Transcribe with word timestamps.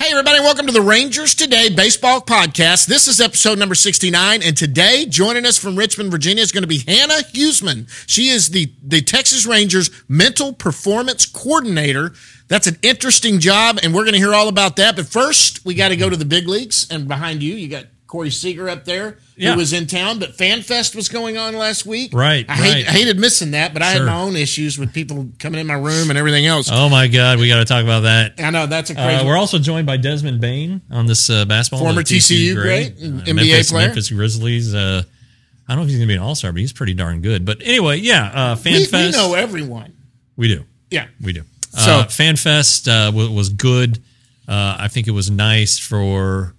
Hey, 0.00 0.12
everybody, 0.12 0.38
welcome 0.38 0.66
to 0.66 0.72
the 0.72 0.80
Rangers 0.80 1.34
Today 1.34 1.70
Baseball 1.70 2.20
Podcast. 2.20 2.86
This 2.86 3.08
is 3.08 3.20
episode 3.20 3.58
number 3.58 3.74
69, 3.74 4.44
and 4.44 4.56
today, 4.56 5.06
joining 5.06 5.44
us 5.44 5.58
from 5.58 5.74
Richmond, 5.74 6.12
Virginia, 6.12 6.40
is 6.40 6.52
going 6.52 6.62
to 6.62 6.68
be 6.68 6.84
Hannah 6.86 7.24
Huesman. 7.32 7.88
She 8.08 8.28
is 8.28 8.50
the, 8.50 8.72
the 8.80 9.00
Texas 9.00 9.44
Rangers 9.44 9.90
Mental 10.06 10.52
Performance 10.52 11.26
Coordinator. 11.26 12.12
That's 12.46 12.68
an 12.68 12.78
interesting 12.80 13.40
job, 13.40 13.80
and 13.82 13.92
we're 13.92 14.04
going 14.04 14.12
to 14.12 14.20
hear 14.20 14.34
all 14.34 14.46
about 14.46 14.76
that. 14.76 14.94
But 14.94 15.06
first, 15.06 15.64
we 15.64 15.74
got 15.74 15.88
to 15.88 15.96
go 15.96 16.08
to 16.08 16.16
the 16.16 16.24
big 16.24 16.46
leagues, 16.46 16.88
and 16.92 17.08
behind 17.08 17.42
you, 17.42 17.54
you 17.54 17.66
got 17.66 17.86
Corey 18.06 18.30
Seager 18.30 18.68
up 18.68 18.84
there, 18.84 19.18
Yeah. 19.38 19.52
who 19.52 19.58
was 19.58 19.72
in 19.72 19.86
town, 19.86 20.18
but 20.18 20.36
FanFest 20.36 20.94
was 20.96 21.08
going 21.08 21.38
on 21.38 21.54
last 21.56 21.86
week. 21.86 22.12
Right, 22.12 22.44
I, 22.48 22.54
hate. 22.54 22.88
I 22.88 22.90
hated 22.90 23.18
missing 23.18 23.52
that, 23.52 23.72
but 23.72 23.82
I 23.82 23.86
had 23.92 24.02
my 24.04 24.20
own 24.20 24.36
issues 24.36 24.78
with 24.78 24.92
people 24.92 25.28
coming 25.38 25.60
in 25.60 25.66
my 25.66 25.74
room 25.74 26.10
and 26.10 26.18
everything 26.18 26.46
else. 26.46 26.68
Oh 26.72 26.88
my 26.88 27.08
God, 27.08 27.38
we 27.38 27.48
got 27.48 27.58
to 27.58 27.64
talk 27.64 27.84
about 27.84 28.00
that. 28.00 28.34
I 28.38 28.50
know, 28.50 28.66
that's 28.66 28.90
a 28.90 28.94
crazy 28.94 29.22
Uh, 29.22 29.26
we're 29.26 29.36
also 29.36 29.58
joined 29.58 29.86
by 29.86 29.96
Desmond 29.96 30.40
Bane 30.40 30.80
on 30.90 31.06
this 31.06 31.30
uh, 31.30 31.44
basketball. 31.44 31.80
Former 31.86 32.02
TCU 32.02 32.54
great, 32.54 32.92
uh, 32.92 33.24
NBA 33.24 33.34
Memphis, 33.34 33.70
player. 33.70 33.86
Memphis 33.86 34.10
Grizzlies. 34.10 34.74
Uh, 34.74 35.02
I 35.68 35.72
don't 35.72 35.78
know 35.78 35.82
if 35.84 35.88
he's 35.90 35.98
going 35.98 36.08
to 36.08 36.12
be 36.12 36.16
an 36.16 36.22
All 36.22 36.34
Star, 36.34 36.50
but 36.50 36.60
he's 36.60 36.72
pretty 36.72 36.94
darn 36.94 37.20
good. 37.20 37.44
But 37.44 37.58
anyway, 37.62 37.98
yeah, 37.98 38.52
uh, 38.52 38.56
we, 38.64 38.70
FanFest. 38.86 39.06
we 39.06 39.10
know 39.12 39.34
everyone. 39.34 39.92
We 40.36 40.48
do. 40.48 40.64
Yeah. 40.90 41.06
We 41.20 41.32
do. 41.32 41.42
So- 41.70 41.90
uh, 41.92 42.04
FanFest 42.06 42.88
uh, 42.88 43.12
was, 43.12 43.28
was 43.28 43.48
good. 43.50 43.98
Uh, 44.48 44.76
I 44.80 44.88
think 44.88 45.06
it 45.08 45.10
was 45.10 45.30
nice 45.30 45.78
for 45.78 46.54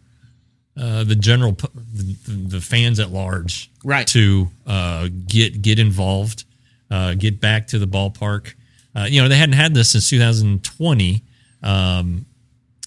uh, 0.79 1.03
the 1.03 1.15
general 1.15 1.51
the, 1.53 2.15
the 2.27 2.61
fans 2.61 2.99
at 2.99 3.11
large, 3.11 3.69
Right. 3.83 4.07
to 4.07 4.49
uh, 4.65 5.09
get 5.27 5.61
get 5.61 5.77
involved, 5.79 6.45
uh, 6.89 7.13
get 7.15 7.39
back 7.41 7.67
to 7.67 7.79
the 7.79 7.87
ballpark. 7.87 8.53
Uh, 8.95 9.07
you 9.09 9.21
know, 9.21 9.27
they 9.27 9.37
hadn't 9.37 9.53
had 9.53 9.73
this 9.73 9.91
since 9.91 10.09
2020. 10.09 11.23
Um, 11.61 12.25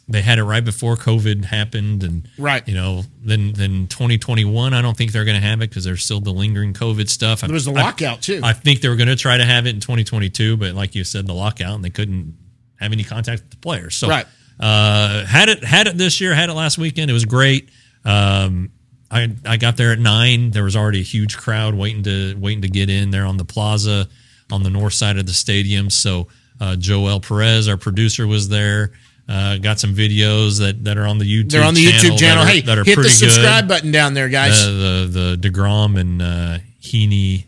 they 0.09 0.21
had 0.21 0.39
it 0.39 0.45
right 0.45 0.65
before 0.65 0.97
COVID 0.97 1.45
happened, 1.45 2.03
and 2.03 2.29
Right. 2.37 2.67
you 2.67 2.75
know, 2.75 3.05
then 3.25 3.53
then 3.53 3.87
2021. 3.87 4.75
I 4.75 4.83
don't 4.83 4.97
think 4.97 5.13
they're 5.13 5.25
going 5.25 5.41
to 5.41 5.47
have 5.47 5.61
it 5.61 5.71
because 5.71 5.85
there's 5.85 6.05
still 6.05 6.21
the 6.21 6.33
lingering 6.33 6.75
COVID 6.75 7.09
stuff. 7.09 7.41
There 7.43 7.51
was 7.53 7.65
the 7.67 7.73
I- 7.73 7.83
lockout, 7.83 8.21
too. 8.23 8.41
I 8.43 8.53
think 8.53 8.81
they 8.81 8.89
were 8.89 8.97
going 8.97 9.09
to 9.09 9.17
try 9.17 9.37
to 9.39 9.45
have 9.45 9.67
it 9.67 9.75
in 9.75 9.81
2022, 9.81 10.57
but 10.57 10.75
like 10.75 10.95
you 10.95 11.05
said, 11.05 11.27
the 11.27 11.33
lockout 11.35 11.77
and 11.77 11.85
they 11.85 11.91
couldn't 11.91 12.35
have 12.81 12.93
any 12.93 13.05
contact 13.05 13.43
with 13.43 13.51
the 13.51 13.57
players. 13.59 13.95
So, 13.95 14.09
Right. 14.09 14.27
uh, 14.59 15.25
had 15.25 15.49
it 15.49 15.63
had 15.65 15.87
it 15.87 15.97
this 15.97 16.21
year, 16.21 16.35
had 16.35 16.51
it 16.51 16.55
last 16.55 16.79
weekend. 16.79 17.09
It 17.11 17.15
was 17.15 17.25
great. 17.25 17.71
Um, 18.05 18.71
I 19.11 19.35
I 19.45 19.57
got 19.59 19.77
there 19.77 19.93
at 19.93 19.99
nine. 19.99 20.51
There 20.51 20.65
was 20.65 20.75
already 20.77 21.01
a 21.01 21.05
huge 21.05 21.37
crowd 21.37 21.75
waiting 21.75 22.03
to 22.05 22.35
waiting 22.39 22.63
to 22.63 22.69
get 22.69 22.89
in 22.91 23.11
there 23.11 23.27
on 23.27 23.37
the 23.37 23.45
plaza 23.45 24.09
on 24.51 24.63
the 24.63 24.71
north 24.71 24.95
side 24.95 25.19
of 25.19 25.27
the 25.27 25.33
stadium. 25.33 25.91
So 25.91 26.29
uh, 26.61 26.77
Joel 26.77 27.21
Perez, 27.21 27.69
our 27.69 27.77
producer, 27.77 28.27
was 28.27 28.49
there. 28.49 28.93
Uh, 29.29 29.57
got 29.59 29.79
some 29.79 29.95
videos 29.95 30.59
that, 30.59 30.83
that 30.85 30.99
are 30.99 31.07
on 31.07 31.17
the 31.19 31.25
YouTube. 31.25 31.53
They're 31.53 31.63
on 31.65 31.75
the 31.75 31.85
YouTube 31.87 32.19
channel. 32.19 32.45
That 32.45 32.51
are, 32.51 32.55
hey, 32.55 32.61
that 32.63 32.79
are 32.79 32.85
hit 32.85 32.97
the 32.97 33.09
subscribe 33.09 33.65
good. 33.65 33.69
button 33.69 33.93
down 33.93 34.15
there, 34.15 34.29
guys. 34.29 34.61
Uh, 34.61 34.67
the 35.11 35.37
the 35.39 35.49
Degrom 35.49 35.99
and 35.99 36.21
uh, 36.21 36.59
Heaney 36.83 37.45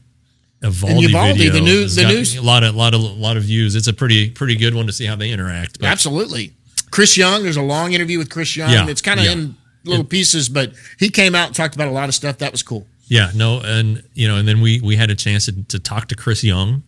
Eovaldi, 0.62 0.88
And 0.90 1.00
Eovaldi, 1.00 1.36
video 1.36 1.52
the 1.52 1.60
new- 1.60 1.88
the 1.88 2.04
news- 2.04 2.36
a 2.36 2.42
lot 2.42 2.62
of 2.62 2.74
lot 2.76 2.94
of 2.94 3.00
lot 3.00 3.36
of 3.36 3.42
views. 3.42 3.74
It's 3.74 3.88
a 3.88 3.92
pretty 3.92 4.30
pretty 4.30 4.56
good 4.56 4.74
one 4.74 4.86
to 4.86 4.92
see 4.92 5.04
how 5.04 5.16
they 5.16 5.30
interact. 5.30 5.80
But 5.80 5.88
Absolutely. 5.88 6.52
Chris 6.90 7.16
Young, 7.16 7.42
there's 7.42 7.56
a 7.56 7.62
long 7.62 7.92
interview 7.92 8.18
with 8.18 8.30
Chris 8.30 8.56
Young. 8.56 8.70
Yeah, 8.70 8.86
It's 8.88 9.02
kind 9.02 9.18
of 9.18 9.26
yeah. 9.26 9.32
in 9.32 9.56
little 9.84 10.04
pieces, 10.04 10.48
but 10.48 10.72
he 10.98 11.08
came 11.10 11.34
out 11.34 11.48
and 11.48 11.56
talked 11.56 11.74
about 11.74 11.88
a 11.88 11.92
lot 11.92 12.08
of 12.08 12.14
stuff. 12.14 12.38
That 12.38 12.52
was 12.52 12.62
cool. 12.62 12.86
yeah, 13.06 13.30
no, 13.34 13.60
and 13.64 14.02
you 14.14 14.26
know, 14.28 14.36
and 14.36 14.46
then 14.48 14.60
we 14.60 14.80
we 14.80 14.96
had 14.96 15.10
a 15.10 15.14
chance 15.14 15.46
to, 15.46 15.62
to 15.64 15.78
talk 15.78 16.08
to 16.08 16.14
Chris 16.16 16.42
Young. 16.44 16.82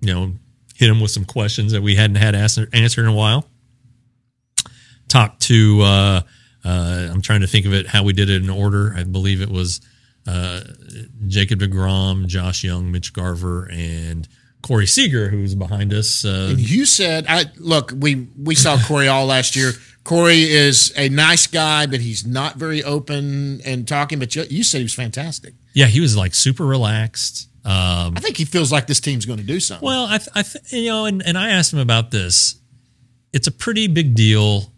You 0.00 0.12
know, 0.14 0.32
hit 0.74 0.90
him 0.90 1.00
with 1.00 1.10
some 1.10 1.24
questions 1.24 1.72
that 1.72 1.82
we 1.82 1.94
hadn't 1.96 2.16
had 2.16 2.34
answer, 2.34 2.68
answered 2.72 3.02
in 3.02 3.08
a 3.08 3.14
while. 3.14 3.48
Talked 5.08 5.42
to 5.42 5.80
uh, 5.82 6.20
uh, 6.64 7.08
I'm 7.10 7.20
trying 7.22 7.40
to 7.42 7.46
think 7.46 7.66
of 7.66 7.74
it 7.74 7.86
how 7.86 8.02
we 8.02 8.12
did 8.12 8.30
it 8.30 8.42
in 8.42 8.48
order. 8.50 8.94
I 8.96 9.04
believe 9.04 9.42
it 9.42 9.50
was 9.50 9.80
uh, 10.26 10.60
Jacob 11.26 11.60
Degrom, 11.60 12.26
Josh 12.26 12.64
Jung, 12.64 12.90
Mitch 12.90 13.12
Garver, 13.12 13.68
and 13.70 14.26
Corey 14.62 14.86
Seager, 14.86 15.28
who's 15.28 15.54
behind 15.54 15.92
us. 15.92 16.24
Uh, 16.24 16.48
And 16.50 16.60
you 16.60 16.86
said, 16.86 17.26
I 17.28 17.44
look, 17.58 17.92
we 17.94 18.28
we 18.38 18.54
saw 18.54 18.78
Corey 18.86 19.08
all 19.08 19.26
last 19.26 19.54
year. 19.56 19.72
Corey 20.04 20.42
is 20.42 20.92
a 20.96 21.08
nice 21.08 21.46
guy, 21.46 21.86
but 21.86 22.00
he's 22.00 22.26
not 22.26 22.56
very 22.56 22.82
open 22.82 23.60
and 23.64 23.86
talking. 23.86 24.18
But 24.18 24.34
you, 24.34 24.44
you 24.50 24.64
said 24.64 24.78
he 24.78 24.84
was 24.84 24.94
fantastic. 24.94 25.54
Yeah, 25.74 25.86
he 25.86 26.00
was 26.00 26.16
like 26.16 26.34
super 26.34 26.64
relaxed. 26.66 27.48
Um, 27.64 28.14
I 28.16 28.20
think 28.20 28.36
he 28.36 28.44
feels 28.44 28.72
like 28.72 28.88
this 28.88 28.98
team's 28.98 29.24
going 29.26 29.38
to 29.38 29.44
do 29.44 29.60
something. 29.60 29.86
well, 29.86 30.06
I, 30.06 30.18
th- 30.18 30.28
I 30.34 30.42
th- 30.42 30.72
you 30.72 30.88
know, 30.90 31.04
and, 31.04 31.22
and 31.24 31.38
I 31.38 31.50
asked 31.50 31.72
him 31.72 31.78
about 31.78 32.10
this. 32.10 32.56
It's 33.32 33.46
a 33.46 33.52
pretty 33.52 33.86
big 33.86 34.14
deal 34.16 34.72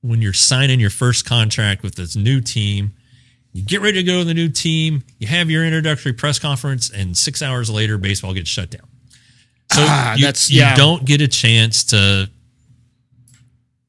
when 0.00 0.20
you're 0.20 0.32
signing 0.32 0.80
your 0.80 0.90
first 0.90 1.24
contract 1.26 1.82
with 1.84 1.94
this 1.94 2.16
new 2.16 2.40
team. 2.40 2.92
You 3.52 3.62
get 3.64 3.80
ready 3.80 3.98
to 3.98 4.02
go 4.02 4.18
to 4.18 4.24
the 4.24 4.34
new 4.34 4.48
team. 4.48 5.04
You 5.18 5.28
have 5.28 5.48
your 5.48 5.64
introductory 5.64 6.12
press 6.12 6.38
conference, 6.40 6.90
and 6.90 7.16
six 7.16 7.40
hours 7.40 7.70
later, 7.70 7.96
baseball 7.98 8.34
gets 8.34 8.50
shut 8.50 8.70
down. 8.70 8.86
So 9.72 9.80
Ah, 9.82 10.14
you 10.16 10.28
yeah. 10.48 10.74
don't 10.74 11.04
get 11.04 11.20
a 11.20 11.28
chance 11.28 11.84
to 11.84 12.28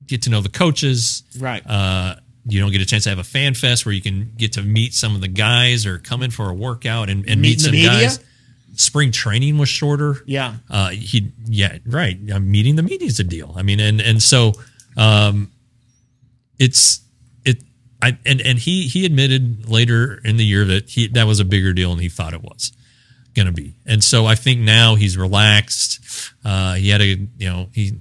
get 0.07 0.23
to 0.23 0.29
know 0.29 0.41
the 0.41 0.50
coaches. 0.50 1.23
right. 1.40 1.66
Uh, 1.66 2.16
you 2.50 2.62
don't 2.62 2.72
get 2.72 2.81
a 2.81 2.85
chance 2.85 3.03
to 3.03 3.09
have 3.09 3.19
a 3.19 3.25
fan 3.25 3.53
fest 3.53 3.85
where 3.85 3.94
you 3.94 4.01
can 4.01 4.31
get 4.38 4.53
to 4.53 4.62
meet 4.62 4.94
some 4.94 5.16
of 5.16 5.22
the 5.22 5.28
guys 5.28 5.85
or 5.85 5.97
come 6.00 6.23
in 6.23 6.31
for 6.31 6.50
a 6.50 6.53
workout 6.53 7.09
and, 7.09 7.28
and 7.29 7.41
meet 7.41 7.59
some 7.59 7.72
media? 7.72 7.90
guys. 7.90 8.19
Spring 8.75 9.12
training 9.12 9.57
was 9.57 9.68
shorter. 9.69 10.18
yeah. 10.25 10.56
Uh, 10.69 10.90
he, 10.90 11.31
yeah, 11.45 11.78
right. 11.85 12.18
Uh, 12.31 12.40
meeting 12.40 12.75
the 12.75 12.84
media 12.84 13.07
is 13.07 13.19
a 13.19 13.23
deal. 13.23 13.53
I 13.57 13.63
mean, 13.63 13.79
and 13.79 14.00
and 14.00 14.22
so, 14.22 14.53
um, 14.95 15.51
it's 16.59 17.01
it. 17.44 17.63
I 18.01 18.18
and 18.25 18.39
and 18.39 18.59
he 18.59 18.84
he 18.88 19.06
admitted 19.06 19.68
later 19.68 20.22
in 20.24 20.38
the 20.38 20.45
year 20.45 20.63
that 20.66 20.89
he 20.89 21.07
that 21.07 21.25
was 21.25 21.39
a 21.39 21.45
bigger 21.45 21.74
deal 21.74 21.89
than 21.89 22.00
he 22.00 22.09
thought 22.09 22.34
it 22.34 22.44
was 22.44 22.72
going 23.34 23.47
to 23.47 23.51
be. 23.51 23.75
And 23.85 24.03
so 24.03 24.25
I 24.25 24.35
think 24.35 24.62
now 24.62 24.95
he's 24.95 25.18
relaxed. 25.18 26.00
Uh, 26.45 26.75
he 26.75 26.89
had 26.89 27.01
a 27.01 27.06
you 27.06 27.28
know 27.50 27.69
he 27.74 28.00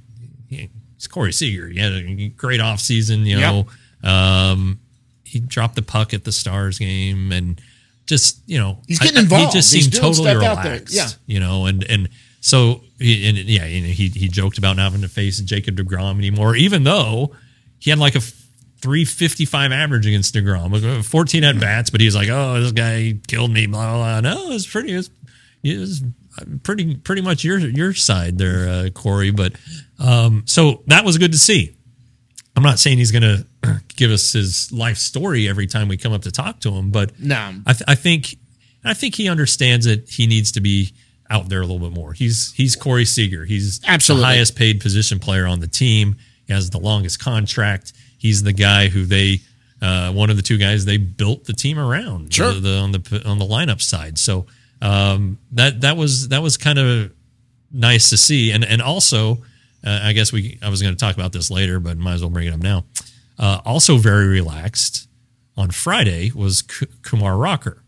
it's 1.06 1.12
Corey 1.12 1.32
Seager. 1.32 1.68
He 1.68 1.78
had 1.78 1.92
a 1.92 2.28
great 2.30 2.60
off 2.60 2.80
season. 2.80 3.24
You 3.24 3.38
know, 3.40 3.66
um, 4.02 4.80
he 5.24 5.40
dropped 5.40 5.74
the 5.76 5.82
puck 5.82 6.12
at 6.14 6.24
the 6.24 6.32
Stars 6.32 6.78
game 6.78 7.32
and 7.32 7.60
just 8.06 8.38
you 8.46 8.58
know 8.58 8.78
He's 8.86 8.98
getting 8.98 9.18
I- 9.18 9.20
involved. 9.22 9.52
He 9.54 9.58
just 9.58 9.70
seemed 9.70 9.92
totally 9.94 10.34
relaxed. 10.34 10.94
Yeah. 10.94 11.08
you 11.26 11.40
know, 11.40 11.66
and 11.66 11.84
and 11.88 12.08
so 12.40 12.82
he- 12.98 13.28
and 13.28 13.38
yeah, 13.38 13.66
you 13.66 13.80
know, 13.82 13.88
he 13.88 14.08
he 14.08 14.28
joked 14.28 14.58
about 14.58 14.76
not 14.76 14.84
having 14.84 15.02
to 15.02 15.08
face 15.08 15.38
Jacob 15.40 15.76
Degrom 15.76 16.18
anymore, 16.18 16.54
even 16.56 16.84
though 16.84 17.34
he 17.78 17.90
had 17.90 17.98
like 17.98 18.14
a 18.14 18.20
355 18.82 19.72
average 19.72 20.06
against 20.06 20.34
Degrom, 20.34 21.04
14 21.04 21.44
at 21.44 21.58
bats, 21.60 21.90
but 21.90 22.00
he's 22.00 22.14
like, 22.14 22.28
"Oh, 22.28 22.60
this 22.60 22.72
guy 22.72 23.14
killed 23.26 23.50
me." 23.50 23.66
Blah 23.66 23.94
blah. 23.96 24.20
blah. 24.20 24.34
No, 24.34 24.50
it's 24.52 24.66
pretty. 24.66 24.92
It's, 24.92 25.10
it's 25.62 26.02
pretty 26.62 26.96
pretty 26.96 27.22
much 27.22 27.44
your 27.44 27.58
your 27.58 27.94
side 27.94 28.38
there, 28.38 28.68
uh, 28.68 28.90
Corey. 28.90 29.30
But 29.30 29.54
um, 29.98 30.42
so 30.46 30.82
that 30.86 31.04
was 31.04 31.18
good 31.18 31.32
to 31.32 31.38
see. 31.38 31.74
I'm 32.56 32.62
not 32.62 32.78
saying 32.78 32.96
he's 32.98 33.12
going 33.12 33.22
to 33.22 33.80
give 33.96 34.10
us 34.10 34.32
his 34.32 34.72
life 34.72 34.96
story 34.96 35.46
every 35.48 35.66
time 35.66 35.88
we 35.88 35.96
come 35.98 36.12
up 36.12 36.22
to 36.22 36.30
talk 36.30 36.60
to 36.60 36.70
him, 36.72 36.90
but 36.90 37.18
No. 37.20 37.52
I, 37.66 37.72
th- 37.74 37.82
I 37.86 37.94
think 37.94 38.36
I 38.84 38.94
think 38.94 39.14
he 39.14 39.28
understands 39.28 39.84
that 39.84 40.08
he 40.08 40.26
needs 40.26 40.52
to 40.52 40.60
be 40.62 40.92
out 41.28 41.48
there 41.50 41.60
a 41.60 41.66
little 41.66 41.78
bit 41.86 41.94
more. 41.94 42.12
He's 42.14 42.52
he's 42.54 42.74
Corey 42.74 43.04
Seager. 43.04 43.44
He's 43.44 43.80
Absolutely. 43.86 44.22
the 44.22 44.26
highest 44.26 44.56
paid 44.56 44.80
position 44.80 45.18
player 45.18 45.46
on 45.46 45.60
the 45.60 45.66
team. 45.68 46.16
He 46.46 46.52
has 46.54 46.70
the 46.70 46.78
longest 46.80 47.18
contract. 47.18 47.92
He's 48.16 48.42
the 48.42 48.52
guy 48.54 48.88
who 48.88 49.04
they 49.04 49.40
uh, 49.82 50.10
one 50.12 50.30
of 50.30 50.36
the 50.36 50.42
two 50.42 50.56
guys 50.56 50.86
they 50.86 50.96
built 50.96 51.44
the 51.44 51.52
team 51.52 51.78
around. 51.78 52.32
Sure. 52.32 52.54
the, 52.54 52.60
the- 52.60 52.78
on 52.78 52.92
the 52.92 53.22
on 53.26 53.38
the 53.38 53.44
lineup 53.44 53.82
side. 53.82 54.16
So 54.18 54.46
um, 54.82 55.38
that 55.52 55.80
that 55.82 55.96
was 55.96 56.28
that 56.28 56.42
was 56.42 56.56
kind 56.56 56.78
of 56.78 57.12
nice 57.72 58.10
to 58.10 58.16
see, 58.16 58.52
and 58.52 58.64
and 58.64 58.80
also 58.82 59.38
uh, 59.84 60.00
I 60.02 60.12
guess 60.12 60.32
we 60.32 60.58
I 60.62 60.68
was 60.68 60.82
going 60.82 60.94
to 60.94 60.98
talk 61.00 61.14
about 61.14 61.32
this 61.32 61.50
later, 61.50 61.80
but 61.80 61.96
might 61.96 62.14
as 62.14 62.20
well 62.22 62.30
bring 62.30 62.46
it 62.48 62.54
up 62.54 62.60
now. 62.60 62.84
Uh, 63.38 63.60
also 63.64 63.96
very 63.96 64.26
relaxed 64.28 65.08
on 65.56 65.70
Friday 65.70 66.30
was 66.34 66.62
K- 66.62 66.86
Kumar 67.02 67.36
Rocker. 67.36 67.82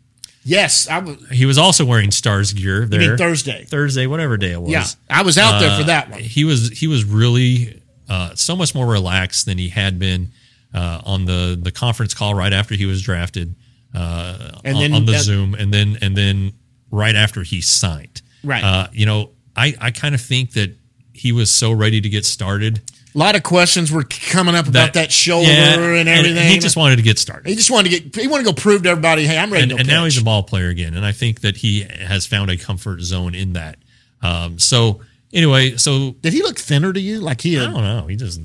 Yes, 0.44 0.88
I 0.88 0.98
was. 1.00 1.16
He 1.30 1.44
was 1.46 1.58
also 1.58 1.84
wearing 1.84 2.10
Stars 2.10 2.52
gear 2.54 2.86
there. 2.86 3.00
mean 3.00 3.16
Thursday? 3.18 3.64
Thursday, 3.64 4.06
whatever 4.06 4.36
day 4.38 4.52
it 4.52 4.60
was. 4.62 4.70
Yeah, 4.70 4.84
I 5.10 5.22
was 5.22 5.36
out 5.36 5.58
there 5.60 5.76
for 5.76 5.82
Uh, 5.82 5.86
that 5.86 6.10
one. 6.10 6.20
He 6.20 6.44
was 6.44 6.70
he 6.70 6.86
was 6.86 7.04
really 7.04 7.82
uh, 8.08 8.34
so 8.34 8.56
much 8.56 8.74
more 8.74 8.86
relaxed 8.86 9.44
than 9.44 9.58
he 9.58 9.68
had 9.68 9.98
been 9.98 10.32
uh, 10.72 11.02
on 11.04 11.26
the 11.26 11.58
the 11.60 11.70
conference 11.70 12.14
call 12.14 12.34
right 12.34 12.52
after 12.52 12.74
he 12.74 12.86
was 12.86 13.02
drafted. 13.02 13.54
uh, 13.94 14.52
And 14.64 14.76
on, 14.76 14.82
then 14.82 14.92
on 14.94 15.04
the 15.06 15.12
that- 15.12 15.22
Zoom, 15.22 15.54
and 15.54 15.72
then 15.74 15.98
and 16.00 16.16
then 16.16 16.52
right 16.90 17.14
after 17.14 17.42
he 17.42 17.60
signed. 17.60 18.22
Right. 18.44 18.62
Uh, 18.64 18.88
you 18.92 19.06
know, 19.06 19.30
I 19.56 19.74
I 19.80 19.90
kind 19.90 20.14
of 20.14 20.20
think 20.20 20.52
that 20.52 20.76
he 21.12 21.32
was 21.32 21.50
so 21.52 21.72
ready 21.72 22.00
to 22.00 22.08
get 22.08 22.24
started 22.24 22.80
A 23.14 23.18
lot 23.18 23.34
of 23.34 23.42
questions 23.42 23.90
were 23.90 24.04
coming 24.04 24.54
up 24.54 24.68
about 24.68 24.92
that, 24.92 25.10
shoulder 25.10 25.50
yeah, 25.50 25.76
and 26.00 26.08
everything. 26.08 26.48
he 26.48 26.58
just 26.58 26.76
wanted 26.76 26.96
to 26.96 27.02
get 27.02 27.18
started. 27.18 27.48
he 27.48 27.56
just 27.56 27.70
wanted 27.70 27.90
to 27.90 27.98
get. 28.00 28.14
He 28.16 28.28
wanted 28.28 28.44
to 28.44 28.50
go 28.50 28.54
prove 28.54 28.84
to 28.84 28.90
everybody, 28.90 29.26
hey, 29.26 29.36
I'm 29.36 29.50
ready 29.52 29.64
and, 29.64 29.70
to 29.72 29.78
and 29.78 29.88
now 29.88 30.04
he's 30.04 30.18
a 30.20 30.22
ball 30.22 30.44
player 30.44 30.68
again, 30.68 30.94
and 30.94 31.04
I 31.04 31.10
think 31.12 31.40
that 31.40 31.56
he 31.56 31.80
has 31.82 32.26
found 32.26 32.50
a 32.50 32.56
comfort 32.56 33.00
zone 33.00 33.34
in 33.34 33.54
that. 33.54 33.78
Um, 34.22 34.58
so 34.58 35.00
anyway, 35.32 35.76
so 35.76 36.12
Did 36.20 36.32
he 36.32 36.42
look 36.42 36.58
thinner 36.58 36.92
to 36.92 37.00
you? 37.00 37.18
Like 37.20 37.40
he? 37.40 37.58
I 37.58 37.62
Had, 37.64 37.72
don't 37.72 37.82
know. 37.82 38.06
He 38.06 38.14
just 38.16 38.40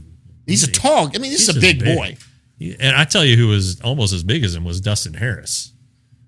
he's 0.47 0.63
a 0.63 0.71
tall. 0.71 1.07
I 1.13 1.19
mean, 1.19 1.31
this 1.31 1.47
is 1.47 1.47
he's 1.47 1.49
a 1.57 1.59
just 1.59 1.79
big, 1.79 1.83
boy. 1.95 2.17
He- 2.57 2.75
and 2.79 2.95
I 2.95 3.03
tell 3.03 3.25
you, 3.25 3.35
who 3.35 3.47
was 3.49 3.81
almost 3.81 4.13
as 4.13 4.23
big 4.23 4.43
as 4.43 4.55
him 4.55 4.63
was 4.63 4.79
Dustin 4.81 5.13
Harris. 5.13 5.72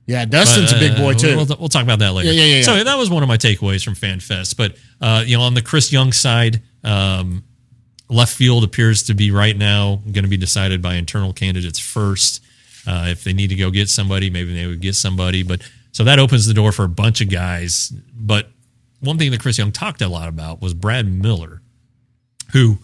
Yeah, 0.07 0.25
Dustin's 0.25 0.71
But, 0.71 0.81
a 0.83 0.87
big 0.87 0.97
boy 0.97 1.11
uh, 1.11 1.15
too. 1.15 1.35
We'll, 1.35 1.47
we'll 1.59 1.69
talk 1.69 1.83
about 1.83 1.99
that 1.99 2.13
later. 2.13 2.31
Yeah, 2.31 2.43
yeah, 2.43 2.55
yeah, 2.57 2.61
So 2.63 2.83
that 2.83 2.95
was 2.97 3.09
one 3.09 3.23
of 3.23 3.27
my 3.27 3.37
takeaways 3.37 3.83
from 3.83 3.95
FanFest. 3.95 4.55
But 4.55 4.75
uh, 5.01 5.23
you 5.25 5.35
know, 5.37 5.43
on 5.43 5.53
the 5.55 5.61
Chris 5.63 5.91
Young 5.91 6.11
side, 6.11 6.61
um, 6.83 7.43
left 8.09 8.33
field 8.35 8.63
appears 8.63 9.03
to 9.03 9.13
be 9.15 9.31
right 9.31 9.57
now 9.57 10.01
going 10.11 10.23
to 10.23 10.29
be 10.29 10.37
decided 10.37 10.81
by 10.81 10.93
internal 10.95 11.33
candidates 11.33 11.79
first. 11.79 12.43
Uh, 12.87 13.07
if 13.09 13.23
they 13.23 13.33
need 13.33 13.47
to 13.47 13.55
go 13.55 13.71
get 13.71 13.89
somebody, 13.89 14.29
maybe 14.29 14.53
they 14.53 14.67
would 14.67 14.79
get 14.79 14.93
somebody. 14.93 15.41
But 15.41 15.67
so 15.91 16.03
that 16.03 16.19
opens 16.19 16.45
the 16.45 16.53
door 16.53 16.71
for 16.71 16.85
a 16.85 16.89
bunch 16.89 17.21
of 17.21 17.29
guys. 17.31 17.91
But 18.13 18.49
one 18.99 19.17
thing 19.17 19.31
that 19.31 19.39
Chris 19.41 19.57
Young 19.57 19.71
talked 19.71 20.03
a 20.03 20.07
lot 20.07 20.29
about 20.29 20.61
was 20.61 20.75
Brad 20.75 21.07
Miller, 21.11 21.63
who 22.53 22.77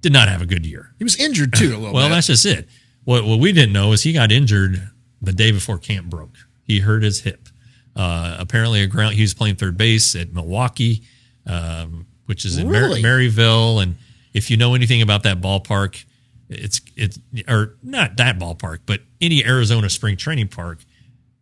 did 0.00 0.12
not 0.14 0.28
have 0.30 0.40
a 0.40 0.46
good 0.46 0.64
year. 0.64 0.94
he 0.96 1.04
was 1.04 1.16
injured 1.20 1.52
too 1.52 1.74
a 1.74 1.76
little 1.76 1.92
Well, 1.92 2.08
bit. 2.08 2.14
that's 2.14 2.28
just 2.28 2.46
it. 2.46 2.66
What 3.04 3.24
what 3.26 3.38
we 3.40 3.52
didn't 3.52 3.74
know 3.74 3.92
is 3.92 4.02
he 4.02 4.14
got 4.14 4.32
injured 4.32 4.88
the 5.20 5.32
day 5.32 5.50
before 5.52 5.78
camp 5.78 6.06
broke. 6.06 6.34
He 6.64 6.80
hurt 6.80 7.02
his 7.02 7.20
hip. 7.20 7.48
Uh, 7.96 8.36
apparently, 8.38 8.82
a 8.82 8.86
ground. 8.86 9.14
He 9.14 9.22
was 9.22 9.34
playing 9.34 9.56
third 9.56 9.76
base 9.76 10.14
at 10.14 10.32
Milwaukee, 10.32 11.02
um, 11.46 12.06
which 12.26 12.44
is 12.44 12.56
in 12.58 12.66
Mar- 12.70 12.80
Maryvale. 13.02 13.80
And 13.80 13.96
if 14.32 14.50
you 14.50 14.56
know 14.56 14.74
anything 14.74 15.02
about 15.02 15.24
that 15.24 15.40
ballpark, 15.40 16.04
it's 16.48 16.80
it's 16.96 17.18
or 17.48 17.76
not 17.82 18.16
that 18.18 18.38
ballpark, 18.38 18.80
but 18.86 19.00
any 19.20 19.44
Arizona 19.44 19.90
spring 19.90 20.16
training 20.16 20.48
park, 20.48 20.84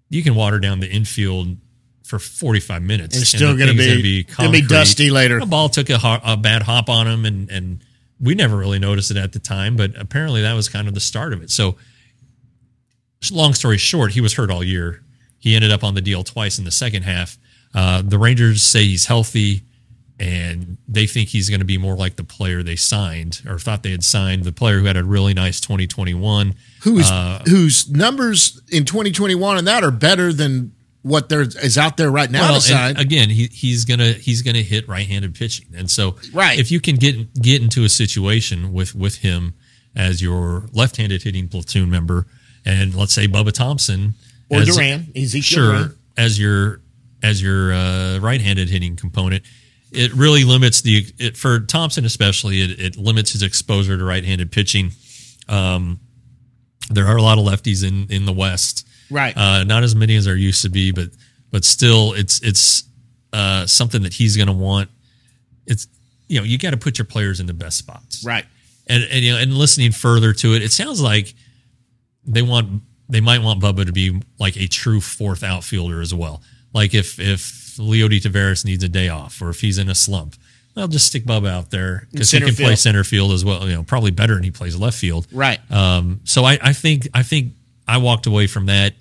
you 0.08 0.22
can 0.22 0.34
water 0.34 0.58
down 0.58 0.80
the 0.80 0.88
infield 0.90 1.58
for 2.04 2.18
45 2.18 2.82
minutes. 2.82 3.16
It's 3.16 3.28
still 3.28 3.56
gonna 3.58 3.72
be- 3.74 3.84
gonna 4.24 4.36
gonna 4.36 4.50
be 4.52 4.62
dusty 4.62 5.10
later. 5.10 5.40
The 5.40 5.46
ball 5.46 5.68
took 5.68 5.90
a, 5.90 5.98
ho- 5.98 6.20
a 6.24 6.36
bad 6.38 6.62
hop 6.62 6.88
on 6.88 7.06
him, 7.06 7.24
and 7.26 7.50
and 7.50 7.84
we 8.18 8.34
never 8.34 8.56
really 8.56 8.78
noticed 8.78 9.10
it 9.10 9.16
at 9.18 9.32
the 9.32 9.38
time, 9.38 9.76
but 9.76 9.92
apparently 9.96 10.40
that 10.42 10.54
was 10.54 10.68
kind 10.70 10.88
of 10.88 10.94
the 10.94 11.00
start 11.00 11.32
of 11.34 11.42
it. 11.42 11.50
So, 11.50 11.76
long 13.30 13.54
story 13.54 13.78
short, 13.78 14.12
he 14.12 14.20
was 14.20 14.34
hurt 14.34 14.50
all 14.50 14.62
year. 14.64 15.02
He 15.38 15.54
ended 15.54 15.70
up 15.70 15.84
on 15.84 15.94
the 15.94 16.00
deal 16.00 16.24
twice 16.24 16.58
in 16.58 16.64
the 16.64 16.70
second 16.70 17.02
half. 17.04 17.38
Uh, 17.74 18.02
the 18.02 18.18
Rangers 18.18 18.62
say 18.62 18.84
he's 18.84 19.06
healthy, 19.06 19.62
and 20.18 20.78
they 20.88 21.06
think 21.06 21.28
he's 21.28 21.48
going 21.48 21.60
to 21.60 21.66
be 21.66 21.78
more 21.78 21.94
like 21.96 22.16
the 22.16 22.24
player 22.24 22.62
they 22.62 22.74
signed 22.76 23.42
or 23.46 23.58
thought 23.58 23.82
they 23.82 23.90
had 23.92 24.02
signed, 24.02 24.44
the 24.44 24.52
player 24.52 24.80
who 24.80 24.86
had 24.86 24.96
a 24.96 25.04
really 25.04 25.34
nice 25.34 25.60
2021. 25.60 26.54
whose 26.82 27.10
uh, 27.10 27.42
whose 27.46 27.88
numbers 27.90 28.60
in 28.72 28.84
2021 28.84 29.58
and 29.58 29.66
that 29.68 29.84
are 29.84 29.90
better 29.92 30.32
than 30.32 30.72
what 31.02 31.28
there 31.28 31.42
is 31.42 31.78
out 31.78 31.96
there 31.96 32.10
right 32.10 32.30
now 32.30 32.40
Well, 32.50 32.60
again, 32.98 33.30
he, 33.30 33.46
he's 33.46 33.84
gonna 33.84 34.12
he's 34.12 34.42
gonna 34.42 34.62
hit 34.62 34.88
right-handed 34.88 35.34
pitching, 35.34 35.66
and 35.76 35.88
so 35.88 36.16
Right. 36.32 36.58
if 36.58 36.72
you 36.72 36.80
can 36.80 36.96
get 36.96 37.40
get 37.40 37.62
into 37.62 37.84
a 37.84 37.88
situation 37.88 38.72
with 38.72 38.94
with 38.96 39.18
him 39.18 39.54
as 39.94 40.20
your 40.20 40.66
left-handed 40.72 41.22
hitting 41.22 41.48
platoon 41.48 41.88
member, 41.90 42.26
and 42.68 42.94
let's 42.94 43.12
say 43.12 43.26
Bubba 43.26 43.52
Thompson 43.52 44.14
or 44.50 44.60
as- 44.60 44.68
Duran, 44.76 45.08
Ezekiel 45.16 45.42
sure 45.42 45.72
Duran. 45.72 45.94
as 46.16 46.38
your 46.38 46.80
as 47.22 47.42
your 47.42 47.72
uh, 47.72 48.18
right-handed 48.18 48.68
hitting 48.68 48.94
component 48.96 49.42
it 49.90 50.12
really 50.12 50.44
limits 50.44 50.82
the 50.82 51.04
it 51.18 51.36
for 51.36 51.60
thompson 51.60 52.04
especially 52.04 52.60
it, 52.60 52.78
it 52.78 52.96
limits 52.96 53.32
his 53.32 53.42
exposure 53.42 53.96
to 53.98 54.04
right-handed 54.04 54.52
pitching 54.52 54.90
um, 55.48 55.98
there 56.90 57.06
are 57.06 57.16
a 57.16 57.22
lot 57.22 57.38
of 57.38 57.44
lefties 57.44 57.82
in 57.86 58.06
in 58.14 58.24
the 58.26 58.32
west 58.32 58.86
Right. 59.10 59.34
uh, 59.36 59.64
not 59.64 59.82
as 59.84 59.94
many 59.96 60.16
as 60.16 60.26
there 60.26 60.36
used 60.36 60.62
to 60.62 60.68
be 60.68 60.92
but 60.92 61.08
but 61.50 61.64
still 61.64 62.12
it's 62.12 62.40
it's 62.42 62.84
uh, 63.32 63.66
something 63.66 64.02
that 64.02 64.12
he's 64.12 64.36
going 64.36 64.46
to 64.48 64.52
want 64.52 64.90
it's 65.66 65.86
you 66.28 66.38
know 66.38 66.44
you 66.44 66.58
got 66.58 66.70
to 66.70 66.76
put 66.76 66.98
your 66.98 67.04
players 67.06 67.40
in 67.40 67.46
the 67.46 67.54
best 67.54 67.78
spots 67.78 68.22
Right. 68.24 68.44
and 68.86 69.02
and 69.04 69.24
you 69.24 69.32
know, 69.32 69.38
and 69.38 69.54
listening 69.54 69.92
further 69.92 70.32
to 70.34 70.54
it, 70.54 70.62
it 70.62 70.72
sounds 70.72 71.00
like 71.00 71.34
they 72.28 72.42
want 72.42 72.82
they 73.08 73.20
might 73.20 73.42
want 73.42 73.60
Bubba 73.60 73.86
to 73.86 73.92
be 73.92 74.20
like 74.38 74.56
a 74.56 74.66
true 74.68 75.00
fourth 75.00 75.42
outfielder 75.42 76.00
as 76.00 76.14
well. 76.14 76.42
Like 76.72 76.94
if 76.94 77.18
if 77.18 77.76
Leody 77.78 78.20
Taveras 78.20 78.64
needs 78.64 78.84
a 78.84 78.88
day 78.88 79.08
off 79.08 79.40
or 79.40 79.48
if 79.50 79.60
he's 79.60 79.78
in 79.78 79.88
a 79.88 79.94
slump, 79.94 80.36
they'll 80.74 80.88
just 80.88 81.06
stick 81.06 81.24
Bubba 81.24 81.48
out 81.48 81.70
there 81.70 82.06
because 82.12 82.30
he 82.30 82.40
can 82.40 82.54
play 82.54 82.76
center 82.76 83.04
field 83.04 83.32
as 83.32 83.44
well. 83.44 83.66
You 83.66 83.76
know, 83.76 83.82
probably 83.82 84.10
better 84.10 84.34
than 84.34 84.44
he 84.44 84.50
plays 84.50 84.76
left 84.76 84.98
field. 84.98 85.26
Right. 85.32 85.58
Um, 85.70 86.20
so 86.24 86.44
I, 86.44 86.58
I 86.62 86.72
think 86.72 87.08
I 87.14 87.22
think 87.22 87.54
I 87.86 87.98
walked 87.98 88.26
away 88.26 88.46
from 88.46 88.66
that 88.66 88.94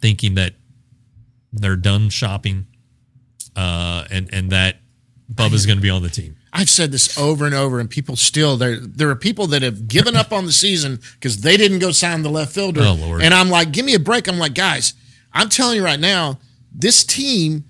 thinking 0.00 0.36
that 0.36 0.54
they're 1.52 1.76
done 1.76 2.08
shopping, 2.08 2.66
uh, 3.56 4.04
and 4.10 4.32
and 4.32 4.50
that 4.50 4.76
Bubba's 5.32 5.66
going 5.66 5.78
to 5.78 5.82
be 5.82 5.90
on 5.90 6.02
the 6.02 6.08
team. 6.08 6.36
I've 6.52 6.70
said 6.70 6.90
this 6.90 7.16
over 7.16 7.46
and 7.46 7.54
over, 7.54 7.78
and 7.78 7.88
people 7.88 8.16
still 8.16 8.56
there. 8.56 8.78
There 8.80 9.08
are 9.08 9.16
people 9.16 9.46
that 9.48 9.62
have 9.62 9.86
given 9.86 10.16
up 10.16 10.32
on 10.32 10.46
the 10.46 10.52
season 10.52 10.98
because 11.14 11.42
they 11.42 11.56
didn't 11.56 11.78
go 11.78 11.92
sign 11.92 12.22
the 12.22 12.30
left 12.30 12.52
fielder. 12.52 12.80
Oh, 12.82 12.94
Lord. 12.94 13.22
And 13.22 13.32
I'm 13.32 13.50
like, 13.50 13.70
give 13.70 13.84
me 13.84 13.94
a 13.94 14.00
break. 14.00 14.28
I'm 14.28 14.38
like, 14.38 14.54
guys, 14.54 14.94
I'm 15.32 15.48
telling 15.48 15.76
you 15.76 15.84
right 15.84 16.00
now, 16.00 16.40
this 16.72 17.04
team 17.04 17.64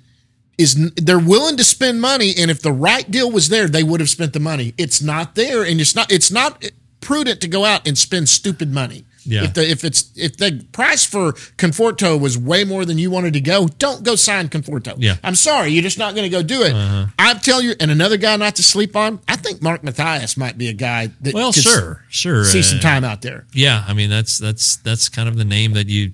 is 0.56 0.92
they're 0.94 1.18
willing 1.18 1.56
to 1.56 1.64
spend 1.64 2.00
money, 2.00 2.34
and 2.38 2.50
if 2.50 2.62
the 2.62 2.72
right 2.72 3.10
deal 3.10 3.30
was 3.30 3.48
there, 3.48 3.68
they 3.68 3.82
would 3.82 4.00
have 4.00 4.10
spent 4.10 4.32
the 4.32 4.40
money. 4.40 4.74
It's 4.78 5.02
not 5.02 5.34
there, 5.34 5.62
and 5.62 5.80
it's 5.80 5.94
not. 5.94 6.10
It's 6.12 6.30
not 6.30 6.64
prudent 7.00 7.40
to 7.40 7.48
go 7.48 7.64
out 7.64 7.86
and 7.86 7.96
spend 7.96 8.28
stupid 8.28 8.72
money. 8.72 9.04
Yeah. 9.24 9.44
If 9.44 9.54
the 9.54 9.68
if 9.70 9.84
it's 9.84 10.10
if 10.16 10.36
the 10.36 10.64
price 10.72 11.04
for 11.04 11.32
Conforto 11.58 12.18
was 12.18 12.38
way 12.38 12.64
more 12.64 12.84
than 12.84 12.98
you 12.98 13.10
wanted 13.10 13.34
to 13.34 13.40
go, 13.40 13.68
don't 13.78 14.02
go 14.02 14.16
sign 14.16 14.48
Conforto. 14.48 14.94
Yeah. 14.96 15.12
Uh-huh. 15.12 15.20
I'm 15.24 15.34
sorry, 15.34 15.70
you're 15.70 15.82
just 15.82 15.98
not 15.98 16.14
going 16.14 16.24
to 16.24 16.30
go 16.30 16.42
do 16.42 16.62
it. 16.62 16.72
I'm 17.18 17.38
telling 17.40 17.66
you, 17.66 17.74
and 17.80 17.90
another 17.90 18.16
guy 18.16 18.36
not 18.36 18.56
to 18.56 18.62
sleep 18.62 18.96
on. 18.96 19.20
I 19.28 19.36
think 19.36 19.60
Mark 19.62 19.82
Mathias 19.84 20.36
might 20.36 20.56
be 20.56 20.68
a 20.68 20.72
guy 20.72 21.10
that 21.20 21.34
Well, 21.34 21.52
sure, 21.52 22.04
sure. 22.08 22.44
see 22.44 22.62
some 22.62 22.78
uh, 22.78 22.82
time 22.82 23.04
out 23.04 23.22
there. 23.22 23.46
Yeah, 23.52 23.84
I 23.86 23.92
mean 23.92 24.10
that's 24.10 24.38
that's 24.38 24.76
that's 24.76 25.08
kind 25.08 25.28
of 25.28 25.36
the 25.36 25.44
name 25.44 25.72
that 25.74 25.88
you 25.88 26.12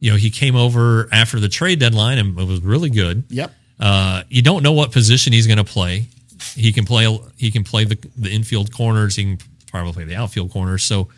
you 0.00 0.10
know 0.10 0.16
he 0.16 0.30
came 0.30 0.56
over 0.56 1.08
after 1.12 1.38
the 1.38 1.48
trade 1.48 1.78
deadline 1.78 2.18
and 2.18 2.38
it 2.38 2.46
was 2.46 2.60
really 2.60 2.90
good. 2.90 3.24
Yep. 3.28 3.52
Uh, 3.78 4.22
you 4.28 4.42
don't 4.42 4.62
know 4.62 4.72
what 4.72 4.92
position 4.92 5.32
he's 5.32 5.46
going 5.46 5.58
to 5.58 5.64
play. 5.64 6.06
He 6.54 6.72
can 6.72 6.84
play 6.84 7.18
he 7.36 7.50
can 7.50 7.62
play 7.64 7.84
the 7.84 7.96
the 8.16 8.30
infield 8.30 8.72
corners. 8.74 9.16
He 9.16 9.24
can 9.24 9.38
probably 9.70 9.92
play 9.92 10.04
the 10.04 10.16
outfield 10.16 10.50
corners. 10.50 10.82
So 10.82 11.08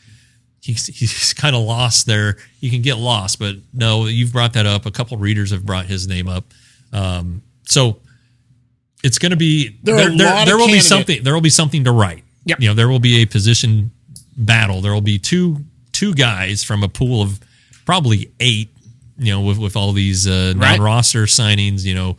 he's 0.65 0.87
he's 0.87 1.33
kind 1.37 1.55
of 1.55 1.63
lost 1.63 2.07
there. 2.07 2.37
You 2.61 2.71
can 2.71 2.83
get 2.83 2.97
lost, 2.99 3.39
but 3.39 3.57
no, 3.73 4.07
you've 4.07 4.33
brought 4.33 4.55
that 4.55 4.67
up. 4.67 4.87
A 4.87 4.91
couple 4.91 5.17
readers 5.19 5.51
have 5.51 5.65
brought 5.65 5.87
his 5.87 6.09
name 6.09 6.29
up. 6.29 6.45
Um, 6.93 7.43
so 7.67 7.99
it's 9.03 9.19
going 9.19 9.31
to 9.31 9.37
be 9.37 9.79
There 9.83 9.97
there. 9.97 10.17
There, 10.17 10.45
there 10.47 10.57
will 10.57 10.67
be 10.69 10.81
something. 10.81 11.23
There 11.23 11.35
will 11.35 11.41
be 11.41 11.51
something 11.51 11.85
to 11.85 11.93
write. 11.93 12.25
Yep. 12.47 12.61
You 12.61 12.69
know, 12.69 12.75
there 12.75 12.89
will 12.89 12.99
be 13.01 13.23
a 13.23 13.27
position 13.27 13.91
battle. 14.37 14.81
There 14.81 14.93
will 14.93 15.01
be 15.01 15.19
two 15.19 15.59
two 15.93 16.15
guys 16.15 16.65
from 16.65 16.83
a 16.83 16.89
pool 16.89 17.23
of 17.23 17.41
probably 17.85 18.33
eight. 18.41 18.71
You 19.19 19.33
know, 19.33 19.41
with 19.43 19.59
with 19.59 19.77
all 19.77 19.93
these 19.93 20.27
uh, 20.27 20.55
Right. 20.57 20.71
non-roster 20.77 21.25
signings. 21.27 21.85
You 21.85 21.95
know, 21.95 22.17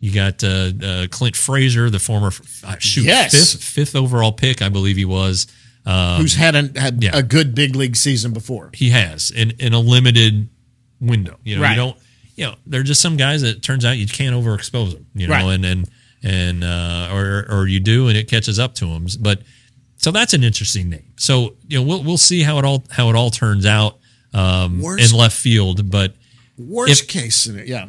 you 0.00 0.12
got 0.12 0.42
uh, 0.42 0.72
uh, 0.84 1.06
Clint 1.08 1.36
Frazier, 1.36 1.88
the 1.88 2.00
former 2.00 2.32
uh, 2.64 2.76
shoot 2.80 3.04
Yes. 3.04 3.30
fifth 3.52 3.62
fifth 3.62 3.96
overall 3.96 4.32
pick, 4.32 4.60
I 4.62 4.68
believe 4.68 4.96
he 4.96 5.04
was. 5.04 5.46
Um, 5.84 6.20
Who's 6.20 6.34
had 6.34 6.54
a, 6.54 6.80
had 6.80 7.02
yeah. 7.02 7.10
a 7.16 7.22
good 7.22 7.54
big 7.54 7.74
league 7.74 7.96
season 7.96 8.32
before? 8.32 8.70
he 8.74 8.90
has 8.90 9.30
in 9.30 9.50
in 9.58 9.72
a 9.72 9.80
limited 9.80 10.48
window. 11.00 11.38
You 11.42 11.56
know, 11.56 11.62
Right. 11.62 11.70
you 11.70 11.76
don't. 11.76 11.96
You 12.36 12.44
know, 12.46 12.54
they're 12.66 12.82
just 12.82 13.00
some 13.02 13.16
guys 13.16 13.42
that 13.42 13.62
turns 13.62 13.84
out 13.84 13.98
you 13.98 14.06
can't 14.06 14.34
overexpose 14.34 14.92
them. 14.92 15.06
You 15.14 15.26
know, 15.26 15.34
Right. 15.34 15.44
and 15.54 15.64
and 15.64 15.88
and 16.22 16.64
uh, 16.64 17.08
or 17.12 17.46
or 17.50 17.66
you 17.66 17.80
do, 17.80 18.08
and 18.08 18.16
it 18.16 18.28
catches 18.28 18.58
up 18.58 18.74
to 18.76 18.86
them. 18.86 19.06
But 19.20 19.42
so 19.96 20.10
that's 20.12 20.32
an 20.34 20.42
interesting 20.44 20.88
name. 20.88 21.12
So 21.16 21.56
you 21.68 21.78
know, 21.78 21.82
we'll 21.86 22.02
we'll 22.04 22.16
see 22.18 22.42
how 22.42 22.58
it 22.58 22.64
all 22.64 22.84
how 22.90 23.10
it 23.10 23.16
all 23.16 23.30
turns 23.30 23.66
out 23.66 23.98
um, 24.32 24.80
Worst- 24.80 25.12
in 25.12 25.18
left 25.18 25.36
field. 25.36 25.90
But 25.90 26.14
Worst 26.56 27.02
If- 27.02 27.08
case 27.08 27.34
scenario, 27.36 27.66
yeah. 27.68 27.88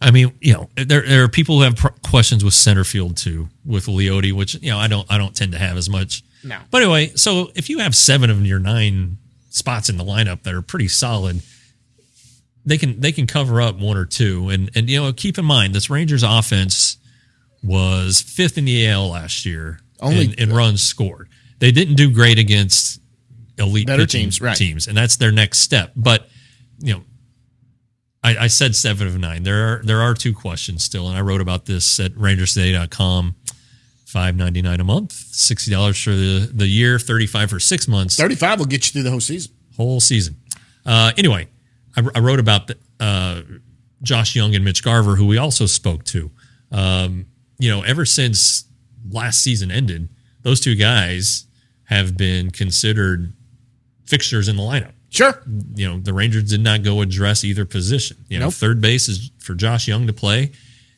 I 0.00 0.10
mean, 0.10 0.32
you 0.40 0.52
know, 0.54 0.70
there 0.76 1.02
there 1.02 1.22
are 1.24 1.28
people 1.28 1.56
who 1.58 1.62
have 1.62 1.76
pr- 1.76 1.88
questions 2.02 2.42
with 2.44 2.54
center 2.54 2.84
field 2.84 3.16
too, 3.16 3.48
with 3.64 3.86
Leody, 3.86 4.32
which 4.32 4.54
you 4.62 4.70
know 4.70 4.78
I 4.78 4.86
don't 4.88 5.06
I 5.10 5.18
don't 5.18 5.34
tend 5.34 5.52
to 5.52 5.58
have 5.58 5.76
as 5.76 5.88
much. 5.90 6.22
No. 6.44 6.58
But 6.70 6.82
anyway, 6.82 7.12
so 7.14 7.50
if 7.54 7.70
you 7.70 7.78
have 7.78 7.94
seven 7.94 8.30
of 8.30 8.44
your 8.44 8.58
nine 8.58 9.18
spots 9.50 9.88
in 9.88 9.96
the 9.96 10.04
lineup 10.04 10.42
that 10.42 10.54
are 10.54 10.62
pretty 10.62 10.88
solid, 10.88 11.42
they 12.64 12.78
can 12.78 13.00
they 13.00 13.12
can 13.12 13.26
cover 13.26 13.60
up 13.60 13.78
one 13.78 13.96
or 13.96 14.06
two. 14.06 14.48
And 14.48 14.70
and 14.74 14.88
you 14.88 15.02
know, 15.02 15.12
keep 15.12 15.38
in 15.38 15.44
mind 15.44 15.74
this 15.74 15.90
Rangers 15.90 16.22
offense 16.22 16.96
was 17.62 18.20
fifth 18.20 18.58
in 18.58 18.64
the 18.64 18.88
AL 18.88 19.10
last 19.10 19.44
year 19.46 19.80
Only- 20.00 20.24
in, 20.24 20.34
in 20.34 20.52
runs 20.52 20.82
scored. 20.82 21.28
They 21.58 21.70
didn't 21.70 21.94
do 21.94 22.10
great 22.10 22.38
against 22.38 23.00
elite 23.58 23.86
Better 23.86 24.06
teams, 24.06 24.40
right. 24.40 24.56
teams, 24.56 24.88
and 24.88 24.96
that's 24.96 25.16
their 25.16 25.30
next 25.30 25.58
step. 25.58 25.92
But 25.94 26.28
you 26.80 26.94
know, 26.94 27.02
I, 28.24 28.36
I 28.36 28.46
said 28.48 28.74
seven 28.74 29.06
of 29.06 29.16
nine. 29.18 29.44
There 29.44 29.74
are 29.74 29.82
there 29.84 30.00
are 30.00 30.14
two 30.14 30.32
questions 30.34 30.82
still, 30.82 31.08
and 31.08 31.16
I 31.16 31.20
wrote 31.20 31.40
about 31.40 31.66
this 31.66 32.00
at 32.00 32.12
rangerstoday.com. 32.14 33.36
Five 34.12 34.36
ninety 34.36 34.60
nine 34.60 34.78
a 34.78 34.84
month, 34.84 35.12
sixty 35.12 35.70
dollars 35.70 36.00
for 36.02 36.10
the 36.10 36.50
the 36.52 36.66
year, 36.66 36.98
thirty 36.98 37.26
five 37.26 37.48
for 37.48 37.58
six 37.58 37.88
months, 37.88 38.16
35 38.16 38.58
will 38.58 38.66
get 38.66 38.84
you 38.86 38.92
through 38.92 39.04
the 39.04 39.10
whole 39.10 39.20
season. 39.20 39.52
whole 39.76 40.00
season. 40.00 40.36
Uh, 40.84 41.12
anyway, 41.16 41.48
I, 41.96 42.02
I 42.14 42.18
wrote 42.20 42.38
about 42.38 42.66
the, 42.66 42.76
uh, 43.00 43.40
Josh 44.02 44.36
Jung 44.36 44.54
and 44.54 44.64
Mitch 44.64 44.84
Garver, 44.84 45.16
who 45.16 45.26
we 45.26 45.38
also 45.38 45.64
spoke 45.64 46.04
to. 46.06 46.30
Um, 46.70 47.24
you 47.58 47.70
know, 47.70 47.82
ever 47.82 48.04
since 48.04 48.64
last 49.10 49.40
season 49.40 49.70
ended, 49.70 50.10
those 50.42 50.60
two 50.60 50.74
guys 50.74 51.46
have 51.84 52.14
been 52.16 52.50
considered 52.50 53.32
fixtures 54.04 54.46
in 54.48 54.56
the 54.56 54.62
lineup. 54.62 54.92
Sure. 55.08 55.42
You 55.74 55.88
know, 55.88 55.98
the 56.00 56.12
Rangers 56.12 56.44
did 56.44 56.60
not 56.62 56.82
go 56.82 57.00
address 57.00 57.44
either 57.44 57.64
position. 57.64 58.16
You 58.28 58.38
know, 58.40 58.46
Nope. 58.46 58.54
third 58.54 58.80
base 58.80 59.08
is 59.08 59.30
for 59.38 59.54
Josh 59.54 59.86
Jung 59.88 60.06
to 60.06 60.12
play, 60.12 60.52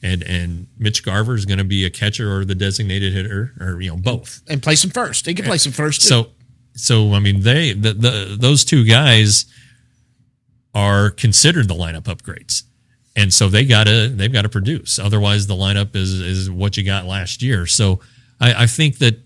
and 0.04 0.22
and 0.22 0.66
Mitch 0.78 1.02
Garver 1.02 1.34
is 1.34 1.46
going 1.46 1.58
to 1.58 1.64
be 1.64 1.86
a 1.86 1.90
catcher 1.90 2.30
or 2.30 2.44
the 2.44 2.54
designated 2.54 3.12
hitter, 3.14 3.52
or 3.58 3.80
you 3.80 3.90
know, 3.90 3.96
both. 3.96 4.42
And 4.48 4.62
place 4.62 4.84
him 4.84 4.90
first. 4.90 5.26
He 5.26 5.34
can 5.34 5.46
place 5.46 5.64
him 5.64 5.72
first. 5.72 6.02
too. 6.02 6.08
So, 6.08 6.26
so 6.74 7.14
I 7.14 7.18
mean, 7.18 7.40
they 7.40 7.72
the, 7.72 7.94
the 7.94 8.36
those 8.38 8.64
two 8.64 8.84
guys 8.84 9.46
are 10.74 11.10
considered 11.10 11.68
the 11.68 11.74
lineup 11.74 12.02
upgrades, 12.02 12.64
and 13.16 13.32
so 13.32 13.48
they 13.48 13.64
gotta 13.64 14.08
they've 14.08 14.32
got 14.32 14.42
to 14.42 14.50
produce. 14.50 14.98
Otherwise, 14.98 15.46
the 15.46 15.54
lineup 15.54 15.96
is 15.96 16.12
is 16.20 16.50
what 16.50 16.76
you 16.76 16.84
got 16.84 17.06
last 17.06 17.42
year. 17.42 17.66
So, 17.66 18.00
I, 18.38 18.64
I 18.64 18.66
think 18.66 18.98
that 18.98 19.18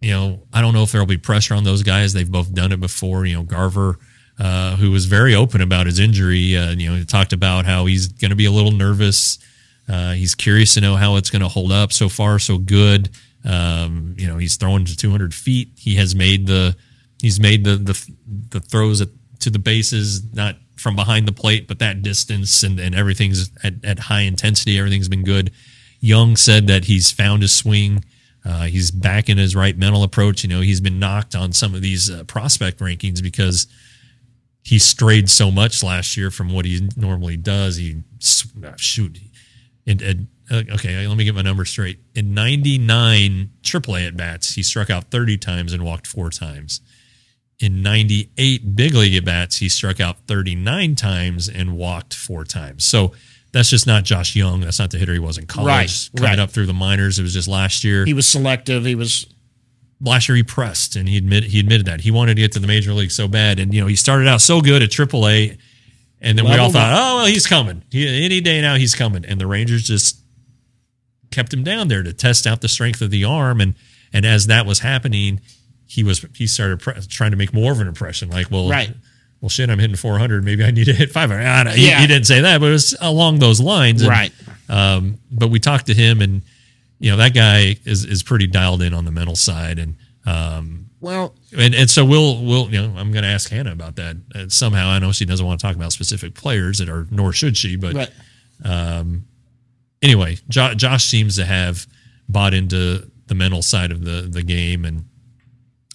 you 0.00 0.10
know 0.10 0.42
I 0.52 0.60
don't 0.60 0.74
know 0.74 0.82
if 0.82 0.90
there'll 0.90 1.06
be 1.06 1.18
pressure 1.18 1.54
on 1.54 1.62
those 1.62 1.84
guys. 1.84 2.12
They've 2.12 2.30
both 2.30 2.52
done 2.52 2.72
it 2.72 2.80
before. 2.80 3.24
You 3.24 3.36
know, 3.36 3.42
Garver. 3.44 3.98
Uh, 4.38 4.74
who 4.76 4.90
was 4.90 5.04
very 5.04 5.34
open 5.34 5.60
about 5.60 5.84
his 5.84 5.98
injury? 5.98 6.56
Uh, 6.56 6.70
you 6.70 6.88
know, 6.88 6.96
he 6.96 7.04
talked 7.04 7.34
about 7.34 7.66
how 7.66 7.84
he's 7.84 8.08
going 8.08 8.30
to 8.30 8.36
be 8.36 8.46
a 8.46 8.50
little 8.50 8.70
nervous. 8.70 9.38
Uh, 9.90 10.12
he's 10.12 10.34
curious 10.34 10.74
to 10.74 10.80
know 10.80 10.94
how 10.94 11.16
it's 11.16 11.30
going 11.30 11.42
to 11.42 11.48
hold 11.48 11.72
up. 11.72 11.92
So 11.92 12.08
far, 12.08 12.38
so 12.38 12.58
good. 12.58 13.10
Um, 13.44 14.14
you 14.18 14.26
know, 14.26 14.38
he's 14.38 14.56
throwing 14.56 14.84
to 14.84 14.96
200 14.96 15.34
feet. 15.34 15.70
He 15.76 15.96
has 15.96 16.14
made 16.14 16.46
the 16.46 16.76
he's 17.20 17.40
made 17.40 17.64
the 17.64 17.76
the, 17.76 18.10
the 18.50 18.60
throws 18.60 19.00
at, 19.00 19.08
to 19.40 19.50
the 19.50 19.58
bases, 19.58 20.22
not 20.32 20.56
from 20.76 20.96
behind 20.96 21.26
the 21.26 21.32
plate, 21.32 21.66
but 21.66 21.78
that 21.78 22.02
distance 22.02 22.62
and, 22.62 22.78
and 22.78 22.94
everything's 22.94 23.50
at, 23.64 23.84
at 23.84 23.98
high 23.98 24.22
intensity. 24.22 24.78
Everything's 24.78 25.08
been 25.08 25.24
good. 25.24 25.50
Jung 26.00 26.36
said 26.36 26.66
that 26.68 26.84
he's 26.84 27.10
found 27.10 27.42
his 27.42 27.52
swing. 27.52 28.04
Uh, 28.44 28.62
he's 28.62 28.90
back 28.90 29.28
in 29.28 29.36
his 29.36 29.54
right 29.54 29.76
mental 29.76 30.02
approach. 30.02 30.42
You 30.42 30.48
know, 30.48 30.60
he's 30.60 30.80
been 30.80 30.98
knocked 30.98 31.34
on 31.34 31.52
some 31.52 31.74
of 31.74 31.82
these 31.82 32.10
uh, 32.10 32.24
prospect 32.24 32.78
rankings 32.78 33.22
because 33.22 33.66
he 34.62 34.78
strayed 34.78 35.28
so 35.28 35.50
much 35.50 35.82
last 35.82 36.16
year 36.16 36.30
from 36.30 36.52
what 36.52 36.64
he 36.64 36.88
normally 36.96 37.36
does. 37.36 37.76
He 37.76 38.02
uh, 38.64 38.72
shoot, 38.76 39.18
and, 39.86 40.02
and 40.02 40.28
uh, 40.50 40.62
okay, 40.74 41.06
let 41.06 41.16
me 41.16 41.24
get 41.24 41.34
my 41.34 41.42
numbers 41.42 41.70
straight. 41.70 42.00
In 42.14 42.34
99 42.34 43.50
AAA 43.62 44.08
at 44.08 44.16
bats, 44.16 44.54
he 44.54 44.62
struck 44.62 44.90
out 44.90 45.10
30 45.10 45.38
times 45.38 45.72
and 45.72 45.84
walked 45.84 46.06
four 46.06 46.30
times. 46.30 46.80
In 47.58 47.82
98 47.82 48.74
big 48.74 48.94
league 48.94 49.14
at 49.14 49.24
bats, 49.24 49.58
he 49.58 49.68
struck 49.68 50.00
out 50.00 50.18
39 50.26 50.94
times 50.94 51.48
and 51.48 51.76
walked 51.76 52.14
four 52.14 52.44
times. 52.44 52.84
So 52.84 53.12
that's 53.52 53.68
just 53.68 53.86
not 53.86 54.04
Josh 54.04 54.34
Jung. 54.34 54.60
That's 54.60 54.78
not 54.78 54.90
the 54.90 54.98
hitter 54.98 55.12
he 55.12 55.18
was 55.18 55.36
in 55.38 55.46
college. 55.46 55.66
Right, 55.66 56.10
Coming 56.16 56.30
right. 56.30 56.38
up 56.38 56.50
through 56.50 56.66
the 56.66 56.72
minors, 56.72 57.18
it 57.18 57.22
was 57.22 57.34
just 57.34 57.48
last 57.48 57.84
year 57.84 58.04
he 58.04 58.14
was 58.14 58.26
selective. 58.26 58.84
He 58.84 58.94
was 58.94 59.26
last 60.00 60.28
year 60.28 60.36
he 60.36 60.42
pressed 60.42 60.96
and 60.96 61.08
he 61.08 61.16
admit 61.16 61.44
he 61.44 61.60
admitted 61.60 61.86
that 61.86 62.00
he 62.00 62.10
wanted 62.10 62.36
to 62.36 62.40
get 62.40 62.52
to 62.52 62.58
the 62.58 62.66
major 62.66 62.94
league 62.94 63.10
so 63.10 63.28
bad 63.28 63.58
and 63.58 63.74
you 63.74 63.80
know 63.80 63.86
he 63.86 63.94
started 63.94 64.26
out 64.26 64.40
so 64.40 64.62
good 64.62 64.80
at 64.80 64.88
AAA 64.88 65.58
and 66.20 66.36
then 66.38 66.44
we 66.44 66.56
all 66.56 66.70
thought 66.70 66.92
oh 66.92 67.16
well 67.18 67.26
he's 67.26 67.46
coming. 67.46 67.82
He, 67.90 68.24
any 68.26 68.40
day 68.40 68.60
now 68.60 68.74
he's 68.76 68.94
coming. 68.94 69.24
And 69.24 69.40
the 69.40 69.46
Rangers 69.46 69.82
just 69.84 70.18
kept 71.30 71.52
him 71.52 71.62
down 71.62 71.88
there 71.88 72.02
to 72.02 72.12
test 72.12 72.46
out 72.46 72.60
the 72.60 72.68
strength 72.68 73.00
of 73.02 73.10
the 73.10 73.24
arm. 73.24 73.60
And 73.60 73.74
and 74.12 74.26
as 74.26 74.46
that 74.48 74.66
was 74.66 74.80
happening 74.80 75.40
he 75.86 76.02
was 76.04 76.24
he 76.34 76.46
started 76.46 76.80
pre- 76.80 76.94
trying 77.08 77.30
to 77.32 77.36
make 77.36 77.52
more 77.52 77.72
of 77.72 77.80
an 77.80 77.88
impression 77.88 78.28
like 78.30 78.50
well 78.50 78.68
Right. 78.68 78.92
well 79.40 79.48
shit 79.48 79.70
I'm 79.70 79.78
hitting 79.78 79.96
400 79.96 80.44
maybe 80.44 80.62
I 80.64 80.70
need 80.70 80.84
to 80.84 80.92
hit 80.92 81.10
500 81.10 81.42
I 81.44 81.64
don't, 81.64 81.74
he, 81.76 81.88
Yeah. 81.88 82.00
he 82.00 82.06
didn't 82.06 82.26
say 82.26 82.40
that 82.42 82.60
but 82.60 82.66
it 82.66 82.72
was 82.72 82.96
along 83.00 83.38
those 83.40 83.60
lines. 83.60 84.02
And, 84.02 84.10
Right. 84.10 84.32
um, 84.68 85.18
but 85.30 85.48
we 85.48 85.58
talked 85.60 85.86
to 85.86 85.94
him 85.94 86.20
and 86.20 86.42
you 86.98 87.10
know 87.10 87.16
that 87.16 87.34
guy 87.34 87.76
is 87.84 88.04
is 88.04 88.22
pretty 88.22 88.46
dialed 88.46 88.82
in 88.82 88.92
on 88.94 89.04
the 89.04 89.10
mental 89.10 89.34
side. 89.36 89.78
And 89.78 89.94
um 90.26 90.89
well. 91.00 91.34
and 91.56 91.74
and 91.74 91.88
so 91.90 92.04
we'll 92.04 92.42
we'll 92.44 92.70
you 92.70 92.80
know 92.80 92.94
I'm 92.96 93.12
going 93.12 93.22
to 93.24 93.28
ask 93.30 93.50
Hannah 93.50 93.72
about 93.72 93.96
that 93.96 94.16
uh, 94.34 94.44
somehow 94.48 94.88
I 94.88 94.98
know 94.98 95.12
she 95.12 95.24
doesn't 95.24 95.44
want 95.46 95.60
to 95.60 95.66
talk 95.66 95.76
about 95.76 95.92
specific 95.92 96.34
players 96.34 96.78
that 96.78 96.88
are 96.88 97.06
nor 97.10 97.32
should 97.32 97.56
she 97.56 97.76
but 97.76 97.94
Right. 97.94 98.10
anyway 100.02 100.36
jo- 100.48 100.74
Josh 100.74 101.04
seems 101.04 101.36
to 101.36 101.44
have 101.44 101.86
bought 102.28 102.54
into 102.54 103.10
the 103.26 103.34
mental 103.34 103.62
side 103.62 103.92
of 103.92 104.04
the 104.04 104.22
the 104.22 104.42
game 104.42 104.84
and 104.84 105.04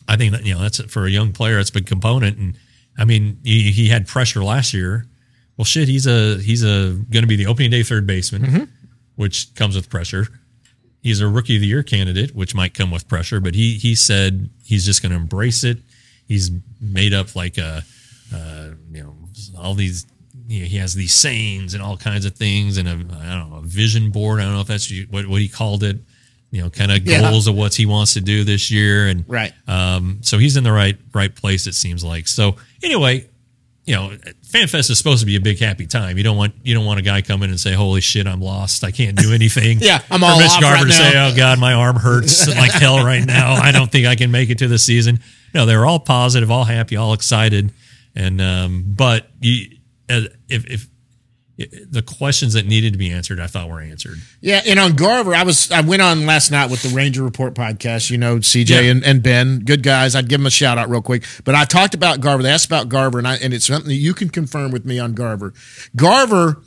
I 0.08 0.18
think 0.18 0.32
that 0.34 0.46
you 0.46 0.54
know 0.54 0.62
that's 0.62 0.82
for 0.86 1.06
a 1.06 1.10
young 1.10 1.32
player 1.34 1.58
that's 1.58 1.70
a 1.70 1.74
big 1.74 1.86
component 1.88 2.38
and 2.38 2.58
I 2.98 3.06
mean 3.06 3.40
he, 3.44 3.72
he 3.72 3.88
had 3.90 4.08
pressure 4.08 4.44
last 4.44 4.74
year 4.74 5.06
well 5.58 5.66
shit 5.66 5.88
he's 5.88 6.08
a 6.08 6.38
he's 6.40 6.64
a 6.64 6.94
going 7.10 7.24
to 7.24 7.28
be 7.28 7.36
the 7.36 7.48
opening 7.48 7.72
day 7.72 7.84
third 7.84 8.06
baseman 8.08 8.70
which 9.16 9.54
comes 9.56 9.76
with 9.76 9.90
pressure 9.90 10.28
he's 11.02 11.22
a 11.22 11.28
rookie 11.28 11.56
of 11.56 11.62
the 11.62 11.68
year 11.68 11.84
candidate, 11.84 12.34
which 12.36 12.56
might 12.56 12.74
come 12.74 12.90
with 12.90 13.08
pressure, 13.08 13.40
but 13.40 13.54
he 13.54 13.76
he 13.76 13.94
said 13.94 14.50
he's 14.66 14.86
just 14.86 15.02
going 15.02 15.12
to 15.12 15.18
embrace 15.18 15.64
it. 15.64 15.78
He's 16.28 16.52
made 16.82 17.14
up 17.14 17.36
like 17.36 17.58
a, 17.58 17.84
uh, 18.34 18.70
you 18.92 19.04
know, 19.04 19.16
all 19.58 19.74
these. 19.76 20.06
You 20.48 20.62
know, 20.62 20.66
he 20.68 20.78
has 20.78 20.94
these 20.94 21.14
sayings 21.14 21.74
and 21.74 21.82
all 21.82 21.98
kinds 21.98 22.26
of 22.26 22.36
things, 22.36 22.78
and 22.78 22.88
a 22.88 22.92
I 22.92 23.40
don't 23.40 23.50
know 23.52 23.58
a 23.58 23.62
vision 23.62 24.12
board. 24.12 24.40
I 24.40 24.44
don't 24.44 24.54
know 24.54 24.62
if 24.62 24.68
that's 24.68 24.92
what 25.10 25.26
what 25.28 25.42
he 25.42 25.48
called 25.48 25.84
it. 25.84 25.98
You 26.52 26.62
know, 26.62 26.70
kind 26.70 26.92
of 26.92 27.06
Yeah. 27.06 27.22
goals 27.32 27.48
of 27.48 27.56
what 27.56 27.74
he 27.74 27.86
wants 27.86 28.14
to 28.14 28.22
do 28.22 28.44
this 28.44 28.70
year, 28.70 29.08
and 29.08 29.24
Right. 29.28 29.54
um, 29.68 30.20
so 30.22 30.38
he's 30.38 30.56
in 30.56 30.64
the 30.64 30.72
right 30.72 30.98
right 31.14 31.34
place. 31.34 31.66
It 31.68 31.74
seems 31.74 32.04
like. 32.04 32.28
So 32.28 32.58
anyway, 32.84 33.28
you 33.86 33.96
know, 33.96 34.10
FanFest 34.48 34.90
is 34.90 34.98
supposed 34.98 35.20
to 35.20 35.28
be 35.28 35.36
a 35.36 35.40
big 35.40 35.60
happy 35.60 35.86
time. 35.86 36.18
You 36.18 36.24
don't 36.24 36.38
want 36.38 36.56
you 36.64 36.74
don't 36.74 36.86
want 36.86 37.00
a 37.00 37.04
guy 37.04 37.22
come 37.22 37.44
in 37.44 37.52
and 37.52 37.60
say, 37.60 37.74
"Holy 37.74 38.02
shit, 38.02 38.26
I'm 38.26 38.42
lost. 38.42 38.84
I 38.84 38.92
can't 38.92 39.16
do 39.16 39.32
anything." 39.40 39.80
Yeah, 39.80 40.02
I'm 40.10 40.24
Or 40.24 40.28
all 40.32 40.40
Mitch 40.40 40.50
off 40.50 40.62
Garver 40.62 40.84
right 40.84 40.88
to 40.88 40.94
say, 40.94 41.14
"Oh 41.16 41.36
God, 41.36 41.60
my 41.60 41.74
arm 41.74 41.96
hurts 41.96 42.48
like 42.58 42.72
hell 42.72 43.04
right 43.06 43.24
now. 43.24 43.54
I 43.54 43.72
don't 43.72 43.92
think 43.92 44.08
I 44.08 44.16
can 44.16 44.32
make 44.32 44.50
it 44.50 44.58
to 44.60 44.68
the 44.68 44.80
season." 44.80 45.20
No, 45.54 45.66
they're 45.66 45.86
all 45.86 46.00
positive, 46.00 46.50
all 46.52 46.64
happy, 46.64 46.96
all 46.96 47.14
excited, 47.14 47.72
and 48.16 48.42
um, 48.42 48.84
but 48.88 49.30
you, 49.40 49.78
uh, 50.10 50.22
if 50.50 50.66
if 50.66 50.88
the 51.58 52.02
questions 52.06 52.54
that 52.54 52.66
needed 52.66 52.92
to 52.94 53.00
be 53.00 53.10
answered, 53.12 53.40
I 53.40 53.48
thought 53.48 53.70
were 53.70 53.80
answered. 53.80 54.18
Yeah, 54.42 54.62
and 54.68 54.78
on 54.78 54.94
Garver, 54.96 55.34
I 55.34 55.44
was 55.44 55.72
I 55.72 55.82
went 55.82 56.02
on 56.02 56.26
last 56.26 56.52
night 56.52 56.70
with 56.70 56.84
the 56.84 56.90
Ranger 56.90 57.24
Report 57.24 57.54
podcast. 57.54 58.10
You 58.12 58.18
know, 58.18 58.38
CJ 58.40 58.70
Yeah. 58.70 58.92
and, 58.92 59.04
and 59.06 59.24
Ben, 59.24 59.60
good 59.60 59.82
guys. 59.82 60.16
I'd 60.16 60.28
give 60.28 60.40
them 60.42 60.48
a 60.48 60.52
shout 60.52 60.78
out 60.78 60.90
real 60.90 61.02
quick. 61.02 61.24
But 61.46 61.56
I 61.56 61.64
talked 61.64 61.94
about 61.94 62.20
Garver. 62.20 62.44
They 62.44 62.50
asked 62.50 62.66
about 62.66 62.90
Garver, 62.90 63.18
and 63.20 63.28
I 63.28 63.36
and 63.38 63.54
it's 63.54 63.68
something 63.68 63.88
that 63.88 63.96
you 63.96 64.14
can 64.14 64.30
confirm 64.30 64.72
with 64.72 64.86
me 64.86 65.00
on 65.00 65.14
Garver. 65.14 65.54
Garver 65.96 66.62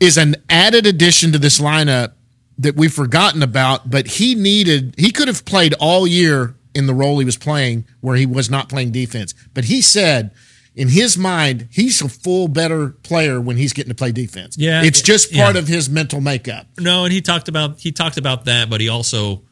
is 0.00 0.16
an 0.16 0.36
added 0.48 0.86
addition 0.86 1.32
to 1.32 1.38
this 1.38 1.60
lineup 1.60 2.12
that 2.58 2.74
we've 2.74 2.92
forgotten 2.92 3.42
about, 3.42 3.90
but 3.90 4.06
he 4.06 4.34
needed 4.34 4.94
he 4.96 5.10
could 5.10 5.28
have 5.28 5.44
played 5.44 5.74
all 5.78 6.06
year 6.06 6.54
in 6.74 6.86
the 6.86 6.94
role 6.94 7.18
he 7.18 7.24
was 7.24 7.36
playing 7.36 7.84
where 8.00 8.16
he 8.16 8.24
was 8.24 8.48
not 8.50 8.68
playing 8.70 8.92
defense. 8.92 9.34
But 9.52 9.64
he 9.64 9.82
said 9.82 10.30
in 10.74 10.88
his 10.88 11.18
mind, 11.18 11.68
he's 11.70 12.00
a 12.00 12.08
full 12.08 12.48
better 12.48 12.90
player 12.90 13.40
when 13.40 13.56
he's 13.56 13.72
getting 13.72 13.90
to 13.90 13.94
play 13.94 14.12
defense. 14.12 14.56
Yeah, 14.56 14.82
It's 14.82 15.02
just 15.02 15.32
part 15.32 15.54
yeah. 15.54 15.60
of 15.60 15.68
his 15.68 15.90
mental 15.90 16.20
makeup. 16.20 16.66
No, 16.78 17.04
and 17.04 17.12
he 17.12 17.20
talked 17.20 17.48
about 17.48 17.78
he 17.78 17.92
talked 17.92 18.16
about 18.16 18.46
that, 18.46 18.70
but 18.70 18.80
he 18.80 18.88
also 18.88 19.42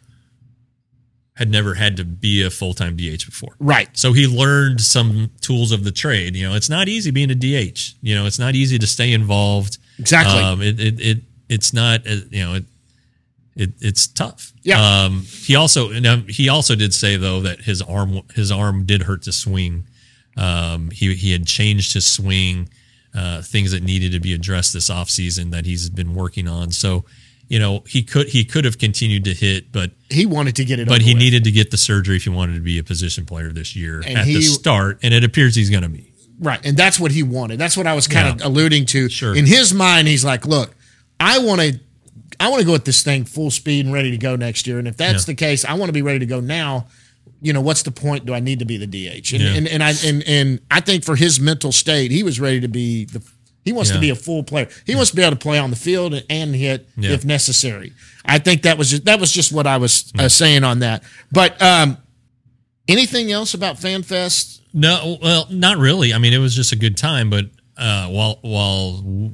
had 1.41 1.51
never 1.51 1.75
had 1.75 1.97
to 1.97 2.05
be 2.05 2.43
a 2.43 2.51
full 2.51 2.75
time 2.75 2.97
DH 2.97 3.25
before. 3.25 3.55
Right. 3.59 3.89
So 3.97 4.13
he 4.13 4.27
learned 4.27 4.81
some 4.81 5.31
tools 5.41 5.73
of 5.73 5.85
the 5.85 5.91
trade. 5.91 6.37
You 6.37 6.49
know, 6.49 6.55
it's 6.55 6.69
not 6.69 6.89
easy 6.89 7.11
being 7.11 7.31
a 7.31 7.35
DH. 7.35 7.95
You 8.03 8.15
know, 8.15 8.27
it's 8.27 8.39
not 8.39 8.55
easy 8.55 8.79
to 8.79 8.87
stay 8.87 9.13
involved. 9.13 9.79
Exactly. 9.99 10.41
Um, 10.41 10.61
it, 10.63 10.81
it, 10.81 11.01
it 11.01 11.19
it's 11.49 11.73
not 11.73 12.07
uh, 12.07 12.17
you 12.31 12.45
know 12.45 12.55
it, 12.55 12.65
it 13.57 13.71
it's 13.81 14.07
tough. 14.07 14.53
Yeah. 14.63 14.81
Um, 14.81 15.23
he 15.23 15.57
also 15.57 15.91
and, 15.91 16.29
he 16.31 16.49
also 16.49 16.75
did 16.75 16.95
say 16.95 17.17
though 17.17 17.41
that 17.41 17.61
his 17.61 17.83
arm 17.83 18.21
his 18.35 18.51
arm 18.51 18.85
did 18.85 19.03
hurt 19.03 19.23
to 19.23 19.33
swing. 19.33 19.87
Um, 20.37 20.91
he 20.91 21.15
he 21.15 21.33
had 21.33 21.47
changed 21.47 21.93
his 21.93 22.07
swing, 22.07 22.69
uh, 23.15 23.43
things 23.43 23.73
that 23.73 23.83
needed 23.83 24.13
to 24.13 24.21
be 24.21 24.33
addressed 24.33 24.73
this 24.73 24.89
offseason 24.91 25.51
that 25.51 25.67
he's 25.67 25.91
been 25.91 26.15
working 26.15 26.47
on. 26.49 26.71
So, 26.71 27.05
you 27.49 27.59
know, 27.59 27.83
he 27.87 28.03
could 28.03 28.29
he 28.29 28.45
could 28.45 28.65
have 28.65 28.79
continued 28.79 29.25
to 29.25 29.35
hit, 29.35 29.73
but 29.73 29.91
He 30.09 30.25
wanted 30.27 30.57
to 30.57 30.65
get 30.65 30.79
it 30.79 30.87
but 30.89 31.03
he 31.03 31.15
with. 31.15 31.19
needed 31.23 31.45
to 31.45 31.51
get 31.51 31.71
the 31.73 31.77
surgery 31.77 32.17
if 32.17 32.25
he 32.25 32.31
wanted 32.31 32.55
to 32.55 32.61
be 32.61 32.79
a 32.79 32.85
position 32.85 33.27
player 33.27 33.51
this 33.53 33.75
year 33.75 34.03
And 34.07 34.19
at 34.19 34.25
the 34.27 34.41
start, 34.43 35.01
and 35.03 35.13
it 35.13 35.25
appears 35.25 35.57
he's 35.57 35.71
going 35.71 35.83
to 35.83 35.89
be. 35.89 36.13
Right. 36.39 36.65
And 36.65 36.77
that's 36.77 36.99
what 36.99 37.11
he 37.11 37.23
wanted. 37.23 37.59
That's 37.59 37.77
what 37.77 37.87
I 37.87 37.95
was 37.95 38.07
kind 38.09 38.41
of 38.41 38.47
alluding 38.47 38.87
to. 38.87 39.09
Sure. 39.11 39.35
In 39.37 39.45
his 39.47 39.75
mind, 39.75 40.09
he's 40.09 40.25
like, 40.25 40.47
look, 40.47 40.75
I 41.19 41.39
want 41.41 41.61
to 41.61 41.79
I 42.39 42.49
want 42.49 42.61
to 42.61 42.67
go 42.67 42.75
at 42.75 42.87
this 42.87 43.03
thing 43.03 43.25
full 43.25 43.51
speed 43.51 43.85
and 43.85 43.93
ready 43.93 44.11
to 44.13 44.17
go 44.17 44.37
next 44.37 44.67
year. 44.67 44.79
And 44.79 44.89
if 44.89 44.97
that's 44.97 45.25
Yeah. 45.29 45.33
the 45.33 45.35
case, 45.35 45.65
I 45.67 45.75
want 45.75 45.89
to 45.91 45.93
be 45.93 46.01
ready 46.01 46.21
to 46.21 46.27
go 46.27 46.41
now. 46.41 46.87
You 47.43 47.53
know, 47.53 47.61
what's 47.61 47.83
the 47.83 47.91
point? 47.91 48.27
Do 48.27 48.35
I 48.35 48.41
need 48.41 48.59
to 48.59 48.65
be 48.67 48.77
the 48.77 48.87
DH? 48.87 49.33
And 49.33 49.43
Yeah. 49.43 49.55
and, 49.55 49.69
and 49.69 49.83
I 49.83 49.93
and 50.05 50.23
and 50.27 50.61
I 50.71 50.81
think 50.81 51.05
for 51.05 51.17
his 51.17 51.41
mental 51.41 51.73
state, 51.73 52.11
he 52.11 52.23
was 52.23 52.39
ready 52.39 52.61
to 52.61 52.69
be 52.69 53.07
the 53.07 53.23
He 53.65 53.73
wants 53.73 53.91
to 53.91 53.99
be 53.99 54.11
a 54.11 54.15
full 54.15 54.43
player. 54.43 54.69
He 54.87 54.95
wants 54.95 55.11
to 55.11 55.17
be 55.17 55.23
able 55.23 55.37
to 55.37 55.43
play 55.43 55.59
on 55.59 55.71
the 55.71 55.77
field 55.77 56.15
and, 56.29 56.55
hit 56.57 56.89
Yeah. 56.97 57.11
if 57.13 57.25
necessary. 57.25 57.93
I 58.25 58.39
think 58.39 58.63
that 58.63 58.79
was 58.79 58.91
just, 58.91 59.05
that 59.05 59.21
was 59.21 59.31
just 59.33 59.53
what 59.53 59.67
I 59.67 59.77
was 59.77 60.13
uh, 60.19 60.29
saying 60.29 60.65
on 60.65 60.79
that. 60.81 61.03
But 61.33 61.61
um, 61.63 61.97
anything 62.89 63.31
else 63.33 63.55
about 63.55 63.77
FanFest? 63.77 64.61
No, 64.73 65.19
well, 65.23 65.47
not 65.51 65.79
really. 65.79 66.15
I 66.15 66.19
mean, 66.19 66.33
it 66.33 66.39
was 66.39 66.55
just 66.55 66.73
a 66.73 66.77
good 66.77 66.97
time. 66.97 67.29
But 67.31 67.47
uh, 67.77 68.09
while 68.09 68.39
while 68.43 69.33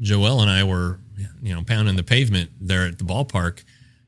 Joel 0.00 0.42
and 0.42 0.50
I 0.50 0.64
were, 0.64 1.00
you 1.42 1.54
know, 1.54 1.62
pounding 1.62 1.96
the 1.96 2.02
pavement 2.02 2.50
there 2.60 2.86
at 2.86 2.98
the 2.98 3.04
ballpark, 3.04 3.62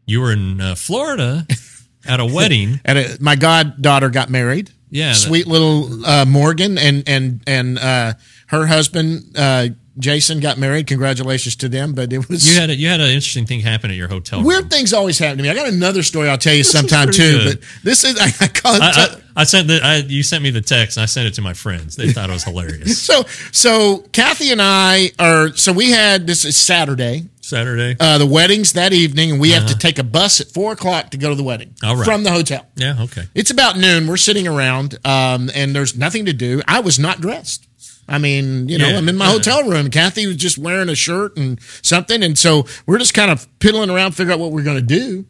you 0.07 0.21
were 0.21 0.33
in 0.33 0.61
uh, 0.61 0.75
Florida 0.75 1.47
at 2.07 2.21
a 2.21 2.27
wedding. 2.35 2.81
And 2.85 2.99
uh, 2.99 3.05
my 3.21 3.37
goddaughter 3.37 4.09
got 4.11 4.31
married. 4.31 4.71
Yeah, 4.91 5.09
that- 5.11 5.17
sweet 5.17 5.47
little 5.47 6.05
uh, 6.07 6.25
Morgan 6.25 6.79
and 6.79 7.07
and 7.09 7.43
and 7.47 7.79
uh, 7.79 8.15
her 8.47 8.67
husband 8.67 9.37
uh, 9.37 9.69
Jason 9.99 10.41
got 10.41 10.57
married. 10.59 10.87
Congratulations 10.87 11.57
to 11.57 11.69
them. 11.69 11.93
But 11.93 12.11
it 12.13 12.27
was 12.29 12.49
You 12.55 12.59
had 12.59 12.71
a, 12.71 12.75
you 12.75 12.89
had 12.89 13.01
an 13.01 13.09
interesting 13.09 13.45
thing 13.45 13.61
happen 13.61 13.91
at 13.91 13.97
your 13.99 14.09
hotel. 14.09 14.43
weird 14.43 14.63
room. 14.63 14.69
things 14.71 14.93
always 14.95 15.19
happen 15.19 15.37
to 15.39 15.43
me. 15.43 15.51
I 15.51 15.55
got 15.55 15.69
another 15.69 16.03
story 16.03 16.29
I'll 16.31 16.39
tell 16.39 16.55
you 16.55 16.65
sometime 16.65 17.11
too. 17.11 17.39
good. 17.39 17.61
But 17.61 17.69
this 17.85 18.05
is 18.05 18.17
I, 18.21 18.45
I 18.45 18.49
call 18.49 18.77
it. 18.77 18.81
I, 18.83 18.89
I, 19.05 19.17
I 19.37 19.45
sent 19.45 19.69
the 19.69 19.81
I, 19.83 19.97
you 19.97 20.23
sent 20.23 20.43
me 20.43 20.51
the 20.51 20.63
text 20.63 20.97
and 20.97 21.03
I 21.03 21.07
sent 21.07 21.27
it 21.29 21.35
to 21.35 21.43
my 21.43 21.53
friends. 21.53 21.97
They 21.97 22.11
thought 22.11 22.31
it 22.31 22.33
was 22.33 22.45
hilarious. 22.45 22.99
so 23.03 23.25
so 23.53 23.99
Kathy 24.13 24.53
and 24.53 24.63
I 24.63 25.11
are 25.19 25.55
so 25.55 25.73
we 25.75 25.91
had 25.91 26.27
this 26.27 26.47
is 26.47 26.57
Saturday. 26.57 27.29
Saturday. 27.49 27.97
Uh, 27.99 28.19
the 28.19 28.27
wedding's 28.27 28.73
that 28.75 28.93
evening, 28.93 29.33
and 29.33 29.41
we 29.41 29.51
have 29.53 29.67
to 29.67 29.77
take 29.79 29.99
a 29.99 30.05
bus 30.05 30.41
at 30.41 30.49
four 30.49 30.73
o'clock 30.73 31.11
to 31.11 31.17
go 31.19 31.29
to 31.31 31.35
the 31.35 31.43
wedding 31.43 31.75
Uh-huh. 31.83 31.91
All 31.91 31.97
right. 31.97 32.05
from 32.05 32.23
the 32.25 32.31
hotel. 32.31 32.67
yeah. 32.77 32.97
Okay. 33.03 33.25
It's 33.35 33.51
about 33.51 33.77
noon. 33.79 34.07
We're 34.07 34.17
sitting 34.19 34.47
around, 34.47 34.99
um, 35.05 35.51
and 35.55 35.75
there's 35.75 35.97
nothing 35.97 36.27
to 36.27 36.33
do. 36.33 36.63
I 36.69 36.81
was 36.81 36.99
not 36.99 37.21
dressed. 37.21 37.65
I 38.11 38.19
mean, 38.19 38.69
you 38.69 38.79
know, 38.79 38.89
Yeah, 38.89 38.99
I'm 38.99 39.09
in 39.09 39.17
my 39.17 39.27
yeah. 39.27 39.33
hotel 39.33 39.65
room. 39.69 39.91
Kathy 39.91 40.27
was 40.27 40.37
just 40.37 40.57
wearing 40.59 40.89
a 40.89 40.95
shirt 40.95 41.37
and 41.37 41.59
something, 41.83 42.23
and 42.23 42.39
so 42.39 42.67
we're 42.87 42.99
just 42.99 43.13
kind 43.15 43.31
of 43.31 43.47
piddling 43.59 43.91
around, 43.91 44.13
figure 44.13 44.33
out 44.33 44.39
what 44.39 44.51
we're 44.53 44.63
going 44.63 44.79
to 44.79 44.83
do. 45.01 45.27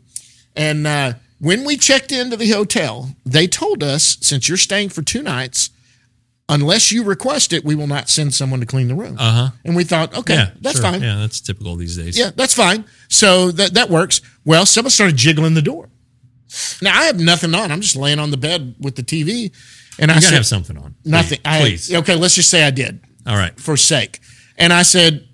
And 0.55 0.87
uh, 0.87 1.13
when 1.41 1.65
we 1.65 1.77
checked 1.77 2.13
into 2.13 2.37
the 2.37 2.51
hotel, 2.51 3.11
they 3.27 3.47
told 3.47 3.83
us, 3.83 4.19
since 4.21 4.49
you're 4.49 4.57
staying 4.59 4.91
for 4.91 5.03
two 5.03 5.23
nights, 5.23 5.71
unless 6.49 6.91
you 6.93 7.05
request 7.05 7.53
it, 7.53 7.65
we 7.65 7.75
will 7.75 7.87
not 7.87 8.09
send 8.09 8.35
someone 8.35 8.61
to 8.61 8.67
clean 8.67 8.89
the 8.89 8.95
room. 8.95 9.17
Uh 9.19 9.33
huh. 9.33 9.51
And 9.65 9.77
we 9.77 9.85
thought, 9.85 10.17
okay, 10.17 10.35
Yeah. 10.35 10.51
that's 10.61 10.77
sure. 10.81 10.91
fine. 10.91 11.03
Yeah, 11.03 11.17
that's 11.17 11.41
typical 11.41 11.77
these 11.77 11.97
days. 11.97 12.19
Yeah, 12.19 12.31
that's 12.35 12.55
fine. 12.55 12.85
So 13.09 13.51
that 13.53 13.75
that 13.75 13.91
works. 13.91 14.21
Well, 14.45 14.67
someone 14.67 14.91
started 14.91 15.17
jiggling 15.17 15.55
the 15.55 15.63
door. 15.63 15.89
Now 16.81 16.99
I 16.99 17.05
have 17.05 17.21
nothing 17.21 17.55
on. 17.55 17.71
I'm 17.71 17.81
just 17.83 17.97
laying 17.97 18.19
on 18.19 18.31
the 18.31 18.37
bed 18.39 18.75
with 18.81 18.97
the 18.97 19.03
TV, 19.03 19.53
and 19.99 20.11
I 20.11 20.15
gotta 20.15 20.27
said 20.27 20.35
have 20.35 20.47
something 20.47 20.79
on. 20.79 20.95
nothing. 21.05 21.39
Please. 21.39 21.45
I, 21.45 21.61
Please. 21.61 21.95
okay, 21.95 22.15
let's 22.15 22.35
just 22.35 22.49
say 22.51 22.65
I 22.65 22.71
did 22.71 23.01
All 23.27 23.37
right. 23.37 23.59
for 23.61 23.77
sake. 23.77 24.21
And 24.57 24.73
I 24.73 24.83
said, 24.83 25.29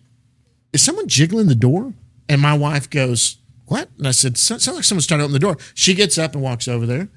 "Is 0.73 0.83
someone 0.83 1.06
jiggling 1.09 1.47
the 1.47 1.54
door?" 1.54 1.94
And 2.28 2.40
my 2.40 2.54
wife 2.54 2.90
goes, 2.90 3.37
"What?" 3.66 3.88
And 3.99 4.09
I 4.09 4.11
said, 4.11 4.37
"Sounds 4.37 4.66
like 4.66 4.83
someone's 4.83 5.06
trying 5.06 5.18
to 5.21 5.25
open 5.25 5.33
the 5.35 5.38
door." 5.38 5.56
She 5.75 5.94
gets 5.94 6.18
up 6.18 6.35
and 6.35 6.42
walks 6.42 6.66
over 6.66 6.85
there, 6.85 7.09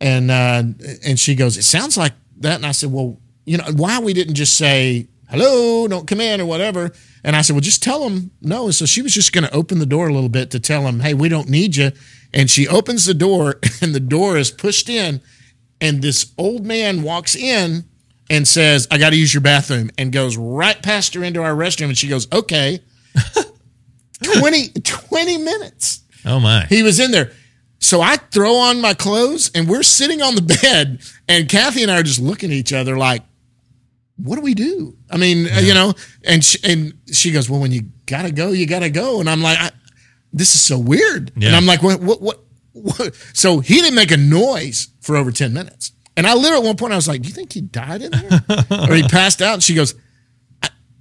and 0.00 0.30
uh, 0.30 0.62
and 1.04 1.20
she 1.20 1.34
goes, 1.34 1.58
"It 1.58 1.64
sounds 1.64 1.96
like 1.98 2.14
that." 2.40 2.56
And 2.56 2.66
I 2.66 2.72
said, 2.72 2.92
"Well, 2.92 3.18
you 3.44 3.58
know, 3.58 3.64
why 3.76 3.98
we 4.00 4.12
didn't 4.12 4.34
just 4.34 4.56
say 4.56 5.08
hello, 5.30 5.86
don't 5.88 6.06
come 6.08 6.20
in, 6.20 6.40
or 6.40 6.46
whatever?" 6.46 6.92
And 7.22 7.36
I 7.36 7.42
said, 7.42 7.54
"Well, 7.54 7.60
just 7.60 7.82
tell 7.82 8.04
them 8.08 8.30
no." 8.40 8.66
And 8.66 8.74
so 8.74 8.86
she 8.86 9.02
was 9.02 9.14
just 9.14 9.32
going 9.32 9.44
to 9.44 9.54
open 9.54 9.78
the 9.78 9.86
door 9.86 10.08
a 10.08 10.12
little 10.12 10.28
bit 10.28 10.50
to 10.50 10.60
tell 10.60 10.82
them, 10.82 11.00
"Hey, 11.00 11.14
we 11.14 11.28
don't 11.28 11.48
need 11.48 11.76
you." 11.76 11.92
And 12.32 12.50
she 12.50 12.68
opens 12.68 13.06
the 13.06 13.14
door, 13.14 13.56
and 13.80 13.94
the 13.94 14.00
door 14.00 14.36
is 14.36 14.50
pushed 14.50 14.88
in, 14.88 15.20
and 15.80 16.02
this 16.02 16.32
old 16.38 16.64
man 16.64 17.02
walks 17.02 17.34
in 17.34 17.84
and 18.30 18.46
says, 18.46 18.86
I 18.90 18.98
got 18.98 19.10
to 19.10 19.16
use 19.16 19.34
your 19.34 19.40
bathroom, 19.40 19.90
and 19.98 20.12
goes 20.12 20.36
right 20.36 20.80
past 20.80 21.14
her 21.14 21.24
into 21.24 21.42
our 21.42 21.52
restroom. 21.54 21.88
And 21.88 21.98
she 21.98 22.08
goes, 22.08 22.28
Okay. 22.32 22.80
20, 24.22 24.68
20 24.68 25.38
minutes. 25.38 26.02
Oh 26.26 26.38
my. 26.38 26.66
He 26.66 26.82
was 26.82 27.00
in 27.00 27.10
there. 27.10 27.32
So 27.80 28.00
I 28.02 28.16
throw 28.16 28.56
on 28.56 28.80
my 28.80 28.94
clothes, 28.94 29.50
and 29.54 29.68
we're 29.68 29.82
sitting 29.82 30.22
on 30.22 30.34
the 30.34 30.42
bed, 30.62 31.00
and 31.28 31.48
Kathy 31.48 31.82
and 31.82 31.90
I 31.90 31.98
are 31.98 32.02
just 32.02 32.20
looking 32.20 32.50
at 32.50 32.56
each 32.56 32.72
other 32.72 32.96
like, 32.96 33.22
what 34.16 34.36
do 34.36 34.42
we 34.42 34.52
do? 34.54 34.96
I 35.10 35.16
mean, 35.16 35.48
uh, 35.48 35.60
you 35.60 35.72
know, 35.72 35.94
and 36.24 36.44
she, 36.44 36.58
and 36.62 36.92
she 37.10 37.32
goes, 37.32 37.48
well, 37.48 37.58
when 37.58 37.72
you 37.72 37.84
gotta 38.04 38.30
go, 38.30 38.50
you 38.50 38.66
gotta 38.66 38.90
go, 38.90 39.18
and 39.20 39.30
I'm 39.30 39.40
like, 39.40 39.58
I, 39.58 39.70
this 40.32 40.54
is 40.54 40.60
so 40.60 40.78
weird, 40.78 41.32
and 41.36 41.56
I'm 41.56 41.64
like, 41.66 41.82
what, 41.82 42.00
what, 42.00 42.20
what, 42.20 42.40
what? 42.72 43.14
So 43.32 43.60
he 43.60 43.76
didn't 43.76 43.94
make 43.94 44.10
a 44.10 44.16
noise 44.18 44.88
for 45.00 45.16
over 45.16 45.32
ten 45.32 45.54
minutes, 45.54 45.92
and 46.18 46.26
I 46.26 46.34
literally 46.34 46.64
at 46.64 46.66
one 46.66 46.76
point 46.76 46.92
I 46.92 46.96
was 46.96 47.08
like, 47.08 47.22
do 47.22 47.28
you 47.28 47.34
think 47.34 47.54
he 47.54 47.62
died 47.62 48.02
in 48.02 48.12
there, 48.12 48.44
or 48.90 48.94
he 48.94 49.02
passed 49.04 49.40
out? 49.40 49.54
And 49.54 49.62
she 49.62 49.74
goes, 49.74 49.94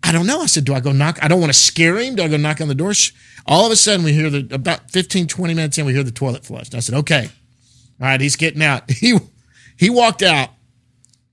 I, 0.09 0.11
don't 0.11 0.25
know. 0.25 0.41
I 0.41 0.47
said, 0.47 0.65
do 0.65 0.73
I 0.73 0.79
go 0.79 0.91
knock? 0.91 1.19
I 1.21 1.27
don't 1.27 1.39
want 1.39 1.53
to 1.53 1.59
scare 1.59 1.97
him. 1.99 2.15
Do 2.15 2.23
I 2.23 2.27
go 2.27 2.37
knock 2.37 2.61
on 2.61 2.67
the 2.67 2.73
door? 2.73 2.93
All 3.45 3.67
of 3.67 3.71
a 3.71 3.75
sudden, 3.75 4.03
we 4.03 4.11
hear 4.11 4.31
the 4.31 4.47
about 4.51 4.89
15, 4.89 5.27
20 5.27 5.53
minutes 5.53 5.77
in, 5.77 5.85
we 5.85 5.93
hear 5.93 6.03
the 6.03 6.11
toilet 6.11 6.43
flush. 6.43 6.73
I 6.73 6.79
said, 6.79 6.95
okay, 6.95 7.29
all 8.01 8.07
right, 8.07 8.19
he's 8.19 8.35
getting 8.35 8.63
out. 8.63 8.89
He 8.99 9.17
he 9.77 9.89
walked 9.89 10.23
out, 10.23 10.49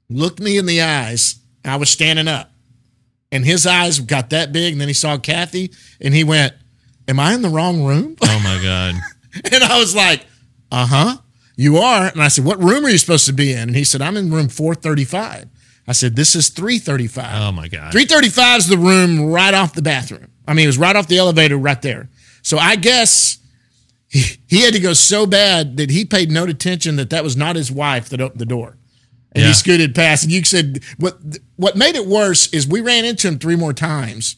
looked 0.08 0.40
me 0.40 0.56
in 0.56 0.66
the 0.66 0.82
eyes. 0.82 1.36
I 1.64 1.76
was 1.76 1.90
standing 1.90 2.28
up, 2.28 2.52
and 3.32 3.44
his 3.44 3.66
eyes 3.66 3.98
got 3.98 4.30
that 4.30 4.52
big. 4.52 4.72
And 4.72 4.80
then 4.80 4.88
he 4.88 4.94
saw 4.94 5.18
Kathy, 5.18 5.72
and 6.00 6.14
he 6.14 6.22
went, 6.22 6.54
"Am 7.08 7.18
I 7.18 7.34
in 7.34 7.42
the 7.42 7.48
wrong 7.48 7.82
room?" 7.82 8.16
Oh 8.22 8.40
my 8.44 8.60
God. 8.62 8.94
and 9.52 9.64
I 9.64 9.78
was 9.78 9.96
like, 9.96 10.24
"Uh 10.70 10.86
huh, 10.86 11.16
you 11.56 11.78
are." 11.78 12.06
And 12.06 12.22
I 12.22 12.28
said, 12.28 12.44
"What 12.44 12.62
room 12.62 12.84
are 12.84 12.90
you 12.90 12.98
supposed 12.98 13.26
to 13.26 13.32
be 13.32 13.52
in?" 13.52 13.58
And 13.58 13.76
he 13.76 13.82
said, 13.84 14.00
"I'm 14.00 14.16
in 14.16 14.30
room 14.30 14.48
435." 14.48 15.48
I 15.88 15.92
said, 15.92 16.16
"This 16.16 16.34
is 16.34 16.48
335." 16.48 17.42
Oh 17.42 17.52
my 17.52 17.68
God. 17.68 17.92
335 17.92 18.58
is 18.58 18.68
the 18.68 18.78
room 18.78 19.26
right 19.30 19.54
off 19.54 19.72
the 19.74 19.82
bathroom. 19.82 20.28
I 20.48 20.54
mean, 20.54 20.64
it 20.64 20.68
was 20.68 20.78
right 20.78 20.94
off 20.96 21.06
the 21.08 21.18
elevator 21.18 21.56
right 21.56 21.80
there. 21.82 22.08
So 22.42 22.58
I 22.58 22.76
guess 22.76 23.38
he, 24.08 24.22
he 24.48 24.62
had 24.62 24.74
to 24.74 24.80
go 24.80 24.92
so 24.92 25.26
bad 25.26 25.76
that 25.78 25.90
he 25.90 26.04
paid 26.04 26.30
no 26.30 26.44
attention 26.44 26.96
that 26.96 27.10
that 27.10 27.24
was 27.24 27.36
not 27.36 27.56
his 27.56 27.70
wife 27.72 28.08
that 28.10 28.20
opened 28.20 28.40
the 28.40 28.46
door. 28.46 28.76
And 29.32 29.42
Yeah. 29.42 29.48
he 29.48 29.54
scooted 29.54 29.94
past. 29.94 30.22
And 30.22 30.32
you 30.32 30.44
said, 30.44 30.82
what, 30.98 31.18
what 31.56 31.76
made 31.76 31.96
it 31.96 32.06
worse 32.06 32.52
is 32.52 32.66
we 32.68 32.80
ran 32.80 33.04
into 33.04 33.26
him 33.28 33.38
three 33.38 33.56
more 33.56 33.72
times 33.72 34.36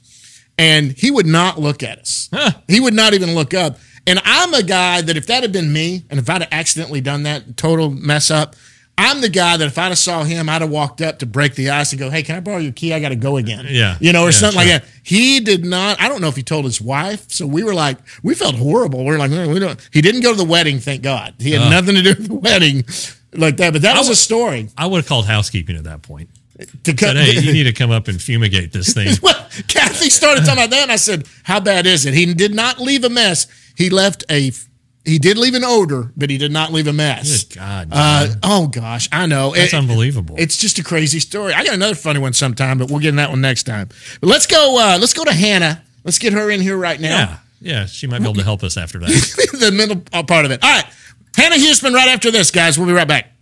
and 0.56 0.92
he 0.92 1.10
would 1.10 1.26
not 1.26 1.60
look 1.60 1.82
at 1.82 1.98
us. 1.98 2.28
Huh. 2.32 2.52
He 2.66 2.80
would 2.80 2.94
not 2.94 3.12
even 3.14 3.34
look 3.34 3.52
up. 3.54 3.78
And 4.06 4.20
I'm 4.24 4.54
a 4.54 4.62
guy 4.62 5.02
that 5.02 5.16
if 5.18 5.26
that 5.26 5.42
had 5.42 5.52
been 5.52 5.70
me, 5.72 6.04
and 6.08 6.18
if 6.18 6.28
I'd 6.30 6.40
have 6.40 6.48
accidentally 6.52 7.02
done 7.02 7.24
that 7.24 7.58
total 7.58 7.90
mess 7.90 8.30
up, 8.30 8.56
I'm 8.98 9.20
the 9.20 9.28
guy 9.28 9.56
that 9.56 9.64
if 9.66 9.78
I'd 9.78 9.88
have 9.88 9.98
saw 9.98 10.24
him, 10.24 10.48
I'd 10.48 10.60
have 10.60 10.70
walked 10.70 11.00
up 11.00 11.20
to 11.20 11.26
break 11.26 11.54
the 11.54 11.70
ice 11.70 11.92
and 11.92 11.98
go, 12.00 12.10
"Hey, 12.10 12.22
can 12.24 12.36
I 12.36 12.40
borrow 12.40 12.58
your 12.58 12.72
key? 12.72 12.92
I 12.92 13.00
got 13.00 13.10
to 13.10 13.16
go 13.16 13.36
again." 13.36 13.66
Yeah. 13.68 13.96
you 14.00 14.12
know, 14.12 14.22
or 14.22 14.26
Yeah, 14.26 14.30
something 14.32 14.60
sure. 14.60 14.72
like 14.72 14.82
that. 14.82 14.90
He 15.04 15.40
did 15.40 15.64
not. 15.64 16.00
I 16.00 16.08
don't 16.08 16.20
know 16.20 16.28
if 16.28 16.36
he 16.36 16.42
told 16.42 16.64
his 16.64 16.80
wife. 16.80 17.30
So 17.30 17.46
we 17.46 17.62
were 17.62 17.74
like, 17.74 17.98
we 18.22 18.34
felt 18.34 18.56
horrible. 18.56 19.04
We 19.04 19.14
are 19.14 19.18
like, 19.18 19.30
we 19.30 19.58
don't. 19.60 19.88
He 19.92 20.02
didn't 20.02 20.22
go 20.22 20.32
to 20.32 20.36
the 20.36 20.44
wedding, 20.44 20.80
thank 20.80 21.02
God. 21.02 21.34
He 21.38 21.52
had 21.52 21.62
Ugh. 21.62 21.70
nothing 21.70 21.94
to 21.94 22.02
do 22.02 22.08
with 22.10 22.28
the 22.28 22.34
wedding 22.34 22.84
like 23.32 23.56
that. 23.58 23.72
But 23.72 23.82
that 23.82 23.94
I 23.96 24.00
was 24.00 24.08
a 24.08 24.16
story. 24.16 24.68
I 24.76 24.86
would 24.86 24.98
have 24.98 25.06
called 25.06 25.26
housekeeping 25.26 25.76
at 25.76 25.84
that 25.84 26.02
point. 26.02 26.28
To 26.82 26.92
cut, 26.92 27.14
Said, 27.14 27.16
hey, 27.18 27.38
you 27.40 27.52
need 27.52 27.64
to 27.64 27.72
come 27.72 27.92
up 27.92 28.08
and 28.08 28.20
fumigate 28.20 28.72
this 28.72 28.92
thing. 28.92 29.14
well, 29.22 29.46
Kathy 29.68 30.10
started 30.10 30.40
talking 30.44 30.58
about 30.64 30.70
that, 30.70 30.82
and 30.82 30.90
I 30.92 30.96
said, 30.96 31.28
"How 31.44 31.60
bad 31.60 31.86
is 31.86 32.04
it?" 32.04 32.14
He 32.14 32.34
did 32.34 32.52
not 32.52 32.80
leave 32.80 33.04
a 33.04 33.08
mess. 33.08 33.46
He 33.76 33.90
left 33.90 34.24
a. 34.28 34.50
He 35.08 35.18
did 35.18 35.38
leave 35.38 35.54
an 35.54 35.64
odor, 35.64 36.12
but 36.16 36.28
he 36.28 36.36
did 36.36 36.52
not 36.52 36.70
leave 36.72 36.86
a 36.86 36.92
mess. 36.92 37.44
Good 37.44 37.56
God. 37.58 37.88
Uh, 37.90 38.28
oh 38.42 38.66
gosh, 38.68 39.08
I 39.10 39.24
know. 39.26 39.54
That's 39.54 39.72
It- 39.72 39.76
unbelievable. 39.76 40.34
It's 40.38 40.56
just 40.58 40.78
a 40.78 40.84
crazy 40.84 41.18
story. 41.18 41.54
I 41.54 41.64
got 41.64 41.74
another 41.74 41.94
funny 41.94 42.20
one 42.20 42.34
sometime, 42.34 42.76
but 42.78 42.90
we'll 42.90 43.00
get 43.00 43.08
in 43.10 43.16
that 43.16 43.30
one 43.30 43.40
next 43.40 43.62
time. 43.62 43.88
But 44.20 44.28
let's 44.28 44.46
go. 44.46 44.78
Uh, 44.78 44.98
let's 45.00 45.14
go 45.14 45.24
to 45.24 45.32
Hannah. 45.32 45.82
Let's 46.04 46.18
get 46.18 46.32
her 46.34 46.50
in 46.50 46.60
here 46.60 46.76
right 46.76 47.00
now. 47.00 47.08
yeah. 47.08 47.36
Yeah. 47.60 47.86
She 47.86 48.06
might 48.06 48.18
be 48.18 48.24
able 48.24 48.34
to 48.34 48.44
help 48.44 48.62
us 48.62 48.76
after 48.76 48.98
that. 48.98 49.08
the 49.58 49.72
middle 49.72 49.96
part 50.24 50.44
of 50.44 50.50
it. 50.50 50.62
All 50.62 50.70
right, 50.70 50.84
Hannah 51.36 51.56
Huesman, 51.56 51.94
Right 51.94 52.08
after 52.08 52.30
this, 52.30 52.50
guys. 52.50 52.78
We'll 52.78 52.86
be 52.86 52.92
right 52.92 53.08
back. 53.08 53.32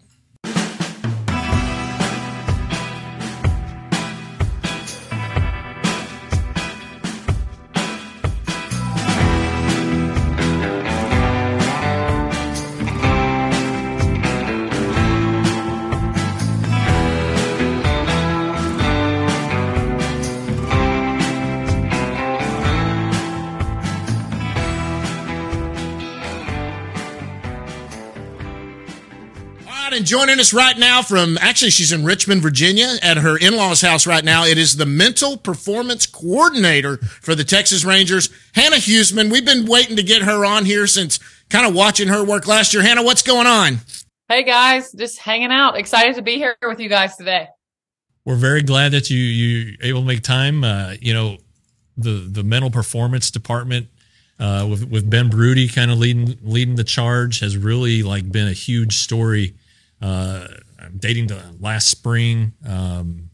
And 29.97 30.05
joining 30.05 30.39
us 30.41 30.53
right 30.53 30.77
now 30.77 31.01
from 31.01 31.39
actually, 31.41 31.71
she's 31.71 31.91
in 31.91 32.05
Richmond, 32.05 32.43
Virginia, 32.43 32.97
at 33.01 33.17
her 33.17 33.39
in 33.39 33.57
law's 33.57 33.81
house 33.81 34.07
right 34.07 34.23
now. 34.23 34.45
It 34.45 34.59
is 34.59 34.77
the 34.77 34.85
mental 34.85 35.39
performance 35.39 36.05
coordinator 36.05 36.99
for 36.99 37.35
the 37.35 37.45
Texas 37.45 37.83
Rangers, 37.83 38.29
Hannah 38.53 38.77
Huesman. 38.77 39.33
We've 39.33 39.47
been 39.47 39.65
waiting 39.65 39.97
to 39.97 40.03
get 40.03 40.21
her 40.21 40.45
on 40.45 40.67
here 40.67 40.87
since 40.87 41.19
kind 41.49 41.67
of 41.67 41.75
watching 41.75 42.09
her 42.09 42.23
work 42.23 42.47
last 42.47 42.75
year. 42.75 42.83
Hannah, 42.83 43.05
what's 43.05 43.23
going 43.23 43.47
on? 43.47 43.79
Hey 44.29 44.43
guys, 44.43 44.93
just 44.93 45.19
hanging 45.19 45.51
out. 45.51 45.79
Excited 45.79 46.17
to 46.17 46.23
be 46.23 46.35
here 46.35 46.59
with 46.61 46.79
you 46.79 46.91
guys 46.91 47.17
today. 47.17 47.49
we're 48.27 48.37
very 48.37 48.61
glad 48.61 48.93
that 48.93 49.09
you 49.09 49.17
you 49.17 49.79
able 49.81 50.03
to 50.03 50.07
make 50.07 50.23
time. 50.23 50.63
Uh, 50.63 50.97
you 51.01 51.15
know, 51.15 51.39
the 51.97 52.29
the 52.31 52.45
mental 52.45 52.71
performance 52.71 53.31
department 53.31 53.89
uh, 54.39 54.67
with 54.69 54.91
with 54.91 55.09
Ben 55.09 55.31
Broody 55.31 55.69
kind 55.69 55.91
of 55.91 55.97
leading 55.97 56.37
leading 56.43 56.75
the 56.75 56.85
charge 56.85 57.41
has 57.41 57.57
really 57.57 58.03
like 58.03 58.31
been 58.31 58.47
a 58.47 58.53
huge 58.53 58.97
story. 58.97 59.55
Uh, 60.01 60.47
I'm 60.79 60.99
dating 60.99 61.29
to 61.29 61.43
last 61.59 61.89
spring. 61.89 62.53
Um, 62.67 63.31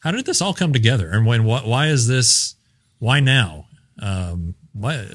how 0.00 0.10
did 0.10 0.26
this 0.26 0.40
all 0.42 0.54
come 0.54 0.72
together, 0.72 1.10
and 1.10 1.26
when 1.26 1.44
why, 1.44 1.60
why 1.60 1.86
is 1.88 2.06
this? 2.06 2.54
Why 2.98 3.20
now? 3.20 3.66
Um, 4.00 4.54
why? 4.72 5.06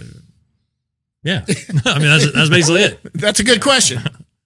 Yeah, 1.24 1.44
I 1.86 2.00
mean 2.00 2.08
that's 2.08 2.32
that's 2.32 2.50
basically 2.50 2.82
it. 2.82 3.00
That's 3.14 3.40
a 3.40 3.44
good 3.44 3.62
question. 3.62 4.02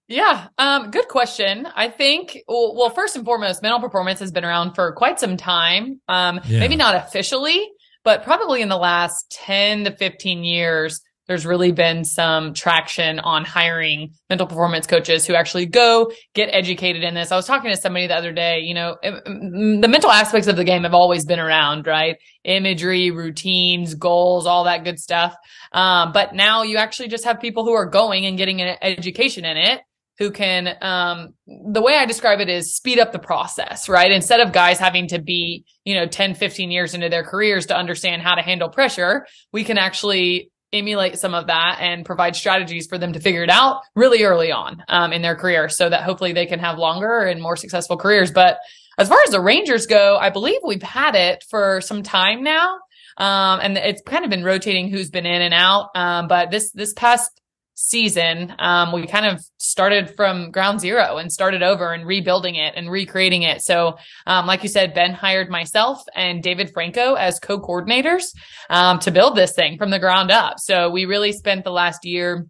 Yeah, 0.08 0.48
um, 0.58 0.92
good 0.92 1.08
question. 1.08 1.66
I 1.76 1.88
think, 1.90 2.38
well, 2.48 2.76
well, 2.76 2.90
first 2.90 3.16
and 3.16 3.24
foremost, 3.26 3.62
mental 3.62 3.80
performance 3.80 4.20
has 4.20 4.32
been 4.32 4.44
around 4.44 4.74
for 4.76 4.92
quite 4.94 5.20
some 5.20 5.38
time. 5.38 6.02
Um, 6.08 6.42
Yeah. 6.46 6.60
maybe 6.60 6.76
not 6.76 6.96
officially, 6.96 7.70
but 8.04 8.24
probably 8.24 8.62
in 8.62 8.70
the 8.70 8.78
last 8.78 9.32
10 9.32 9.86
to 9.86 9.92
15 9.96 10.44
years, 10.44 11.00
there's 11.28 11.46
really 11.46 11.72
been 11.72 12.04
some 12.04 12.54
traction 12.54 13.20
on 13.20 13.46
hiring 13.46 14.14
mental 14.30 14.48
performance 14.48 14.88
coaches 14.88 15.26
who 15.26 15.36
actually 15.36 15.66
go 15.66 16.12
get 16.34 16.48
educated 16.48 17.04
in 17.04 17.14
this. 17.14 17.32
I 17.32 17.36
was 17.36 17.46
talking 17.46 17.72
to 17.72 17.78
somebody 17.78 18.08
the 18.08 18.16
other 18.16 18.34
day, 18.34 18.60
you 18.60 18.74
know, 18.74 18.98
the 19.04 19.88
mental 19.88 20.12
aspects 20.12 20.48
of 20.48 20.58
the 20.58 20.64
game 20.64 20.84
have 20.84 20.94
always 20.94 21.26
been 21.26 21.40
around, 21.40 21.88
right? 21.88 22.18
Imagery, 22.44 23.12
routines, 23.12 23.96
goals, 23.96 24.46
all 24.46 24.66
that 24.66 24.84
good 24.84 25.00
stuff. 25.00 25.36
Um, 25.72 26.12
but 26.12 26.34
now 26.36 26.64
you 26.64 26.78
actually 26.78 27.08
just 27.08 27.26
have 27.26 27.40
people 27.40 27.64
who 27.64 27.74
are 27.74 27.86
going 27.86 28.26
and 28.26 28.38
getting 28.38 28.62
an 28.62 28.78
education 28.82 29.46
in 29.46 29.58
it 29.58 29.82
who 30.20 30.30
can 30.32 30.78
um 30.82 31.34
the 31.48 31.82
way 31.82 31.96
i 31.96 32.06
describe 32.06 32.40
it 32.40 32.50
is 32.50 32.76
speed 32.76 33.00
up 33.00 33.12
the 33.12 33.20
process 33.20 33.90
right 33.90 34.12
instead 34.12 34.40
of 34.40 34.52
guys 34.52 34.78
having 34.78 35.08
to 35.08 35.20
be 35.20 35.66
you 35.86 35.96
know 35.96 36.06
10 36.06 36.36
15 36.36 36.70
years 36.70 36.94
into 36.94 37.10
their 37.10 37.24
careers 37.24 37.66
to 37.66 37.76
understand 37.76 38.22
how 38.22 38.36
to 38.36 38.42
handle 38.42 38.70
pressure 38.70 39.26
we 39.52 39.64
can 39.64 39.78
actually 39.78 40.52
emulate 40.74 41.18
some 41.18 41.34
of 41.34 41.48
that 41.48 41.78
and 41.80 42.06
provide 42.06 42.36
strategies 42.36 42.88
for 42.88 42.98
them 42.98 43.14
to 43.14 43.20
figure 43.20 43.44
it 43.44 43.50
out 43.50 43.82
really 43.96 44.24
early 44.24 44.52
on 44.52 44.84
um, 44.90 45.14
in 45.14 45.22
their 45.22 45.36
career 45.36 45.70
so 45.70 45.90
that 45.90 46.04
hopefully 46.04 46.34
they 46.34 46.46
can 46.46 46.60
have 46.60 46.78
longer 46.78 47.20
and 47.20 47.42
more 47.42 47.56
successful 47.56 47.96
careers. 47.96 48.32
But 48.32 48.58
as 48.98 49.08
far 49.08 49.20
as 49.26 49.32
the 49.32 49.42
rangers 49.42 49.88
go 49.88 50.18
i 50.18 50.30
believe 50.30 50.60
we've 50.64 50.84
had 50.84 51.16
it 51.16 51.44
for 51.50 51.82
some 51.82 52.04
time 52.04 52.44
now. 52.44 52.80
Um, 53.18 53.60
and 53.62 53.78
it's 53.78 54.02
kind 54.02 54.24
of 54.24 54.32
been 54.32 54.44
rotating 54.44 54.90
who's 54.90 55.12
been 55.12 55.28
in 55.28 55.42
and 55.42 55.54
out. 55.54 55.90
Um, 55.96 56.28
but 56.28 56.50
this 56.50 56.72
this 56.72 56.94
past 56.94 57.30
season, 57.76 58.54
um, 58.60 58.92
we 58.92 59.08
kind 59.08 59.26
of 59.26 59.44
started 59.58 60.16
from 60.16 60.52
ground 60.52 60.80
zero 60.80 61.18
and 61.18 61.32
started 61.32 61.64
over 61.64 61.94
and 61.94 62.06
rebuilding 62.06 62.56
it 62.56 62.74
and 62.76 62.92
recreating 62.92 63.44
it. 63.44 63.62
So, 63.62 63.98
um, 64.28 64.46
like 64.46 64.64
you 64.64 64.70
said, 64.70 64.94
Ben 64.94 65.14
hired 65.14 65.50
myself 65.50 66.04
and 66.16 66.44
David 66.44 66.72
Franco 66.74 67.16
as 67.16 67.40
co-coordinators, 67.40 68.26
um, 68.70 69.00
to 69.00 69.12
build 69.12 69.36
this 69.36 69.54
thing 69.54 69.78
from 69.78 69.90
the 69.90 70.00
ground 70.00 70.32
up. 70.32 70.60
So 70.60 70.90
we 70.90 71.06
really 71.06 71.32
spent 71.32 71.64
the 71.64 71.72
last 71.72 72.06
year 72.06 72.48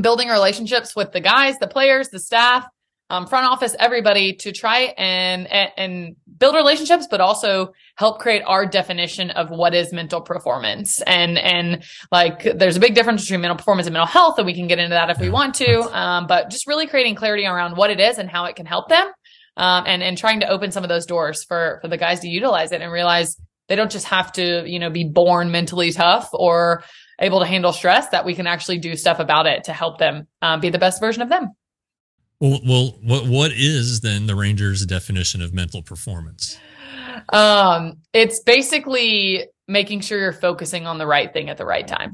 building 0.00 0.28
relationships 0.28 0.94
with 0.94 1.12
the 1.12 1.20
guys, 1.20 1.58
the 1.58 1.68
players, 1.68 2.08
the 2.08 2.20
staff, 2.20 2.66
um, 3.10 3.26
front 3.26 3.46
office, 3.46 3.74
everybody 3.78 4.34
to 4.34 4.52
try 4.52 4.92
and, 4.98 5.50
and, 5.50 5.70
and 5.76 6.16
build 6.38 6.54
relationships, 6.54 7.06
but 7.10 7.20
also 7.20 7.72
help 7.96 8.20
create 8.20 8.42
our 8.46 8.66
definition 8.66 9.30
of 9.30 9.50
what 9.50 9.74
is 9.74 9.92
mental 9.92 10.20
performance. 10.20 11.00
And, 11.02 11.38
and 11.38 11.84
like, 12.12 12.42
there's 12.42 12.76
a 12.76 12.80
big 12.80 12.94
difference 12.94 13.22
between 13.22 13.40
mental 13.40 13.56
performance 13.56 13.86
and 13.86 13.94
mental 13.94 14.06
health, 14.06 14.38
and 14.38 14.46
we 14.46 14.54
can 14.54 14.68
get 14.68 14.78
into 14.78 14.94
that 14.94 15.10
if 15.10 15.18
we 15.18 15.30
want 15.30 15.54
to. 15.56 15.80
Um, 15.96 16.26
but 16.26 16.50
just 16.50 16.66
really 16.66 16.86
creating 16.86 17.14
clarity 17.14 17.46
around 17.46 17.76
what 17.76 17.90
it 17.90 18.00
is 18.00 18.18
and 18.18 18.30
how 18.30 18.44
it 18.44 18.56
can 18.56 18.66
help 18.66 18.88
them. 18.88 19.06
Um, 19.56 19.84
and, 19.88 20.04
and 20.04 20.16
trying 20.16 20.40
to 20.40 20.48
open 20.48 20.70
some 20.70 20.84
of 20.84 20.88
those 20.88 21.04
doors 21.04 21.42
for, 21.42 21.80
for 21.82 21.88
the 21.88 21.96
guys 21.96 22.20
to 22.20 22.28
utilize 22.28 22.70
it 22.70 22.80
and 22.80 22.92
realize 22.92 23.36
they 23.66 23.74
don't 23.74 23.90
just 23.90 24.06
have 24.06 24.30
to, 24.34 24.62
you 24.64 24.78
know, 24.78 24.88
be 24.88 25.02
born 25.02 25.50
mentally 25.50 25.90
tough 25.90 26.28
or 26.32 26.84
able 27.20 27.40
to 27.40 27.46
handle 27.46 27.72
stress, 27.72 28.08
that 28.10 28.24
we 28.24 28.36
can 28.36 28.46
actually 28.46 28.78
do 28.78 28.94
stuff 28.94 29.18
about 29.18 29.46
it 29.46 29.64
to 29.64 29.72
help 29.72 29.98
them 29.98 30.28
uh, 30.42 30.60
be 30.60 30.70
the 30.70 30.78
best 30.78 31.00
version 31.00 31.22
of 31.22 31.28
them. 31.28 31.48
Well, 32.40 32.60
well, 32.64 32.98
what 33.02 33.26
what 33.26 33.52
is 33.52 34.00
then 34.00 34.26
the 34.26 34.36
Rangers' 34.36 34.86
definition 34.86 35.42
of 35.42 35.52
mental 35.52 35.82
performance? 35.82 36.58
Um, 37.32 37.98
it's 38.12 38.40
basically 38.40 39.46
making 39.66 40.00
sure 40.00 40.18
you're 40.18 40.32
focusing 40.32 40.86
on 40.86 40.98
the 40.98 41.06
right 41.06 41.32
thing 41.32 41.50
at 41.50 41.56
the 41.56 41.66
right 41.66 41.86
time. 41.86 42.12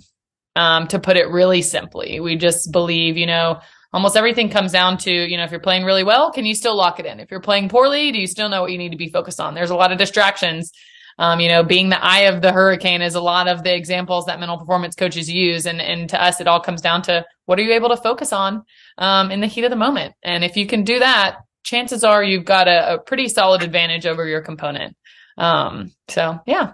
Um, 0.57 0.87
to 0.89 1.01
put 1.01 1.17
it 1.17 1.29
really 1.29 1.63
simply, 1.63 2.21
we 2.21 2.37
just 2.37 2.71
believe, 2.71 3.17
you 3.17 3.27
know, 3.27 3.61
almost 3.93 4.17
everything 4.17 4.51
comes 4.51 4.71
down 4.71 4.99
to, 4.99 5.11
you 5.11 5.37
know, 5.37 5.43
if 5.43 5.51
you're 5.51 5.59
playing 5.59 5.85
really 5.85 6.05
well, 6.05 6.31
can 6.31 6.45
you 6.45 6.55
still 6.55 6.77
lock 6.77 7.01
it 7.01 7.07
in? 7.07 7.19
If 7.19 7.31
you're 7.31 7.41
playing 7.41 7.69
poorly, 7.69 8.13
do 8.13 8.21
you 8.21 8.29
still 8.29 8.49
know 8.49 8.63
what 8.63 8.71
you 8.71 8.79
need 8.79 8.93
to 8.93 8.97
be 8.97 9.09
focused 9.09 9.41
on? 9.41 9.55
There's 9.55 9.71
a 9.71 9.77
lot 9.77 9.91
of 9.91 9.99
distractions. 9.99 10.71
Um, 11.19 11.41
you 11.41 11.49
know, 11.49 11.65
being 11.65 11.89
the 11.89 12.05
eye 12.05 12.23
of 12.23 12.41
the 12.41 12.53
hurricane 12.53 13.03
is 13.03 13.15
a 13.15 13.21
lot 13.21 13.49
of 13.49 13.63
the 13.63 13.75
examples 13.75 14.27
that 14.27 14.39
mental 14.41 14.59
performance 14.59 14.95
coaches 14.95 15.31
use. 15.31 15.67
And, 15.67 15.81
and 15.81 16.09
to 16.11 16.23
us, 16.23 16.41
it 16.41 16.47
all 16.47 16.61
comes 16.61 16.81
down 16.81 17.03
to 17.03 17.25
what 17.47 17.59
are 17.59 17.63
you 17.63 17.73
able 17.75 17.91
to 17.91 17.97
focus 17.97 18.33
on, 18.33 18.65
um, 18.99 19.31
in 19.31 19.41
the 19.41 19.47
heat 19.47 19.65
of 19.65 19.71
the 19.71 19.77
moment? 19.77 20.15
And 20.23 20.45
if 20.45 20.57
you 20.57 20.67
can 20.67 20.85
do 20.85 20.99
that, 20.99 21.37
chances 21.63 22.05
are 22.05 22.23
you've 22.23 22.45
got 22.45 22.69
a, 22.69 22.95
a 22.95 22.99
pretty 22.99 23.29
solid 23.29 23.63
advantage 23.63 24.07
over 24.07 24.27
your 24.27 24.41
component. 24.43 24.97
Um, 25.39 25.93
so 26.09 26.41
yeah. 26.47 26.73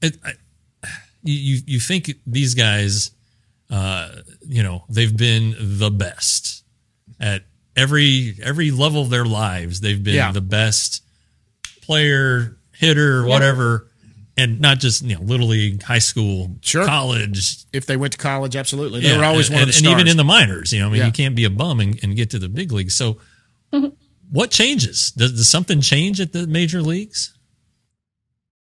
It, 0.00 0.16
I, 0.24 0.32
you 1.22 1.34
you 1.56 1.60
you 1.66 1.80
think 1.80 2.10
these 2.26 2.54
guys, 2.54 3.12
uh, 3.70 4.08
you 4.46 4.62
know, 4.62 4.84
they've 4.88 5.16
been 5.16 5.54
the 5.58 5.90
best 5.90 6.64
at 7.20 7.44
every 7.76 8.34
every 8.42 8.70
level 8.72 9.02
of 9.02 9.10
their 9.10 9.24
lives. 9.24 9.80
They've 9.80 10.02
been 10.02 10.16
Yeah. 10.16 10.32
the 10.32 10.40
best 10.40 11.04
player, 11.82 12.56
hitter, 12.72 13.24
whatever, 13.24 13.88
and 14.36 14.60
not 14.60 14.78
just 14.80 15.02
you 15.02 15.14
know 15.16 15.22
little 15.22 15.48
league, 15.48 15.82
high 15.82 15.98
school, 15.98 16.56
Sure. 16.62 16.84
college. 16.86 17.64
If 17.72 17.86
they 17.86 17.96
went 17.96 18.12
to 18.14 18.18
college, 18.18 18.56
absolutely. 18.56 19.00
They 19.00 19.08
Yeah, 19.10 19.18
were 19.18 19.24
always 19.24 19.48
and, 19.48 19.54
one 19.56 19.62
of 19.62 19.68
the 19.68 19.70
and, 19.70 19.74
stars. 19.76 19.92
and 19.92 20.00
even 20.00 20.10
in 20.10 20.16
the 20.16 20.24
minors. 20.24 20.72
You 20.72 20.80
know, 20.80 20.86
I 20.86 20.90
mean, 20.90 20.98
Yeah. 21.00 21.06
you 21.06 21.12
can't 21.12 21.34
be 21.36 21.44
a 21.44 21.50
bum 21.50 21.80
and, 21.80 21.98
and 22.02 22.16
get 22.16 22.30
to 22.30 22.38
the 22.38 22.48
big 22.48 22.72
leagues. 22.72 22.94
So, 22.94 23.18
what 24.30 24.50
changes? 24.50 25.10
Does, 25.12 25.32
does 25.32 25.48
something 25.48 25.80
change 25.80 26.20
at 26.20 26.32
the 26.32 26.46
major 26.46 26.80
leagues? 26.82 27.34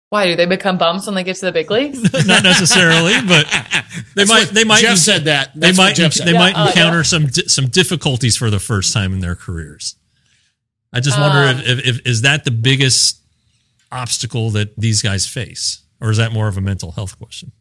Why 0.08 0.26
do 0.26 0.34
they 0.34 0.46
become 0.46 0.76
bums 0.76 1.06
when 1.06 1.14
they 1.14 1.22
get 1.22 1.36
to 1.36 1.46
the 1.46 1.52
big 1.52 1.70
leagues? 1.70 2.02
Not 2.26 2.42
necessarily, 2.42 3.12
but 3.28 3.46
they 4.16 4.24
That's 4.24 4.28
might. 4.30 4.44
They 4.48 4.64
might. 4.64 4.80
Jeff 4.80 4.98
said 4.98 5.24
that. 5.26 5.52
They 5.54 5.68
That's 5.68 5.78
what 5.78 5.84
might. 5.84 5.94
Jeff 5.94 6.12
said. 6.14 6.26
They 6.26 6.32
might 6.32 6.56
uh, 6.56 6.66
encounter 6.66 6.96
yeah. 6.98 7.02
some 7.04 7.26
di- 7.26 7.46
some 7.46 7.68
difficulties 7.68 8.36
for 8.36 8.50
the 8.50 8.58
first 8.58 8.92
time 8.92 9.12
in 9.12 9.20
their 9.20 9.36
careers. 9.36 9.94
I 10.92 10.98
just 10.98 11.16
wonder 11.16 11.38
Um, 11.38 11.58
if, 11.60 11.78
if, 11.78 11.86
if 12.00 12.06
is 12.06 12.22
that 12.22 12.42
the 12.44 12.50
biggest 12.50 13.19
obstacle 13.92 14.50
that 14.50 14.76
these 14.76 15.02
guys 15.02 15.26
face, 15.26 15.82
or 16.00 16.10
is 16.10 16.16
that 16.16 16.32
more 16.32 16.48
of 16.48 16.56
a 16.56 16.60
mental 16.60 16.92
health 16.92 17.18
question? 17.18 17.52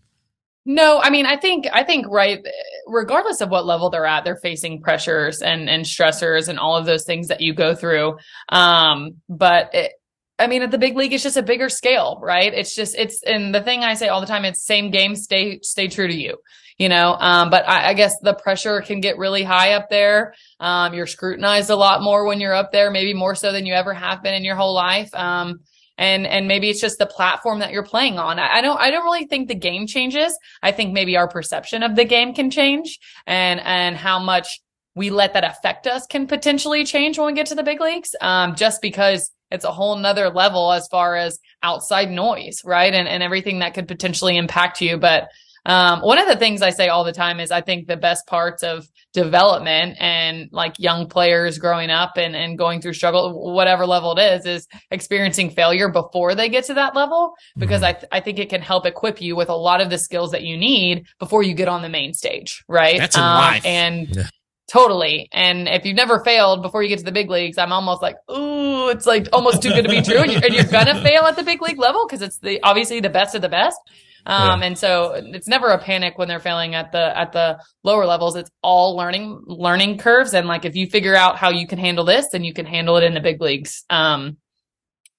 No, 0.66 1.00
I 1.00 1.10
mean, 1.10 1.26
I 1.26 1.38
think, 1.38 1.66
I 1.72 1.84
think, 1.84 2.06
right, 2.10 2.46
regardless 2.86 3.42
of 3.42 3.50
what 3.50 3.66
level 3.66 3.90
they're 3.90 4.06
at, 4.06 4.24
they're 4.24 4.36
facing 4.36 4.82
pressures 4.82 5.42
and, 5.42 5.70
and 5.70 5.84
stressors 5.84 6.48
and 6.48 6.60
all 6.60 6.78
of 6.78 6.86
those 6.86 7.06
things 7.06 7.30
that 7.30 7.42
you 7.42 7.54
go 7.54 7.74
through. 7.74 8.18
Um, 8.50 9.16
but 9.28 9.74
it, 9.74 9.94
I 10.38 10.48
mean, 10.48 10.62
at 10.62 10.70
the 10.70 10.78
big 10.78 10.96
league, 10.96 11.12
it's 11.12 11.24
just 11.24 11.38
a 11.38 11.44
bigger 11.44 11.70
scale, 11.70 12.20
right? 12.22 12.54
It's 12.54 12.76
just, 12.76 12.96
it's, 12.96 13.24
and 13.24 13.56
the 13.56 13.62
thing 13.62 13.84
I 13.84 13.96
say 13.96 14.10
all 14.10 14.22
the 14.22 14.28
time, 14.28 14.46
it's 14.46 14.64
same 14.64 14.92
game, 14.92 15.16
stay, 15.16 15.60
stay 15.64 15.88
true 15.88 16.08
to 16.08 16.14
you, 16.14 16.38
you 16.78 16.88
know? 16.88 17.14
Um, 17.14 17.50
but 17.50 17.68
I, 17.68 17.90
I 17.90 17.94
guess 17.94 18.20
the 18.22 18.36
pressure 18.36 18.82
can 18.82 19.02
get 19.02 19.18
really 19.18 19.44
high 19.44 19.74
up 19.74 19.90
there. 19.90 20.36
Um, 20.60 20.94
you're 20.94 21.08
scrutinized 21.08 21.72
a 21.72 21.76
lot 21.76 22.04
more 22.04 22.26
when 22.26 22.40
you're 22.40 22.54
up 22.54 22.72
there, 22.72 22.92
maybe 22.92 23.14
more 23.14 23.34
so 23.34 23.52
than 23.52 23.66
you 23.66 23.74
ever 23.74 23.94
have 23.94 24.22
been 24.22 24.36
in 24.36 24.46
your 24.46 24.56
whole 24.56 24.76
life. 24.76 25.14
Um, 25.16 25.62
and 26.00 26.26
and 26.26 26.48
maybe 26.48 26.70
it's 26.70 26.80
just 26.82 26.98
the 26.98 27.06
platform 27.06 27.60
that 27.60 27.72
you're 27.72 27.84
playing 27.84 28.18
on. 28.18 28.40
I, 28.40 28.62
don't 28.62 28.80
I 28.80 28.90
don't 28.90 29.04
really 29.04 29.28
think 29.28 29.50
the 29.50 29.56
game 29.56 29.86
changes. 29.86 30.36
I 30.64 30.72
think 30.72 30.94
maybe 30.94 31.18
our 31.18 31.28
perception 31.28 31.84
of 31.84 31.96
the 31.96 32.06
game 32.06 32.34
can 32.34 32.50
change, 32.50 32.98
and 33.28 33.60
and 33.60 33.96
how 33.98 34.18
much 34.18 34.62
we 34.96 35.10
let 35.12 35.34
that 35.34 35.44
affect 35.44 35.86
us 35.86 36.08
can 36.08 36.26
potentially 36.26 36.86
change 36.86 37.20
when 37.20 37.28
we 37.28 37.34
get 37.34 37.48
to 37.48 37.56
the 37.56 37.64
big 37.64 37.82
leagues. 37.82 38.16
Um, 38.22 38.56
just 38.56 38.82
because 38.82 39.30
it's 39.52 39.66
a 39.66 39.72
whole 39.72 39.98
nother 39.98 40.30
level 40.30 40.72
as 40.72 40.88
far 40.88 41.16
as 41.16 41.38
outside 41.62 42.10
noise, 42.10 42.62
right? 42.64 42.94
And 42.94 43.08
and 43.08 43.22
everything 43.22 43.60
that 43.60 43.74
could 43.74 43.88
potentially 43.88 44.38
impact 44.38 44.82
you. 44.82 44.98
But 44.98 45.28
um, 45.66 46.00
one 46.00 46.18
of 46.18 46.30
the 46.30 46.38
things 46.38 46.62
I 46.62 46.70
say 46.70 46.88
all 46.88 47.04
the 47.04 47.12
time 47.12 47.42
is 47.42 47.52
I 47.52 47.60
think 47.60 47.88
the 47.88 47.98
best 47.98 48.26
parts 48.26 48.64
of 48.64 48.88
development 49.24 49.98
and 50.00 50.50
like 50.52 50.80
young 50.80 51.08
players 51.08 51.58
growing 51.58 51.90
up 51.90 52.14
and, 52.18 52.36
and 52.36 52.58
going 52.58 52.82
through 52.82 52.94
struggle, 52.94 53.54
whatever 53.54 53.86
level 53.86 54.18
it 54.18 54.22
is, 54.22 54.46
is 54.46 54.68
experiencing 54.92 55.50
failure 55.50 55.90
before 55.90 56.36
they 56.36 56.50
get 56.50 56.66
to 56.66 56.74
that 56.76 56.96
level. 56.96 57.34
Because 57.58 57.82
mm-hmm. 57.82 57.90
I, 57.90 57.94
th- 57.94 58.06
I 58.12 58.20
think 58.22 58.40
it 58.40 58.50
can 58.50 58.62
help 58.62 58.86
equip 58.86 59.22
you 59.22 59.36
with 59.36 59.50
a 59.50 59.56
lot 59.56 59.82
of 59.82 59.90
the 59.90 59.98
skills 59.98 60.32
that 60.32 60.44
you 60.44 60.58
need 60.58 61.06
before 61.20 61.44
you 61.44 61.54
get 61.54 61.68
on 61.68 61.82
the 61.82 61.90
main 61.90 62.14
stage. 62.14 62.64
Right. 62.68 62.98
That's 62.98 63.16
in 63.16 63.22
um, 63.22 63.36
life. 63.36 63.66
And 63.66 64.16
Yeah. 64.16 64.28
Totally. 64.70 65.30
And 65.34 65.68
if 65.68 65.84
you've 65.84 65.96
never 65.96 66.24
failed 66.24 66.62
before 66.62 66.84
you 66.84 66.90
get 66.90 67.00
to 67.00 67.06
the 67.06 67.12
big 67.12 67.30
leagues, 67.30 67.58
I'm 67.58 67.72
almost 67.72 68.04
like, 68.04 68.18
ooh, 68.30 68.90
it's 68.90 69.08
like 69.08 69.28
almost 69.34 69.64
too 69.64 69.70
good 69.70 69.82
to 69.84 69.90
be 69.90 70.02
true. 70.02 70.18
And 70.18 70.32
you're, 70.32 70.46
and 70.46 70.54
you're 70.54 70.64
gonna 70.66 71.02
fail 71.02 71.24
at 71.24 71.36
the 71.36 71.44
big 71.44 71.62
league 71.62 71.80
level 71.80 72.06
because 72.06 72.22
it's 72.22 72.38
the 72.38 72.62
obviously 72.62 73.00
the 73.00 73.10
best 73.10 73.34
of 73.34 73.42
the 73.42 73.50
best. 73.50 73.80
Um, 74.26 74.62
and 74.64 74.78
so 74.78 75.14
it's 75.14 75.48
never 75.48 75.70
a 75.70 75.78
panic 75.78 76.18
when 76.18 76.28
they're 76.28 76.40
failing 76.40 76.76
at 76.76 76.92
the 76.92 77.18
at 77.18 77.32
the 77.32 77.62
lower 77.84 78.06
levels. 78.06 78.36
It's 78.36 78.50
all 78.62 78.96
learning 78.96 79.42
learning 79.46 79.98
curves. 79.98 80.34
And 80.34 80.48
like 80.48 80.66
if 80.66 80.76
you 80.76 80.88
figure 80.88 81.16
out 81.16 81.38
how 81.38 81.50
you 81.50 81.68
can 81.68 81.80
handle 81.80 82.06
this, 82.06 82.28
then 82.32 82.44
you 82.44 82.54
can 82.54 82.66
handle 82.66 82.98
it 82.98 83.04
in 83.04 83.14
the 83.14 83.22
big 83.22 83.42
leagues. 83.42 83.86
Um, 83.90 84.38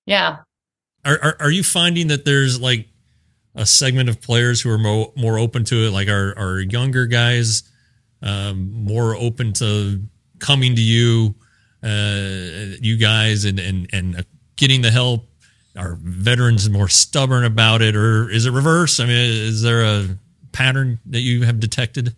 yeah. 0.06 0.38
are, 1.04 1.18
are 1.22 1.36
are 1.40 1.50
you 1.50 1.62
finding 1.62 2.08
that 2.08 2.24
there's 2.24 2.60
like 2.60 2.88
a 3.54 3.66
segment 3.66 4.08
of 4.08 4.20
players 4.20 4.60
who 4.60 4.70
are 4.70 4.78
more 4.78 5.12
more 5.16 5.38
open 5.38 5.64
to 5.64 5.86
it? 5.86 5.90
Like 5.90 6.08
are 6.08 6.36
are 6.38 6.60
younger 6.60 7.06
guys 7.06 7.64
um, 8.22 8.70
more 8.72 9.16
open 9.16 9.52
to 9.54 10.02
coming 10.38 10.74
to 10.76 10.82
you, 10.82 11.34
uh, 11.82 12.76
you 12.80 12.96
guys, 12.96 13.44
and 13.44 13.58
and 13.58 13.88
and 13.92 14.26
getting 14.56 14.82
the 14.82 14.90
help? 14.90 15.29
Are 15.76 15.96
veterans 16.00 16.68
more 16.68 16.88
stubborn 16.88 17.44
about 17.44 17.80
it, 17.80 17.94
or 17.94 18.28
is 18.28 18.46
it 18.46 18.52
reverse? 18.52 18.98
I 18.98 19.04
mean, 19.04 19.16
is 19.16 19.62
there 19.62 19.85
a 19.85 20.18
pattern 20.52 20.98
that 21.06 21.20
you 21.20 21.44
have 21.44 21.61
detected? 21.61 22.14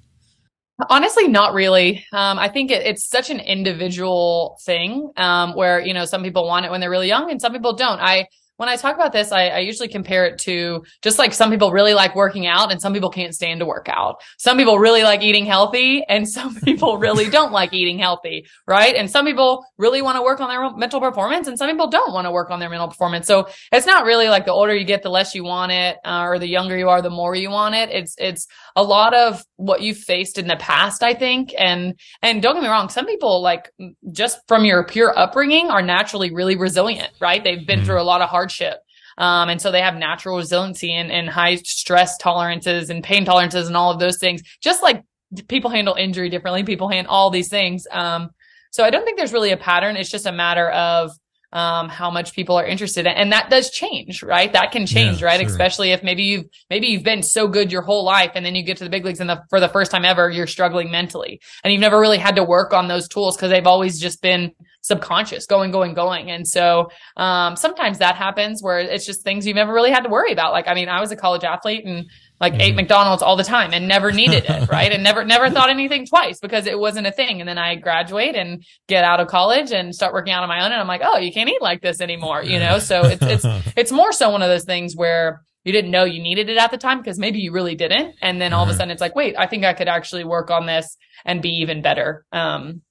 Honestly, 0.88 1.29
not 1.29 1.53
really. 1.53 2.05
Um, 2.12 2.38
I 2.38 2.49
think 2.49 2.71
it, 2.71 2.85
it's 2.85 3.09
such 3.09 3.31
an 3.31 3.41
individual 3.41 4.59
thing 4.65 5.12
um, 5.17 5.53
where 5.53 5.81
you 5.81 5.93
know 5.93 6.07
some 6.07 6.23
people 6.23 6.47
want 6.47 6.65
it 6.65 6.71
when 6.71 6.81
they're 6.81 6.91
really 6.91 7.09
young 7.09 7.31
and 7.31 7.41
some 7.41 7.53
people 7.53 7.75
don't. 7.75 8.01
I 8.01 8.27
when 8.62 8.68
I 8.68 8.77
talk 8.77 8.94
about 8.94 9.12
this, 9.12 9.33
I, 9.33 9.48
I, 9.48 9.59
usually 9.59 9.88
compare 9.88 10.25
it 10.25 10.38
to 10.42 10.85
just 11.03 11.18
like 11.18 11.35
some 11.35 11.51
people 11.51 11.72
really 11.72 11.94
like 11.94 12.14
working 12.14 12.46
out 12.46 12.70
and 12.70 12.81
some 12.81 12.94
people 12.94 13.11
can't 13.11 13.35
stand 13.35 13.59
to 13.59 13.66
work 13.66 13.88
out. 13.88 14.22
Some 14.38 14.57
people 14.57 14.79
really 14.79 15.03
like 15.03 15.20
eating 15.20 15.44
healthy 15.44 16.05
and 16.09 16.29
some 16.37 16.55
people 16.55 16.96
really 16.96 17.29
don't 17.29 17.51
like 17.51 17.72
eating 17.72 17.98
healthy, 17.98 18.46
right? 18.68 18.94
And 18.94 19.11
some 19.11 19.27
people 19.27 19.66
really 19.79 20.01
want 20.01 20.16
to 20.16 20.22
work 20.22 20.40
on 20.40 20.48
their 20.48 20.70
mental 20.77 21.01
performance 21.01 21.48
and 21.48 21.59
some 21.59 21.68
people 21.68 21.88
don't 21.88 22.12
want 22.12 22.25
to 22.27 22.31
work 22.31 22.53
on 22.53 22.61
their 22.61 22.70
mental 22.70 22.87
performance. 22.87 23.27
So 23.27 23.48
it's 23.72 23.85
not 23.85 24.05
really 24.05 24.29
like 24.29 24.44
the 24.44 24.53
older 24.53 24.77
you 24.77 24.85
get, 24.85 25.03
the 25.03 25.11
less 25.11 25.35
you 25.35 25.42
want 25.42 25.72
it, 25.72 25.96
uh, 26.05 26.22
or 26.22 26.38
the 26.38 26.46
younger 26.46 26.79
you 26.79 26.88
are, 26.88 27.03
the 27.03 27.11
more 27.11 27.35
you 27.35 27.51
want 27.51 27.75
it. 27.75 27.90
It's, 27.90 28.14
it's 28.16 28.46
a 28.77 28.83
lot 28.83 29.15
of 29.15 29.45
what 29.57 29.83
you've 29.83 29.99
faced 29.99 30.39
in 30.39 30.47
the 30.47 30.57
past, 30.57 31.03
I 31.03 31.15
think. 31.15 31.55
And, 31.59 31.99
and 32.23 32.43
don't 32.43 32.55
get 32.55 32.63
me 32.63 32.69
wrong, 32.69 32.89
some 32.89 33.07
people 33.07 33.43
like 33.43 33.71
just 34.13 34.41
from 34.49 34.65
your 34.65 34.85
pure 34.85 35.17
upbringing 35.19 35.71
are 35.71 35.83
naturally 35.83 36.33
really 36.33 36.57
resilient, 36.57 37.13
right? 37.21 37.43
They've 37.43 37.67
been 37.67 37.81
mm-hmm. 37.81 37.87
through 37.87 38.01
a 38.01 38.05
lot 38.05 38.23
of 38.23 38.29
hardship. 38.29 38.79
Um, 39.19 39.51
and 39.51 39.61
so 39.61 39.71
they 39.71 39.83
have 39.83 39.95
natural 39.95 40.39
resiliency 40.39 40.93
and, 40.93 41.13
and 41.13 41.29
high 41.29 41.57
stress 41.57 42.17
tolerances 42.17 42.89
and 42.89 43.05
pain 43.05 43.25
tolerances 43.25 43.69
and 43.69 43.77
all 43.77 43.91
of 43.91 44.01
those 44.01 44.19
things. 44.19 44.43
Just 44.63 44.83
like 44.83 45.03
people 45.49 45.71
handle 45.71 45.95
injury 45.95 46.31
differently, 46.31 46.65
people 46.65 46.89
handle 46.89 47.13
all 47.13 47.31
these 47.31 47.49
things. 47.49 47.87
Um, 47.91 48.31
so 48.71 48.85
I 48.85 48.91
don't 48.91 49.05
think 49.05 49.19
there's 49.19 49.33
really 49.35 49.53
a 49.53 49.57
pattern. 49.57 49.97
It's 49.97 50.11
just 50.11 50.27
a 50.27 50.33
matter 50.33 50.71
of 50.71 51.11
um, 51.53 51.88
how 51.88 52.11
much 52.11 52.33
people 52.33 52.57
are 52.57 52.65
interested 52.65 53.07
in. 53.07 53.12
And 53.12 53.33
that 53.33 53.51
does 53.51 53.71
change, 53.71 54.23
right? 54.23 54.53
That 54.53 54.73
can 54.73 54.87
change, 54.87 55.21
yeah, 55.21 55.27
right? 55.27 55.41
Sure. 55.41 55.49
Especially 55.49 55.91
if 55.91 56.03
maybe 56.03 56.23
you've, 56.23 56.47
maybe 56.71 56.87
you've 56.87 57.03
been 57.03 57.23
so 57.23 57.47
good 57.47 57.71
your 57.71 57.83
whole 57.83 58.05
life 58.05 58.33
and 58.35 58.45
then 58.45 58.55
you 58.55 58.62
get 58.62 58.79
to 58.79 58.85
the 58.85 58.91
big 58.91 59.05
leagues 59.05 59.21
and 59.21 59.29
the, 59.29 59.43
for 59.51 59.61
the 59.61 59.69
first 59.69 59.91
time 59.91 60.05
ever, 60.05 60.31
you're 60.31 60.47
struggling 60.47 60.91
mentally 60.91 61.41
and 61.62 61.73
you've 61.73 61.81
never 61.81 62.01
really 62.01 62.19
had 62.19 62.37
to 62.37 62.45
work 62.45 62.73
on 62.73 62.88
those 62.88 63.07
tools 63.09 63.37
because 63.37 63.51
they've 63.51 63.67
always 63.67 64.01
just 64.01 64.23
been 64.23 64.53
subconscious 64.83 65.47
going, 65.47 65.71
going, 65.71 65.95
going. 65.95 66.31
And 66.31 66.47
so, 66.47 66.91
um, 67.17 67.57
sometimes 67.57 67.99
that 67.99 68.17
happens 68.17 68.62
where 68.62 68.81
it's 68.81 69.07
just 69.07 69.23
things 69.23 69.47
you've 69.47 69.57
never 69.57 69.73
really 69.73 69.91
had 69.91 70.03
to 70.03 70.11
worry 70.11 70.33
about. 70.33 70.53
Like, 70.53 70.67
I 70.69 70.75
mean, 70.75 70.88
I 70.88 71.01
was 71.01 71.12
a 71.12 71.17
college 71.17 71.45
athlete 71.45 71.85
and 71.85 72.11
like 72.42 72.55
mm-hmm. 72.55 72.62
ate 72.62 72.74
McDonald's 72.74 73.22
all 73.22 73.37
the 73.37 73.44
time 73.44 73.72
and 73.72 73.87
never 73.87 74.11
needed 74.11 74.44
it, 74.48 74.68
right? 74.72 74.90
And 74.90 75.05
never, 75.05 75.24
never 75.24 75.48
thought 75.48 75.70
anything 75.70 76.05
twice 76.05 76.40
because 76.40 76.66
it 76.66 76.76
wasn't 76.76 77.07
a 77.07 77.12
thing. 77.12 77.40
And 77.40 77.48
then 77.48 77.57
I 77.57 77.76
graduate 77.76 78.35
and 78.35 78.64
get 78.88 79.05
out 79.05 79.20
of 79.20 79.28
college 79.28 79.70
and 79.70 79.94
start 79.94 80.12
working 80.12 80.33
out 80.33 80.42
on 80.42 80.48
my 80.48 80.59
own. 80.59 80.72
And 80.72 80.81
I'm 80.81 80.88
like, 80.88 81.02
oh, 81.05 81.18
you 81.18 81.33
can't 81.33 81.48
eat 81.48 81.62
like 81.62 81.81
this 81.83 82.00
anymore, 82.00 82.42
you 82.42 82.59
know? 82.59 82.81
So 82.81 83.05
it's, 83.05 83.22
it's, 83.22 83.72
it's 83.76 83.92
more 83.92 84.11
so 84.11 84.31
one 84.31 84.42
of 84.42 84.48
those 84.48 84.64
things 84.64 84.96
where 84.96 85.42
you 85.64 85.72
didn't 85.72 85.92
know 85.92 86.02
you 86.02 86.20
needed 86.20 86.48
it 86.48 86.57
at 86.57 86.72
the 86.72 86.78
time 86.78 86.98
because 86.98 87.16
maybe 87.16 87.38
you 87.38 87.52
really 87.52 87.76
didn't. 87.76 88.16
And 88.20 88.40
then 88.40 88.52
all 88.52 88.64
of 88.64 88.68
a 88.68 88.72
mm-hmm. 88.72 88.78
sudden 88.78 88.90
it's 88.90 89.00
like, 89.00 89.14
wait, 89.14 89.37
I 89.38 89.46
think 89.46 89.64
I 89.64 89.72
could 89.72 89.88
actually 89.88 90.24
work 90.24 90.50
on 90.50 90.66
this 90.66 90.96
and 91.24 91.40
be 91.40 91.61
even 91.61 91.81
better. 91.81 92.26
Um, 92.33 92.83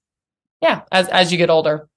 yeah, 0.61 0.83
as, 0.93 1.09
as 1.09 1.29
you 1.33 1.37
get 1.37 1.49
older 1.49 1.89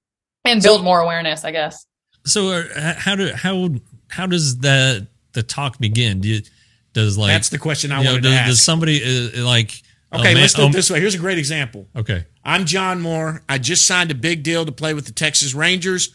and 0.43 0.61
build 0.61 0.83
more 0.83 0.99
awareness, 0.99 1.45
I 1.45 1.51
guess. 1.51 1.85
So 2.25 2.49
uh, 2.49 2.95
how 2.97 3.15
do, 3.15 3.31
how, 3.31 3.69
how 4.09 4.25
does 4.25 4.57
that, 4.57 5.07
the 5.31 5.43
talk 5.43 5.79
begin? 5.79 6.19
Do 6.19 6.27
you, 6.27 6.41
does 6.95 7.17
like 7.17 7.29
that's 7.29 7.49
the 7.49 7.59
question 7.59 7.91
I 7.91 7.97
wanted 7.97 8.13
know, 8.13 8.19
does, 8.21 8.31
to 8.31 8.37
ask. 8.37 8.49
Does 8.49 8.61
somebody 8.63 9.03
uh, 9.03 9.45
like 9.45 9.83
okay? 10.11 10.33
Man, 10.33 10.41
let's 10.41 10.53
do 10.53 10.65
it 10.65 10.71
this 10.71 10.89
way. 10.89 10.99
Here's 10.99 11.13
a 11.13 11.19
great 11.19 11.37
example. 11.37 11.87
Okay, 11.95 12.25
I'm 12.43 12.65
John 12.65 13.01
Moore. 13.01 13.43
I 13.47 13.59
just 13.59 13.85
signed 13.85 14.09
a 14.09 14.15
big 14.15 14.41
deal 14.41 14.65
to 14.65 14.71
play 14.71 14.95
with 14.95 15.05
the 15.05 15.11
Texas 15.11 15.53
Rangers. 15.53 16.09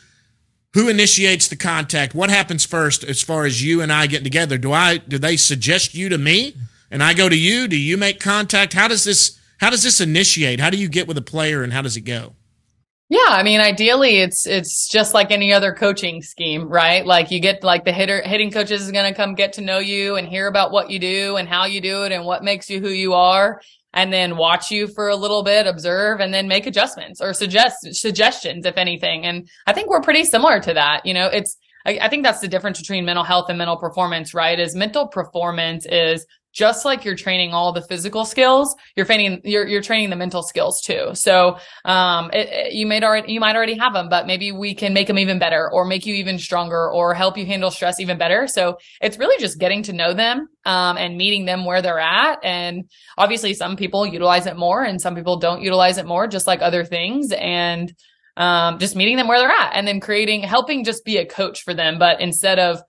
Who 0.75 0.88
initiates 0.88 1.49
the 1.49 1.57
contact? 1.57 2.14
What 2.14 2.31
happens 2.31 2.64
first 2.64 3.05
as 3.05 3.23
far 3.23 3.45
as 3.45 3.62
you 3.62 3.83
and 3.83 3.93
I 3.93 4.07
getting 4.07 4.25
together? 4.25 4.57
Do 4.57 4.73
I 4.73 4.97
do 4.97 5.19
they 5.19 5.37
suggest 5.37 5.95
you 5.95 6.09
to 6.09 6.19
me 6.19 6.55
and 6.90 7.03
I 7.03 7.14
go 7.14 7.29
to 7.29 7.37
you? 7.37 7.69
Do 7.69 7.77
you 7.77 7.97
make 7.97 8.19
contact? 8.19 8.73
How 8.73 8.88
does 8.88 9.05
this 9.05 9.38
how 9.59 9.71
does 9.71 9.83
this 9.83 10.01
initiate? 10.01 10.61
How 10.61 10.71
do 10.71 10.79
you 10.79 10.88
get 10.88 11.07
with 11.07 11.19
a 11.19 11.23
player 11.23 11.62
and 11.62 11.73
how 11.73 11.83
does 11.83 11.97
it 11.97 12.03
go? 12.03 12.35
Yeah, 13.11 13.18
I 13.31 13.42
mean, 13.42 13.61
ideally, 13.61 14.18
it's 14.20 14.46
it's 14.46 14.88
just 14.88 15.14
like 15.14 15.33
any 15.33 15.53
other 15.53 15.75
coaching 15.75 16.23
scheme, 16.23 16.68
right? 16.68 17.05
Like 17.05 17.33
you 17.33 17.40
get 17.40 17.64
like 17.64 17.85
the 17.85 17.92
hitter 17.92 18.23
hitting 18.23 18.53
coaches 18.53 18.83
is 18.83 18.92
going 18.92 19.12
to 19.12 19.16
come 19.16 19.35
get 19.35 19.53
to 19.55 19.62
know 19.62 19.81
you 19.81 20.14
and 20.14 20.29
hear 20.29 20.46
about 20.46 20.70
what 20.70 20.90
you 20.90 21.01
do 21.01 21.35
and 21.35 21.49
how 21.49 21.64
you 21.64 21.81
do 21.81 22.05
it 22.05 22.12
and 22.12 22.25
what 22.25 22.44
makes 22.44 22.70
you 22.70 22.81
who 22.81 22.90
you 22.90 23.12
are, 23.14 23.61
and 23.92 24.12
then 24.12 24.37
watch 24.37 24.70
you 24.70 24.87
for 24.87 25.09
a 25.09 25.16
little 25.16 25.42
bit, 25.42 25.66
observe, 25.66 26.20
and 26.20 26.33
then 26.33 26.46
make 26.46 26.66
adjustments 26.66 27.20
or 27.20 27.33
suggest 27.35 27.79
suggestions 27.94 28.64
if 28.64 28.77
anything. 28.77 29.27
And 29.27 29.49
I 29.66 29.73
think 29.73 29.90
we're 29.90 30.03
pretty 30.03 30.23
similar 30.25 30.61
to 30.61 30.75
that. 30.75 31.05
You 31.05 31.14
know, 31.14 31.27
it's 31.27 31.57
I, 31.85 31.99
I 32.03 32.09
think 32.09 32.23
that's 32.23 32.40
the 32.40 32.46
difference 32.46 32.79
between 32.79 33.05
mental 33.05 33.25
health 33.25 33.46
and 33.49 33.59
mental 33.59 33.77
performance, 33.77 34.35
right? 34.35 34.59
Is 34.59 34.77
mental 34.77 35.09
performance 35.09 35.85
is 35.85 36.27
just 36.53 36.85
like 36.85 37.05
you're 37.05 37.17
training 37.17 37.53
all 37.53 37.73
the 37.73 37.83
physical 37.83 38.25
skills, 38.25 38.75
you're 38.97 39.07
training 39.07 39.41
you're 39.45 39.67
you're 39.67 39.83
training 39.83 40.11
the 40.11 40.17
mental 40.17 40.43
skills 40.43 40.81
too. 40.81 41.11
So 41.15 41.59
um, 41.85 42.31
it, 42.33 42.49
it, 42.49 42.73
you 42.73 42.87
might 42.87 43.05
already 43.05 43.33
you 43.33 43.41
might 43.41 43.57
already 43.57 43.79
have 43.79 43.93
them, 43.93 44.09
but 44.09 44.27
maybe 44.27 44.53
we 44.53 44.75
can 44.75 44.93
make 44.93 45.07
them 45.07 45.19
even 45.19 45.39
better, 45.39 45.71
or 45.73 45.85
make 45.85 46.07
you 46.07 46.15
even 46.15 46.39
stronger, 46.39 46.91
or 46.91 47.15
help 47.15 47.39
you 47.39 47.47
handle 47.47 47.71
stress 47.71 48.01
even 48.01 48.19
better. 48.19 48.47
So 48.47 48.79
it's 49.01 49.19
really 49.19 49.41
just 49.41 49.59
getting 49.59 49.83
to 49.85 49.93
know 49.93 50.13
them 50.13 50.49
um, 50.65 50.97
and 50.97 51.17
meeting 51.17 51.45
them 51.45 51.65
where 51.65 51.83
they're 51.83 52.01
at. 52.01 52.39
And 52.45 52.91
obviously, 53.17 53.55
some 53.55 53.77
people 53.77 54.07
utilize 54.07 54.47
it 54.47 54.57
more, 54.57 54.83
and 54.83 55.01
some 55.01 55.15
people 55.15 55.39
don't 55.39 55.63
utilize 55.63 55.99
it 55.99 56.07
more, 56.07 56.27
just 56.27 56.47
like 56.47 56.63
other 56.63 56.85
things. 56.85 57.33
And 57.33 57.95
um, 58.37 58.79
just 58.79 58.97
meeting 58.97 59.17
them 59.17 59.29
where 59.29 59.39
they're 59.39 59.51
at, 59.51 59.73
and 59.75 59.87
then 59.87 60.01
creating 60.01 60.43
helping 60.43 60.85
just 60.85 61.05
be 61.05 61.19
a 61.19 61.27
coach 61.27 61.63
for 61.63 61.75
them, 61.75 61.99
but 61.99 62.21
instead 62.21 62.59
of 62.59 62.81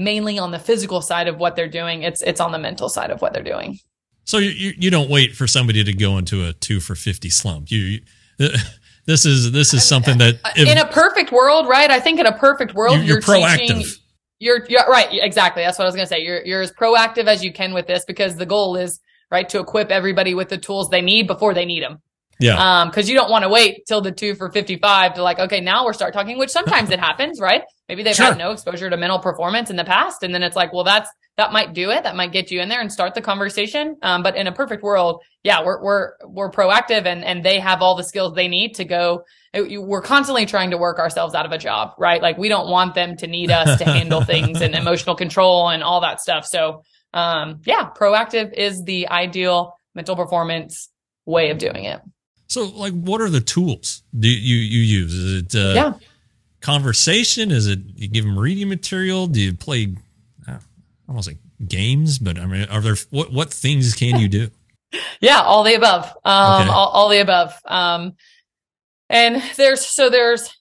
mainly 0.00 0.38
on 0.38 0.50
the 0.50 0.58
physical 0.58 1.00
side 1.00 1.28
of 1.28 1.38
what 1.38 1.56
they're 1.56 1.68
doing. 1.68 2.02
It's 2.02 2.22
it's 2.22 2.40
on 2.40 2.52
the 2.52 2.58
mental 2.58 2.88
side 2.88 3.10
of 3.10 3.20
what 3.20 3.32
they're 3.32 3.42
doing. 3.42 3.78
So 4.24 4.38
you 4.38 4.72
you 4.76 4.90
don't 4.90 5.10
wait 5.10 5.34
for 5.34 5.46
somebody 5.46 5.84
to 5.84 5.92
go 5.92 6.18
into 6.18 6.44
a 6.44 6.52
two 6.52 6.80
for 6.80 6.94
fifty 6.94 7.30
slump. 7.30 7.70
You, 7.70 7.78
you 7.78 8.00
this 9.06 9.26
is 9.26 9.52
this 9.52 9.74
is 9.74 9.86
something 9.86 10.18
that 10.18 10.40
uh, 10.44 10.50
if, 10.56 10.68
in 10.68 10.78
a 10.78 10.86
perfect 10.86 11.32
world, 11.32 11.68
right? 11.68 11.90
I 11.90 12.00
think 12.00 12.18
in 12.18 12.26
a 12.26 12.36
perfect 12.36 12.74
world, 12.74 12.98
you're, 12.98 13.04
you're, 13.04 13.20
proactive. 13.20 13.58
Teaching, 13.58 13.82
you're, 14.38 14.64
you're 14.68 14.86
right, 14.88 15.08
exactly. 15.12 15.62
That's 15.62 15.78
what 15.78 15.84
I 15.84 15.88
was 15.88 15.94
going 15.94 16.06
to 16.06 16.08
say. 16.08 16.22
You're 16.22 16.44
you're 16.44 16.62
as 16.62 16.72
proactive 16.72 17.26
as 17.26 17.44
you 17.44 17.52
can 17.52 17.74
with 17.74 17.86
this 17.86 18.04
because 18.04 18.36
the 18.36 18.46
goal 18.46 18.76
is 18.76 19.00
right 19.30 19.48
to 19.48 19.60
equip 19.60 19.90
everybody 19.90 20.34
with 20.34 20.48
the 20.48 20.58
tools 20.58 20.88
they 20.88 21.02
need 21.02 21.26
before 21.26 21.54
they 21.54 21.64
need 21.64 21.82
them. 21.82 22.00
Yeah. 22.40 22.80
Um, 22.82 22.90
cause 22.90 23.08
you 23.08 23.14
don't 23.14 23.30
want 23.30 23.44
to 23.44 23.48
wait 23.48 23.86
till 23.86 24.00
the 24.00 24.10
two 24.10 24.34
for 24.34 24.50
55 24.50 25.14
to 25.14 25.22
like, 25.22 25.38
okay, 25.38 25.60
now 25.60 25.84
we're 25.84 25.92
start 25.92 26.14
talking, 26.14 26.38
which 26.38 26.50
sometimes 26.50 26.90
it 26.90 26.98
happens, 26.98 27.38
right? 27.38 27.62
Maybe 27.88 28.02
they've 28.02 28.14
sure. 28.14 28.26
had 28.26 28.38
no 28.38 28.52
exposure 28.52 28.88
to 28.88 28.96
mental 28.96 29.18
performance 29.18 29.68
in 29.68 29.76
the 29.76 29.84
past. 29.84 30.22
And 30.22 30.34
then 30.34 30.42
it's 30.42 30.56
like, 30.56 30.72
well, 30.72 30.84
that's, 30.84 31.10
that 31.36 31.52
might 31.52 31.74
do 31.74 31.90
it. 31.90 32.04
That 32.04 32.16
might 32.16 32.32
get 32.32 32.50
you 32.50 32.60
in 32.60 32.68
there 32.68 32.80
and 32.80 32.90
start 32.90 33.14
the 33.14 33.20
conversation. 33.20 33.96
Um, 34.02 34.22
but 34.22 34.36
in 34.36 34.46
a 34.46 34.52
perfect 34.52 34.82
world, 34.82 35.22
yeah, 35.42 35.64
we're, 35.64 35.82
we're, 35.82 36.12
we're 36.26 36.50
proactive 36.50 37.06
and, 37.06 37.24
and 37.24 37.44
they 37.44 37.60
have 37.60 37.82
all 37.82 37.94
the 37.94 38.04
skills 38.04 38.34
they 38.34 38.48
need 38.48 38.74
to 38.76 38.84
go. 38.84 39.24
We're 39.54 40.02
constantly 40.02 40.46
trying 40.46 40.70
to 40.70 40.78
work 40.78 40.98
ourselves 40.98 41.34
out 41.34 41.46
of 41.46 41.52
a 41.52 41.58
job, 41.58 41.92
right? 41.98 42.22
Like 42.22 42.38
we 42.38 42.48
don't 42.48 42.70
want 42.70 42.94
them 42.94 43.16
to 43.16 43.26
need 43.26 43.50
us 43.50 43.78
to 43.78 43.84
handle 43.84 44.20
things 44.24 44.60
and 44.60 44.74
emotional 44.74 45.16
control 45.16 45.68
and 45.68 45.82
all 45.82 46.02
that 46.02 46.20
stuff. 46.20 46.46
So, 46.46 46.84
um, 47.12 47.60
yeah, 47.64 47.90
proactive 47.90 48.52
is 48.52 48.84
the 48.84 49.08
ideal 49.08 49.74
mental 49.94 50.16
performance 50.16 50.90
way 51.26 51.50
of 51.50 51.58
doing 51.58 51.84
it. 51.84 52.00
So, 52.50 52.64
like, 52.64 52.92
what 52.92 53.20
are 53.20 53.30
the 53.30 53.40
tools 53.40 54.02
do 54.18 54.28
you 54.28 54.56
you 54.56 54.80
use? 54.80 55.14
Is 55.14 55.42
it 55.42 55.54
uh, 55.54 55.72
yeah. 55.72 55.92
conversation? 56.60 57.52
Is 57.52 57.68
it 57.68 57.78
you 57.94 58.08
give 58.08 58.24
them 58.24 58.36
reading 58.36 58.68
material? 58.68 59.28
Do 59.28 59.40
you 59.40 59.54
play? 59.54 59.94
Uh, 60.48 60.58
I 61.08 61.12
don't 61.12 61.22
say 61.22 61.38
games, 61.64 62.18
but 62.18 62.40
I 62.40 62.46
mean, 62.46 62.64
are 62.64 62.80
there 62.80 62.96
what 63.10 63.32
what 63.32 63.52
things 63.52 63.94
can 63.94 64.18
you 64.18 64.26
do? 64.28 64.50
yeah, 65.20 65.42
all 65.42 65.62
the 65.62 65.74
above. 65.74 66.06
Um, 66.24 66.62
okay. 66.62 66.70
all, 66.70 66.88
all, 66.88 67.08
the 67.08 67.20
above. 67.20 67.54
Um, 67.66 68.14
and 69.08 69.40
there's 69.56 69.86
so 69.86 70.10
there's 70.10 70.52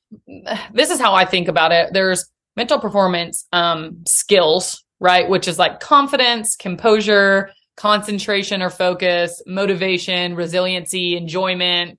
this 0.72 0.92
is 0.92 1.00
how 1.00 1.16
I 1.16 1.26
think 1.26 1.48
about 1.48 1.72
it. 1.72 1.92
There's 1.92 2.30
mental 2.56 2.80
performance 2.80 3.48
um, 3.52 4.04
skills, 4.06 4.84
right? 5.00 5.28
Which 5.28 5.48
is 5.48 5.58
like 5.58 5.80
confidence, 5.80 6.56
composure, 6.56 7.50
concentration 7.80 8.62
or 8.62 8.70
focus, 8.70 9.42
motivation, 9.48 10.36
resiliency, 10.36 11.16
enjoyment, 11.16 11.98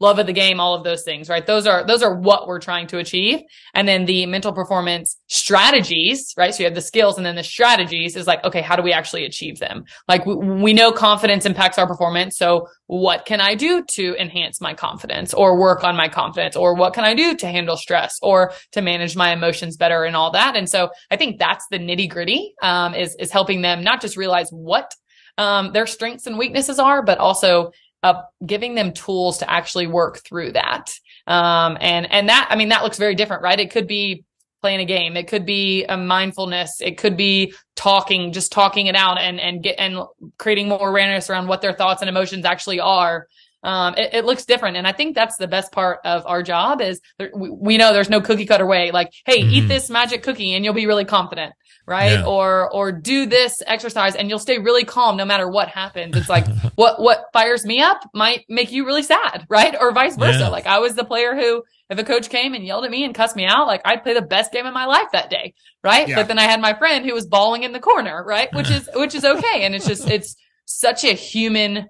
love 0.00 0.18
of 0.18 0.26
the 0.26 0.32
game, 0.32 0.60
all 0.60 0.74
of 0.74 0.84
those 0.84 1.02
things, 1.02 1.30
right? 1.30 1.46
Those 1.46 1.66
are, 1.66 1.86
those 1.86 2.02
are 2.02 2.14
what 2.14 2.46
we're 2.46 2.60
trying 2.60 2.88
to 2.88 2.98
achieve. 2.98 3.40
And 3.72 3.88
then 3.88 4.04
the 4.04 4.26
mental 4.26 4.52
performance 4.52 5.16
strategies, 5.28 6.34
right? 6.36 6.52
So 6.52 6.62
you 6.62 6.64
have 6.66 6.74
the 6.74 6.82
skills 6.82 7.16
and 7.16 7.24
then 7.24 7.36
the 7.36 7.44
strategies 7.44 8.16
is 8.16 8.26
like, 8.26 8.44
okay, 8.44 8.60
how 8.60 8.76
do 8.76 8.82
we 8.82 8.92
actually 8.92 9.24
achieve 9.24 9.60
them? 9.60 9.84
Like 10.06 10.26
we, 10.26 10.34
we 10.34 10.72
know 10.74 10.92
confidence 10.92 11.46
impacts 11.46 11.78
our 11.78 11.86
performance. 11.86 12.36
So 12.36 12.68
what 12.86 13.24
can 13.24 13.40
I 13.40 13.54
do 13.54 13.82
to 13.92 14.14
enhance 14.20 14.60
my 14.60 14.74
confidence 14.74 15.32
or 15.32 15.58
work 15.58 15.84
on 15.84 15.96
my 15.96 16.08
confidence? 16.08 16.54
Or 16.54 16.74
what 16.74 16.92
can 16.92 17.04
I 17.04 17.14
do 17.14 17.34
to 17.36 17.46
handle 17.46 17.78
stress 17.78 18.18
or 18.20 18.52
to 18.72 18.82
manage 18.82 19.16
my 19.16 19.32
emotions 19.32 19.78
better 19.78 20.04
and 20.04 20.16
all 20.16 20.32
that? 20.32 20.54
And 20.54 20.68
so 20.68 20.90
I 21.10 21.16
think 21.16 21.38
that's 21.38 21.64
the 21.70 21.78
nitty 21.78 22.10
gritty, 22.10 22.52
um, 22.62 22.94
is, 22.94 23.16
is 23.18 23.30
helping 23.30 23.62
them 23.62 23.82
not 23.82 24.02
just 24.02 24.18
realize 24.18 24.50
what 24.50 24.92
um, 25.38 25.72
their 25.72 25.86
strengths 25.86 26.26
and 26.26 26.38
weaknesses 26.38 26.78
are, 26.78 27.02
but 27.02 27.18
also 27.18 27.72
uh, 28.02 28.22
giving 28.44 28.74
them 28.74 28.92
tools 28.92 29.38
to 29.38 29.50
actually 29.50 29.86
work 29.86 30.18
through 30.18 30.52
that. 30.52 30.92
Um, 31.26 31.78
and, 31.80 32.10
and 32.12 32.28
that, 32.28 32.48
I 32.50 32.56
mean, 32.56 32.68
that 32.68 32.82
looks 32.82 32.98
very 32.98 33.14
different, 33.14 33.42
right? 33.42 33.58
It 33.58 33.70
could 33.70 33.86
be 33.86 34.24
playing 34.60 34.80
a 34.80 34.84
game. 34.84 35.16
It 35.16 35.28
could 35.28 35.44
be 35.44 35.84
a 35.84 35.96
mindfulness. 35.96 36.80
It 36.80 36.98
could 36.98 37.16
be 37.16 37.54
talking, 37.76 38.32
just 38.32 38.52
talking 38.52 38.86
it 38.86 38.96
out 38.96 39.18
and, 39.18 39.40
and 39.40 39.62
get, 39.62 39.76
and 39.78 39.98
creating 40.38 40.68
more 40.68 40.88
awareness 40.88 41.28
around 41.28 41.48
what 41.48 41.60
their 41.60 41.72
thoughts 41.72 42.02
and 42.02 42.08
emotions 42.08 42.44
actually 42.44 42.80
are. 42.80 43.26
Um, 43.64 43.94
it, 43.96 44.12
it, 44.12 44.24
looks 44.24 44.44
different. 44.44 44.76
And 44.76 44.86
I 44.86 44.92
think 44.92 45.14
that's 45.14 45.36
the 45.38 45.48
best 45.48 45.72
part 45.72 46.00
of 46.04 46.26
our 46.26 46.42
job 46.42 46.82
is 46.82 47.00
there, 47.18 47.30
we, 47.34 47.48
we, 47.50 47.78
know 47.78 47.94
there's 47.94 48.10
no 48.10 48.20
cookie 48.20 48.44
cutter 48.44 48.66
way. 48.66 48.90
Like, 48.90 49.10
Hey, 49.24 49.40
mm-hmm. 49.40 49.50
eat 49.50 49.68
this 49.68 49.88
magic 49.88 50.22
cookie 50.22 50.54
and 50.54 50.64
you'll 50.64 50.74
be 50.74 50.86
really 50.86 51.06
confident 51.06 51.54
right? 51.86 52.12
Yeah. 52.12 52.24
Or 52.24 52.70
or 52.72 52.92
do 52.92 53.26
this 53.26 53.62
exercise 53.66 54.16
and 54.16 54.28
you'll 54.28 54.38
stay 54.38 54.58
really 54.58 54.84
calm 54.84 55.16
no 55.16 55.24
matter 55.24 55.48
what 55.48 55.68
happens. 55.68 56.16
It's 56.16 56.28
like 56.28 56.46
what 56.74 57.00
what 57.00 57.26
fires 57.32 57.64
me 57.64 57.80
up 57.80 57.98
might 58.14 58.44
make 58.48 58.72
you 58.72 58.86
really 58.86 59.02
sad, 59.02 59.46
right? 59.48 59.74
Or 59.78 59.92
vice 59.92 60.16
versa. 60.16 60.40
Yeah. 60.40 60.48
Like 60.48 60.66
I 60.66 60.78
was 60.78 60.94
the 60.94 61.04
player 61.04 61.34
who 61.34 61.62
if 61.90 61.98
a 61.98 62.04
coach 62.04 62.30
came 62.30 62.54
and 62.54 62.64
yelled 62.64 62.84
at 62.84 62.90
me 62.90 63.04
and 63.04 63.14
cussed 63.14 63.36
me 63.36 63.44
out, 63.44 63.66
like 63.66 63.82
I'd 63.84 64.02
play 64.02 64.14
the 64.14 64.22
best 64.22 64.52
game 64.52 64.66
of 64.66 64.72
my 64.74 64.86
life 64.86 65.08
that 65.12 65.30
day, 65.30 65.54
right? 65.82 66.08
Yeah. 66.08 66.16
But 66.16 66.28
then 66.28 66.38
I 66.38 66.44
had 66.44 66.60
my 66.60 66.74
friend 66.74 67.04
who 67.04 67.14
was 67.14 67.26
bawling 67.26 67.62
in 67.62 67.72
the 67.72 67.80
corner, 67.80 68.24
right? 68.24 68.52
Which 68.54 68.70
is 68.70 68.88
which 68.94 69.14
is 69.14 69.24
okay 69.24 69.64
and 69.64 69.74
it's 69.74 69.86
just 69.86 70.08
it's 70.08 70.36
such 70.66 71.04
a 71.04 71.12
human 71.12 71.88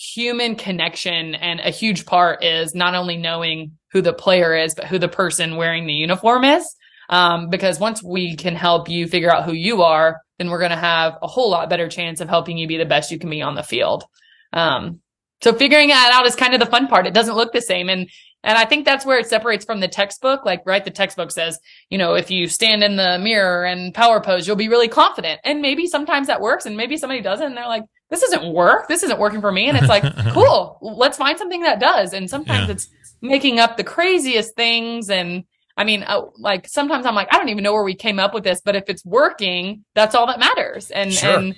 human 0.00 0.56
connection 0.56 1.34
and 1.34 1.60
a 1.60 1.70
huge 1.70 2.06
part 2.06 2.42
is 2.42 2.74
not 2.74 2.94
only 2.94 3.18
knowing 3.18 3.72
who 3.92 4.00
the 4.00 4.14
player 4.14 4.56
is 4.56 4.74
but 4.74 4.86
who 4.86 4.98
the 4.98 5.08
person 5.08 5.56
wearing 5.56 5.86
the 5.86 5.92
uniform 5.92 6.42
is 6.42 6.74
um, 7.10 7.50
because 7.50 7.78
once 7.78 8.02
we 8.02 8.36
can 8.36 8.54
help 8.54 8.88
you 8.88 9.06
figure 9.06 9.30
out 9.30 9.44
who 9.44 9.52
you 9.52 9.82
are, 9.82 10.22
then 10.38 10.48
we're 10.48 10.60
going 10.60 10.70
to 10.70 10.76
have 10.76 11.18
a 11.20 11.26
whole 11.26 11.50
lot 11.50 11.68
better 11.68 11.88
chance 11.88 12.20
of 12.20 12.28
helping 12.28 12.56
you 12.56 12.66
be 12.66 12.78
the 12.78 12.86
best 12.86 13.10
you 13.10 13.18
can 13.18 13.28
be 13.28 13.42
on 13.42 13.56
the 13.56 13.64
field. 13.64 14.04
Um, 14.52 15.00
so 15.42 15.52
figuring 15.52 15.88
that 15.88 16.12
out 16.14 16.26
is 16.26 16.36
kind 16.36 16.54
of 16.54 16.60
the 16.60 16.66
fun 16.66 16.86
part. 16.86 17.06
It 17.06 17.14
doesn't 17.14 17.34
look 17.34 17.52
the 17.52 17.60
same. 17.60 17.88
And, 17.88 18.08
and 18.44 18.56
I 18.56 18.64
think 18.64 18.84
that's 18.84 19.04
where 19.04 19.18
it 19.18 19.26
separates 19.26 19.64
from 19.64 19.80
the 19.80 19.88
textbook. 19.88 20.46
Like, 20.46 20.62
right, 20.64 20.84
the 20.84 20.90
textbook 20.90 21.32
says, 21.32 21.58
you 21.90 21.98
know, 21.98 22.14
if 22.14 22.30
you 22.30 22.46
stand 22.46 22.84
in 22.84 22.96
the 22.96 23.18
mirror 23.18 23.64
and 23.64 23.92
power 23.92 24.20
pose, 24.20 24.46
you'll 24.46 24.56
be 24.56 24.68
really 24.68 24.88
confident. 24.88 25.40
And 25.44 25.60
maybe 25.60 25.86
sometimes 25.88 26.28
that 26.28 26.40
works 26.40 26.64
and 26.64 26.76
maybe 26.76 26.96
somebody 26.96 27.22
doesn't 27.22 27.44
and 27.44 27.56
they're 27.56 27.66
like, 27.66 27.84
this 28.10 28.22
isn't 28.24 28.52
work. 28.52 28.88
This 28.88 29.02
isn't 29.04 29.18
working 29.18 29.40
for 29.40 29.52
me. 29.52 29.68
And 29.68 29.78
it's 29.78 29.88
like, 29.88 30.02
cool, 30.32 30.78
let's 30.82 31.16
find 31.16 31.38
something 31.38 31.62
that 31.62 31.80
does. 31.80 32.12
And 32.12 32.28
sometimes 32.28 32.66
yeah. 32.66 32.72
it's 32.72 32.88
making 33.22 33.58
up 33.60 33.76
the 33.76 33.84
craziest 33.84 34.54
things 34.56 35.08
and, 35.08 35.44
I 35.76 35.84
mean, 35.84 36.02
uh, 36.02 36.22
like 36.36 36.68
sometimes 36.68 37.06
I'm 37.06 37.14
like, 37.14 37.32
I 37.32 37.38
don't 37.38 37.48
even 37.48 37.62
know 37.62 37.72
where 37.72 37.84
we 37.84 37.94
came 37.94 38.18
up 38.18 38.34
with 38.34 38.44
this, 38.44 38.60
but 38.62 38.76
if 38.76 38.84
it's 38.88 39.04
working, 39.04 39.84
that's 39.94 40.14
all 40.14 40.26
that 40.26 40.38
matters. 40.38 40.90
And, 40.90 41.12
sure. 41.12 41.38
and 41.38 41.54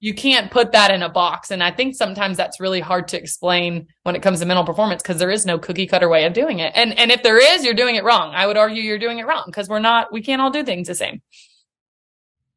you 0.00 0.12
can't 0.12 0.50
put 0.50 0.72
that 0.72 0.90
in 0.90 1.02
a 1.02 1.08
box. 1.08 1.52
And 1.52 1.62
I 1.62 1.70
think 1.70 1.94
sometimes 1.94 2.36
that's 2.36 2.58
really 2.58 2.80
hard 2.80 3.08
to 3.08 3.16
explain 3.16 3.86
when 4.02 4.16
it 4.16 4.20
comes 4.20 4.40
to 4.40 4.46
mental 4.46 4.64
performance 4.64 5.00
because 5.00 5.18
there 5.18 5.30
is 5.30 5.46
no 5.46 5.58
cookie 5.58 5.86
cutter 5.86 6.08
way 6.08 6.24
of 6.24 6.32
doing 6.32 6.58
it. 6.58 6.72
And, 6.74 6.98
and 6.98 7.12
if 7.12 7.22
there 7.22 7.38
is, 7.38 7.64
you're 7.64 7.72
doing 7.72 7.94
it 7.94 8.02
wrong. 8.02 8.34
I 8.34 8.46
would 8.46 8.56
argue 8.56 8.82
you're 8.82 8.98
doing 8.98 9.20
it 9.20 9.26
wrong 9.26 9.44
because 9.46 9.68
we're 9.68 9.78
not, 9.78 10.12
we 10.12 10.20
can't 10.20 10.42
all 10.42 10.50
do 10.50 10.64
things 10.64 10.88
the 10.88 10.96
same. 10.96 11.22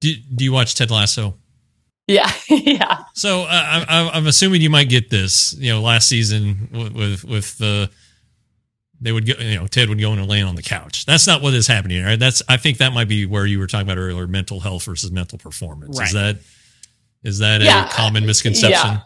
Do, 0.01 0.13
do 0.35 0.43
you 0.43 0.51
watch 0.51 0.73
Ted 0.73 0.89
Lasso? 0.89 1.37
Yeah, 2.07 2.31
yeah. 2.49 3.03
So 3.13 3.41
uh, 3.41 3.85
I, 3.87 4.11
I'm 4.13 4.27
assuming 4.27 4.61
you 4.61 4.69
might 4.69 4.89
get 4.89 5.09
this. 5.09 5.53
You 5.57 5.73
know, 5.73 5.81
last 5.81 6.07
season 6.07 6.69
with 6.71 6.93
with, 6.93 7.23
with 7.25 7.57
the 7.57 7.89
they 9.01 9.11
would 9.11 9.27
go, 9.27 9.33
you 9.39 9.55
know, 9.55 9.67
Ted 9.67 9.89
would 9.89 9.99
go 9.99 10.13
in 10.13 10.19
and 10.19 10.27
lay 10.27 10.41
on 10.41 10.55
the 10.55 10.63
couch. 10.63 11.05
That's 11.05 11.27
not 11.27 11.41
what 11.41 11.53
is 11.53 11.67
happening, 11.67 12.03
right? 12.03 12.17
That's, 12.17 12.41
I 12.47 12.57
think 12.57 12.77
that 12.77 12.93
might 12.93 13.07
be 13.07 13.25
where 13.25 13.45
you 13.45 13.59
were 13.59 13.67
talking 13.67 13.87
about 13.87 13.97
earlier, 13.97 14.25
mental 14.25 14.59
health 14.59 14.85
versus 14.85 15.11
mental 15.11 15.37
performance. 15.37 15.99
Right. 15.99 16.07
Is 16.07 16.13
that, 16.13 16.37
is 17.23 17.39
that 17.39 17.61
yeah. 17.61 17.85
a 17.85 17.89
common 17.89 18.25
misconception? 18.25 18.71
Yeah. 18.71 18.99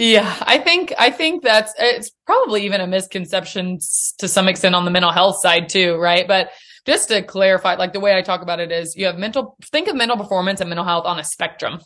Yeah, 0.00 0.36
I 0.42 0.58
think 0.58 0.94
I 0.96 1.10
think 1.10 1.42
that's 1.42 1.74
it's 1.76 2.12
probably 2.24 2.64
even 2.64 2.80
a 2.80 2.86
misconception 2.86 3.80
to 4.18 4.28
some 4.28 4.46
extent 4.46 4.76
on 4.76 4.84
the 4.84 4.92
mental 4.92 5.10
health 5.10 5.40
side 5.40 5.68
too, 5.68 5.96
right? 5.96 6.28
But 6.28 6.52
just 6.86 7.08
to 7.08 7.20
clarify, 7.20 7.74
like 7.74 7.92
the 7.92 7.98
way 7.98 8.16
I 8.16 8.22
talk 8.22 8.40
about 8.40 8.60
it 8.60 8.70
is 8.70 8.94
you 8.94 9.06
have 9.06 9.18
mental 9.18 9.56
think 9.72 9.88
of 9.88 9.96
mental 9.96 10.16
performance 10.16 10.60
and 10.60 10.70
mental 10.70 10.84
health 10.84 11.04
on 11.04 11.18
a 11.18 11.24
spectrum, 11.24 11.80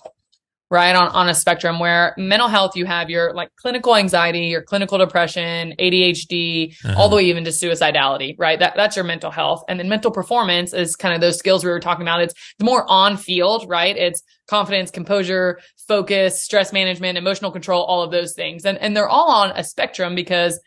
right 0.73 0.97
on, 0.97 1.09
on 1.09 1.29
a 1.29 1.35
spectrum 1.35 1.79
where 1.79 2.15
mental 2.19 2.49
health 2.49 2.75
you 2.75 2.87
have 2.87 3.09
your 3.09 3.33
like 3.35 3.49
clinical 3.57 3.95
anxiety 3.95 4.47
your 4.47 4.63
clinical 4.63 4.99
depression 4.99 5.75
adhd 5.79 6.75
uh-huh. 6.85 6.95
all 6.99 7.09
the 7.09 7.17
way 7.17 7.25
even 7.25 7.45
to 7.45 7.51
suicidality 7.51 8.33
right? 8.39 8.59
That, 8.59 8.75
that's 8.77 8.97
your 8.97 9.05
mental 9.05 9.31
health. 9.31 9.65
And 9.69 9.79
then 9.79 9.89
mental 9.89 10.11
performance 10.11 10.73
is 10.73 10.97
kind 10.97 11.15
of 11.15 11.21
those 11.21 11.39
skills 11.39 11.65
we 11.65 11.71
were 11.71 11.81
talking 11.81 12.03
about. 12.03 12.21
It's 12.21 12.35
the 12.59 12.65
more 12.65 12.85
on 12.89 13.17
field 13.17 13.67
right? 13.69 13.97
It's 13.97 14.23
confidence 14.49 14.91
composure 14.91 15.61
focus 15.89 16.43
stress 16.43 16.73
management 16.73 17.19
emotional 17.19 17.51
control 17.51 17.85
all 17.85 18.03
of 18.03 18.11
those 18.11 18.35
things. 18.35 18.65
And 18.65 18.79
and 18.79 18.97
they're 18.97 19.09
all 19.09 19.31
on 19.31 19.53
a 19.53 19.65
spectrum 19.65 20.15
because 20.15 20.61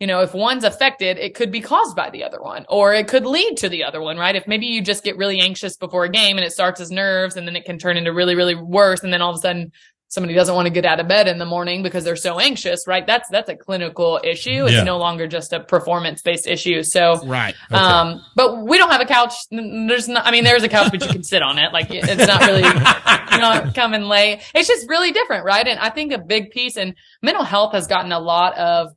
you 0.00 0.06
know, 0.06 0.20
if 0.20 0.32
one's 0.32 0.62
affected, 0.62 1.18
it 1.18 1.34
could 1.34 1.50
be 1.50 1.60
caused 1.60 1.96
by 1.96 2.08
the 2.10 2.22
other 2.22 2.40
one, 2.40 2.64
or 2.68 2.94
it 2.94 3.08
could 3.08 3.26
lead 3.26 3.56
to 3.56 3.68
the 3.68 3.82
other 3.82 4.00
one, 4.00 4.16
right? 4.16 4.36
If 4.36 4.46
maybe 4.46 4.66
you 4.66 4.80
just 4.80 5.02
get 5.02 5.16
really 5.16 5.40
anxious 5.40 5.76
before 5.76 6.04
a 6.04 6.08
game 6.08 6.36
and 6.36 6.46
it 6.46 6.52
starts 6.52 6.80
as 6.80 6.90
nerves 6.90 7.36
and 7.36 7.48
then 7.48 7.56
it 7.56 7.64
can 7.64 7.78
turn 7.78 7.96
into 7.96 8.12
really, 8.12 8.36
really 8.36 8.54
worse. 8.54 9.02
And 9.02 9.12
then 9.12 9.22
all 9.22 9.30
of 9.30 9.36
a 9.36 9.40
sudden 9.40 9.72
somebody 10.06 10.34
doesn't 10.34 10.54
want 10.54 10.66
to 10.66 10.72
get 10.72 10.86
out 10.86 11.00
of 11.00 11.08
bed 11.08 11.26
in 11.26 11.38
the 11.38 11.44
morning 11.44 11.82
because 11.82 12.04
they're 12.04 12.16
so 12.16 12.38
anxious, 12.38 12.86
right? 12.86 13.06
That's, 13.06 13.28
that's 13.28 13.50
a 13.50 13.56
clinical 13.56 14.20
issue. 14.22 14.64
It's 14.64 14.72
yeah. 14.72 14.84
no 14.84 14.98
longer 14.98 15.26
just 15.26 15.52
a 15.52 15.60
performance 15.60 16.22
based 16.22 16.46
issue. 16.46 16.82
So, 16.84 17.20
right. 17.26 17.54
Okay. 17.70 17.78
Um, 17.78 18.24
but 18.36 18.64
we 18.64 18.78
don't 18.78 18.90
have 18.90 19.02
a 19.02 19.04
couch. 19.04 19.34
There's 19.50 20.08
not, 20.08 20.24
I 20.24 20.30
mean, 20.30 20.44
there's 20.44 20.62
a 20.62 20.68
couch, 20.68 20.92
but 20.92 21.02
you 21.02 21.08
can 21.08 21.24
sit 21.24 21.42
on 21.42 21.58
it. 21.58 21.72
Like 21.72 21.88
it's 21.90 22.26
not 22.26 22.40
really, 22.46 22.62
you 22.62 23.38
know, 23.38 23.70
come 23.74 23.94
and 23.94 24.08
lay. 24.08 24.40
It's 24.54 24.68
just 24.68 24.88
really 24.88 25.10
different, 25.10 25.44
right? 25.44 25.66
And 25.66 25.78
I 25.78 25.90
think 25.90 26.12
a 26.12 26.18
big 26.18 26.52
piece 26.52 26.76
and 26.76 26.94
mental 27.20 27.44
health 27.44 27.72
has 27.72 27.86
gotten 27.88 28.12
a 28.12 28.20
lot 28.20 28.56
of 28.56 28.94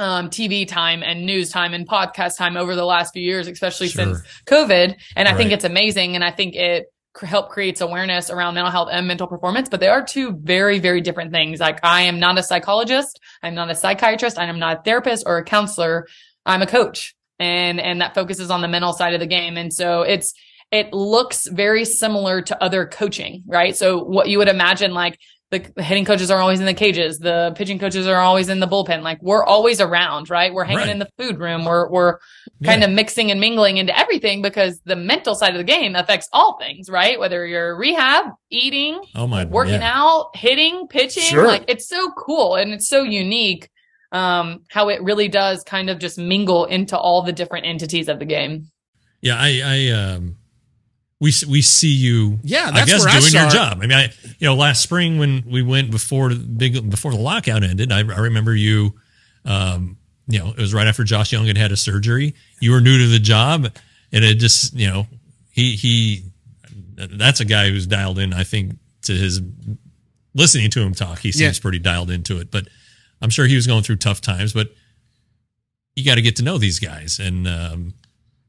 um, 0.00 0.30
TV 0.30 0.66
time 0.66 1.02
and 1.02 1.26
news 1.26 1.50
time 1.50 1.74
and 1.74 1.86
podcast 1.86 2.38
time 2.38 2.56
over 2.56 2.74
the 2.74 2.86
last 2.86 3.12
few 3.12 3.22
years, 3.22 3.46
especially 3.46 3.88
sure. 3.88 4.04
since 4.04 4.22
COVID. 4.46 4.96
And 5.14 5.28
I 5.28 5.32
right. 5.32 5.36
think 5.36 5.52
it's 5.52 5.64
amazing. 5.64 6.14
And 6.14 6.24
I 6.24 6.30
think 6.30 6.56
it 6.56 6.86
help 7.20 7.50
creates 7.50 7.82
awareness 7.82 8.30
around 8.30 8.54
mental 8.54 8.70
health 8.70 8.88
and 8.90 9.06
mental 9.06 9.26
performance, 9.26 9.68
but 9.68 9.78
they 9.78 9.88
are 9.88 10.02
two 10.02 10.32
very, 10.32 10.78
very 10.78 11.02
different 11.02 11.32
things. 11.32 11.60
Like 11.60 11.80
I 11.84 12.02
am 12.02 12.18
not 12.18 12.38
a 12.38 12.42
psychologist. 12.42 13.20
I'm 13.42 13.54
not 13.54 13.70
a 13.70 13.74
psychiatrist. 13.74 14.38
I 14.38 14.46
am 14.46 14.58
not 14.58 14.78
a 14.78 14.82
therapist 14.82 15.24
or 15.26 15.36
a 15.36 15.44
counselor. 15.44 16.06
I'm 16.46 16.62
a 16.62 16.66
coach 16.66 17.14
and, 17.38 17.78
and 17.78 18.00
that 18.00 18.14
focuses 18.14 18.50
on 18.50 18.62
the 18.62 18.68
mental 18.68 18.94
side 18.94 19.12
of 19.12 19.20
the 19.20 19.26
game. 19.26 19.58
And 19.58 19.72
so 19.72 20.02
it's, 20.02 20.32
it 20.70 20.94
looks 20.94 21.46
very 21.46 21.84
similar 21.84 22.40
to 22.42 22.62
other 22.62 22.86
coaching, 22.86 23.42
right? 23.46 23.76
So 23.76 24.02
what 24.02 24.28
you 24.28 24.38
would 24.38 24.48
imagine 24.48 24.94
like 24.94 25.18
the 25.50 25.82
hitting 25.82 26.04
coaches 26.04 26.30
are 26.30 26.40
always 26.40 26.60
in 26.60 26.66
the 26.66 26.74
cages. 26.74 27.18
The 27.18 27.52
pitching 27.56 27.80
coaches 27.80 28.06
are 28.06 28.20
always 28.20 28.48
in 28.48 28.60
the 28.60 28.68
bullpen. 28.68 29.02
Like 29.02 29.20
we're 29.20 29.44
always 29.44 29.80
around, 29.80 30.30
right? 30.30 30.54
We're 30.54 30.64
hanging 30.64 30.78
right. 30.78 30.90
in 30.90 30.98
the 31.00 31.10
food 31.18 31.40
room. 31.40 31.64
We're, 31.64 31.90
we're 31.90 32.18
kind 32.64 32.82
yeah. 32.82 32.86
of 32.86 32.92
mixing 32.92 33.32
and 33.32 33.40
mingling 33.40 33.76
into 33.76 33.96
everything 33.98 34.42
because 34.42 34.80
the 34.84 34.94
mental 34.94 35.34
side 35.34 35.50
of 35.50 35.58
the 35.58 35.64
game 35.64 35.96
affects 35.96 36.28
all 36.32 36.56
things, 36.58 36.88
right? 36.88 37.18
Whether 37.18 37.44
you're 37.46 37.76
rehab, 37.76 38.26
eating, 38.50 39.00
oh 39.16 39.26
my, 39.26 39.44
working 39.44 39.80
yeah. 39.80 39.92
out, 39.92 40.36
hitting, 40.36 40.86
pitching, 40.86 41.24
sure. 41.24 41.46
like 41.46 41.64
it's 41.66 41.88
so 41.88 42.12
cool 42.12 42.54
and 42.54 42.72
it's 42.72 42.88
so 42.88 43.02
unique. 43.02 43.68
Um, 44.12 44.64
how 44.68 44.88
it 44.88 45.02
really 45.02 45.28
does 45.28 45.62
kind 45.62 45.88
of 45.88 46.00
just 46.00 46.18
mingle 46.18 46.64
into 46.64 46.98
all 46.98 47.22
the 47.22 47.32
different 47.32 47.66
entities 47.66 48.08
of 48.08 48.18
the 48.18 48.24
game. 48.24 48.66
Yeah. 49.20 49.36
I, 49.38 49.60
I, 49.64 49.88
um, 49.90 50.36
we 51.20 51.32
we 51.46 51.60
see 51.60 51.92
you. 51.92 52.38
Yeah, 52.42 52.70
that's 52.70 52.90
I 52.90 53.12
guess 53.12 53.30
doing 53.32 53.36
I 53.36 53.42
your 53.42 53.50
job. 53.50 53.78
I 53.82 53.86
mean, 53.86 53.92
I 53.92 54.04
you 54.38 54.46
know 54.46 54.54
last 54.54 54.82
spring 54.82 55.18
when 55.18 55.44
we 55.46 55.62
went 55.62 55.90
before 55.90 56.30
the 56.30 56.36
big 56.36 56.90
before 56.90 57.12
the 57.12 57.20
lockout 57.20 57.62
ended, 57.62 57.92
I, 57.92 57.98
I 57.98 58.20
remember 58.20 58.54
you. 58.54 58.94
Um, 59.44 59.98
you 60.26 60.38
know, 60.38 60.48
it 60.50 60.56
was 60.58 60.72
right 60.72 60.86
after 60.86 61.04
Josh 61.04 61.32
Jung 61.32 61.46
had 61.46 61.58
had 61.58 61.72
a 61.72 61.76
surgery. 61.76 62.34
You 62.60 62.72
were 62.72 62.80
new 62.80 62.98
to 62.98 63.06
the 63.08 63.18
job, 63.18 63.66
and 64.12 64.24
it 64.24 64.36
just 64.36 64.74
you 64.74 64.88
know 64.88 65.06
he 65.50 65.76
he 65.76 66.24
that's 66.96 67.40
a 67.40 67.44
guy 67.44 67.68
who's 67.68 67.86
dialed 67.86 68.18
in. 68.18 68.32
I 68.32 68.44
think 68.44 68.78
to 69.02 69.12
his 69.12 69.42
listening 70.34 70.70
to 70.70 70.80
him 70.80 70.94
talk, 70.94 71.18
he 71.18 71.32
seems 71.32 71.58
yeah. 71.58 71.62
pretty 71.62 71.80
dialed 71.80 72.10
into 72.10 72.40
it. 72.40 72.50
But 72.50 72.68
I'm 73.20 73.30
sure 73.30 73.46
he 73.46 73.56
was 73.56 73.66
going 73.66 73.82
through 73.82 73.96
tough 73.96 74.22
times. 74.22 74.54
But 74.54 74.72
you 75.96 76.04
got 76.04 76.14
to 76.14 76.22
get 76.22 76.36
to 76.36 76.42
know 76.42 76.56
these 76.56 76.78
guys, 76.78 77.18
and 77.18 77.46
um, 77.46 77.94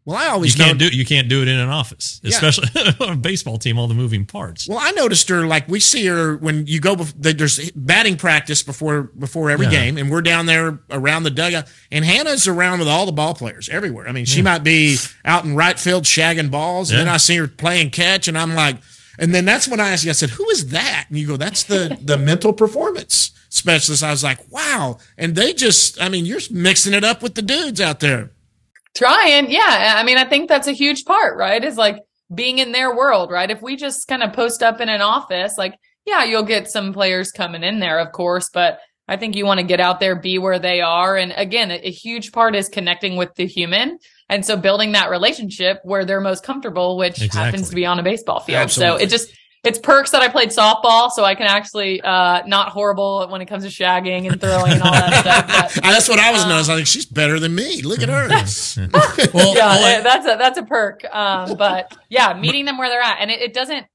Well, 0.03 0.17
I 0.17 0.27
always 0.29 0.57
You 0.57 0.65
can't 0.65 0.79
do 0.79 0.87
you 0.87 1.05
can't 1.05 1.29
do 1.29 1.43
it 1.43 1.47
in 1.47 1.59
an 1.59 1.69
office, 1.69 2.19
Yeah. 2.23 2.29
especially 2.31 2.67
on 2.99 3.09
a 3.13 3.15
baseball 3.15 3.59
team. 3.59 3.77
All 3.77 3.87
the 3.87 3.93
moving 3.93 4.25
parts. 4.25 4.67
Well, 4.67 4.79
I 4.81 4.89
noticed 4.91 5.29
her 5.29 5.45
like 5.45 5.67
we 5.67 5.79
see 5.79 6.07
her 6.07 6.37
when 6.37 6.65
you 6.65 6.79
go. 6.79 6.95
There's 6.95 7.69
batting 7.75 8.17
practice 8.17 8.63
before 8.63 9.03
before 9.03 9.51
every 9.51 9.67
Yeah. 9.67 9.71
game, 9.73 9.97
and 9.99 10.09
we're 10.09 10.23
down 10.23 10.47
there 10.47 10.79
around 10.89 11.23
the 11.23 11.29
dugout. 11.29 11.65
And 11.91 12.03
Hannah's 12.03 12.47
around 12.47 12.79
with 12.79 12.87
all 12.87 13.05
the 13.05 13.11
ball 13.11 13.35
players 13.35 13.69
everywhere. 13.69 14.07
I 14.09 14.11
mean, 14.11 14.25
she 14.25 14.41
might 14.41 14.63
be 14.63 14.97
out 15.23 15.45
in 15.45 15.55
right 15.55 15.77
field 15.79 16.05
shagging 16.05 16.49
balls, 16.49 16.89
and 16.89 16.99
then 16.99 17.07
I 17.07 17.17
see 17.17 17.35
her 17.37 17.47
playing 17.47 17.91
catch, 17.91 18.27
and 18.27 18.35
I'm 18.37 18.55
like, 18.55 18.77
and 19.19 19.35
then 19.35 19.45
that's 19.45 19.67
when 19.67 19.79
I 19.79 19.91
asked 19.91 20.03
you. 20.03 20.09
I 20.09 20.13
said, 20.13 20.31
"Who 20.31 20.49
is 20.49 20.69
that?" 20.69 21.05
And 21.09 21.19
you 21.19 21.27
go, 21.27 21.37
"That's 21.37 21.61
the 21.63 21.95
the 22.03 22.17
mental 22.17 22.53
performance 22.53 23.29
specialist." 23.49 24.01
I 24.01 24.09
was 24.09 24.23
like, 24.23 24.39
"Wow!" 24.51 24.97
And 25.15 25.35
they 25.35 25.53
just, 25.53 26.01
I 26.01 26.09
mean, 26.09 26.25
you're 26.25 26.39
mixing 26.49 26.93
it 26.95 27.03
up 27.03 27.21
with 27.21 27.35
the 27.35 27.43
dudes 27.43 27.79
out 27.79 27.99
there. 27.99 28.31
Trying, 28.95 29.49
yeah. 29.51 29.95
I 29.97 30.03
mean, 30.03 30.17
I 30.17 30.25
think 30.25 30.49
that's 30.49 30.67
a 30.67 30.73
huge 30.73 31.05
part, 31.05 31.37
right? 31.37 31.63
Is 31.63 31.77
like 31.77 31.97
being 32.33 32.59
in 32.59 32.71
their 32.71 32.95
world, 32.95 33.31
right? 33.31 33.49
If 33.49 33.61
we 33.61 33.75
just 33.75 34.07
kind 34.07 34.23
of 34.23 34.33
post 34.33 34.61
up 34.61 34.81
in 34.81 34.89
an 34.89 35.01
office, 35.01 35.57
like, 35.57 35.75
yeah, 36.05 36.23
you'll 36.23 36.43
get 36.43 36.69
some 36.69 36.93
players 36.93 37.31
coming 37.31 37.63
in 37.63 37.79
there, 37.79 37.99
of 37.99 38.11
course, 38.11 38.49
but 38.53 38.79
I 39.07 39.17
think 39.17 39.35
you 39.35 39.45
want 39.45 39.59
to 39.59 39.65
get 39.65 39.79
out 39.79 39.99
there, 39.99 40.15
be 40.15 40.37
where 40.39 40.59
they 40.59 40.81
are. 40.81 41.17
And 41.17 41.33
again, 41.35 41.71
a, 41.71 41.75
a 41.75 41.91
huge 41.91 42.31
part 42.31 42.55
is 42.55 42.69
connecting 42.69 43.17
with 43.17 43.33
the 43.35 43.45
human. 43.45 43.97
And 44.29 44.45
so 44.45 44.55
building 44.55 44.93
that 44.93 45.09
relationship 45.09 45.79
where 45.83 46.05
they're 46.05 46.21
most 46.21 46.43
comfortable, 46.43 46.97
which 46.97 47.17
happens 47.17 47.69
to 47.69 47.75
be 47.75 47.85
on 47.85 47.99
a 47.99 48.03
baseball 48.03 48.39
field. 48.39 48.59
Absolutely. 48.59 48.99
So 48.99 49.03
it 49.03 49.09
just, 49.09 49.33
it's 49.63 49.77
perks 49.77 50.09
that 50.11 50.21
I 50.23 50.27
played 50.27 50.49
softball, 50.49 51.11
so 51.11 51.23
I 51.23 51.35
can 51.35 51.45
actually, 51.45 52.01
uh, 52.01 52.41
not 52.47 52.69
horrible 52.69 53.27
when 53.29 53.41
it 53.41 53.45
comes 53.45 53.63
to 53.63 53.69
shagging 53.69 54.29
and 54.31 54.41
throwing 54.41 54.73
and 54.73 54.81
all 54.81 54.91
that 54.91 55.21
stuff. 55.21 55.75
But, 55.75 55.83
that's 55.83 56.09
what 56.09 56.17
I 56.19 56.31
was 56.31 56.43
Um, 56.43 56.49
noticing. 56.49 56.73
I 56.73 56.75
think 56.77 56.87
she's 56.87 57.05
better 57.05 57.39
than 57.39 57.53
me. 57.53 57.81
Look 57.83 58.01
at 58.01 58.09
her. 58.09 58.27
well, 59.33 59.55
yeah, 59.55 59.75
well, 59.77 60.03
that's 60.03 60.25
a 60.25 60.35
that's 60.37 60.57
a 60.57 60.63
perk. 60.63 61.03
Um, 61.13 61.55
but 61.57 61.95
yeah, 62.09 62.33
meeting 62.33 62.65
them 62.65 62.77
where 62.79 62.89
they're 62.89 63.01
at, 63.01 63.17
and 63.19 63.29
it, 63.29 63.41
it 63.41 63.53
doesn't. 63.53 63.85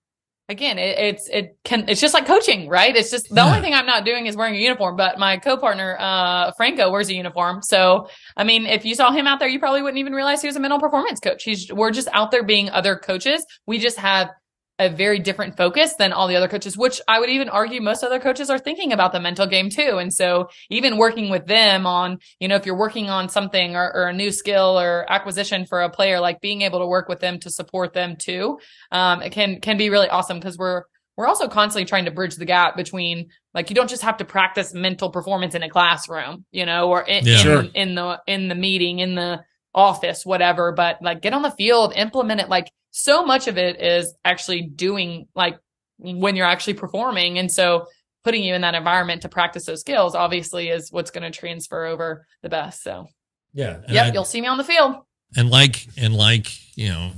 Again, 0.49 0.79
it, 0.79 0.97
it's 0.97 1.29
it 1.29 1.59
can 1.64 1.89
it's 1.89 2.01
just 2.01 2.14
like 2.14 2.25
coaching, 2.25 2.69
right? 2.69 2.95
It's 2.95 3.11
just 3.11 3.35
the 3.35 3.43
only 3.43 3.61
thing 3.61 3.75
I'm 3.75 3.87
not 3.87 4.05
doing 4.05 4.27
is 4.27 4.37
wearing 4.37 4.55
a 4.55 4.59
uniform. 4.59 4.95
But 4.95 5.19
my 5.19 5.39
co-partner 5.39 5.97
uh, 5.99 6.53
Franco 6.57 6.89
wears 6.93 7.09
a 7.09 7.14
uniform, 7.17 7.62
so 7.62 8.09
I 8.37 8.45
mean, 8.45 8.67
if 8.67 8.85
you 8.85 8.95
saw 8.95 9.11
him 9.11 9.27
out 9.27 9.41
there, 9.41 9.49
you 9.49 9.59
probably 9.59 9.83
wouldn't 9.83 9.99
even 9.99 10.12
realize 10.12 10.41
he 10.43 10.47
was 10.47 10.55
a 10.55 10.61
mental 10.61 10.79
performance 10.79 11.19
coach. 11.19 11.43
He's 11.43 11.73
we're 11.73 11.91
just 11.91 12.07
out 12.12 12.31
there 12.31 12.45
being 12.45 12.71
other 12.71 12.95
coaches. 12.95 13.45
We 13.67 13.81
just 13.81 13.99
have 13.99 14.31
a 14.79 14.91
very 14.91 15.18
different 15.18 15.57
focus 15.57 15.95
than 15.95 16.12
all 16.12 16.29
the 16.29 16.37
other 16.37 16.49
coaches, 16.49 16.77
which 16.77 17.01
I 17.09 17.18
would 17.18 17.31
even 17.31 17.49
argue 17.49 17.81
most 17.81 18.05
other 18.05 18.20
coaches 18.20 18.51
are 18.51 18.59
thinking 18.59 18.93
about 18.93 19.12
the 19.12 19.20
mental 19.20 19.47
game 19.47 19.70
too. 19.70 19.97
And 19.99 20.12
so 20.12 20.51
even 20.68 20.99
working 20.99 21.31
with 21.31 21.47
them 21.47 21.87
on, 21.87 22.18
you 22.41 22.49
know, 22.49 22.57
if 22.57 22.66
you're 22.66 22.77
working 22.77 23.09
on 23.09 23.29
something 23.31 23.74
or, 23.74 23.91
or 23.95 24.09
a 24.09 24.12
new 24.12 24.31
skill 24.31 24.79
or 24.79 25.11
acquisition 25.11 25.64
for 25.64 25.81
a 25.81 25.89
player, 25.91 26.20
like 26.20 26.43
being 26.43 26.61
able 26.62 26.81
to 26.81 26.87
work 26.87 27.09
with 27.09 27.20
them 27.20 27.41
to 27.41 27.51
support 27.51 27.95
them 27.95 28.16
too, 28.18 28.59
um, 28.93 29.22
it 29.22 29.31
can, 29.33 29.61
can 29.62 29.79
be 29.79 29.89
really 29.89 30.09
awesome 30.11 30.39
because 30.39 30.59
we're, 30.59 30.83
we're 31.16 31.27
also 31.27 31.49
constantly 31.49 31.87
trying 31.87 32.05
to 32.05 32.11
bridge 32.11 32.37
the 32.37 32.45
gap 32.45 32.77
between 32.77 33.31
like 33.55 33.70
you 33.70 33.74
don't 33.77 33.89
just 33.89 34.03
have 34.03 34.18
to 34.18 34.27
practice 34.27 34.74
mental 34.74 35.11
performance 35.11 35.55
in 35.55 35.62
a 35.62 35.70
classroom, 35.70 36.45
you 36.53 36.66
know, 36.66 36.91
or 36.91 37.01
in, 37.03 37.24
Yeah. 37.24 37.33
in, 37.37 37.39
Sure. 37.41 37.64
in 37.74 37.95
the 37.95 38.20
in 38.27 38.49
the 38.49 38.55
meeting, 38.55 38.99
in 38.99 39.14
the 39.14 39.41
office, 39.74 40.27
whatever, 40.27 40.72
but 40.72 40.99
like 41.01 41.22
get 41.22 41.33
on 41.33 41.41
the 41.41 41.51
field, 41.51 41.95
implement 41.97 42.43
it. 42.43 42.51
Like 42.51 42.70
so 42.99 43.24
much 43.26 43.47
of 43.47 43.59
it 43.59 43.80
is 43.82 44.14
actually 44.24 44.62
doing 44.62 45.28
like 45.34 45.59
when 45.99 46.34
you're 46.34 46.47
actually 46.47 46.74
performing. 46.74 47.38
And 47.38 47.53
so 47.53 47.86
putting 48.24 48.42
you 48.42 48.55
in 48.55 48.62
that 48.62 48.74
environment 48.74 49.20
to 49.22 49.28
practice 49.28 49.66
those 49.66 49.80
skills 49.80 50.14
obviously 50.14 50.68
is 50.70 50.90
what's 50.90 51.11
going 51.11 51.30
to 51.30 51.38
transfer 51.38 51.84
over 51.84 52.26
the 52.42 52.49
best. 52.49 52.82
So 52.82 53.07
yeah. 53.53 53.80
and 53.84 53.90
yep, 53.92 54.07
I- 54.07 54.12
you'll 54.12 54.24
see 54.24 54.40
me 54.40 54.47
on 54.47 54.57
the 54.57 54.64
field. 54.64 54.97
and 55.36 55.51
like 55.51 55.86
and 55.99 56.14
like 56.14 56.47
you 56.76 56.88
know 56.88 57.11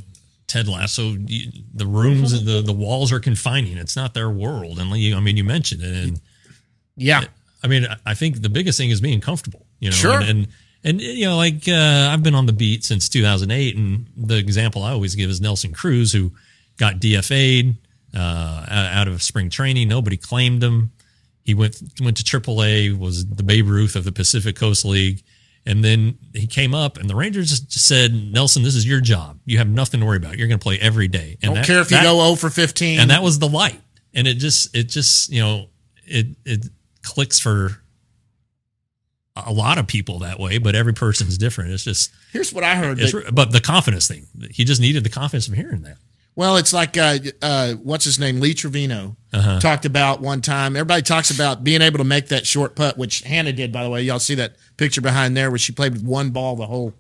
ted 0.49 0.67
lasso 0.67 1.15
you, 1.27 1.53
the 1.75 1.87
rooms 1.87 2.43
the 2.45 2.63
the 2.63 2.73
walls 2.73 3.13
are 3.13 3.21
confining 3.21 3.77
it's 3.77 3.95
not 3.97 4.15
their 4.15 4.31
world 4.31 4.79
and 4.79 4.91
you, 4.97 5.15
i 5.15 5.21
mean 5.21 5.37
you 5.37 5.45
mentioned 5.45 5.83
it 5.83 5.95
and 6.09 6.21
Yeah. 6.97 7.25
i 7.63 7.67
mean 7.69 7.85
I- 7.87 7.99
i 8.07 8.15
think 8.15 8.41
the 8.41 8.49
biggest 8.49 8.79
thing 8.79 8.89
is 8.91 9.01
being 9.03 9.21
comfortable 9.21 9.67
you 9.79 9.91
know 9.91 9.97
Sure. 9.97 10.19
and, 10.21 10.25
and 10.31 10.49
and 10.85 11.01
you 11.01 11.25
know 11.27 11.37
like 11.37 11.67
uh, 11.69 12.11
i've 12.13 12.23
been 12.23 12.35
on 12.35 12.47
the 12.47 12.53
beat 12.53 12.85
since 12.85 13.09
2008 13.09 13.77
and 13.77 14.07
the 14.17 14.37
example 14.37 14.83
i 14.83 14.91
always 14.93 15.15
give 15.15 15.29
is 15.31 15.41
nelson 15.41 15.73
cruz 15.73 16.13
who 16.13 16.33
got 16.77 16.97
dfa'd 17.01 17.77
uh, 18.17 18.67
out 18.71 19.09
of 19.09 19.23
spring 19.23 19.51
training 19.51 19.89
nobody 19.89 20.17
claimed 20.17 20.63
him 20.63 20.91
he 21.45 21.55
went 21.55 21.81
went 22.03 22.15
to 22.19 22.23
AAA, 22.41 22.99
was 22.99 23.25
the 23.27 23.43
Babe 23.43 23.69
Ruth 23.69 23.97
of 23.97 24.05
the 24.05 24.13
Pacific 24.13 24.55
Coast 24.55 24.85
League, 24.85 25.23
and 25.65 25.83
then 25.83 26.19
he 26.35 26.47
came 26.47 26.75
up, 26.75 26.99
and 26.99 27.09
the 27.09 27.15
Rangers 27.17 27.49
just 27.61 27.87
said, 27.87 28.13
"Nelson, 28.13 28.63
this 28.63 28.75
is 28.75 28.87
your 28.87 29.01
job. 29.01 29.39
You 29.47 29.57
have 29.57 29.67
nothing 29.67 30.01
to 30.01 30.05
worry 30.07 30.19
about. 30.19 30.37
You're 30.37 30.49
going 30.49 30.59
to 30.59 30.63
play 30.63 30.79
every 30.79 31.09
day." 31.09 31.39
And 31.41 31.53
I 31.53 31.55
Don't 31.55 31.55
that- 31.63 31.67
care 31.67 31.81
if 31.81 31.91
you 31.91 31.97
that- 31.97 32.03
go 32.03 32.23
0 32.23 32.35
for 32.35 32.51
15. 32.51 33.01
And 33.01 33.11
that 33.11 33.23
was 33.23 33.39
the 33.39 33.49
light, 33.49 33.81
and 34.13 34.29
it 34.29 34.35
just 34.35 34.77
it 34.77 34.91
just 34.91 35.31
you 35.33 35.41
know 35.41 35.71
it 36.05 36.27
it 36.45 36.67
clicks 37.03 37.39
for 37.39 37.81
a 39.47 39.53
lot 39.53 39.79
of 39.79 39.87
people 39.87 40.21
that 40.21 40.39
way, 40.41 40.59
but 40.59 40.75
every 40.75 40.95
person's 40.95 41.39
different. 41.39 41.73
It's 41.73 41.85
just 41.85 42.11
Here's 42.33 42.53
what 42.53 42.65
I 42.65 42.75
heard. 42.77 42.99
that- 42.99 43.31
but 43.35 43.53
the 43.53 43.61
confidence 43.61 44.09
thing. 44.09 44.27
He 44.51 44.65
just 44.65 44.81
needed 44.81 45.05
the 45.05 45.09
confidence 45.11 45.49
of 45.49 45.55
hearing 45.55 45.83
that. 45.83 45.97
well, 46.35 46.57
it's 46.57 46.73
like, 46.73 46.97
uh, 46.97 47.19
uh, 47.43 47.73
what's 47.75 48.05
his 48.05 48.19
name? 48.19 48.39
Lee 48.41 48.55
Trevino 48.55 49.17
Uh-huh. 49.33 49.59
talked 49.61 49.85
about 49.85 50.21
one 50.21 50.41
time. 50.41 50.77
Everybody 50.77 51.03
talks 51.03 51.31
about 51.31 51.65
being 51.65 51.83
able 51.83 51.99
to 51.99 52.05
make 52.05 52.29
that 52.29 52.47
short 52.47 52.77
putt, 52.77 52.97
which 52.97 53.23
Hannah 53.23 53.53
did, 53.53 53.73
by 53.73 53.83
the 53.83 53.91
way. 53.91 54.03
Y'all 54.03 54.21
see 54.21 54.37
that 54.37 54.55
picture 54.77 55.01
behind 55.01 55.37
there 55.37 55.51
where 55.51 55.59
she 55.59 55.73
played 55.73 55.93
with 55.95 56.03
one 56.05 56.31
ball 56.31 56.55
the 56.55 56.67
whole 56.67 56.95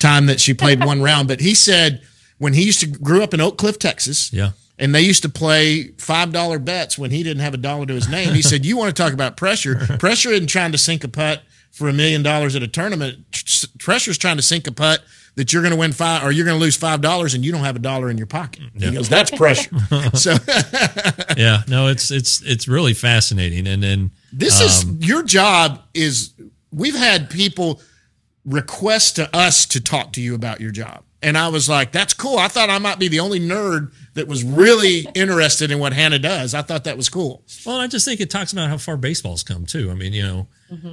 time 0.00 0.26
that 0.26 0.40
she 0.40 0.54
played 0.54 0.84
one 0.84 1.00
round. 1.02 1.28
But 1.28 1.40
he 1.40 1.54
said 1.54 2.02
when 2.38 2.52
he 2.54 2.62
used 2.64 2.80
to 2.80 2.86
grew 2.86 3.22
up 3.22 3.32
in 3.32 3.40
Oak 3.40 3.58
Cliff, 3.58 3.78
Texas, 3.78 4.32
Yeah. 4.32 4.50
and 4.78 4.92
they 4.92 5.02
used 5.02 5.22
to 5.22 5.28
play 5.28 5.92
five 5.98 6.32
dollar 6.32 6.58
bets 6.58 6.98
when 6.98 7.12
he 7.12 7.22
didn't 7.22 7.42
have 7.42 7.54
a 7.54 7.58
dollar 7.58 7.86
to 7.86 7.94
his 7.94 8.08
name. 8.08 8.34
He 8.34 8.42
said, 8.42 8.64
"You 8.66 8.76
want 8.76 8.94
to 8.96 9.00
talk 9.02 9.12
about 9.12 9.36
pressure? 9.36 9.76
Pressure 10.00 10.30
isn't 10.30 10.48
trying 10.48 10.72
to 10.72 10.78
sink 10.78 11.04
a 11.04 11.08
putt 11.08 11.42
for 11.70 11.88
a 11.88 11.92
million 11.92 12.22
dollars 12.22 12.54
at 12.56 12.62
a 12.62 12.68
tournament. 12.68 13.24
Tr- 13.32 13.66
Pressure's 13.78 14.18
trying 14.18 14.36
to 14.36 14.42
sink 14.42 14.66
a 14.66 14.72
putt 14.72 15.00
that 15.36 15.52
you're 15.52 15.62
going 15.62 15.72
to 15.72 15.78
win 15.78 15.92
five 15.92 16.24
or 16.24 16.32
you're 16.32 16.44
going 16.44 16.58
to 16.58 16.60
lose 16.62 16.76
five 16.76 17.00
dollars 17.00 17.34
and 17.34 17.44
you 17.44 17.52
don't 17.52 17.62
have 17.64 17.76
a 17.76 17.80
dollar 17.80 18.10
in 18.10 18.18
your 18.18 18.26
pocket." 18.26 18.62
He 18.74 18.90
goes, 18.90 19.08
"That's 19.08 19.30
pressure." 19.30 19.70
so 20.14 20.34
Yeah. 21.36 21.62
No, 21.68 21.88
it's 21.88 22.10
it's 22.10 22.42
it's 22.42 22.66
really 22.68 22.94
fascinating, 22.94 23.66
and 23.66 23.82
then 23.82 24.10
this 24.32 24.60
is 24.60 24.84
Um, 24.84 24.98
your 25.00 25.22
job. 25.22 25.82
Is 25.94 26.32
we've 26.72 26.96
had 26.96 27.30
people 27.30 27.80
request 28.44 29.16
to 29.16 29.34
us 29.36 29.66
to 29.66 29.80
talk 29.80 30.12
to 30.14 30.20
you 30.20 30.34
about 30.34 30.60
your 30.60 30.70
job. 30.70 31.02
And 31.22 31.36
I 31.36 31.48
was 31.48 31.68
like, 31.68 31.92
that's 31.92 32.14
cool. 32.14 32.38
I 32.38 32.48
thought 32.48 32.70
I 32.70 32.78
might 32.78 32.98
be 32.98 33.06
the 33.08 33.20
only 33.20 33.38
nerd 33.38 33.92
that 34.14 34.26
was 34.26 34.42
really 34.42 35.00
interested 35.14 35.70
in 35.70 35.78
what 35.78 35.92
Hannah 35.92 36.18
does. 36.18 36.54
I 36.54 36.62
thought 36.62 36.84
that 36.84 36.96
was 36.96 37.10
cool. 37.10 37.42
Well, 37.66 37.76
I 37.76 37.86
just 37.88 38.06
think 38.06 38.20
it 38.20 38.30
talks 38.30 38.52
about 38.52 38.70
how 38.70 38.78
far 38.78 38.96
baseball's 38.96 39.42
come 39.42 39.66
too. 39.66 39.90
I 39.90 39.94
mean, 39.94 40.14
you 40.14 40.22
know, 40.22 40.46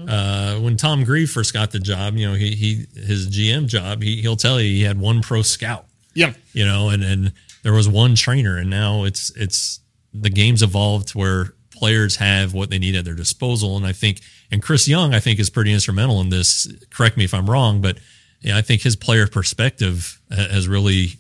uh, 0.08 0.56
when 0.60 0.78
Tom 0.78 1.04
Grieve 1.04 1.30
first 1.30 1.54
got 1.54 1.72
the 1.72 1.80
job, 1.80 2.16
you 2.16 2.28
know, 2.28 2.36
he 2.36 2.56
he 2.56 2.86
his 3.00 3.28
GM 3.30 3.68
job, 3.68 4.02
he 4.02 4.22
he'll 4.22 4.36
tell 4.36 4.60
you 4.60 4.68
he 4.70 4.84
had 4.84 5.00
one 5.00 5.22
pro 5.22 5.42
scout, 5.42 5.86
Yeah. 6.14 6.34
you 6.54 6.66
know, 6.66 6.90
and 6.90 7.04
and 7.04 7.34
there 7.64 7.74
was 7.74 7.88
one 7.88 8.16
trainer, 8.16 8.58
and 8.58 8.70
now 8.70 9.04
it's 9.04 9.30
it's 9.36 9.80
the 10.14 10.30
game's 10.30 10.64
evolved 10.64 11.12
where 11.12 11.54
players 11.72 12.16
have 12.16 12.54
what 12.54 12.70
they 12.72 12.80
need 12.80 12.96
at 12.96 13.06
their 13.06 13.14
disposal, 13.14 13.78
and 13.78 13.86
I 13.86 13.92
think, 13.94 14.22
and 14.52 14.64
Chris 14.64 14.88
Young, 14.88 15.14
I 15.14 15.20
think, 15.20 15.40
is 15.40 15.50
pretty 15.50 15.72
instrumental 15.72 16.22
in 16.22 16.30
this. 16.30 16.68
Correct 16.90 17.18
me 17.18 17.24
if 17.26 17.34
I'm 17.34 17.48
wrong, 17.50 17.82
but 17.82 18.00
yeah, 18.42 18.58
I 18.58 18.62
think 18.62 18.82
his 18.82 18.96
player 18.96 19.28
perspective 19.28 20.20
has 20.32 20.68
really 20.68 21.14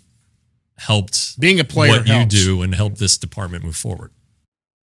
helped 0.77 1.39
Being 1.39 1.59
a 1.59 1.63
player 1.63 1.91
what 1.91 2.07
you 2.07 2.25
do 2.25 2.61
and 2.61 2.73
help 2.73 2.97
this 2.97 3.17
department 3.17 3.63
move 3.63 3.75
forward. 3.75 4.11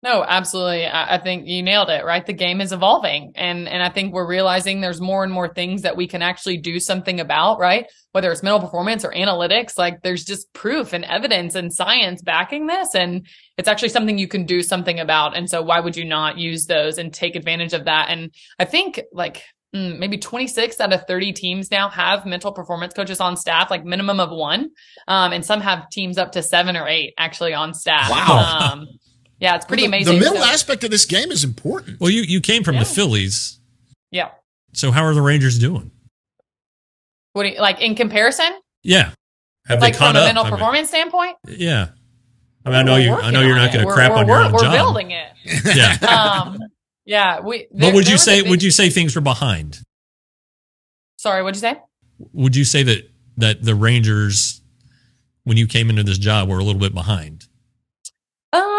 No, 0.07 0.23
absolutely. 0.25 0.85
I, 0.85 1.15
I 1.15 1.17
think 1.17 1.47
you 1.47 1.61
nailed 1.61 1.89
it, 1.89 2.05
right? 2.05 2.25
The 2.25 2.31
game 2.31 2.61
is 2.61 2.71
evolving 2.71 3.33
and, 3.35 3.67
and 3.67 3.83
I 3.83 3.89
think 3.89 4.13
we're 4.13 4.25
realizing 4.25 4.79
there's 4.79 5.01
more 5.01 5.21
and 5.25 5.33
more 5.33 5.53
things 5.53 5.81
that 5.81 5.97
we 5.97 6.07
can 6.07 6.21
actually 6.21 6.55
do 6.55 6.79
something 6.79 7.19
about, 7.19 7.59
right? 7.59 7.87
Whether 8.13 8.31
it's 8.31 8.41
mental 8.41 8.61
performance 8.61 9.03
or 9.03 9.11
analytics, 9.11 9.77
like 9.77 10.03
there's 10.03 10.23
just 10.23 10.53
proof 10.53 10.93
and 10.93 11.03
evidence 11.03 11.55
and 11.55 11.73
science 11.73 12.21
backing 12.21 12.67
this. 12.67 12.95
And 12.95 13.27
it's 13.57 13.67
actually 13.67 13.89
something 13.89 14.17
you 14.17 14.29
can 14.29 14.45
do 14.45 14.61
something 14.61 14.97
about. 14.97 15.35
And 15.35 15.49
so 15.49 15.61
why 15.61 15.81
would 15.81 15.97
you 15.97 16.05
not 16.05 16.37
use 16.37 16.67
those 16.67 16.99
and 16.99 17.13
take 17.13 17.35
advantage 17.35 17.73
of 17.73 17.83
that? 17.83 18.07
And 18.09 18.33
I 18.57 18.63
think 18.63 19.01
like, 19.11 19.43
mm, 19.75 19.99
Maybe 19.99 20.17
26 20.17 20.79
out 20.79 20.93
of 20.93 21.05
30 21.05 21.33
teams 21.33 21.69
now 21.69 21.89
have 21.89 22.25
mental 22.25 22.53
performance 22.53 22.93
coaches 22.93 23.19
on 23.19 23.35
staff, 23.35 23.69
like 23.69 23.83
minimum 23.83 24.21
of 24.21 24.29
one. 24.29 24.69
Um, 25.05 25.33
and 25.33 25.45
some 25.45 25.59
have 25.59 25.89
teams 25.89 26.17
up 26.17 26.31
to 26.31 26.43
seven 26.43 26.77
or 26.77 26.87
eight 26.87 27.13
actually 27.17 27.53
on 27.53 27.73
staff. 27.73 28.09
Wow. 28.09 28.71
Um, 28.71 28.87
yeah, 29.39 29.55
it's 29.55 29.65
pretty 29.65 29.83
the, 29.83 29.87
amazing. 29.87 30.15
The 30.15 30.19
mental 30.25 30.41
So- 30.43 30.47
aspect 30.49 30.83
of 30.83 30.91
this 30.91 31.05
game 31.05 31.31
is 31.31 31.43
important. 31.43 31.99
Well, 31.99 32.09
you 32.09 32.21
you 32.23 32.41
came 32.41 32.63
from 32.63 32.75
Yeah. 32.75 32.81
the 32.83 32.89
Phillies, 32.89 33.59
Yeah. 34.11 34.29
so 34.73 34.91
how 34.91 35.03
are 35.03 35.13
the 35.13 35.21
Rangers 35.21 35.59
doing? 35.59 35.91
What 37.33 37.43
do 37.43 37.49
you 37.49 37.59
like 37.61 37.81
in 37.81 37.95
comparison? 37.95 38.49
Yeah, 38.83 39.11
have 39.67 39.79
Like 39.81 39.93
they 39.93 39.99
caught 39.99 40.15
from 40.15 40.17
a 40.17 40.19
up? 40.21 40.25
mental 40.27 40.43
I 40.45 40.49
mean, 40.49 40.57
performance 40.57 40.87
standpoint? 40.89 41.37
yeah, 41.47 41.89
I 42.65 42.69
mean, 42.69 42.79
I 42.79 42.83
know 42.83 42.95
you. 42.95 43.13
I 43.13 43.31
know 43.31 43.41
you're 43.41 43.55
not 43.55 43.71
going 43.71 43.81
to 43.81 43.85
We're- 43.85 43.95
crap 43.95 44.11
we're, 44.11 44.17
on 44.17 44.27
your 44.27 44.37
we're, 44.37 44.43
own 44.45 44.51
We're 44.53 44.59
job. 44.59 44.73
building 44.73 45.11
it. 45.11 45.27
Yeah, 45.75 45.97
Um, 46.47 46.59
yeah. 47.05 47.39
We. 47.41 47.67
but 47.71 47.93
would 47.93 48.07
you 48.09 48.17
say? 48.17 48.41
big- 48.41 48.49
Would 48.49 48.63
you 48.63 48.71
say 48.71 48.89
things 48.89 49.15
were 49.15 49.21
behind? 49.21 49.79
Sorry, 51.17 51.41
what'd 51.43 51.55
you 51.55 51.61
say? 51.61 51.79
Would 52.33 52.55
you 52.55 52.65
say 52.65 52.83
that 52.83 53.09
that 53.37 53.63
the 53.63 53.75
Rangers, 53.75 54.61
when 55.43 55.57
you 55.57 55.67
came 55.67 55.89
into 55.89 56.03
this 56.03 56.17
job, 56.17 56.49
were 56.49 56.57
a 56.59 56.63
little 56.63 56.79
bit 56.81 56.93
behind? 56.93 57.46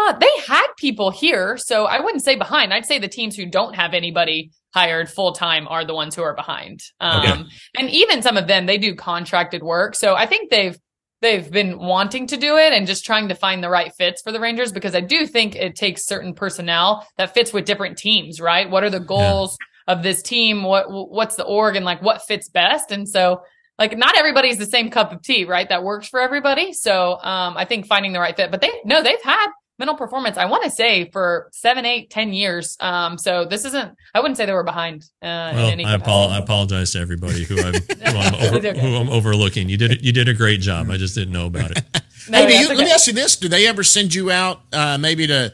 Uh, 0.09 0.17
they 0.19 0.41
had 0.47 0.67
people 0.77 1.11
here, 1.11 1.57
so 1.57 1.85
I 1.85 1.99
wouldn't 2.01 2.23
say 2.23 2.35
behind. 2.35 2.73
I'd 2.73 2.85
say 2.85 2.99
the 2.99 3.07
teams 3.07 3.35
who 3.35 3.45
don't 3.45 3.75
have 3.75 3.93
anybody 3.93 4.51
hired 4.73 5.09
full 5.09 5.33
time 5.33 5.67
are 5.67 5.85
the 5.85 5.93
ones 5.95 6.15
who 6.15 6.21
are 6.23 6.35
behind. 6.35 6.79
Um, 6.99 7.17
Okay. 7.19 7.43
and 7.77 7.89
even 7.89 8.21
some 8.21 8.37
of 8.37 8.47
them, 8.47 8.65
they 8.65 8.77
do 8.77 8.95
contracted 8.95 9.63
work. 9.63 9.95
So 9.95 10.15
I 10.15 10.25
think 10.25 10.49
they've 10.51 10.77
they've 11.21 11.51
been 11.51 11.77
wanting 11.77 12.27
to 12.27 12.37
do 12.37 12.55
it 12.57 12.71
and 12.71 12.87
just 12.87 13.03
trying 13.03 13.27
to 13.27 13.35
find 13.35 13.61
the 13.61 13.69
right 13.69 13.91
fits 13.97 14.21
for 14.21 14.31
the 14.31 14.39
Rangers 14.39 14.71
because 14.71 14.95
I 14.95 15.01
do 15.01 15.27
think 15.27 15.55
it 15.55 15.75
takes 15.75 16.05
certain 16.05 16.33
personnel 16.33 17.05
that 17.17 17.33
fits 17.33 17.51
with 17.51 17.65
different 17.65 17.97
teams, 17.97 18.39
right? 18.39 18.69
What 18.69 18.83
are 18.85 18.89
the 18.89 19.01
goals 19.01 19.57
of 19.87 20.01
this 20.01 20.21
team? 20.21 20.63
What 20.63 20.85
what's 20.89 21.35
the 21.35 21.43
org 21.45 21.75
and 21.75 21.83
like 21.85 22.01
what 22.01 22.21
fits 22.27 22.47
best? 22.49 22.91
And 22.91 23.07
so 23.09 23.41
like 23.77 23.97
not 23.97 24.17
everybody's 24.17 24.57
the 24.57 24.65
same 24.65 24.89
cup 24.89 25.11
of 25.11 25.21
tea, 25.21 25.45
right? 25.45 25.67
That 25.67 25.83
works 25.83 26.07
for 26.07 26.21
everybody. 26.21 26.73
So 26.73 27.17
um 27.21 27.57
I 27.57 27.65
think 27.65 27.85
finding 27.87 28.13
the 28.13 28.19
right 28.19 28.35
fit. 28.35 28.51
But 28.51 28.61
they 28.61 28.71
no, 28.85 29.01
they've 29.03 29.21
had 29.23 29.47
mental 29.79 29.95
performance, 29.95 30.37
I 30.37 30.45
want 30.45 30.63
to 30.65 30.69
say 30.69 31.09
for 31.09 31.49
seven, 31.51 31.85
eight, 31.85 32.09
ten 32.09 32.33
years. 32.33 32.77
Um, 32.79 33.17
so 33.17 33.45
this 33.45 33.65
isn't 33.65 33.95
I 34.13 34.19
wouldn't 34.19 34.37
say 34.37 34.45
they 34.45 34.53
were 34.53 34.63
behind 34.63 35.03
uh 35.21 35.55
Well, 35.55 35.67
in 35.67 35.73
any 35.73 35.85
I, 35.85 35.95
apo- 35.95 36.27
I 36.27 36.37
apologize 36.37 36.91
to 36.91 36.99
everybody 36.99 37.43
who 37.45 37.57
I'm, 37.59 37.73
who, 37.73 37.79
I'm 38.05 38.35
over, 38.35 38.57
okay. 38.57 38.79
who 38.79 38.95
I'm 38.95 39.09
overlooking. 39.09 39.69
You 39.69 39.77
did 39.77 40.05
you 40.05 40.11
did 40.11 40.27
a 40.27 40.33
great 40.33 40.59
job. 40.59 40.89
I 40.89 40.97
just 40.97 41.15
didn't 41.15 41.33
know 41.33 41.47
about 41.47 41.71
it. 41.71 41.83
No, 42.29 42.39
hey, 42.39 42.45
do 42.45 42.53
that's 42.53 42.69
you, 42.69 42.75
let 42.75 42.85
me 42.85 42.91
ask 42.91 43.07
you 43.07 43.13
this: 43.13 43.37
Do 43.37 43.47
they 43.47 43.65
ever 43.65 43.83
send 43.83 44.13
you 44.13 44.29
out, 44.29 44.61
uh, 44.71 44.99
maybe 44.99 45.25
to 45.25 45.51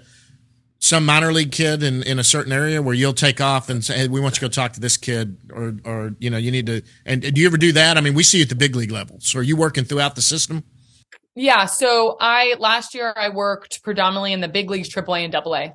some 0.79 1.05
minor 1.05 1.31
league 1.31 1.51
kid 1.51 1.83
in, 1.83 2.03
in 2.03 2.19
a 2.19 2.23
certain 2.23 2.51
area 2.51 2.81
where 2.81 2.93
you'll 2.93 3.13
take 3.13 3.39
off 3.39 3.69
and 3.69 3.83
say, 3.83 3.97
"Hey, 3.97 4.07
we 4.07 4.19
want 4.19 4.35
you 4.35 4.39
to 4.41 4.45
go 4.45 4.49
talk 4.49 4.73
to 4.73 4.79
this 4.79 4.97
kid," 4.97 5.37
or 5.53 5.75
or 5.85 6.15
you 6.19 6.29
know, 6.29 6.37
you 6.37 6.51
need 6.51 6.65
to? 6.67 6.81
And 7.05 7.21
do 7.21 7.39
you 7.39 7.47
ever 7.47 7.57
do 7.57 7.71
that? 7.73 7.97
I 7.97 8.01
mean, 8.01 8.13
we 8.13 8.23
see 8.23 8.39
you 8.39 8.43
at 8.43 8.49
the 8.49 8.55
big 8.55 8.75
league 8.75 8.91
level. 8.91 9.17
So 9.19 9.39
are 9.39 9.43
you 9.43 9.55
working 9.55 9.85
throughout 9.85 10.15
the 10.15 10.21
system? 10.21 10.63
Yeah. 11.35 11.65
So 11.65 12.17
I 12.19 12.55
last 12.59 12.95
year 12.95 13.13
I 13.15 13.29
worked 13.29 13.83
predominantly 13.83 14.33
in 14.33 14.39
the 14.39 14.47
big 14.47 14.69
leagues, 14.69 14.89
AAA 14.89 15.25
and 15.25 15.35
AA. 15.35 15.73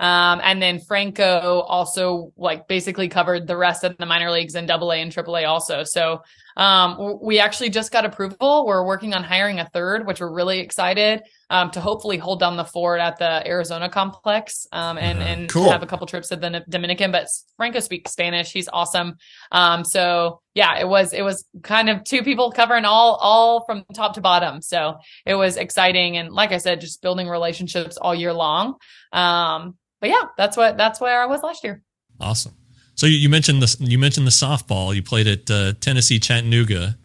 Um, 0.00 0.40
and 0.42 0.60
then 0.60 0.80
Franco 0.80 1.60
also 1.60 2.32
like 2.36 2.66
basically 2.66 3.08
covered 3.08 3.46
the 3.46 3.56
rest 3.56 3.84
of 3.84 3.96
the 3.98 4.06
minor 4.06 4.30
leagues 4.30 4.54
in 4.56 4.68
AA 4.68 4.90
and 4.92 5.12
AAA 5.12 5.46
also. 5.46 5.84
So 5.84 6.22
um, 6.56 7.18
we 7.22 7.38
actually 7.40 7.70
just 7.70 7.90
got 7.92 8.04
approval. 8.04 8.66
We're 8.66 8.84
working 8.86 9.14
on 9.14 9.24
hiring 9.24 9.58
a 9.60 9.68
third, 9.68 10.06
which 10.06 10.20
we're 10.20 10.32
really 10.32 10.58
excited 10.60 11.22
um, 11.50 11.70
to 11.72 11.80
hopefully 11.80 12.18
hold 12.18 12.40
down 12.40 12.56
the 12.56 12.64
fort 12.64 13.00
at 13.00 13.18
the 13.18 13.46
Arizona 13.46 13.88
complex 13.88 14.66
um, 14.72 14.98
and 14.98 15.18
Uh-huh. 15.18 15.28
and 15.28 15.48
Cool. 15.48 15.70
have 15.70 15.82
a 15.82 15.86
couple 15.86 16.06
trips 16.06 16.28
to 16.28 16.36
the 16.36 16.64
Dominican. 16.68 17.12
But 17.12 17.26
Franco 17.56 17.80
speaks 17.80 18.10
Spanish. 18.12 18.52
He's 18.52 18.68
awesome. 18.72 19.16
Um, 19.50 19.84
so 19.84 20.40
yeah, 20.54 20.78
it 20.78 20.88
was 20.88 21.12
it 21.12 21.22
was 21.22 21.44
kind 21.62 21.88
of 21.90 22.04
two 22.04 22.22
people 22.22 22.50
covering 22.52 22.84
all 22.84 23.14
all 23.16 23.64
from 23.64 23.84
top 23.94 24.14
to 24.14 24.20
bottom. 24.20 24.60
So 24.62 24.98
it 25.26 25.34
was 25.34 25.56
exciting 25.56 26.16
and 26.16 26.30
like 26.32 26.52
I 26.52 26.58
said, 26.58 26.80
just 26.80 27.02
building 27.02 27.28
relationships 27.28 27.96
all 27.96 28.14
year 28.14 28.32
long. 28.32 28.74
Um, 29.12 29.76
but 30.00 30.10
yeah, 30.10 30.24
that's 30.36 30.56
what 30.56 30.76
that's 30.76 31.00
where 31.00 31.22
I 31.22 31.26
was 31.26 31.42
last 31.42 31.64
year. 31.64 31.82
Awesome. 32.20 32.54
So 33.02 33.08
you, 33.08 33.16
you 33.16 33.28
mentioned 33.28 33.60
the 33.60 33.76
you 33.80 33.98
mentioned 33.98 34.28
the 34.28 34.30
softball. 34.30 34.94
You 34.94 35.02
played 35.02 35.26
at 35.26 35.50
uh, 35.50 35.72
Tennessee 35.80 36.20
Chattanooga. 36.20 36.96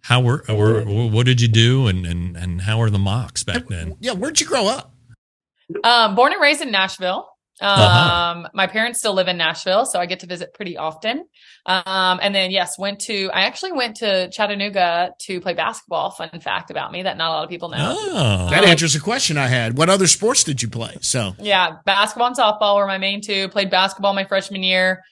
How 0.00 0.20
were, 0.20 0.42
were 0.48 0.82
what 0.82 1.24
did 1.24 1.40
you 1.40 1.46
do 1.46 1.86
and 1.86 2.04
and 2.04 2.36
and 2.36 2.62
how 2.62 2.80
were 2.80 2.90
the 2.90 2.98
Mocs 2.98 3.46
back 3.46 3.68
then? 3.68 3.96
Yeah, 4.00 4.14
where'd 4.14 4.40
you 4.40 4.46
grow 4.48 4.66
up? 4.66 4.92
Um, 5.84 6.16
born 6.16 6.32
and 6.32 6.42
raised 6.42 6.62
in 6.62 6.72
Nashville. 6.72 7.28
Um, 7.60 7.68
Uh-huh. 7.70 8.48
my 8.52 8.66
parents 8.66 8.98
still 8.98 9.14
live 9.14 9.28
in 9.28 9.36
Nashville, 9.36 9.86
so 9.86 10.00
I 10.00 10.06
get 10.06 10.20
to 10.20 10.26
visit 10.26 10.54
pretty 10.54 10.76
often. 10.76 11.24
Um, 11.66 12.18
and 12.20 12.34
then 12.34 12.50
yes, 12.50 12.76
went 12.78 12.98
to 13.02 13.30
I 13.32 13.42
actually 13.42 13.72
went 13.72 13.96
to 13.96 14.28
Chattanooga 14.30 15.10
to 15.26 15.40
play 15.40 15.54
basketball. 15.54 16.10
Fun 16.10 16.28
fact 16.40 16.70
about 16.70 16.90
me 16.92 17.04
that 17.04 17.16
not 17.16 17.28
a 17.30 17.32
lot 17.32 17.44
of 17.44 17.50
people 17.50 17.68
know. 17.68 17.96
Oh, 17.98 18.48
That 18.50 18.64
Um, 18.64 18.70
answers 18.70 18.94
a 18.96 19.00
question 19.00 19.38
I 19.38 19.46
had. 19.46 19.78
What 19.78 19.88
other 19.88 20.06
sports 20.08 20.42
did 20.44 20.62
you 20.62 20.68
play? 20.68 20.96
So 21.00 21.34
Yeah, 21.38 21.76
basketball 21.86 22.26
and 22.26 22.36
softball 22.36 22.76
were 22.76 22.86
my 22.86 22.98
main 22.98 23.20
two. 23.22 23.48
Played 23.48 23.70
basketball 23.70 24.14
my 24.14 24.24
freshman 24.24 24.62
year. 24.62 25.02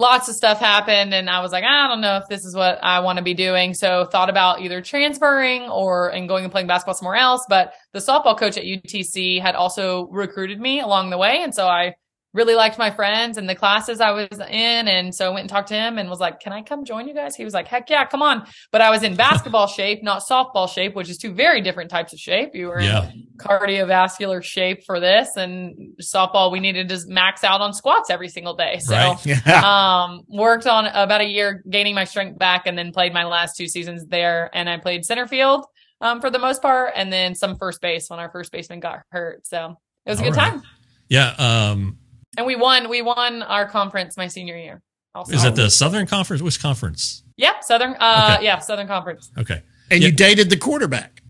Lots 0.00 0.30
of 0.30 0.34
stuff 0.34 0.58
happened, 0.58 1.12
and 1.12 1.28
I 1.28 1.40
was 1.40 1.52
like, 1.52 1.62
I 1.62 1.86
don't 1.86 2.00
know 2.00 2.16
if 2.16 2.24
this 2.30 2.46
is 2.46 2.56
what 2.56 2.78
I 2.82 3.00
want 3.00 3.18
to 3.18 3.22
be 3.22 3.34
doing. 3.34 3.74
So 3.74 4.06
thought 4.06 4.30
about 4.30 4.62
either 4.62 4.80
transferring 4.80 5.68
or 5.68 6.08
and 6.08 6.26
going 6.26 6.42
and 6.42 6.50
playing 6.50 6.68
basketball 6.68 6.94
somewhere 6.94 7.16
else. 7.16 7.44
But 7.50 7.74
the 7.92 7.98
softball 7.98 8.38
coach 8.38 8.56
at 8.56 8.64
UTC 8.64 9.42
had 9.42 9.54
also 9.54 10.06
recruited 10.06 10.58
me 10.58 10.80
along 10.80 11.10
the 11.10 11.18
way, 11.18 11.42
and 11.42 11.54
so 11.54 11.66
I 11.68 11.96
really 12.32 12.54
liked 12.54 12.78
my 12.78 12.90
friends 12.90 13.38
and 13.38 13.48
the 13.48 13.54
classes 13.54 14.00
I 14.00 14.12
was 14.12 14.28
in, 14.32 14.88
and 14.88 15.14
so 15.14 15.26
I 15.26 15.28
went 15.30 15.40
and 15.40 15.50
talked 15.50 15.68
to 15.68 15.74
him 15.74 15.98
and 15.98 16.08
was 16.08 16.20
like, 16.20 16.40
"Can 16.40 16.52
I 16.52 16.62
come 16.62 16.84
join 16.84 17.08
you 17.08 17.14
guys?" 17.14 17.34
He 17.34 17.44
was 17.44 17.54
like, 17.54 17.66
"Heck 17.66 17.90
yeah, 17.90 18.04
come 18.04 18.22
on!" 18.22 18.46
But 18.70 18.80
I 18.80 18.90
was 18.90 19.02
in 19.02 19.16
basketball 19.16 19.66
shape, 19.66 20.02
not 20.02 20.22
softball 20.22 20.68
shape, 20.68 20.94
which 20.94 21.08
is 21.08 21.18
two 21.18 21.32
very 21.32 21.60
different 21.60 21.90
types 21.90 22.12
of 22.12 22.20
shape. 22.20 22.54
You 22.54 22.68
were 22.68 22.78
in 22.78 23.26
cardiovascular 23.36 24.42
shape 24.42 24.84
for 24.84 25.00
this 25.00 25.36
and 25.36 25.94
softball 26.00 26.52
we 26.52 26.60
needed 26.60 26.88
to 26.90 27.00
max 27.08 27.42
out 27.42 27.60
on 27.60 27.72
squats 27.72 28.10
every 28.10 28.28
single 28.28 28.54
day 28.54 28.78
so 28.80 28.94
Right. 28.94 29.26
yeah, 29.26 30.02
um 30.04 30.24
worked 30.28 30.66
on 30.66 30.86
about 30.86 31.22
a 31.22 31.26
year 31.26 31.64
gaining 31.70 31.94
my 31.94 32.04
strength 32.04 32.38
back 32.38 32.66
and 32.66 32.76
then 32.76 32.92
played 32.92 33.14
my 33.14 33.24
last 33.24 33.56
two 33.56 33.66
seasons 33.66 34.04
there 34.06 34.50
and 34.52 34.68
i 34.68 34.76
played 34.76 35.06
center 35.06 35.26
field 35.26 35.64
um 36.02 36.20
for 36.20 36.28
the 36.28 36.38
most 36.38 36.60
part 36.60 36.92
and 36.96 37.10
then 37.10 37.34
some 37.34 37.56
first 37.56 37.80
base 37.80 38.10
when 38.10 38.18
our 38.20 38.30
first 38.30 38.52
baseman 38.52 38.78
got 38.78 39.00
hurt 39.10 39.46
so 39.46 39.74
it 40.04 40.10
was 40.10 40.20
a 40.20 40.24
All 40.24 40.30
good 40.30 40.36
right. 40.36 40.50
time 40.52 40.62
Yeah. 41.08 41.30
Um, 41.38 41.98
and 42.36 42.46
we 42.46 42.56
won 42.56 42.88
we 42.88 43.02
won 43.02 43.42
our 43.42 43.66
conference 43.68 44.16
my 44.16 44.26
senior 44.28 44.56
year 44.56 44.80
also 45.14 45.32
is 45.34 45.42
that 45.42 45.56
the 45.56 45.68
Southern 45.70 46.06
Conference? 46.06 46.42
Which 46.42 46.60
conference? 46.60 47.22
yep 47.36 47.62
southern 47.62 47.96
uh 47.98 48.34
Okay. 48.36 48.44
yeah 48.44 48.58
southern 48.58 48.86
conference 48.86 49.30
Okay. 49.38 49.62
and 49.90 50.00
Yeah. 50.02 50.08
you 50.08 50.14
dated 50.14 50.50
the 50.50 50.56
quarterback. 50.56 51.22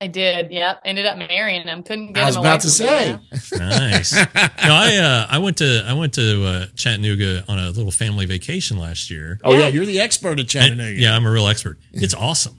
i 0.00 0.06
did 0.06 0.50
yep 0.50 0.80
ended 0.84 1.04
up 1.06 1.18
marrying 1.18 1.66
him 1.66 1.82
couldn't 1.82 2.12
get 2.14 2.20
him. 2.20 2.24
I 2.24 2.26
was 2.28 2.36
him 2.36 2.40
about 2.40 2.52
away 2.52 2.60
to 2.60 2.70
say. 2.70 3.18
Nice. 3.58 4.12
no, 4.34 4.74
I 4.74 4.96
uh, 4.96 5.26
I 5.28 5.38
went 5.38 5.58
to 5.58 5.84
I 5.86 5.92
went 5.92 6.14
to 6.14 6.46
uh, 6.46 6.66
Chattanooga 6.76 7.44
on 7.48 7.58
a 7.58 7.68
little 7.70 7.90
family 7.90 8.24
vacation 8.26 8.78
last 8.78 9.10
year. 9.10 9.38
Oh 9.44 9.52
yeah, 9.52 9.60
Yeah. 9.60 9.68
you're 9.68 9.84
the 9.86 10.00
expert 10.00 10.32
at 10.32 10.38
And- 10.40 10.48
Chattanooga. 10.48 10.92
yeah, 10.98 11.14
I'm 11.14 11.26
a 11.26 11.30
real 11.30 11.48
expert. 11.48 11.78
It's 11.92 12.14
awesome. 12.14 12.56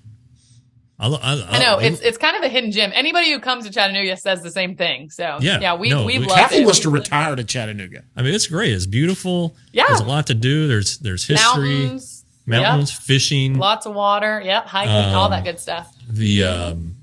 I, 1.04 1.08
lo- 1.08 1.20
I, 1.22 1.44
I 1.50 1.60
know 1.60 1.80
it's 1.80 2.00
it's 2.02 2.18
kind 2.20 2.36
of 2.38 2.44
a 2.44 2.48
hidden 2.48 2.72
gem. 2.72 2.92
Anybody 2.94 3.32
who 3.32 3.40
comes 3.40 3.66
to 3.66 3.72
Chattanooga 3.74 4.16
says 4.18 4.44
the 4.44 4.52
same 4.52 4.76
thing. 4.76 5.10
So 5.10 5.40
Yeah, 5.42 5.60
yeah, 5.60 5.76
we 5.76 5.90
no, 5.90 6.06
we 6.06 6.20
we- 6.20 6.26
love 6.28 6.38
Kathy 6.38 6.58
it. 6.58 6.68
was 6.68 6.80
to 6.82 6.92
retire 6.92 7.36
to 7.36 7.44
Chattanooga. 7.44 8.04
I 8.16 8.22
mean, 8.22 8.36
it's 8.36 8.46
great. 8.48 8.72
It's 8.74 8.86
beautiful. 8.86 9.56
Yeah. 9.74 9.86
There's 9.88 10.02
a 10.02 10.06
lot 10.06 10.28
to 10.28 10.36
do. 10.36 10.68
There's 10.68 11.00
there's 11.00 11.26
history, 11.26 11.80
mountains, 11.86 12.24
mountains, 12.46 12.92
yep, 12.94 13.02
fishing. 13.02 13.58
lots 13.58 13.88
of 13.88 13.96
water. 13.96 14.42
Yep, 14.46 14.68
hiking, 14.68 15.16
all 15.16 15.26
Um, 15.26 15.32
that 15.32 15.44
good 15.44 15.60
stuff. 15.60 15.92
The 16.08 16.44
um, 16.44 16.96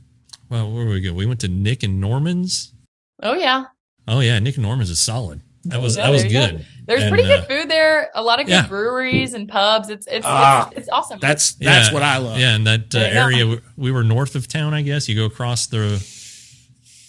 well, 0.49 0.70
where 0.72 0.86
we 0.86 1.01
go? 1.01 1.12
We 1.12 1.26
went 1.26 1.40
to 1.40 1.49
Nic 1.49 1.82
and 1.82 2.01
Norman's. 2.01 2.72
Oh 3.20 3.34
yeah, 3.34 3.64
Oh 4.07 4.20
yeah, 4.20 4.38
Nic 4.38 4.55
and 4.57 4.64
Norman's 4.64 4.90
is 4.90 5.01
solid. 5.01 5.40
That 5.64 5.80
was 5.82 5.96
Yeah, 5.96 6.04
that 6.06 6.11
was 6.12 6.22
there 6.22 6.30
you 6.30 6.38
go. 6.38 6.56
good. 6.59 6.66
there's 6.86 7.02
And, 7.02 7.11
pretty 7.12 7.30
uh, 7.30 7.36
good 7.40 7.48
food 7.48 7.68
there. 7.70 8.11
A 8.14 8.22
lot 8.22 8.40
of 8.40 8.46
good 8.46 8.52
yeah. 8.52 8.66
breweries 8.66 9.34
and 9.34 9.48
pubs. 9.48 9.90
It's 9.90 10.06
it's 10.06 10.24
Ah, 10.26 10.68
it's, 10.70 10.78
it's 10.80 10.88
awesome. 10.88 11.18
That's 11.20 11.54
that's 11.54 11.88
yeah, 11.88 11.94
what 11.94 12.02
I 12.02 12.18
love. 12.18 12.38
Yeah, 12.38 12.54
and 12.54 12.66
that 12.66 12.94
uh, 12.94 12.98
There 13.00 13.09
you 13.09 13.14
go. 13.14 13.20
area 13.20 13.46
we- 13.46 13.61
we 13.84 13.90
were 13.92 14.04
north 14.04 14.34
of 14.34 14.48
town. 14.48 14.72
I 14.74 14.82
guess 14.82 15.09
you 15.09 15.14
go 15.16 15.24
across 15.26 15.66
the. 15.66 16.02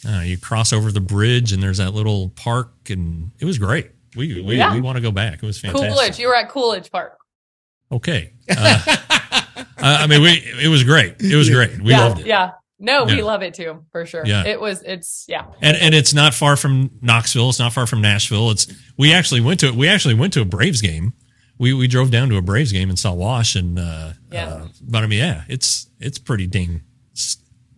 Uh, 0.08 0.22
you 0.22 0.38
cross 0.38 0.72
over 0.72 0.92
the 0.94 1.02
bridge 1.02 1.52
and 1.52 1.62
there's 1.62 1.78
that 1.80 1.94
little 1.94 2.30
park 2.30 2.72
and 2.90 3.32
it 3.40 3.46
was 3.46 3.58
great. 3.58 3.92
We 4.16 4.42
we, 4.42 4.56
Yeah. 4.56 4.74
we 4.74 4.80
want 4.82 4.96
to 4.96 5.02
go 5.02 5.12
back. 5.12 5.36
It 5.36 5.46
was 5.46 5.60
fantastic. 5.60 5.90
Coolidge. 5.92 6.20
You 6.20 6.28
were 6.30 6.36
at 6.36 6.48
Coolidge 6.50 6.90
Park. 6.90 7.18
Okay. 7.92 8.32
Uh, 8.50 8.80
I 8.88 9.46
I 10.04 10.08
mean, 10.08 10.22
we 10.22 10.30
it 10.64 10.70
was 10.70 10.84
great. 10.86 11.16
It 11.20 11.36
was 11.36 11.50
great. 11.50 11.82
We 11.82 11.92
yeah, 11.92 12.00
loved 12.06 12.22
it. 12.22 12.28
yeah. 12.28 12.52
No, 12.80 13.04
we 13.06 13.22
love 13.22 13.44
it 13.44 13.54
too, 13.54 13.84
for 13.92 14.06
sure. 14.06 14.26
Yeah. 14.26 14.46
It 14.48 14.60
was. 14.62 14.82
It's 14.84 15.26
yeah. 15.28 15.46
And 15.62 15.76
and 15.78 15.94
it's 15.94 16.14
not 16.14 16.34
far 16.34 16.56
from 16.56 16.92
Knoxville. 17.02 17.50
It's 17.50 17.60
not 17.60 17.74
far 17.74 17.86
from 17.86 18.02
Nashville. 18.02 18.52
It's 18.52 18.68
we 18.98 19.14
actually 19.14 19.42
went 19.42 19.60
to 19.60 19.68
it. 19.68 19.76
we 19.76 19.88
actually 19.90 20.14
went 20.16 20.34
to 20.34 20.42
a 20.42 20.46
Braves 20.46 20.82
game. 20.82 21.14
We 21.58 21.74
we 21.74 21.88
drove 21.88 22.10
down 22.10 22.30
to 22.30 22.38
a 22.38 22.42
Braves 22.42 22.72
game 22.72 22.90
and 22.90 22.98
saw 22.98 23.14
Wash 23.14 23.56
and 23.56 23.78
uh, 23.78 24.14
Yeah. 24.32 24.48
uh 24.48 24.68
but 24.82 25.04
I 25.04 25.08
mean 25.08 25.20
yeah, 25.20 25.44
it's 25.50 25.88
it's 26.00 26.18
pretty 26.18 26.48
ding. 26.48 26.82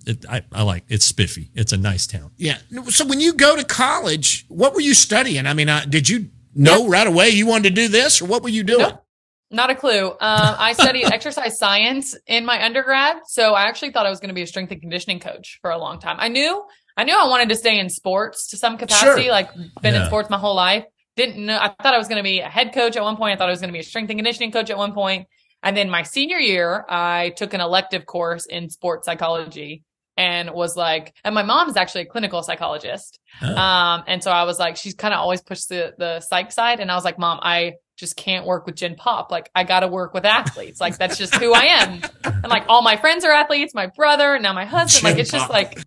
It, 0.06 0.26
I, 0.28 0.42
I 0.52 0.64
like 0.64 0.84
it's 0.88 1.06
spiffy. 1.06 1.52
It's 1.54 1.74
a 1.74 1.78
nice 1.78 2.08
town. 2.08 2.32
Yeah. 2.38 2.58
So 2.90 3.06
when 3.06 3.20
you 3.20 3.34
go 3.34 3.56
to 3.56 3.64
college, 3.64 4.46
what 4.50 4.74
were 4.74 4.82
you 4.82 4.96
studying? 4.96 5.46
I 5.46 5.54
mean, 5.54 5.70
uh, 5.70 5.86
did 5.88 6.10
you 6.10 6.30
know 6.56 6.88
right 6.88 7.06
away 7.06 7.30
you 7.30 7.46
wanted 7.46 7.76
to 7.76 7.82
do 7.82 7.88
this, 7.88 8.20
or 8.22 8.26
what 8.26 8.42
were 8.42 8.50
you 8.50 8.64
doing? 8.64 8.82
Nope. 8.82 9.06
Not 9.52 9.70
a 9.70 9.76
clue. 9.76 10.10
Um, 10.10 10.18
I 10.20 10.74
studied 10.74 11.06
exercise 11.14 11.60
science 11.60 12.16
in 12.26 12.46
my 12.46 12.64
undergrad, 12.64 13.18
so 13.28 13.54
I 13.54 13.64
actually 13.64 13.92
thought 13.92 14.06
I 14.06 14.10
was 14.10 14.20
going 14.20 14.30
to 14.30 14.36
be 14.36 14.44
a 14.44 14.48
strength 14.48 14.72
and 14.72 14.80
conditioning 14.80 15.20
coach 15.20 15.60
for 15.62 15.72
a 15.72 15.78
long 15.78 16.00
time. 16.00 16.18
I 16.20 16.30
knew, 16.30 16.64
I 16.96 17.04
knew 17.04 17.18
I 17.18 17.28
wanted 17.28 17.50
to 17.50 17.56
stay 17.56 17.80
in 17.80 17.90
sports 17.90 18.50
to 18.50 18.58
some 18.58 18.78
capacity. 18.78 19.24
Sure. 19.24 19.32
Like 19.32 19.50
been 19.82 19.96
in 19.96 20.06
sports 20.06 20.30
my 20.30 20.38
whole 20.38 20.56
life. 20.56 20.86
Didn't 21.18 21.46
know. 21.46 21.58
I 21.58 21.68
thought 21.68 21.94
I 21.94 21.98
was 21.98 22.08
going 22.08 22.20
to 22.20 22.24
be 22.24 22.40
a 22.40 22.48
head 22.48 22.74
coach 22.74 22.96
at 22.96 23.04
one 23.04 23.18
point. 23.18 23.34
I 23.34 23.38
thought 23.38 23.50
I 23.50 23.52
was 23.52 23.60
going 23.60 23.70
to 23.70 23.74
be 23.74 23.80
a 23.80 23.84
strength 23.84 24.10
and 24.10 24.18
conditioning 24.18 24.52
coach 24.52 24.70
at 24.70 24.78
one 24.78 24.94
point. 24.94 25.28
And 25.62 25.76
then 25.76 25.90
my 25.90 26.04
senior 26.04 26.38
year, 26.38 26.86
I 26.88 27.34
took 27.36 27.54
an 27.54 27.62
elective 27.62 28.06
course 28.06 28.46
in 28.46 28.70
sports 28.70 29.06
psychology 29.06 29.84
and 30.18 30.52
was 30.52 30.76
like, 30.76 31.14
and 31.24 31.36
my 31.36 31.44
mom 31.44 31.70
is 31.70 31.78
actually 31.78 32.02
a 32.02 32.06
clinical 32.06 32.42
psychologist. 32.44 33.20
Oh. 33.42 33.56
Um, 33.56 34.04
and 34.08 34.24
so 34.24 34.32
I 34.32 34.44
was 34.44 34.60
like, 34.60 34.78
she's 34.78 34.96
kind 34.96 35.14
of 35.14 35.20
always 35.20 35.42
pushed 35.42 35.70
the, 35.70 35.94
the 35.98 36.20
psych 36.22 36.52
side. 36.52 36.80
And 36.80 36.92
I 36.92 36.96
was 36.96 37.04
like, 37.04 37.20
mom, 37.20 37.40
I 37.42 37.74
just 38.02 38.18
can't 38.18 38.48
work 38.48 38.66
with 38.66 38.76
Gen 38.76 38.96
Pop. 38.96 39.32
Like 39.32 39.50
I 39.56 39.64
got 39.64 39.82
to 39.82 39.88
work 39.88 40.14
with 40.14 40.26
athletes. 40.26 40.82
Like 40.82 40.98
that's 40.98 41.18
just 41.18 41.36
who 41.36 41.54
I 41.54 41.66
am. 41.66 42.02
And 42.24 42.50
like 42.50 42.66
all 42.68 42.82
my 42.82 42.98
friends 42.98 43.24
are 43.24 43.32
athletes, 43.32 43.74
my 43.74 43.86
brother, 43.86 44.38
now 44.40 44.54
my 44.54 44.66
husband. 44.66 45.04
Gen 45.04 45.12
like 45.12 45.22
it's 45.22 45.32
just 45.32 45.50
like 45.50 45.80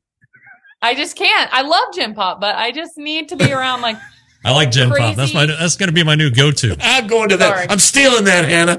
I 0.80 0.94
just 0.94 1.16
can't. 1.16 1.52
I 1.52 1.62
love 1.62 1.92
Gen 1.92 2.14
Pop, 2.14 2.40
but 2.40 2.54
I 2.54 2.70
just 2.70 2.96
need 2.96 3.30
to 3.30 3.36
be 3.36 3.52
around 3.52 3.82
like 3.82 3.96
I 4.44 4.52
like 4.52 4.70
Gen 4.70 4.90
Pop. 4.90 5.16
That's 5.16 5.34
my 5.34 5.46
that's 5.46 5.76
going 5.76 5.88
to 5.88 5.92
be 5.92 6.04
my 6.04 6.14
new 6.14 6.30
go 6.30 6.52
to. 6.52 6.76
I'm 6.80 7.08
going 7.08 7.30
to 7.30 7.36
that. 7.36 7.54
Sorry. 7.54 7.66
I'm 7.68 7.80
stealing 7.80 8.24
that, 8.24 8.48
Hannah. 8.48 8.78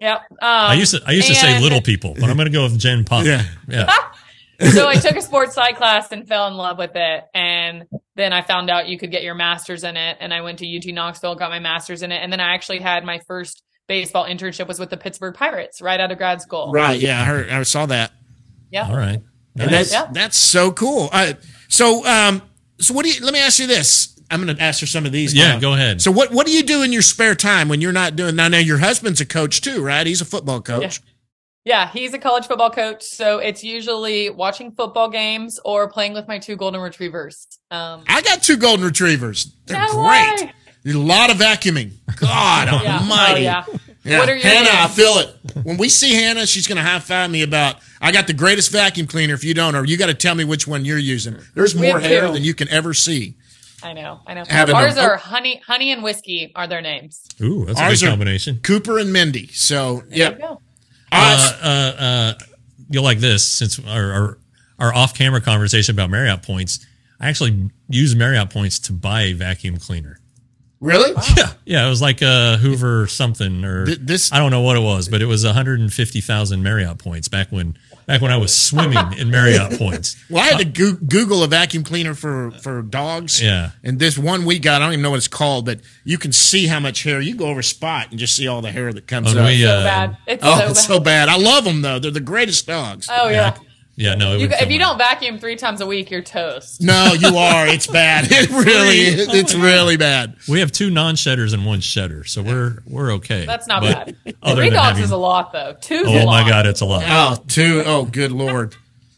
yep. 0.00 0.20
Um, 0.30 0.36
I 0.40 0.74
used 0.74 0.94
to 0.94 1.02
I 1.06 1.12
used 1.12 1.28
to 1.28 1.34
say 1.34 1.60
little 1.60 1.82
people, 1.82 2.14
but 2.14 2.30
I'm 2.30 2.36
going 2.36 2.46
to 2.46 2.52
go 2.52 2.64
with 2.64 2.78
Gen 2.78 3.04
Pop. 3.04 3.26
Yeah. 3.26 3.44
yeah. 3.68 3.92
so 4.72 4.88
I 4.88 4.94
took 4.94 5.16
a 5.16 5.22
sports 5.22 5.54
psych 5.54 5.76
class 5.76 6.10
and 6.10 6.26
fell 6.26 6.48
in 6.48 6.54
love 6.54 6.78
with 6.78 6.92
it. 6.94 7.24
And 7.34 7.86
then 8.16 8.32
I 8.32 8.42
found 8.42 8.70
out 8.70 8.88
you 8.88 8.98
could 8.98 9.10
get 9.10 9.22
your 9.22 9.34
master's 9.34 9.84
in 9.84 9.96
it. 9.96 10.18
And 10.20 10.32
I 10.34 10.42
went 10.42 10.58
to 10.58 10.66
UT 10.76 10.84
Knoxville, 10.86 11.34
got 11.34 11.50
my 11.50 11.58
master's 11.58 12.02
in 12.02 12.12
it. 12.12 12.18
And 12.22 12.32
then 12.32 12.40
I 12.40 12.54
actually 12.54 12.80
had 12.80 13.04
my 13.04 13.20
first 13.26 13.62
baseball 13.88 14.26
internship 14.26 14.68
was 14.68 14.78
with 14.78 14.90
the 14.90 14.96
Pittsburgh 14.96 15.34
Pirates 15.34 15.80
right 15.80 15.98
out 15.98 16.12
of 16.12 16.18
grad 16.18 16.40
school. 16.42 16.70
Right. 16.72 17.00
Yeah. 17.00 17.20
I 17.20 17.24
heard. 17.24 17.48
I 17.48 17.62
saw 17.62 17.86
that. 17.86 18.12
Yeah. 18.70 18.88
All 18.88 18.96
right. 18.96 19.20
And 19.58 19.70
that's 19.70 19.92
Yeah. 19.92 20.08
that's 20.12 20.36
so 20.36 20.72
cool. 20.72 21.08
Uh, 21.12 21.34
so 21.68 22.06
um, 22.06 22.42
so 22.78 22.94
what 22.94 23.04
do 23.04 23.12
you? 23.12 23.22
Let 23.24 23.32
me 23.34 23.40
ask 23.40 23.58
you 23.58 23.66
this. 23.66 24.18
I'm 24.30 24.42
going 24.42 24.56
to 24.56 24.62
ask 24.62 24.80
her 24.80 24.86
some 24.86 25.04
of 25.04 25.12
these. 25.12 25.34
Yeah, 25.34 25.54
now. 25.54 25.60
go 25.60 25.74
ahead. 25.74 26.00
So 26.00 26.10
what 26.10 26.30
what 26.32 26.46
do 26.46 26.52
you 26.52 26.62
do 26.62 26.82
in 26.82 26.90
your 26.92 27.02
spare 27.02 27.34
time 27.34 27.68
when 27.68 27.82
you're 27.82 27.92
not 27.92 28.16
doing? 28.16 28.34
Now, 28.36 28.48
now 28.48 28.58
your 28.58 28.78
husband's 28.78 29.20
a 29.20 29.26
coach 29.26 29.60
too, 29.60 29.84
right? 29.84 30.06
He's 30.06 30.22
a 30.22 30.24
football 30.24 30.62
coach. 30.62 31.00
Yeah, 31.04 31.11
he's 31.92 32.12
a 32.14 32.18
college 32.18 32.46
football 32.46 32.70
coach. 32.70 33.02
So 33.04 33.38
it's 33.38 33.62
usually 33.62 34.30
watching 34.30 34.72
football 34.72 35.08
games 35.08 35.60
or 35.64 35.88
playing 35.88 36.12
with 36.14 36.26
my 36.28 36.38
two 36.38 36.56
golden 36.56 36.80
retrievers. 36.80 37.46
Um, 37.70 38.04
I 38.08 38.20
got 38.22 38.42
two 38.42 38.56
golden 38.56 38.84
retrievers. 38.84 39.54
They're 39.66 39.78
No 39.78 39.92
great. 39.92 40.42
way. 40.42 40.52
A 40.84 40.92
lot 40.94 41.30
of 41.30 41.36
vacuuming. 41.36 41.92
God 42.16 42.68
yeah. 42.82 42.98
Almighty. 42.98 43.40
Oh, 43.40 43.42
yeah. 43.44 43.64
Yeah. 44.04 44.18
What 44.18 44.28
are 44.28 44.34
your 44.34 44.42
Hannah, 44.42 44.68
I 44.72 44.88
feel 44.88 45.18
it. 45.18 45.36
When 45.64 45.76
we 45.76 45.88
see 45.88 46.12
Hannah, 46.12 46.44
she's 46.44 46.66
going 46.66 46.76
to 46.76 46.82
high 46.82 46.98
five 46.98 47.30
me 47.30 47.42
about, 47.42 47.76
I 48.00 48.10
got 48.10 48.26
the 48.26 48.32
greatest 48.32 48.72
vacuum 48.72 49.06
cleaner. 49.06 49.34
If 49.34 49.44
you 49.44 49.54
don't, 49.54 49.76
or 49.76 49.84
you 49.84 49.96
got 49.96 50.06
to 50.06 50.14
tell 50.14 50.34
me 50.34 50.42
which 50.44 50.66
one 50.66 50.84
you're 50.84 50.98
using. 50.98 51.38
There's 51.54 51.76
more 51.76 52.00
hair 52.00 52.26
two. 52.26 52.32
than 52.32 52.42
you 52.42 52.52
can 52.52 52.68
ever 52.70 52.94
see. 52.94 53.36
I 53.84 53.92
know. 53.92 54.18
I 54.26 54.34
know. 54.34 54.42
Having 54.48 54.74
Ours 54.74 54.96
a- 54.96 55.02
are 55.02 55.16
honey, 55.16 55.62
honey 55.64 55.92
and 55.92 56.02
whiskey 56.02 56.50
are 56.56 56.66
their 56.66 56.80
names. 56.80 57.22
Ooh, 57.40 57.64
that's 57.64 57.78
a 57.78 57.82
Ours 57.84 58.00
good 58.02 58.08
combination. 58.08 58.58
Cooper 58.58 58.98
and 58.98 59.12
Mindy. 59.12 59.46
So, 59.52 60.02
yeah. 60.10 60.30
There 60.30 60.38
you 60.38 60.44
go. 60.46 60.60
Uh, 61.12 61.52
uh, 61.62 62.02
uh, 62.02 62.34
you'll 62.90 63.04
like 63.04 63.18
this 63.18 63.46
since 63.46 63.78
our, 63.78 64.12
our 64.12 64.38
our 64.78 64.94
off 64.94 65.14
camera 65.14 65.40
conversation 65.40 65.94
about 65.94 66.10
Marriott 66.10 66.42
points. 66.42 66.84
I 67.20 67.28
actually 67.28 67.70
use 67.88 68.16
Marriott 68.16 68.50
points 68.50 68.78
to 68.80 68.92
buy 68.92 69.22
a 69.22 69.32
vacuum 69.34 69.76
cleaner. 69.76 70.18
Really? 70.80 71.12
Yeah, 71.36 71.52
yeah, 71.64 71.86
it 71.86 71.88
was 71.90 72.02
like 72.02 72.20
a 72.22 72.56
Hoover 72.56 73.06
something 73.06 73.64
or 73.64 73.86
Th- 73.86 73.98
this- 74.00 74.32
I 74.32 74.38
don't 74.38 74.50
know 74.50 74.62
what 74.62 74.76
it 74.76 74.80
was, 74.80 75.08
but 75.08 75.22
it 75.22 75.26
was 75.26 75.44
150,000 75.44 76.62
Marriott 76.62 76.98
points 76.98 77.28
back 77.28 77.52
when 77.52 77.76
back 78.12 78.20
when 78.22 78.30
I 78.30 78.36
was 78.36 78.54
swimming 78.54 78.98
in 79.18 79.30
Marriott 79.30 79.72
points. 79.78 80.16
Well, 80.28 80.42
I 80.42 80.46
had 80.48 80.58
to 80.58 80.64
go- 80.64 80.98
Google 81.06 81.42
a 81.42 81.46
vacuum 81.46 81.82
cleaner 81.84 82.14
for, 82.14 82.50
for 82.62 82.82
dogs. 82.82 83.42
Yeah. 83.42 83.70
And 83.82 83.98
this 83.98 84.18
one 84.18 84.44
we 84.44 84.58
got, 84.58 84.82
I 84.82 84.84
don't 84.84 84.92
even 84.94 85.02
know 85.02 85.10
what 85.10 85.16
it's 85.16 85.28
called, 85.28 85.64
but 85.66 85.80
you 86.04 86.18
can 86.18 86.32
see 86.32 86.66
how 86.66 86.78
much 86.80 87.02
hair. 87.04 87.20
You 87.20 87.34
go 87.34 87.46
over 87.46 87.62
spot 87.62 88.08
and 88.10 88.18
just 88.18 88.36
see 88.36 88.46
all 88.48 88.60
the 88.60 88.70
hair 88.70 88.92
that 88.92 89.06
comes 89.06 89.34
When 89.34 89.38
up. 89.44 89.48
we, 89.48 89.62
So 89.62 89.68
uh, 89.68 89.84
bad. 89.84 90.16
It's 90.26 90.42
oh, 90.44 90.58
so 90.58 90.64
it's 90.68 90.80
bad. 90.80 90.86
so 90.94 91.00
bad. 91.00 91.28
I 91.28 91.36
love 91.38 91.64
them 91.64 91.82
though. 91.82 91.98
They're 91.98 92.10
the 92.10 92.20
greatest 92.20 92.66
dogs. 92.66 93.08
oh 93.10 93.28
yeah. 93.28 93.32
Yeah, 93.32 93.58
no, 93.96 94.34
it 94.34 94.40
You, 94.40 94.46
if 94.50 94.60
you 94.62 94.66
me. 94.68 94.78
don't 94.78 94.96
vacuum 94.98 95.38
three 95.38 95.56
times 95.56 95.80
a 95.80 95.86
week, 95.86 96.10
you're 96.10 96.22
toast. 96.22 96.80
No, 96.80 97.12
you 97.18 97.36
are. 97.36 97.66
It's 97.66 97.86
bad. 97.86 98.26
It 98.30 98.50
really 98.50 98.98
is. 99.00 99.34
It's 99.34 99.54
really 99.54 99.96
bad. 99.96 100.36
we 100.48 100.60
have 100.60 100.72
two 100.72 100.90
non-shedders 100.90 101.52
and 101.52 101.64
one 101.66 101.80
shedder, 101.80 102.24
so 102.24 102.42
we're 102.42 102.78
we're 102.86 103.12
okay. 103.14 103.44
That's 103.46 103.66
not 103.66 103.82
But 103.82 104.06
bad. 104.24 104.36
other 104.42 104.62
Three 104.62 104.70
dogs 104.70 104.88
having- 104.88 105.04
is 105.04 105.10
a 105.10 105.16
lot 105.16 105.52
though. 105.52 105.76
Two's 105.80 106.06
a 106.08 106.10
Oh 106.22 106.24
lot. 106.24 106.42
my 106.44 106.48
god, 106.48 106.66
it's 106.66 106.80
a 106.80 106.86
lot. 106.86 107.04
Oh, 107.06 107.42
two. 107.48 107.82
Oh, 107.84 108.04
good 108.06 108.32
lord. 108.32 108.74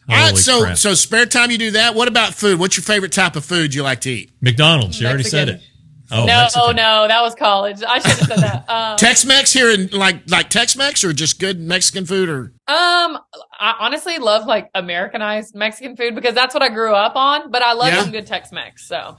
All 0.08 0.16
right, 0.16 0.24
Holy 0.30 0.36
so 0.40 0.60
crap. 0.62 0.76
so 0.76 0.94
spare 0.94 1.26
time 1.26 1.50
you 1.50 1.58
do 1.58 1.70
that. 1.72 1.94
What 1.94 2.08
about 2.08 2.34
food? 2.34 2.58
What's 2.58 2.76
your 2.76 2.84
favorite 2.84 3.12
type 3.12 3.36
of 3.36 3.44
food 3.44 3.74
you 3.74 3.82
like 3.82 4.00
to 4.02 4.10
eat? 4.10 4.30
McDonald's, 4.40 5.00
you 5.00 5.06
already 5.06 5.22
said 5.24 5.48
it. 5.48 5.62
Mexican. 6.10 6.18
Oh, 6.22 6.26
no, 6.26 6.42
Mexican. 6.42 6.76
no, 6.76 7.08
that 7.08 7.22
was 7.22 7.34
college. 7.34 7.82
I 7.82 7.98
should 7.98 8.10
have 8.18 8.28
said 8.28 8.38
that. 8.38 8.64
Um, 8.74 8.96
Tex-Mex 8.96 9.52
here 9.52 9.70
in 9.70 9.88
like 9.92 10.28
like 10.30 10.48
Tex-Mex 10.50 11.04
or 11.04 11.12
just 11.12 11.38
good 11.38 11.60
Mexican 11.60 12.06
food 12.06 12.28
or 12.28 12.40
um, 12.66 13.18
I 13.58 13.74
honestly 13.80 14.18
love 14.18 14.46
like 14.46 14.70
Americanized 14.74 15.54
Mexican 15.54 15.96
food 15.96 16.14
because 16.14 16.34
that's 16.34 16.54
what 16.54 16.62
I 16.62 16.68
grew 16.70 16.92
up 16.94 17.14
on. 17.16 17.50
But 17.50 17.62
I 17.62 17.72
love 17.74 17.88
Yeah? 17.92 18.02
some 18.02 18.10
good 18.10 18.26
Tex-Mex. 18.26 18.86
So 18.88 19.16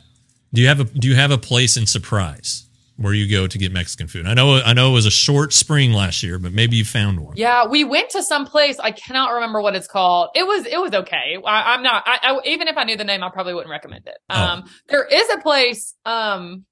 Do 0.53 0.61
you 0.61 0.67
have 0.67 0.79
a 0.79 0.83
Do 0.85 1.07
you 1.07 1.15
have 1.15 1.31
a 1.31 1.37
place 1.37 1.77
in 1.77 1.85
Surprise 1.85 2.63
where 2.97 3.13
you 3.13 3.29
go 3.29 3.45
to 3.45 3.57
get 3.57 3.71
Mexican 3.71 4.07
food? 4.07 4.25
I 4.25 4.33
know 4.33 4.55
I 4.65 4.73
know 4.73 4.89
it 4.89 4.93
was 4.93 5.05
a 5.05 5.11
short 5.11 5.53
spring 5.53 5.91
last 5.93 6.23
year, 6.23 6.39
but 6.39 6.51
maybe 6.53 6.75
you 6.77 6.85
found 6.85 7.19
one. 7.19 7.35
yeah, 7.37 7.67
we 7.67 7.83
went 7.83 8.09
to 8.11 8.23
some 8.23 8.45
place. 8.45 8.79
I 8.79 8.91
cannot 8.91 9.31
remember 9.33 9.61
what 9.61 9.75
it's 9.75 9.87
called. 9.87 10.29
It 10.35 10.45
was 10.47 10.65
it 10.65 10.79
was 10.79 10.93
okay. 10.93 11.37
I, 11.45 11.73
I'm 11.75 11.83
not. 11.83 12.03
I, 12.07 12.19
I 12.23 12.39
even 12.45 12.67
if 12.67 12.77
I 12.77 12.83
knew 12.83 12.97
the 12.97 13.03
name, 13.03 13.23
I 13.23 13.29
probably 13.29 13.53
wouldn't 13.53 13.71
recommend 13.71 14.07
it. 14.07 14.17
Oh. 14.29 14.41
Um, 14.41 14.63
there 14.87 15.05
is 15.05 15.29
a 15.31 15.37
place. 15.39 15.93
Um, 16.05 16.65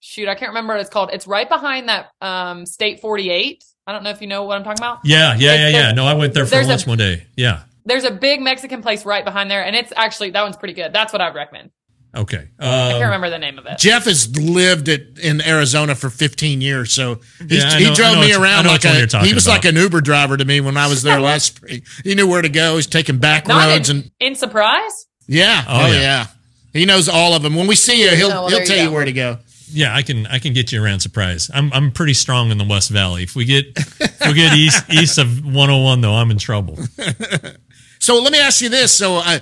shoot, 0.00 0.28
I 0.28 0.34
can't 0.34 0.50
remember 0.50 0.74
what 0.74 0.80
it's 0.80 0.90
called. 0.90 1.10
It's 1.12 1.26
right 1.26 1.48
behind 1.48 1.88
that 1.88 2.10
um 2.20 2.66
State 2.66 3.00
48. 3.00 3.64
I 3.86 3.92
don't 3.92 4.02
know 4.04 4.10
if 4.10 4.20
you 4.20 4.26
know 4.26 4.44
what 4.44 4.56
I'm 4.58 4.64
talking 4.64 4.78
about. 4.80 4.98
Yeah, 5.04 5.34
yeah, 5.34 5.54
yeah, 5.54 5.68
It's- 5.68 5.72
yeah. 5.72 5.92
No, 5.92 6.04
I 6.06 6.14
went 6.14 6.34
there 6.34 6.44
for 6.44 6.50
there's 6.50 6.66
a- 6.66 6.70
lunch 6.70 6.86
one 6.86 6.98
day. 6.98 7.26
Yeah. 7.36 7.60
There's 7.86 8.04
a 8.04 8.10
big 8.10 8.42
Mexican 8.42 8.82
place 8.82 9.06
right 9.06 9.24
behind 9.24 9.50
there, 9.50 9.64
and 9.64 9.74
it's 9.74 9.92
actually 9.96 10.30
that 10.30 10.42
one's 10.42 10.56
pretty 10.58 10.74
good. 10.74 10.92
That's 10.92 11.10
what 11.12 11.22
I'd 11.22 11.34
recommend. 11.34 11.70
Okay. 12.16 12.48
I 12.58 12.64
can't 12.64 12.94
Um, 12.96 13.02
remember 13.02 13.30
the 13.30 13.38
name 13.38 13.58
of 13.58 13.66
it. 13.66 13.78
Jeff 13.78 14.04
has 14.04 14.34
lived 14.38 14.88
it 14.88 15.18
in 15.22 15.40
Arizona 15.42 15.94
for 15.94 16.08
15 16.10 16.60
years, 16.62 16.92
so 16.92 17.20
he's, 17.38 17.62
Yeah, 17.62 17.70
I 17.70 17.78
he 17.80 17.94
drove 17.94 18.18
me 18.18 18.32
around 18.32 18.66
like 18.66 18.84
a 18.84 18.94
he 19.24 19.32
was 19.34 19.46
about. 19.46 19.52
like 19.56 19.64
an 19.66 19.76
Uber 19.76 20.00
driver 20.00 20.36
to 20.36 20.44
me 20.44 20.60
when 20.60 20.76
I 20.78 20.86
was 20.86 21.02
there 21.02 21.20
last 21.30 21.56
spring. 21.56 21.82
He 22.04 22.14
knew 22.14 22.26
where 22.26 22.42
to 22.42 22.48
go. 22.48 22.76
He's 22.76 22.86
taking 22.86 23.18
back 23.18 23.46
Not 23.46 23.66
roads 23.68 23.88
in, 23.90 23.96
and 23.98 24.10
in 24.20 24.34
surprise. 24.34 25.06
yeah, 25.26 25.64
Oh, 25.68 25.82
oh, 25.82 25.86
yeah. 25.92 26.00
yeah. 26.00 26.26
He 26.72 26.84
knows 26.86 27.08
all 27.08 27.34
of 27.34 27.42
them. 27.42 27.54
When 27.56 27.66
we 27.66 27.74
see 27.74 28.02
you, 28.02 28.10
he'll 28.10 28.26
Oh, 28.28 28.42
well, 28.42 28.48
he'll 28.48 28.66
tell 28.66 28.76
you 28.76 28.84
you 28.84 28.90
where 28.90 29.04
to 29.04 29.12
go. 29.12 29.38
Yeah, 29.70 29.94
I 29.94 30.02
can 30.02 30.26
I 30.26 30.38
can 30.38 30.52
get 30.52 30.72
you 30.72 30.82
around 30.82 31.00
Surprise. 31.00 31.50
I'm 31.52 31.72
I'm 31.72 31.90
pretty 31.90 32.14
strong 32.14 32.50
in 32.50 32.58
the 32.58 32.64
West 32.64 32.90
Valley. 32.90 33.22
If 33.22 33.34
we 33.34 33.44
get 33.44 33.66
if 33.76 34.26
we 34.26 34.34
get 34.34 34.54
east 34.54 34.84
east 34.90 35.18
of 35.18 35.44
101 35.44 36.00
though, 36.00 36.14
I'm 36.14 36.30
in 36.30 36.38
trouble. 36.38 36.78
So 38.00 38.20
let 38.22 38.32
me 38.32 38.38
ask 38.38 38.60
you 38.60 38.68
this: 38.68 38.92
So, 38.96 39.16
uh, 39.16 39.40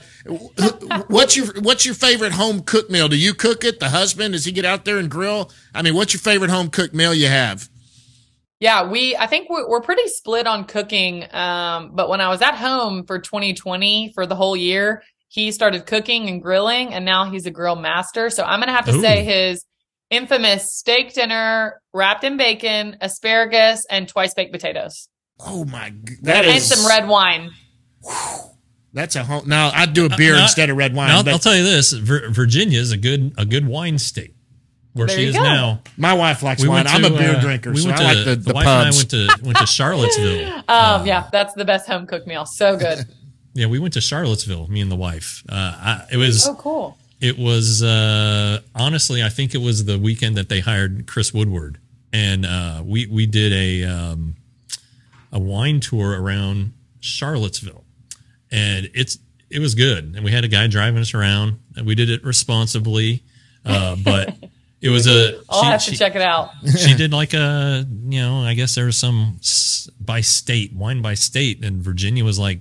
what's 1.08 1.36
your 1.36 1.46
what's 1.60 1.84
your 1.84 1.94
favorite 1.94 2.32
home 2.32 2.62
cooked 2.62 2.90
meal? 2.90 3.08
Do 3.08 3.16
you 3.16 3.34
cook 3.34 3.64
it? 3.64 3.80
The 3.80 3.90
husband 3.90 4.32
does 4.32 4.44
he 4.44 4.52
get 4.52 4.64
out 4.64 4.84
there 4.84 4.98
and 4.98 5.10
grill? 5.10 5.50
I 5.74 5.82
mean, 5.82 5.94
what's 5.94 6.12
your 6.12 6.20
favorite 6.20 6.50
home 6.50 6.70
cooked 6.70 6.94
meal 6.94 7.14
you 7.14 7.28
have? 7.28 7.68
Yeah, 8.58 8.90
we 8.90 9.16
I 9.16 9.26
think 9.26 9.50
we're, 9.50 9.68
we're 9.68 9.82
pretty 9.82 10.08
split 10.08 10.46
on 10.46 10.64
cooking. 10.64 11.32
Um, 11.32 11.92
but 11.94 12.08
when 12.08 12.20
I 12.20 12.28
was 12.28 12.40
at 12.42 12.54
home 12.54 13.04
for 13.04 13.18
2020 13.18 14.12
for 14.14 14.26
the 14.26 14.34
whole 14.34 14.56
year, 14.56 15.02
he 15.28 15.52
started 15.52 15.86
cooking 15.86 16.28
and 16.28 16.42
grilling, 16.42 16.94
and 16.94 17.04
now 17.04 17.30
he's 17.30 17.46
a 17.46 17.50
grill 17.50 17.76
master. 17.76 18.30
So 18.30 18.42
I'm 18.42 18.58
gonna 18.58 18.72
have 18.72 18.86
to 18.86 18.94
Ooh. 18.94 19.00
say 19.00 19.22
his 19.22 19.64
infamous 20.10 20.76
steak 20.76 21.12
dinner 21.14 21.80
wrapped 21.92 22.24
in 22.24 22.36
bacon, 22.36 22.96
asparagus, 23.00 23.84
and 23.90 24.08
twice 24.08 24.34
baked 24.34 24.52
potatoes, 24.52 25.08
Oh 25.40 25.64
my, 25.64 25.90
g- 25.90 26.14
that 26.22 26.44
and 26.44 26.56
is 26.56 26.66
some 26.66 26.86
red 26.88 27.08
wine. 27.08 27.50
That's 28.92 29.14
a 29.16 29.24
home. 29.24 29.46
Now 29.48 29.70
I'd 29.74 29.92
do 29.92 30.06
a 30.06 30.16
beer 30.16 30.34
Now- 30.36 30.44
instead 30.44 30.70
of 30.70 30.76
red 30.76 30.94
wine. 30.94 31.08
Now, 31.08 31.22
but 31.22 31.32
I'll 31.32 31.38
tell 31.38 31.56
you 31.56 31.62
this: 31.64 31.92
Vir- 31.92 32.30
Virginia 32.30 32.80
is 32.80 32.92
a 32.92 32.96
good 32.96 33.34
a 33.36 33.44
good 33.44 33.66
wine 33.66 33.98
state. 33.98 34.32
Where 34.94 35.06
There 35.06 35.16
she 35.18 35.24
is 35.26 35.36
go. 35.36 35.42
now. 35.42 35.82
my 35.98 36.14
wife 36.14 36.42
likes 36.42 36.62
We 36.62 36.68
wine. 36.70 36.86
went 36.86 36.94
I'm 36.94 37.04
a 37.04 37.10
beer 37.10 37.36
uh, 37.36 37.40
drinker, 37.42 37.70
we 37.70 37.80
so 37.82 37.88
went 37.88 38.00
I 38.00 38.14
to, 38.14 38.16
like 38.16 38.24
the, 38.24 38.36
the, 38.36 38.54
wife 38.54 38.66
and 38.66 38.88
I 38.88 38.90
went 38.96 39.10
to 39.10 39.28
went 39.42 39.58
to 39.58 39.66
Charlottesville. 39.66 40.62
Um, 40.68 41.04
yeah, 41.06 41.28
that's 41.30 41.52
the 41.52 41.66
best 41.66 41.86
home 41.86 42.06
cooked 42.06 42.26
meal. 42.26 42.46
So 42.46 42.76
good. 42.78 43.00
Yeah, 43.52 43.66
we 43.68 43.78
went 43.78 43.94
to 43.94 44.02
Charlottesville. 44.02 44.68
Me 44.68 44.82
and 44.82 44.90
the 44.90 44.96
wife. 44.96 45.42
Uh, 45.48 45.54
I, 45.54 46.06
it 46.12 46.18
was 46.18 46.46
oh, 46.46 46.54
cool. 46.56 46.98
It 47.20 47.38
was 47.38 47.82
uh, 47.82 48.60
honestly, 48.74 49.22
I 49.22 49.28
think 49.28 49.54
it 49.54 49.58
was 49.58 49.84
the 49.84 49.98
weekend 49.98 50.36
that 50.36 50.48
they 50.48 50.60
hired 50.60 51.06
Chris 51.06 51.32
Woodward, 51.32 51.78
and 52.12 52.44
uh, 52.46 52.82
we 52.84 53.06
we 53.06 53.26
did 53.26 53.52
a 53.52 53.84
um, 53.84 54.36
a 55.32 55.38
wine 55.38 55.80
tour 55.80 56.20
around 56.20 56.72
Charlottesville, 57.00 57.84
and 58.50 58.90
it's 58.94 59.18
it 59.50 59.60
was 59.60 59.74
good, 59.74 60.14
and 60.16 60.24
we 60.24 60.30
had 60.32 60.44
a 60.44 60.48
guy 60.48 60.66
driving 60.66 61.00
us 61.00 61.14
around, 61.14 61.58
and 61.76 61.86
we 61.86 61.94
did 61.94 62.10
it 62.10 62.24
responsibly, 62.24 63.22
uh, 63.64 63.96
but 63.96 64.34
it 64.80 64.90
was 64.90 65.06
a 65.06 65.40
I'll 65.48 65.62
she- 65.62 65.66
have 65.70 65.84
to 65.84 65.90
she- 65.92 65.96
check 65.96 66.14
it 66.16 66.22
out. 66.22 66.50
she 66.78 66.94
did 66.94 67.12
like 67.12 67.32
a 67.34 67.86
you 68.08 68.20
know 68.20 68.40
i 68.42 68.54
guess 68.54 68.74
there 68.74 68.86
was 68.86 68.96
some 68.96 69.38
by 70.00 70.20
state 70.20 70.72
wine 70.74 71.00
by 71.02 71.14
state. 71.14 71.64
And 71.64 71.82
virginia 71.82 72.24
was 72.24 72.38
like 72.38 72.60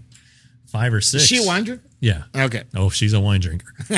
five 0.68 0.94
or 0.94 1.02
six. 1.02 1.24
Is 1.24 1.30
she 1.30 1.44
a 1.44 1.48
wine 1.48 1.64
drinker? 1.64 1.84
Yeah 2.06 2.24
Okay. 2.36 2.64
oh 2.76 2.90
she's 2.90 3.14
a 3.14 3.20
wine 3.20 3.42
drinker 3.42 3.68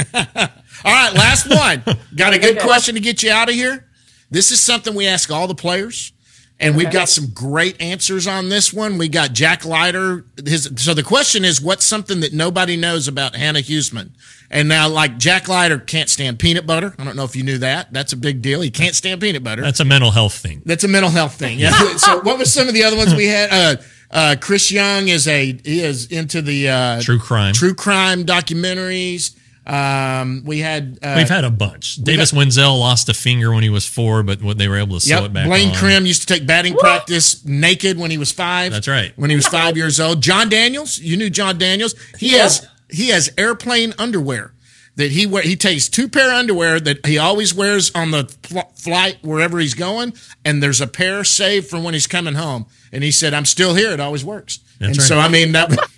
All 0.86 0.94
right, 0.94 1.14
last 1.14 1.50
one. 1.50 1.84
Got 2.16 2.34
a 2.34 2.40
good 2.48 2.60
question 2.60 2.96
to 2.96 3.02
get 3.02 3.24
you 3.24 3.32
out 3.32 3.50
of 3.50 3.56
here. 3.56 3.88
This 4.30 4.52
is 4.52 4.60
something 4.60 4.94
we 4.94 5.08
ask 5.08 5.32
all 5.32 5.48
the 5.48 5.56
players, 5.56 6.14
and 6.60 6.76
we've 6.76 6.92
got 6.92 7.10
some 7.10 7.32
great 7.34 7.82
answers 7.82 8.28
on 8.28 8.50
this 8.50 8.72
one. 8.74 8.98
We 8.98 9.08
got 9.08 9.34
Jack 9.34 9.66
Leiter. 9.66 10.26
His 10.46 10.70
so 10.76 10.94
the 10.94 11.04
question 11.04 11.44
is, 11.46 11.62
what's 11.62 11.86
something 11.86 12.20
that 12.20 12.34
nobody 12.34 12.78
knows 12.78 13.08
about 13.08 13.36
Hannah 13.36 13.60
Huesman? 13.60 14.12
And 14.52 14.70
now, 14.70 14.88
like 14.88 15.18
Jack 15.18 15.48
Leiter 15.48 15.80
can't 15.80 16.10
stand 16.10 16.40
peanut 16.40 16.66
butter. 16.68 16.94
I 17.00 17.04
don't 17.04 17.16
know 17.16 17.24
if 17.26 17.36
you 17.36 17.44
knew 17.44 17.58
that. 17.60 17.92
That's 17.92 18.14
a 18.14 18.18
big 18.18 18.42
deal. 18.42 18.62
He 18.62 18.70
can't 18.70 18.96
stand 18.96 19.20
peanut 19.22 19.44
butter. 19.44 19.62
That's 19.62 19.80
a 19.80 19.86
mental 19.86 20.12
health 20.12 20.34
thing. 20.36 20.62
That's 20.66 20.84
a 20.84 20.88
mental 20.88 21.12
health 21.12 21.36
thing. 21.36 21.58
Yeah. 21.60 21.72
so, 21.98 22.20
what 22.22 22.38
were 22.38 22.46
some 22.46 22.68
of 22.68 22.74
the 22.74 22.84
other 22.84 22.98
ones 22.98 23.16
we 23.16 23.28
had? 23.28 23.50
Uh, 23.52 23.82
uh, 24.12 24.36
Chris 24.40 24.72
Young 24.72 25.08
is 25.08 25.28
a 25.28 25.54
he 25.64 25.82
is 25.82 26.08
into 26.12 26.42
the 26.42 26.70
uh, 26.70 27.02
True 27.02 27.20
crime. 27.20 27.54
true 27.54 27.74
crime 27.74 28.24
documentaries. 28.26 29.36
Um, 29.66 30.44
we 30.46 30.60
had 30.60 30.98
uh, 31.04 31.16
We've 31.18 31.28
had 31.28 31.44
a 31.44 31.50
bunch. 31.52 31.96
Davis 31.98 32.32
Wendzel 32.32 32.80
lost 32.80 33.10
a 33.10 33.14
finger 33.14 33.52
when 33.54 33.64
he 33.64 33.70
was 33.70 33.86
four, 33.86 34.24
but 34.24 34.42
what 34.42 34.58
they 34.58 34.70
were 34.70 34.78
able 34.78 34.96
to 34.98 35.02
sew 35.06 35.16
Yep. 35.16 35.24
it 35.26 35.34
back 35.34 35.46
Blaine 35.48 35.70
on. 35.72 35.76
Crim 35.76 36.06
used 36.06 36.22
to 36.22 36.34
take 36.34 36.48
batting 36.48 36.76
practice 36.76 37.44
naked 37.46 38.00
when 38.00 38.10
he 38.10 38.18
was 38.18 38.32
five. 38.32 38.72
That's 38.72 38.88
right. 38.88 39.12
When 39.18 39.30
he 39.30 39.36
was 39.36 39.46
five 39.48 39.76
years 39.76 40.00
old. 40.00 40.22
Jon 40.22 40.48
Daniels, 40.48 41.00
you 41.00 41.18
knew 41.18 41.30
Jon 41.30 41.58
Daniels. 41.58 41.96
He 42.18 42.30
has 42.34 42.66
he 42.90 43.10
has 43.10 43.30
airplane 43.38 43.94
underwear 44.00 44.54
that 44.98 45.12
he 45.12 45.26
wear. 45.26 45.42
He 45.42 45.56
takes 45.56 45.88
two 45.90 46.08
pair 46.10 46.28
of 46.30 46.36
underwear 46.38 46.80
that 46.80 47.06
he 47.06 47.18
always 47.18 47.54
wears 47.54 47.92
on 47.96 48.12
the 48.12 48.26
fl- 48.44 48.60
flight 48.76 49.18
wherever 49.22 49.58
he's 49.58 49.74
going, 49.74 50.14
and 50.46 50.62
there's 50.62 50.82
a 50.82 50.88
pair 50.88 51.24
saved 51.24 51.70
for 51.70 51.80
when 51.80 51.94
he's 51.94 52.08
coming 52.08 52.34
home. 52.36 52.66
And 52.92 53.04
he 53.04 53.12
said, 53.12 53.34
"I'm 53.34 53.46
still 53.46 53.74
here. 53.76 53.92
It 53.92 54.00
always 54.00 54.26
works." 54.26 54.60
That's 54.80 54.90
and 54.90 54.98
right. 55.00 55.08
so 55.08 55.18
I 55.18 55.30
mean 55.30 55.54
that. 55.54 55.76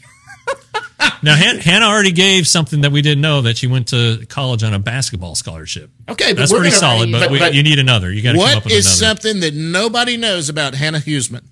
Now, 1.24 1.34
Han- 1.36 1.60
Hannah 1.60 1.86
already 1.86 2.12
gave 2.12 2.46
something 2.48 2.82
that 2.82 2.92
we 2.92 3.02
didn't 3.02 3.22
know 3.22 3.42
that 3.42 3.58
she 3.58 3.68
went 3.68 3.88
to 3.90 4.26
college 4.28 4.64
on 4.64 4.74
a 4.74 4.80
basketball 4.80 5.34
scholarship. 5.36 5.90
Okay, 6.10 6.34
That's 6.34 6.52
pretty 6.52 6.70
gonna- 6.70 6.76
solid, 6.80 7.12
but, 7.12 7.20
but- 7.20 7.32
we, 7.32 7.40
but 7.40 7.54
you 7.54 7.64
need 7.64 7.80
another. 7.80 8.12
You 8.12 8.22
got 8.22 8.34
to 8.34 8.38
come 8.40 8.58
up 8.58 8.64
with 8.66 8.74
is 8.74 8.86
another. 8.86 9.16
something 9.22 9.40
that 9.42 9.54
nobody 9.54 10.18
knows 10.18 10.50
about 10.50 10.76
Hannah 10.76 11.00
Huesman? 11.00 11.44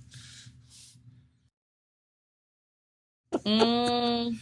Mm, 3.45 4.37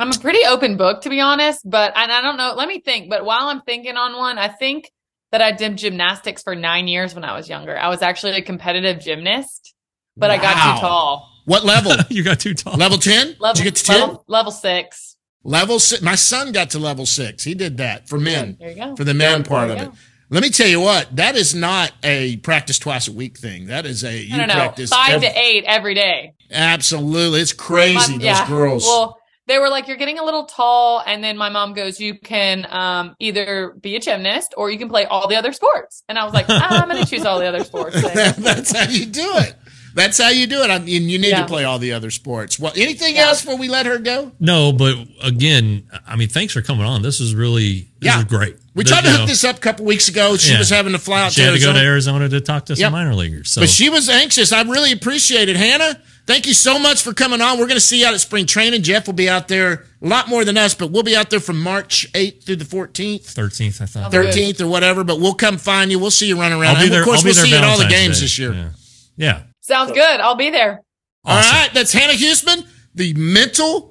I'm 0.00 0.10
a 0.10 0.18
pretty 0.18 0.40
open 0.46 0.78
book, 0.78 1.02
to 1.02 1.10
be 1.10 1.20
honest, 1.20 1.68
but 1.68 1.92
and 1.94 2.10
I 2.10 2.22
don't 2.22 2.38
know. 2.38 2.54
Let 2.56 2.68
me 2.68 2.80
think. 2.80 3.10
But 3.10 3.24
while 3.24 3.48
I'm 3.48 3.60
thinking 3.60 3.96
on 3.96 4.16
one, 4.16 4.38
I 4.38 4.48
think 4.48 4.90
that 5.30 5.42
I 5.42 5.52
did 5.52 5.76
gymnastics 5.76 6.42
for 6.42 6.56
nine 6.56 6.88
years 6.88 7.14
when 7.14 7.22
I 7.22 7.36
was 7.36 7.50
younger. 7.50 7.76
I 7.76 7.88
was 7.90 8.00
actually 8.00 8.32
a 8.32 8.42
competitive 8.42 8.98
gymnast, 8.98 9.74
but 10.16 10.30
I 10.30 10.38
got 10.38 10.54
too 10.54 10.80
tall. 10.80 11.30
What 11.44 11.64
level? 11.64 11.92
you 12.08 12.24
got 12.24 12.40
too 12.40 12.54
tall. 12.54 12.76
level 12.76 12.96
ten? 12.96 13.36
Level, 13.38 13.52
Did 13.54 13.58
you 13.58 13.64
get 13.64 13.76
to 13.76 13.84
ten? 13.84 14.00
level, 14.00 14.24
level 14.26 14.52
six. 14.52 15.16
Level 15.44 15.78
six. 15.78 16.00
My 16.02 16.14
son 16.14 16.52
got 16.52 16.70
to 16.70 16.78
level 16.78 17.04
six. 17.04 17.44
He 17.44 17.54
did 17.54 17.76
that 17.76 18.08
for 18.08 18.18
men. 18.18 18.56
There 18.58 18.70
you 18.70 18.76
go. 18.76 18.96
For 18.96 19.04
the 19.04 19.14
men 19.14 19.44
part 19.44 19.70
of 19.70 19.78
you 19.78 19.84
it. 19.84 19.90
Let 20.30 20.42
me 20.42 20.48
tell 20.50 20.68
you 20.68 20.80
what. 20.80 21.14
That 21.16 21.36
is 21.36 21.54
not 21.54 21.92
a 22.02 22.38
practice 22.38 22.78
twice 22.78 23.06
a 23.08 23.12
week 23.12 23.36
thing. 23.36 23.66
That 23.66 23.84
is 23.84 24.02
a 24.02 24.16
you 24.16 24.34
I 24.34 24.38
don't 24.38 24.48
know, 24.48 24.54
practice 24.54 24.90
five 24.90 25.14
every- 25.14 25.28
to 25.28 25.38
eight 25.38 25.64
every 25.66 25.94
day. 25.94 26.32
Absolutely, 26.50 27.40
it's 27.40 27.52
crazy. 27.52 28.16
My- 28.16 28.24
those 28.24 28.48
girls. 28.48 28.84
Well, 28.86 29.19
they 29.50 29.58
were 29.58 29.68
like, 29.68 29.88
"You're 29.88 29.96
getting 29.98 30.18
a 30.18 30.24
little 30.24 30.44
tall," 30.44 31.02
and 31.04 31.22
then 31.22 31.36
my 31.36 31.48
mom 31.50 31.74
goes, 31.74 31.98
"You 32.00 32.14
can 32.18 32.66
um, 32.70 33.16
either 33.18 33.74
be 33.80 33.96
a 33.96 34.00
gymnast 34.00 34.54
or 34.56 34.70
you 34.70 34.78
can 34.78 34.88
play 34.88 35.04
all 35.04 35.26
the 35.28 35.36
other 35.36 35.52
sports." 35.52 36.02
And 36.08 36.18
I 36.18 36.24
was 36.24 36.32
like, 36.32 36.46
ah, 36.48 36.82
"I'm 36.82 36.88
going 36.88 37.02
to 37.04 37.08
choose 37.10 37.26
all 37.26 37.38
the 37.40 37.46
other 37.46 37.64
sports." 37.64 38.00
That's 38.14 38.74
how 38.74 38.88
you 38.88 39.06
do 39.06 39.28
it. 39.38 39.54
That's 39.92 40.18
how 40.18 40.28
you 40.28 40.46
do 40.46 40.62
it. 40.62 40.70
I 40.70 40.78
mean, 40.78 41.08
you 41.08 41.18
need 41.18 41.30
Yeah. 41.30 41.40
to 41.42 41.48
play 41.48 41.64
all 41.64 41.80
the 41.80 41.92
other 41.94 42.12
sports. 42.12 42.60
Well, 42.60 42.72
anything 42.76 43.16
Yeah. 43.16 43.22
else 43.26 43.42
before 43.42 43.58
we 43.58 43.66
let 43.68 43.86
her 43.86 43.98
go? 43.98 44.30
No, 44.38 44.72
but 44.72 44.94
again, 45.20 45.82
I 46.06 46.14
mean, 46.14 46.28
thanks 46.28 46.52
for 46.52 46.62
coming 46.62 46.86
on. 46.86 47.02
This 47.02 47.18
is 47.18 47.34
really, 47.34 47.88
this 47.98 48.06
Yeah. 48.14 48.18
is 48.20 48.24
great. 48.26 48.54
We 48.76 48.84
The- 48.84 48.90
tried 48.90 49.02
to 49.04 49.10
hook 49.10 49.20
know, 49.22 49.26
this 49.26 49.42
up 49.42 49.56
a 49.56 49.58
couple 49.60 49.84
weeks 49.86 50.06
ago. 50.06 50.36
She 50.36 50.52
Yeah. 50.52 50.58
was 50.60 50.70
having 50.70 50.92
to 50.92 50.98
fly 51.00 51.22
out 51.24 51.32
She 51.32 51.40
to 51.40 51.46
had 51.48 51.54
to 51.54 51.58
go 51.60 51.72
to 51.72 51.78
Arizona 51.80 52.28
to 52.28 52.40
talk 52.40 52.66
to 52.66 52.76
some 52.76 52.80
Yep. 52.82 52.92
minor 52.92 53.14
leaguers. 53.16 53.50
So 53.50 53.62
But 53.62 53.68
she 53.68 53.88
was 53.90 54.08
anxious. 54.08 54.52
I 54.52 54.62
really 54.62 54.92
appreciate 54.92 55.48
it. 55.48 55.56
Hannah, 55.56 55.98
thank 56.30 56.46
you 56.46 56.54
so 56.54 56.78
much 56.78 57.02
for 57.02 57.12
coming 57.12 57.40
on. 57.40 57.58
We're 57.58 57.66
going 57.66 57.76
to 57.76 57.80
see 57.80 58.00
you 58.00 58.06
out 58.06 58.14
at 58.14 58.20
spring 58.20 58.46
training. 58.46 58.82
Jeff 58.82 59.06
will 59.06 59.14
be 59.14 59.28
out 59.28 59.48
there 59.48 59.84
a 60.00 60.06
lot 60.06 60.28
more 60.28 60.44
than 60.44 60.56
us, 60.56 60.74
but 60.76 60.92
we'll 60.92 61.02
be 61.02 61.16
out 61.16 61.28
there 61.28 61.40
from 61.40 61.60
March 61.60 62.06
8th 62.12 62.44
through 62.44 62.56
the 62.56 62.64
14th, 62.64 63.22
13th, 63.34 63.80
I 63.80 63.86
thought. 63.86 64.12
13th 64.12 64.60
or 64.60 64.68
whatever, 64.68 65.02
but 65.02 65.18
we'll 65.20 65.34
come 65.34 65.58
find 65.58 65.90
you. 65.90 65.98
We'll 65.98 66.12
see 66.12 66.28
you 66.28 66.38
running 66.38 66.60
around. 66.60 66.76
I'll 66.76 66.82
be 66.82 66.84
And 66.84 66.92
there. 66.92 67.00
Of 67.00 67.06
course, 67.06 67.18
I'll 67.18 67.24
be 67.24 67.28
we'll 67.30 67.34
see 67.44 67.50
you 67.50 67.56
at 67.56 67.64
all 67.64 67.78
the 67.78 67.88
games 67.88 68.18
Day. 68.18 68.24
this 68.24 68.38
year. 68.38 68.52
Yeah. 68.52 68.70
yeah. 69.16 69.42
Sounds 69.60 69.90
good. 69.90 70.20
I'll 70.20 70.36
be 70.36 70.50
there. 70.50 70.82
All 71.24 71.36
Awesome. 71.38 71.56
right. 71.56 71.70
That's 71.74 71.92
Hannah 71.92 72.14
Huesman, 72.14 72.64
the 72.94 73.12
mental 73.14 73.89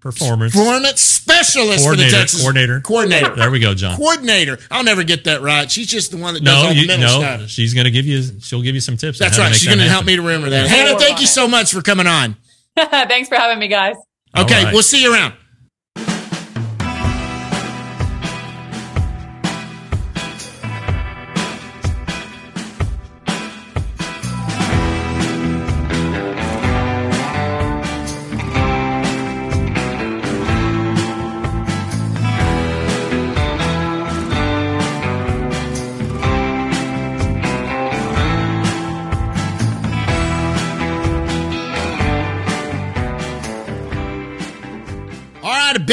Performance. 0.00 0.54
performance 0.54 1.00
specialist 1.00 1.84
for 1.84 1.96
the 1.96 2.04
Coordinator. 2.04 2.16
Texas 2.16 2.40
Coordinator. 2.40 2.80
Coordinator. 2.80 3.34
There 3.34 3.50
we 3.50 3.58
go, 3.58 3.74
John. 3.74 3.96
Coordinator. 3.96 4.58
I'll 4.70 4.84
never 4.84 5.02
get 5.02 5.24
that 5.24 5.42
right. 5.42 5.68
She's 5.70 5.88
just 5.88 6.12
the 6.12 6.16
one 6.18 6.34
that 6.34 6.44
does 6.44 6.54
No, 6.62 6.68
all 6.68 6.72
you, 6.72 6.82
the 6.82 6.86
mental 6.98 7.20
no, 7.20 7.36
stuff. 7.36 7.48
she's 7.48 7.74
going 7.74 7.84
to 7.86 7.90
give 7.90 8.06
you, 8.06 8.22
she'll 8.40 8.62
give 8.62 8.74
you 8.76 8.80
some 8.80 8.96
tips. 8.96 9.18
That's 9.18 9.38
right. 9.38 9.46
make 9.46 9.54
She's 9.54 9.64
that 9.68 9.74
going 9.74 9.84
to 9.84 9.90
help 9.90 10.06
me 10.06 10.14
to 10.16 10.22
remember 10.22 10.50
that. 10.50 10.68
Hannah, 10.68 10.98
thank 10.98 11.20
you 11.20 11.26
so 11.26 11.48
much 11.48 11.72
for 11.72 11.82
coming 11.82 12.06
on. 12.06 12.36
Thanks 12.76 13.28
for 13.28 13.34
having 13.34 13.58
me, 13.58 13.66
guys. 13.66 13.96
Okay, 14.36 14.64
right. 14.64 14.72
we'll 14.72 14.84
see 14.84 15.02
you 15.02 15.12
around. 15.12 15.34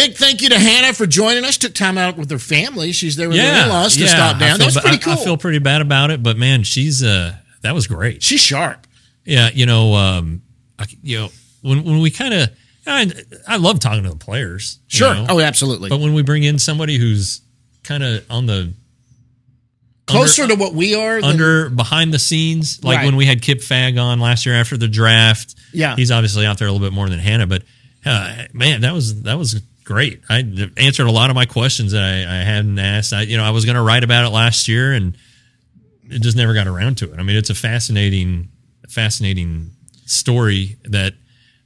Big 0.07 0.15
thank 0.17 0.41
you 0.41 0.49
to 0.49 0.59
Hannah 0.59 0.93
for 0.93 1.05
joining 1.05 1.45
us. 1.45 1.57
Took 1.57 1.73
time 1.73 1.97
out 1.97 2.17
with 2.17 2.29
her 2.31 2.39
family. 2.39 2.91
She's 2.91 3.15
there 3.15 3.27
with 3.29 3.37
her 3.37 3.43
yeah, 3.43 3.63
in-laws 3.63 3.95
to 3.97 4.07
stop 4.07 4.35
I 4.37 4.39
down. 4.39 4.49
feel 4.57 4.57
That 4.59 4.65
was 4.75 4.77
pretty 4.81 4.97
cool. 4.99 5.13
I, 5.13 5.23
feel 5.23 5.37
pretty 5.37 5.59
bad 5.59 5.81
about 5.81 6.11
it, 6.11 6.21
but 6.21 6.37
man, 6.37 6.63
she's 6.63 7.03
uh, 7.03 7.35
that 7.61 7.73
was 7.73 7.87
great. 7.87 8.21
She's 8.23 8.41
sharp. 8.41 8.85
Yeah, 9.23 9.49
you 9.53 9.65
know, 9.65 9.93
um, 9.95 10.41
I, 10.77 10.85
you 11.01 11.17
know, 11.19 11.29
when 11.61 11.83
when 11.83 11.99
we 11.99 12.11
kind 12.11 12.33
of, 12.33 12.49
I, 12.85 13.11
I 13.47 13.57
love 13.57 13.79
talking 13.79 14.03
to 14.03 14.09
the 14.11 14.15
players. 14.17 14.79
you 14.89 14.97
Sure. 14.99 15.15
know, 15.15 15.25
Oh, 15.29 15.39
absolutely. 15.39 15.89
but 15.89 15.99
when 15.99 16.13
we 16.13 16.21
bring 16.21 16.43
in 16.43 16.59
somebody 16.59 16.97
who's 16.97 17.41
kind 17.83 18.03
of 18.03 18.23
on 18.29 18.45
the 18.45 18.73
Closer 20.05 20.43
under- 20.43 20.55
to 20.55 20.61
what 20.61 20.75
we 20.75 20.93
are. 20.93 21.19
Than, 21.19 21.31
under 21.31 21.69
behind 21.71 22.13
the 22.13 22.19
scenes, 22.19 22.83
like 22.83 22.97
Right. 22.97 23.05
when 23.05 23.15
we 23.15 23.25
had 23.25 23.41
Kip 23.41 23.59
Fagg 23.61 23.97
on 23.99 24.19
last 24.19 24.45
year 24.45 24.53
after 24.53 24.77
the 24.77 24.87
draft. 24.87 25.55
Yeah. 25.73 25.95
he's 25.95 26.11
obviously 26.11 26.45
out 26.45 26.59
there 26.59 26.67
a 26.67 26.71
little 26.71 26.85
bit 26.85 26.93
more 26.93 27.09
than 27.09 27.17
Hannah, 27.19 27.47
but 27.47 27.63
uh, 28.05 28.43
man, 28.53 28.81
that 28.81 28.93
was 28.93 29.23
that 29.23 29.39
was 29.39 29.59
great. 29.85 30.21
I 30.29 30.43
answered 30.77 31.07
a 31.07 31.11
lot 31.11 31.29
of 31.29 31.35
my 31.35 31.45
questions 31.45 31.93
that 31.93 32.03
I, 32.03 32.17
I 32.41 32.43
hadn't 32.43 32.77
asked. 32.79 33.13
I, 33.13 33.21
you 33.21 33.37
know, 33.37 33.43
I 33.43 33.51
was 33.51 33.63
going 33.63 33.75
to 33.75 33.81
write 33.81 34.03
about 34.03 34.25
it 34.25 34.29
last 34.29 34.67
year, 34.67 34.91
and 34.91 35.15
it 36.09 36.21
just 36.21 36.35
never 36.35 36.53
got 36.53 36.67
around 36.67 36.97
to 36.97 37.13
it. 37.13 37.19
I 37.19 37.23
mean, 37.23 37.37
it's 37.37 37.49
a 37.49 37.55
fascinating, 37.55 38.49
fascinating 38.89 39.71
story 40.05 40.77
that 40.85 41.13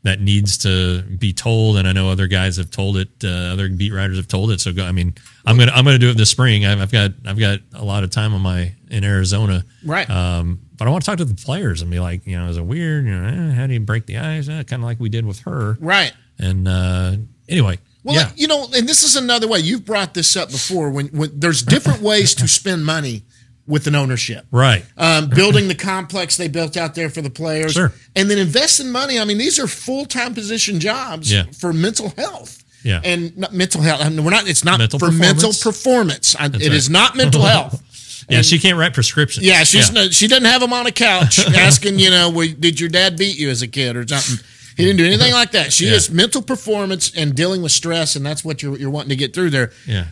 that 0.04 0.22
needs 0.22 0.60
to 0.60 1.02
be 1.02 1.34
told, 1.34 1.76
and 1.76 1.86
I 1.86 1.92
know 1.92 2.10
other 2.10 2.28
guys 2.28 2.56
have 2.56 2.72
told 2.72 2.96
it. 2.96 3.10
Uh, 3.22 3.28
other 3.28 3.68
beat 3.68 3.92
writers 3.92 4.16
have 4.16 4.30
told 4.30 4.50
it. 4.52 4.62
So, 4.62 4.72
go, 4.72 4.86
I 4.86 4.94
mean, 4.94 5.14
I'm 5.46 5.58
gonna 5.58 5.74
I'm 5.74 5.84
gonna 5.84 5.98
do 6.00 6.10
it 6.10 6.16
this 6.16 6.30
spring. 6.30 6.66
I've, 6.66 6.80
I've 6.80 6.92
got 6.92 7.12
I've 7.26 7.40
got 7.40 7.60
a 7.74 7.84
lot 7.84 8.06
of 8.06 8.10
time 8.10 8.34
on 8.34 8.42
my 8.42 8.74
in 8.90 9.04
Arizona, 9.04 9.66
Right. 9.84 10.10
Um, 10.10 10.62
but 10.78 10.88
I 10.88 10.92
want 10.92 11.04
to 11.04 11.12
talk 11.12 11.18
to 11.18 11.26
the 11.26 11.36
players 11.36 11.82
and 11.82 11.92
be 11.92 12.00
like, 12.00 12.26
you 12.26 12.40
know, 12.40 12.48
is 12.48 12.56
it 12.56 12.62
weird? 12.62 13.06
You 13.06 13.12
know, 13.12 13.28
eh, 13.28 13.54
how 13.54 13.68
do 13.68 13.74
you 13.74 13.82
break 13.82 14.06
the 14.06 14.18
ice? 14.18 14.48
Eh, 14.48 14.64
kind 14.64 14.82
of 14.82 14.86
like 14.86 15.00
we 15.02 15.10
did 15.10 15.26
with 15.26 15.40
her. 15.42 15.78
right. 15.82 16.14
And 16.40 16.66
uh, 16.70 17.18
anyway, 17.50 17.80
Well, 18.04 18.16
yeah, 18.16 18.32
you 18.36 18.48
know, 18.48 18.68
and 18.76 18.88
this 18.88 19.04
is 19.04 19.16
another 19.16 19.48
way. 19.48 19.60
You've 19.60 19.86
brought 19.86 20.14
this 20.14 20.36
up 20.38 20.50
before. 20.52 20.90
When, 20.90 21.08
when 21.08 21.32
there's 21.40 21.62
different 21.64 22.02
ways 22.02 22.34
to 22.36 22.48
spend 22.48 22.86
money 22.86 23.24
with 23.68 23.86
an 23.88 23.94
ownership. 23.96 24.46
right. 24.52 24.84
Um, 24.98 25.30
building 25.30 25.68
the 25.68 25.76
complex 25.76 26.38
they 26.38 26.48
built 26.48 26.76
out 26.78 26.96
there 26.96 27.10
for 27.10 27.22
the 27.22 27.30
players, 27.30 27.74
Sure. 27.74 27.92
and 28.16 28.30
then 28.30 28.38
investing 28.40 28.90
money. 28.92 29.20
I 29.20 29.26
mean, 29.26 29.38
these 29.38 29.60
are 29.60 29.68
full 29.68 30.06
time 30.06 30.34
position 30.34 30.80
jobs 30.80 31.32
Yeah. 31.32 31.44
for 31.60 31.72
mental 31.74 32.10
health. 32.18 32.64
Yeah. 32.82 33.02
and 33.04 33.38
not 33.38 33.54
mental 33.54 33.82
health. 33.82 34.00
I 34.02 34.08
mean, 34.08 34.24
we're 34.24 34.32
not. 34.32 34.48
It's 34.48 34.64
not 34.64 34.80
Mental 34.80 35.00
for 35.00 35.12
mental 35.12 35.52
performance. 35.52 36.34
I, 36.40 36.46
it 36.46 36.54
right. 36.54 36.62
is 36.72 36.90
not 36.90 37.16
mental 37.18 37.42
health. 37.42 37.84
Yeah, 38.30 38.38
And- 38.38 38.46
she 38.46 38.60
can't 38.60 38.78
write 38.78 38.94
prescriptions. 38.94 39.44
Yeah, 39.46 39.64
she's 39.64 39.92
No, 39.92 40.08
she 40.10 40.28
doesn't 40.28 40.46
have 40.46 40.62
them 40.62 40.72
on 40.72 40.86
a 40.86 40.92
couch 40.92 41.40
asking, 41.56 41.98
you 41.98 42.12
know, 42.12 42.32
did 42.60 42.80
your 42.80 42.88
dad 42.90 43.18
beat 43.18 43.40
you 43.40 43.50
as 43.50 43.64
a 43.64 43.68
kid 43.68 43.96
or 43.98 44.06
something? 44.08 44.46
He 44.80 44.86
didn't 44.86 44.98
do 44.98 45.06
anything 45.06 45.34
like 45.42 45.52
that. 45.52 45.72
She 45.74 45.86
Yeah. 45.88 45.94
is 45.94 46.10
mental 46.10 46.42
performance 46.42 47.12
and 47.16 47.36
dealing 47.36 47.62
with 47.62 47.72
stress, 47.72 48.16
and 48.16 48.26
that's 48.26 48.44
what 48.44 48.64
you're 48.64 48.78
you're 48.78 48.90
wanting 48.90 49.10
to 49.10 49.16
get 49.16 49.34
through 49.34 49.52
there. 49.52 49.72
yeah. 49.86 50.06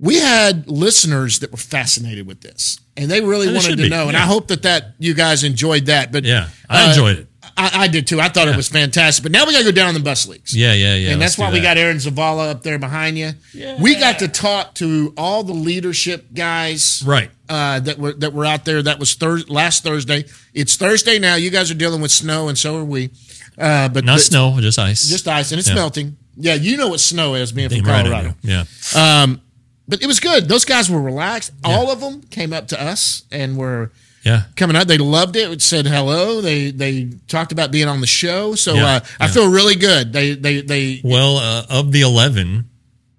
We 0.00 0.20
had 0.20 0.68
listeners 0.70 1.40
that 1.40 1.50
were 1.50 1.56
fascinated 1.56 2.24
with 2.24 2.40
this, 2.40 2.78
and 2.96 3.10
they 3.10 3.20
really 3.20 3.48
And 3.48 3.56
wanted 3.56 3.70
to 3.78 3.82
be, 3.82 3.88
know. 3.88 4.06
And. 4.06 4.16
I 4.16 4.20
hope 4.26 4.46
that 4.48 4.62
that 4.62 4.94
you 5.00 5.12
guys 5.12 5.42
enjoyed 5.42 5.86
that. 5.86 6.12
But 6.12 6.24
Yeah, 6.24 6.48
I 6.70 6.84
uh, 6.86 6.88
enjoyed 6.90 7.18
it. 7.18 7.26
I, 7.56 7.70
I 7.84 7.88
did 7.88 8.06
too. 8.06 8.20
I 8.20 8.28
thought 8.28 8.46
it 8.46 8.54
was 8.54 8.68
fantastic. 8.68 9.24
But 9.24 9.32
now 9.32 9.44
we 9.44 9.52
got 9.52 9.58
to 9.60 9.64
go 9.64 9.72
down 9.72 9.94
the 9.94 10.00
bus 10.00 10.28
leagues. 10.28 10.54
Yeah, 10.56 10.72
yeah, 10.74 10.94
yeah. 10.94 11.10
and 11.10 11.18
let's 11.20 11.32
that's 11.34 11.38
why 11.38 11.46
do 11.50 11.54
we 11.54 11.58
that. 11.60 11.74
got 11.74 11.78
Aaron 11.78 11.96
Zavala 11.96 12.50
up 12.50 12.62
there 12.62 12.78
behind 12.78 13.18
you. 13.18 13.32
Yeah. 13.52 13.80
We 13.82 13.96
got 13.96 14.20
to 14.20 14.28
talk 14.28 14.74
to 14.74 15.12
all 15.16 15.42
the 15.42 15.52
leadership 15.54 16.32
guys 16.32 17.02
right. 17.04 17.30
uh, 17.48 17.80
that 17.80 17.98
were 17.98 18.12
that 18.12 18.32
were 18.32 18.44
out 18.44 18.64
there. 18.64 18.80
That 18.82 19.00
was 19.00 19.14
thir- 19.14 19.42
last 19.48 19.82
Thursday. 19.82 20.26
It's 20.54 20.76
Thursday 20.76 21.18
now. 21.18 21.34
You 21.34 21.50
guys 21.50 21.72
are 21.72 21.74
dealing 21.74 22.00
with 22.00 22.12
snow, 22.12 22.46
and 22.48 22.56
so 22.56 22.76
are 22.78 22.84
we. 22.84 23.10
Uh, 23.58 23.88
but 23.88 24.04
Not 24.04 24.20
snow, 24.20 24.56
just 24.60 24.78
ice. 24.78 25.08
just 25.08 25.26
ice, 25.26 25.50
and 25.52 25.58
it's 25.58 25.68
Yeah. 25.68 25.74
melting. 25.74 26.16
Yeah, 26.36 26.54
you 26.54 26.76
know 26.76 26.88
what 26.88 27.00
snow 27.00 27.34
is 27.34 27.50
being 27.52 27.68
from 27.68 27.78
Damn 27.78 27.86
right 27.88 28.00
I 28.00 28.02
Colorado. 28.08 28.34
do. 28.42 28.48
Yeah. 28.48 28.64
Um, 28.94 29.40
but 29.88 30.00
it 30.02 30.06
was 30.06 30.20
good. 30.20 30.48
Those 30.48 30.64
guys 30.64 30.88
were 30.88 31.00
relaxed. 31.02 31.50
All 31.64 31.90
of 31.90 32.00
them 32.00 32.22
came 32.30 32.52
up 32.52 32.68
to 32.68 32.80
us 32.80 33.22
and 33.32 33.56
were 33.56 33.90
Yeah. 34.24 34.42
coming 34.54 34.76
up. 34.76 34.86
They 34.86 34.98
loved 34.98 35.34
it. 35.34 35.60
Said 35.62 35.86
hello. 35.86 36.40
They 36.40 36.70
they 36.70 37.08
talked 37.26 37.50
about 37.50 37.70
being 37.72 37.88
on 37.88 38.00
the 38.00 38.06
show. 38.06 38.54
So 38.54 38.74
Yeah, 38.74 38.86
uh, 38.96 39.00
I 39.18 39.28
feel 39.28 39.48
really 39.48 39.74
good. 39.74 40.12
They 40.12 40.34
they 40.34 40.60
they 40.60 41.00
Well, 41.02 41.38
uh, 41.38 41.64
of 41.68 41.90
the 41.90 42.02
11, 42.02 42.66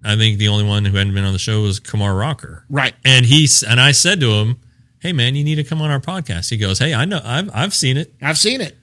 I 0.02 0.16
think 0.16 0.38
the 0.38 0.48
only 0.48 0.64
one 0.64 0.84
who 0.86 0.96
hadn't 0.96 1.12
been 1.12 1.24
on 1.24 1.32
the 1.34 1.38
show 1.38 1.60
was 1.62 1.80
Kumar 1.80 2.14
Rocker. 2.14 2.64
right. 2.70 2.94
And 3.04 3.26
he's 3.26 3.62
and 3.62 3.78
I 3.80 3.92
said 3.92 4.20
to 4.20 4.30
him, 4.32 4.56
"Hey 5.00 5.12
man, 5.12 5.34
you 5.34 5.44
need 5.44 5.56
to 5.56 5.64
come 5.64 5.82
on 5.82 5.90
our 5.90 6.00
podcast." 6.00 6.48
He 6.48 6.56
goes, 6.56 6.78
"Hey, 6.78 6.94
I 6.94 7.04
know 7.04 7.20
I've 7.22 7.50
I've 7.52 7.74
seen 7.74 7.98
it." 7.98 8.14
I've 8.22 8.38
seen 8.38 8.60
it. 8.62 8.78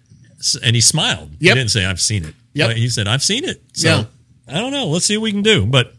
And 0.64 0.76
he 0.76 0.82
smiled. 0.82 1.32
Yep. 1.40 1.40
He 1.40 1.60
didn't 1.60 1.72
say 1.72 1.86
I've 1.86 2.02
seen 2.02 2.26
it. 2.26 2.36
But 2.56 2.78
he 2.78 2.90
said 2.90 3.08
I've 3.08 3.24
seen 3.24 3.44
it. 3.44 3.62
So 3.74 3.88
Yeah. 3.88 4.04
I 4.48 4.60
don't 4.60 4.72
know. 4.72 4.88
Let's 4.88 5.06
see 5.06 5.18
what 5.18 5.24
we 5.24 5.32
can 5.32 5.42
do. 5.42 5.66
But 5.66 5.94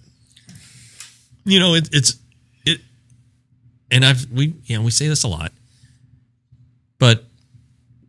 you 1.44 1.60
know, 1.60 1.74
it, 1.74 1.88
it's 1.92 2.16
it, 2.66 2.80
and 3.90 4.04
I've 4.04 4.30
we 4.30 4.54
you 4.66 4.76
know 4.78 4.84
we 4.84 4.90
say 4.90 5.08
this 5.08 5.24
a 5.24 5.28
lot, 5.28 5.52
but 6.98 7.24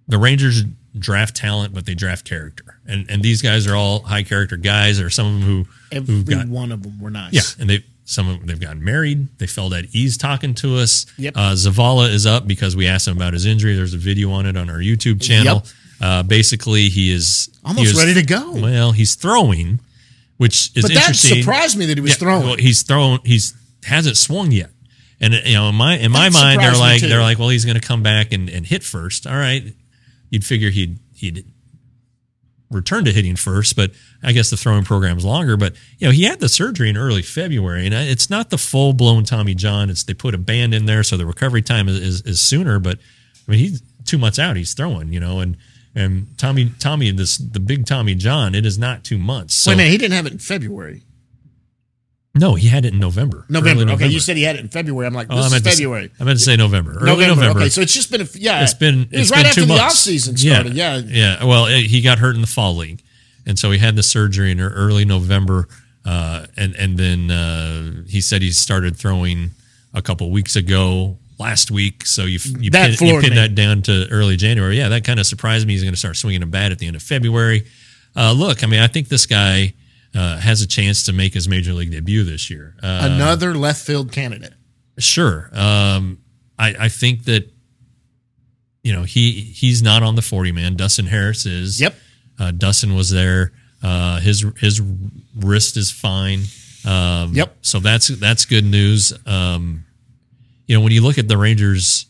the 0.08 0.18
Rangers 0.18 0.64
draft 0.98 1.36
talent, 1.36 1.74
but 1.74 1.86
they 1.86 1.94
draft 1.96 2.26
character, 2.26 2.80
and 2.88 3.10
and 3.10 3.22
these 3.24 3.42
guys 3.42 3.68
are 3.68 3.76
all 3.76 4.02
high 4.02 4.24
character 4.24 4.58
guys, 4.58 5.00
or 5.00 5.10
some 5.10 5.26
of 5.28 5.34
them 5.34 5.42
who 5.42 5.66
Every 5.92 6.24
got 6.24 6.48
one 6.48 6.72
of 6.72 6.84
them 6.84 7.00
were 7.00 7.10
nice. 7.12 7.34
yeah, 7.34 7.62
and 7.62 7.70
they 7.70 7.84
some 8.06 8.28
of 8.28 8.40
them, 8.40 8.48
they've 8.48 8.60
gotten 8.60 8.84
married. 8.84 9.38
They 9.38 9.46
felt 9.48 9.72
at 9.74 9.86
ease 9.94 10.18
talking 10.18 10.56
to 10.56 10.78
us. 10.78 11.06
Yep. 11.18 11.34
Uh, 11.38 11.52
Zavala 11.54 12.10
is 12.12 12.26
up 12.26 12.48
because 12.48 12.76
we 12.76 12.88
asked 12.88 13.08
him 13.08 13.16
about 13.16 13.34
his 13.34 13.46
injury. 13.46 13.76
There's 13.76 13.94
a 13.94 13.98
video 14.00 14.32
on 14.32 14.46
it 14.48 14.58
on 14.58 14.70
our 14.70 14.80
YouTube 14.80 15.22
channel. 15.22 15.56
Yep. 15.64 15.66
Uh, 16.02 16.24
basically, 16.24 16.90
he 16.90 17.12
is 17.12 17.50
Almost 17.66 17.84
he 17.86 17.92
is- 17.92 17.98
ready 17.98 18.14
to 18.14 18.24
go. 18.24 18.54
Well, 18.54 18.92
he's 18.94 19.16
throwing, 19.16 19.80
which 20.38 20.72
is 20.76 20.84
But 20.84 20.94
that 20.94 20.98
interesting. 21.10 21.42
surprised 21.44 21.78
me 21.78 21.86
that 21.88 21.98
he 21.98 22.02
was 22.02 22.12
Yeah, 22.12 22.18
throwing. 22.18 22.44
Well, 22.48 22.56
he's 22.58 22.84
thrown. 22.84 23.20
He's 23.26 23.54
hasn't 23.86 24.18
swung 24.18 24.52
yet. 24.52 24.72
And 25.22 25.34
you 25.46 25.54
know, 25.54 25.68
in 25.70 25.76
my 25.76 25.98
in 25.98 26.12
my 26.12 26.30
That 26.30 26.34
mind, 26.34 26.62
they're 26.62 26.78
like 26.78 27.02
they're 27.02 27.22
like, 27.22 27.38
well, 27.40 27.50
he's 27.50 27.66
going 27.66 27.80
to 27.80 27.86
come 27.86 28.02
back 28.02 28.32
and, 28.32 28.50
and 28.50 28.66
hit 28.66 28.84
first. 28.84 29.28
All 29.28 29.36
right, 29.36 29.74
you'd 30.30 30.46
figure 30.46 30.70
he'd 30.70 31.00
he'd 31.14 31.46
return 32.72 33.04
to 33.06 33.12
hitting 33.12 33.36
first, 33.36 33.76
but 33.76 33.92
I 34.22 34.32
guess 34.32 34.50
the 34.50 34.58
throwing 34.58 34.84
program's 34.84 35.26
longer. 35.26 35.58
But 35.58 35.74
you 35.98 36.08
know, 36.08 36.12
he 36.12 36.24
had 36.24 36.40
the 36.40 36.48
surgery 36.50 36.90
in 36.90 36.98
early 36.98 37.22
February, 37.24 37.86
and 37.86 37.94
it's 37.94 38.30
not 38.30 38.50
the 38.50 38.58
full 38.58 38.94
blown 38.94 39.24
Tommy 39.26 39.56
John. 39.56 39.90
It's 39.90 40.04
they 40.04 40.14
put 40.14 40.34
a 40.36 40.38
band 40.38 40.74
in 40.74 40.86
there, 40.86 41.04
so 41.04 41.18
the 41.18 41.26
recovery 41.26 41.62
time 41.64 41.90
is, 41.90 41.98
is, 42.00 42.22
is 42.22 42.40
sooner. 42.40 42.80
But 42.80 43.00
I 43.48 43.52
mean, 43.52 43.60
he's 43.60 43.82
two 44.06 44.18
months 44.18 44.40
out. 44.40 44.56
He's 44.56 44.74
throwing, 44.74 45.12
you 45.12 45.20
know, 45.20 45.40
and 45.40 45.58
and 45.96 46.28
Tommy 46.38 46.72
Tommy 46.80 47.12
this 47.12 47.38
the 47.38 47.60
big 47.60 47.86
Tommy 47.86 48.16
John. 48.16 48.56
It 48.56 48.66
is 48.66 48.78
not 48.78 49.04
two 49.04 49.18
months. 49.18 49.56
So 49.56 49.72
Wait 49.72 49.76
a 49.76 49.78
minute, 49.78 49.92
he 49.92 49.98
didn't 49.98 50.16
have 50.16 50.26
it 50.26 50.34
in 50.34 50.40
February. 50.40 51.04
no, 52.36 52.56
he 52.56 52.68
had 52.68 52.86
it 52.86 52.94
in 52.94 53.00
November. 53.00 53.46
November. 53.50 53.84
early 53.84 53.94
Okay, 53.94 54.08
you 54.08 54.20
said 54.20 54.38
he 54.38 54.44
had 54.44 54.56
it 54.56 54.62
in 54.62 54.70
February. 54.70 55.08
I'm 55.08 55.14
like, 55.14 55.28
Oh, 55.30 55.36
this 55.36 55.44
I 55.44 55.48
is 55.48 55.52
meant 55.52 55.64
to 55.66 55.72
February. 55.72 56.12
I 56.20 56.24
meant 56.24 56.40
to 56.40 56.46
say 56.46 56.56
November. 56.56 56.92
Early 56.92 57.06
November. 57.06 57.36
November. 57.36 57.60
Okay, 57.60 57.70
so 57.70 57.82
it's 57.82 57.94
just 57.94 58.12
been 58.12 58.22
a 58.22 58.28
yeah. 58.34 58.64
it's 58.64 58.74
been 58.74 59.02
it 59.12 59.18
was 59.18 59.22
it's 59.22 59.32
right 59.32 59.38
been 59.38 59.46
after 59.48 59.66
the 59.66 59.80
off 59.80 59.92
season 59.94 60.38
started. 60.38 60.74
Yeah, 60.74 60.98
yeah. 60.98 61.44
Well, 61.44 61.66
eh, 61.68 61.82
he 61.82 62.02
got 62.02 62.20
hurt 62.20 62.36
in 62.36 62.42
the 62.42 62.48
fall 62.48 62.76
league, 62.76 63.02
and 63.46 63.58
so 63.60 63.72
he 63.72 63.80
had 63.80 63.96
the 63.96 64.04
surgery 64.04 64.52
in 64.52 64.60
early 64.62 65.06
November, 65.06 65.68
uh, 66.06 66.46
and 66.56 66.76
and 66.76 66.98
then 66.98 67.32
uh, 67.32 68.04
he 68.08 68.22
said 68.22 68.42
he 68.42 68.52
started 68.52 68.96
throwing 68.96 69.52
a 69.94 70.02
couple 70.02 70.30
weeks 70.32 70.56
ago. 70.56 71.18
Last 71.40 71.72
week, 71.72 72.06
so 72.06 72.24
you 72.26 72.38
you 72.60 72.70
That 72.72 72.82
pin, 72.82 72.92
you 72.92 72.98
floored 72.98 73.24
pin 73.24 73.36
that 73.36 73.56
down 73.56 73.82
to 73.84 74.08
early 74.12 74.36
January. 74.36 74.78
Yeah, 74.78 74.90
that 74.90 75.06
kind 75.06 75.22
of 75.22 75.26
surprised 75.26 75.66
me. 75.66 75.74
He's 75.74 75.84
going 75.84 75.94
to 75.94 76.00
start 76.00 76.18
swinging 76.18 76.44
a 76.44 76.46
bat 76.46 76.74
at 76.74 76.80
the 76.80 76.88
end 76.88 76.98
of 76.98 77.02
February. 77.02 77.66
Uh, 78.16 78.34
look, 78.34 78.62
I 78.62 78.68
mean, 78.68 78.82
I 78.82 78.88
think 78.88 79.08
this 79.08 79.26
guy 79.26 79.74
uh, 80.14 80.38
has 80.38 80.62
a 80.62 80.68
chance 80.68 81.06
to 81.06 81.14
make 81.14 81.34
his 81.34 81.48
major 81.48 81.72
league 81.72 81.92
debut 81.92 82.26
this 82.26 82.50
year. 82.50 82.76
Uh, 82.84 83.10
another 83.14 83.54
left 83.54 83.86
field 83.86 84.12
candidate. 84.12 84.54
Sure. 84.98 85.50
Um, 85.54 86.20
I, 86.58 86.76
I 86.78 86.90
think 86.90 87.24
that 87.26 87.50
you 88.84 88.92
know 88.92 89.04
he 89.04 89.32
he's 89.32 89.82
not 89.82 90.04
on 90.04 90.16
the 90.16 90.22
forty 90.22 90.52
man. 90.52 90.76
Dustin 90.76 91.06
Harris 91.06 91.46
is. 91.46 91.80
Yep. 91.80 91.96
Uh, 92.38 92.52
Dustin 92.52 92.96
was 92.96 93.10
there. 93.10 93.54
Uh, 93.82 94.20
his 94.20 94.46
his 94.58 94.82
wrist 95.38 95.78
is 95.78 95.90
fine. 95.90 96.42
Um, 96.86 97.34
Yep. 97.34 97.58
So 97.62 97.80
that's 97.80 98.08
that's 98.10 98.46
good 98.46 98.66
news. 98.66 99.14
Um, 99.26 99.86
you 100.70 100.76
know 100.76 100.82
when 100.82 100.94
you 100.94 101.02
look 101.02 101.18
at 101.18 101.28
the 101.28 101.36
Rangers 101.36 102.06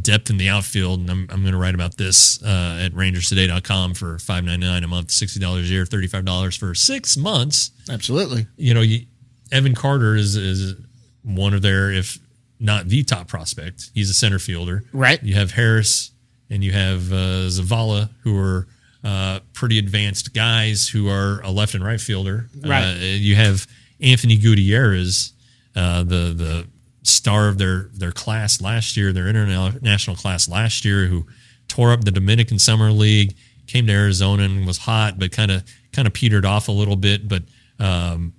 depth 0.00 0.30
in 0.30 0.38
the 0.38 0.48
outfield, 0.48 1.00
and 1.00 1.10
I'm, 1.10 1.28
I'm 1.30 1.42
going 1.42 1.52
to 1.52 1.58
write 1.58 1.74
about 1.74 1.98
this 1.98 2.42
uh, 2.42 2.80
at 2.82 2.92
rangerstoday.com 2.92 3.92
for 3.92 4.18
five 4.18 4.42
ninety 4.42 4.66
nine 4.66 4.82
a 4.82 4.88
month, 4.88 5.10
sixty 5.10 5.38
dollars 5.38 5.68
a 5.68 5.72
year, 5.72 5.84
thirty 5.84 6.06
five 6.06 6.24
dollars 6.24 6.56
for 6.56 6.74
six 6.74 7.14
months 7.18 7.72
Absolutely. 7.90 8.46
you 8.56 8.72
know, 8.72 8.80
you, 8.80 9.04
Evan 9.52 9.74
Carter 9.74 10.16
is 10.16 10.34
is 10.34 10.74
one 11.22 11.52
of 11.52 11.60
their, 11.60 11.92
if 11.92 12.18
not 12.58 12.88
the 12.88 13.04
top 13.04 13.28
prospect. 13.28 13.90
He's 13.92 14.08
a 14.08 14.14
center 14.14 14.38
fielder. 14.38 14.84
Right. 14.94 15.22
You 15.22 15.34
have 15.34 15.50
Harris 15.52 16.10
and 16.48 16.64
you 16.64 16.72
have 16.72 17.12
uh, 17.12 17.48
Zavala, 17.48 18.08
who 18.22 18.38
are 18.38 18.66
uh, 19.04 19.40
pretty 19.52 19.78
advanced 19.78 20.32
guys 20.32 20.88
who 20.88 21.10
are 21.10 21.42
a 21.42 21.50
left 21.50 21.74
and 21.74 21.84
right 21.84 22.00
fielder. 22.00 22.48
Right. 22.64 22.94
Uh, 22.94 22.96
you 22.96 23.34
have 23.34 23.66
Anthony 24.00 24.38
Gutierrez, 24.38 25.34
uh, 25.76 25.98
the 26.04 26.32
the 26.32 26.66
star 27.04 27.48
of 27.48 27.58
their 27.58 27.90
their 27.92 28.12
class 28.12 28.60
last 28.60 28.96
year, 28.96 29.12
their 29.12 29.28
international 29.28 30.16
class 30.16 30.48
last 30.48 30.84
year, 30.84 31.06
who 31.06 31.26
tore 31.68 31.92
up 31.92 32.04
the 32.04 32.10
Dominican 32.10 32.58
Summer 32.58 32.90
League, 32.90 33.36
came 33.66 33.86
to 33.86 33.92
Arizona 33.92 34.42
and 34.42 34.66
was 34.66 34.78
hot, 34.78 35.18
but 35.18 35.30
kind 35.30 35.50
of 35.50 35.62
kind 35.92 36.08
of 36.08 36.14
petered 36.14 36.44
off 36.44 36.68
a 36.68 36.72
little 36.72 36.96
bit. 36.96 37.28
But 37.28 37.44
um, 37.78 38.32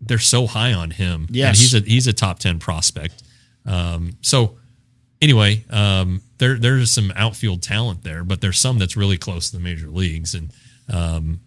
they're 0.00 0.18
so 0.18 0.46
high 0.46 0.72
on 0.72 0.90
him. 0.90 1.26
Yes. 1.30 1.48
and 1.48 1.56
he's 1.58 1.74
a 1.74 1.80
he's 1.80 2.06
a 2.06 2.12
top 2.12 2.38
ten 2.38 2.58
prospect. 2.58 3.22
Um, 3.64 4.16
so 4.20 4.58
anyway, 5.22 5.64
um, 5.70 6.22
there 6.38 6.56
there's 6.56 6.90
some 6.90 7.12
outfield 7.16 7.62
talent 7.62 8.02
there, 8.02 8.24
but 8.24 8.40
there's 8.40 8.58
some 8.58 8.78
that's 8.78 8.96
really 8.96 9.18
close 9.18 9.50
to 9.50 9.56
the 9.56 9.62
major 9.62 9.88
leagues. 9.88 10.34
And 10.34 10.52
um, 10.92 11.40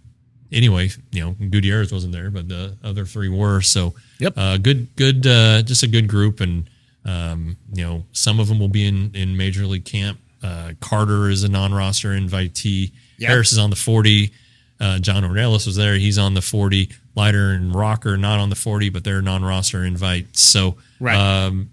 anyway, 0.53 0.89
you 1.11 1.21
know, 1.21 1.31
Gutierrez 1.49 1.91
wasn't 1.91 2.13
there, 2.13 2.29
but 2.31 2.47
the 2.47 2.77
other 2.83 3.05
three 3.05 3.29
were. 3.29 3.61
So 3.61 3.93
Yep. 4.19 4.33
uh, 4.37 4.57
good 4.57 4.95
good 4.95 5.25
uh, 5.27 5.61
just 5.63 5.83
a 5.83 5.87
good 5.87 6.07
group, 6.07 6.39
and 6.39 6.69
um, 7.05 7.57
you 7.73 7.83
know, 7.83 8.05
some 8.13 8.39
of 8.39 8.47
them 8.47 8.59
will 8.59 8.69
be 8.69 8.85
in 8.87 9.11
in 9.13 9.35
major 9.35 9.65
league 9.65 9.85
camp. 9.85 10.19
Uh, 10.41 10.73
Carter 10.81 11.29
is 11.29 11.43
a 11.43 11.49
non-roster 11.49 12.09
invitee. 12.09 12.91
Yep. 13.17 13.29
Harris 13.29 13.51
is 13.53 13.57
on 13.57 13.69
the 13.69 13.75
40. 13.77 14.31
Uh, 14.79 14.99
John 14.99 15.23
Ornelas 15.23 15.65
was 15.65 15.75
there. 15.77 15.95
He's 15.95 16.17
on 16.17 16.33
the 16.33 16.41
40. 16.41 16.89
Leiter 17.15 17.51
and 17.51 17.73
Rocker 17.73 18.17
not 18.17 18.39
on 18.39 18.49
the 18.49 18.55
40, 18.55 18.89
but 18.89 19.03
they're 19.05 19.21
non-roster 19.21 19.85
invites. 19.85 20.41
So 20.41 20.75
Right. 20.99 21.15
um, 21.15 21.69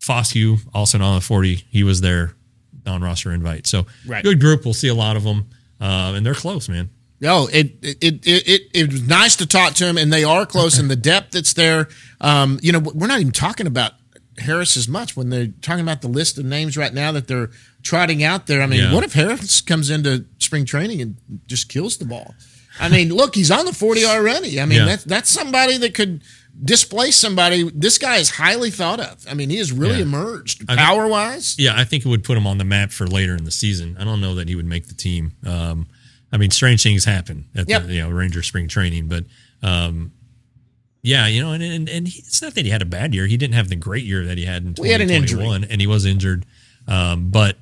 Foscue 0.00 0.58
also 0.74 0.98
not 0.98 1.08
on 1.10 1.14
the 1.16 1.20
40. 1.20 1.56
He 1.70 1.82
was 1.82 2.00
there 2.00 2.34
non-roster 2.86 3.32
invite. 3.32 3.66
So 3.66 3.86
Right. 4.06 4.24
good 4.24 4.40
group. 4.40 4.64
We'll 4.64 4.74
see 4.74 4.88
a 4.88 4.94
lot 4.94 5.16
of 5.16 5.22
them, 5.24 5.44
uh, 5.80 6.12
and 6.16 6.24
they're 6.26 6.34
close, 6.34 6.68
man. 6.68 6.90
No, 7.22 7.46
it 7.46 7.76
it, 7.82 7.96
it 8.02 8.26
it 8.26 8.62
it 8.74 8.92
was 8.92 9.06
nice 9.06 9.36
to 9.36 9.46
talk 9.46 9.74
to 9.74 9.86
him, 9.86 9.96
and 9.96 10.12
they 10.12 10.24
are 10.24 10.44
close 10.44 10.78
in 10.78 10.88
the 10.88 10.96
depth 10.96 11.30
that's 11.30 11.52
there. 11.52 11.88
Um, 12.20 12.58
you 12.62 12.72
know, 12.72 12.80
we're 12.80 13.06
not 13.06 13.20
even 13.20 13.32
talking 13.32 13.68
about 13.68 13.92
Harris 14.38 14.76
as 14.76 14.88
much 14.88 15.16
when 15.16 15.30
they're 15.30 15.46
talking 15.62 15.82
about 15.84 16.02
the 16.02 16.08
list 16.08 16.36
of 16.36 16.44
names 16.44 16.76
right 16.76 16.92
now 16.92 17.12
that 17.12 17.28
they're 17.28 17.50
trotting 17.82 18.24
out 18.24 18.48
there. 18.48 18.60
I 18.60 18.66
mean, 18.66 18.80
Yeah. 18.80 18.92
what 18.92 19.04
if 19.04 19.12
Harris 19.12 19.60
comes 19.60 19.88
into 19.88 20.24
spring 20.38 20.64
training 20.64 21.00
and 21.00 21.16
just 21.46 21.68
kills 21.68 21.96
the 21.98 22.04
ball? 22.06 22.34
I 22.80 22.88
mean, 22.88 23.10
look, 23.14 23.36
he's 23.36 23.52
on 23.52 23.66
the 23.66 23.72
forty 23.72 24.04
already. 24.04 24.60
I 24.60 24.66
mean, 24.66 24.78
Yeah. 24.80 24.84
that's 24.86 25.04
that's 25.04 25.30
somebody 25.30 25.78
that 25.78 25.94
could 25.94 26.22
displace 26.64 27.16
somebody. 27.16 27.70
This 27.72 27.98
guy 27.98 28.16
is 28.16 28.30
highly 28.30 28.70
thought 28.70 28.98
of. 28.98 29.24
I 29.30 29.34
mean, 29.34 29.48
he 29.48 29.58
has 29.58 29.70
really 29.70 29.96
Yeah. 29.98 30.02
emerged 30.02 30.66
power 30.66 31.06
wise. 31.06 31.54
Yeah, 31.56 31.74
I 31.78 31.84
think 31.84 32.04
it 32.04 32.08
would 32.08 32.24
put 32.24 32.36
him 32.36 32.48
on 32.48 32.58
the 32.58 32.64
map 32.64 32.90
for 32.90 33.06
later 33.06 33.36
in 33.36 33.44
the 33.44 33.52
season. 33.52 33.96
I 33.98 34.02
don't 34.04 34.20
know 34.20 34.34
that 34.34 34.48
he 34.48 34.56
would 34.56 34.66
make 34.66 34.88
the 34.88 34.94
team. 34.94 35.32
Um, 35.46 35.86
I 36.32 36.38
mean, 36.38 36.50
strange 36.50 36.82
things 36.82 37.04
happen 37.04 37.46
at 37.54 37.68
Yep. 37.68 37.86
the 37.86 37.94
you 37.94 38.00
know 38.00 38.10
Ranger 38.10 38.42
spring 38.42 38.66
training, 38.68 39.08
but 39.08 39.24
um, 39.62 40.12
yeah, 41.02 41.26
you 41.26 41.42
know, 41.42 41.52
and 41.52 41.62
and, 41.62 41.88
and 41.88 42.08
he, 42.08 42.20
it's 42.20 42.40
not 42.42 42.54
that 42.54 42.64
he 42.64 42.70
had 42.70 42.82
a 42.82 42.86
bad 42.86 43.14
year. 43.14 43.26
He 43.26 43.36
didn't 43.36 43.54
have 43.54 43.68
the 43.68 43.76
great 43.76 44.04
year 44.04 44.24
that 44.26 44.38
he 44.38 44.44
had 44.44 44.62
in 44.62 44.68
had 44.84 45.00
an 45.00 45.08
2021, 45.08 45.64
and 45.64 45.80
he 45.80 45.86
was 45.86 46.04
injured. 46.06 46.46
Um, 46.88 47.30
but 47.30 47.56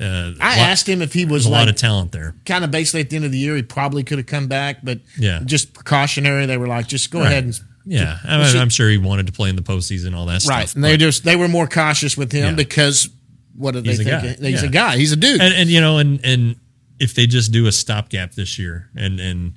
uh, 0.00 0.32
I 0.40 0.58
lot- 0.58 0.58
asked 0.58 0.88
him 0.88 1.02
if 1.02 1.12
he 1.12 1.24
was 1.24 1.46
a 1.46 1.50
lot 1.50 1.68
of 1.68 1.76
talent 1.76 2.12
there. 2.12 2.34
kind 2.44 2.64
of 2.64 2.70
basically 2.70 3.00
at 3.00 3.10
the 3.10 3.16
end 3.16 3.24
of 3.24 3.32
the 3.32 3.38
year, 3.38 3.56
he 3.56 3.62
probably 3.62 4.02
could 4.04 4.18
have 4.18 4.26
come 4.26 4.48
back, 4.48 4.78
but 4.82 5.00
Yeah. 5.18 5.40
just 5.44 5.72
precautionary. 5.74 6.46
They 6.46 6.56
were 6.56 6.66
like, 6.66 6.86
just 6.88 7.10
go 7.10 7.20
Right. 7.20 7.26
ahead 7.32 7.44
and 7.44 7.60
Yeah, 7.86 8.18
I 8.24 8.36
Well, 8.36 8.44
mean, 8.44 8.52
see- 8.52 8.58
I'm 8.58 8.70
sure 8.70 8.88
he 8.90 8.96
wanted 8.98 9.26
to 9.26 9.32
play 9.32 9.50
in 9.50 9.56
the 9.56 9.62
postseason, 9.62 10.14
all 10.16 10.24
that 10.26 10.40
stuff. 10.42 10.56
right. 10.56 10.74
And 10.74 10.82
they 10.82 10.96
just 10.96 11.22
they 11.24 11.36
were 11.36 11.48
more 11.48 11.66
cautious 11.68 12.16
with 12.16 12.32
him 12.32 12.44
Yeah. 12.44 12.52
because 12.54 13.08
what 13.56 13.72
do 13.74 13.82
they 13.82 13.90
He's 13.90 14.00
a 14.00 14.04
think? 14.04 14.38
He's 14.40 14.62
Yeah. 14.62 14.68
a 14.68 14.70
guy. 14.72 14.96
He's 14.96 15.12
a 15.12 15.16
dude. 15.16 15.40
and, 15.40 15.54
and 15.54 15.70
you 15.70 15.80
know, 15.82 15.98
and 15.98 16.18
and 16.24 16.56
if 16.98 17.14
they 17.14 17.26
just 17.26 17.52
do 17.52 17.66
a 17.66 17.72
stopgap 17.72 18.32
this 18.32 18.58
year, 18.58 18.90
and 18.96 19.20
and 19.20 19.54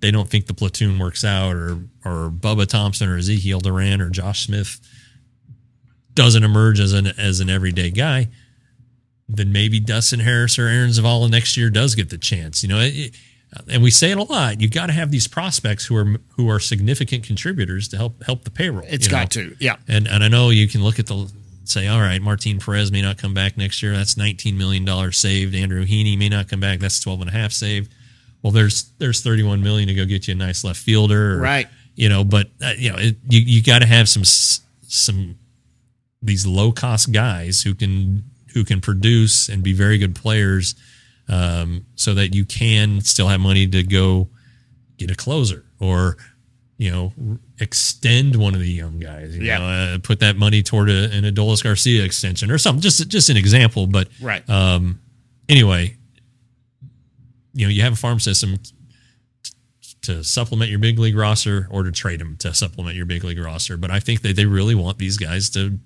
they 0.00 0.10
don't 0.10 0.28
think 0.28 0.46
the 0.46 0.54
platoon 0.54 0.98
works 0.98 1.24
out, 1.24 1.54
or 1.54 1.78
or 2.04 2.30
Bubba 2.30 2.66
Thompson 2.66 3.08
or 3.08 3.16
Ezekiel 3.16 3.60
Duran 3.60 4.00
or 4.00 4.10
Josh 4.10 4.46
Smith 4.46 4.80
doesn't 6.14 6.44
emerge 6.44 6.80
as 6.80 6.92
an 6.92 7.06
as 7.18 7.40
an 7.40 7.50
everyday 7.50 7.90
guy, 7.90 8.28
then 9.28 9.52
maybe 9.52 9.80
Dustin 9.80 10.20
Harris 10.20 10.58
or 10.58 10.68
Aaron 10.68 10.90
Zavala 10.90 11.30
next 11.30 11.56
year 11.56 11.70
does 11.70 11.94
get 11.94 12.10
the 12.10 12.18
chance. 12.18 12.62
You 12.62 12.68
know, 12.68 12.80
it, 12.80 13.16
and 13.68 13.82
we 13.82 13.90
say 13.90 14.10
it 14.10 14.18
a 14.18 14.22
lot. 14.22 14.60
You've 14.60 14.72
got 14.72 14.86
to 14.86 14.92
have 14.92 15.10
these 15.10 15.26
prospects 15.26 15.86
who 15.86 15.96
are 15.96 16.16
who 16.36 16.48
are 16.48 16.60
significant 16.60 17.24
contributors 17.24 17.88
to 17.88 17.96
help 17.96 18.22
help 18.24 18.44
the 18.44 18.50
payroll. 18.50 18.84
It's 18.88 19.06
you 19.06 19.12
know? 19.12 19.18
got 19.18 19.30
to. 19.32 19.56
Yeah. 19.60 19.76
And 19.88 20.06
and 20.08 20.24
I 20.24 20.28
know 20.28 20.50
you 20.50 20.68
can 20.68 20.82
look 20.82 20.98
at 20.98 21.06
the 21.06 21.30
say, 21.68 21.86
all 21.86 22.00
right, 22.00 22.20
Martin 22.20 22.58
Perez 22.58 22.92
may 22.92 23.02
not 23.02 23.18
come 23.18 23.34
back 23.34 23.56
next 23.56 23.82
year. 23.82 23.92
That's 23.92 24.16
nineteen 24.16 24.56
million 24.58 24.84
dollars 24.84 25.18
saved. 25.18 25.54
Andrew 25.54 25.84
Heaney 25.84 26.18
may 26.18 26.28
not 26.28 26.48
come 26.48 26.60
back. 26.60 26.80
That's 26.80 27.00
twelve 27.00 27.20
and 27.20 27.30
a 27.30 27.32
half 27.32 27.52
saved. 27.52 27.92
Well, 28.42 28.52
there's 28.52 28.90
there's 28.98 29.22
thirty 29.22 29.42
one 29.42 29.62
million 29.62 29.88
to 29.88 29.94
go 29.94 30.04
get 30.04 30.28
you 30.28 30.32
a 30.32 30.36
nice 30.36 30.64
left 30.64 30.78
fielder, 30.80 31.36
or, 31.36 31.40
Right. 31.40 31.68
You 31.96 32.08
know, 32.08 32.24
but 32.24 32.48
uh, 32.62 32.72
you 32.76 32.90
know, 32.90 32.98
it, 32.98 33.16
you 33.28 33.40
you 33.40 33.62
got 33.62 33.80
to 33.80 33.86
have 33.86 34.08
some 34.08 34.24
some 34.24 35.36
these 36.22 36.46
low 36.46 36.72
cost 36.72 37.12
guys 37.12 37.62
who 37.62 37.74
can 37.74 38.24
who 38.52 38.64
can 38.64 38.80
produce 38.80 39.48
and 39.48 39.62
be 39.62 39.72
very 39.72 39.98
good 39.98 40.14
players, 40.14 40.74
um, 41.28 41.86
so 41.94 42.14
that 42.14 42.34
you 42.34 42.44
can 42.44 43.00
still 43.00 43.28
have 43.28 43.40
money 43.40 43.66
to 43.66 43.82
go 43.82 44.28
get 44.96 45.10
a 45.10 45.14
closer 45.14 45.64
or 45.80 46.16
you 46.76 46.90
know 46.90 47.12
extend 47.60 48.36
one 48.36 48.54
of 48.54 48.60
the 48.60 48.68
young 48.70 48.98
guys. 48.98 49.36
You 49.36 49.44
Yeah. 49.44 49.58
know, 49.58 49.64
uh, 49.94 49.98
put 49.98 50.20
that 50.20 50.36
money 50.36 50.62
toward 50.62 50.90
a, 50.90 51.10
an 51.12 51.24
Adolis 51.24 51.62
Garcia 51.62 52.04
extension 52.04 52.50
or 52.50 52.58
something. 52.58 52.80
Just 52.82 53.08
just 53.08 53.28
an 53.30 53.36
example, 53.36 53.86
but 53.86 54.08
Right. 54.20 54.48
um, 54.50 55.00
anyway, 55.48 55.96
you 57.52 57.66
know, 57.66 57.70
you 57.70 57.82
have 57.82 57.92
a 57.92 57.96
farm 57.96 58.18
system 58.20 58.56
t- 58.58 58.70
to 60.02 60.24
supplement 60.24 60.70
your 60.70 60.78
big 60.80 60.98
league 60.98 61.16
roster 61.16 61.66
or 61.70 61.82
to 61.84 61.92
trade 61.92 62.20
them 62.20 62.36
to 62.38 62.52
supplement 62.52 62.96
your 62.96 63.06
big 63.06 63.24
league 63.24 63.38
roster. 63.38 63.76
But 63.76 63.90
I 63.90 64.00
think 64.00 64.22
that 64.22 64.36
they 64.36 64.44
really 64.44 64.74
want 64.74 64.98
these 64.98 65.16
guys 65.16 65.50
to 65.50 65.78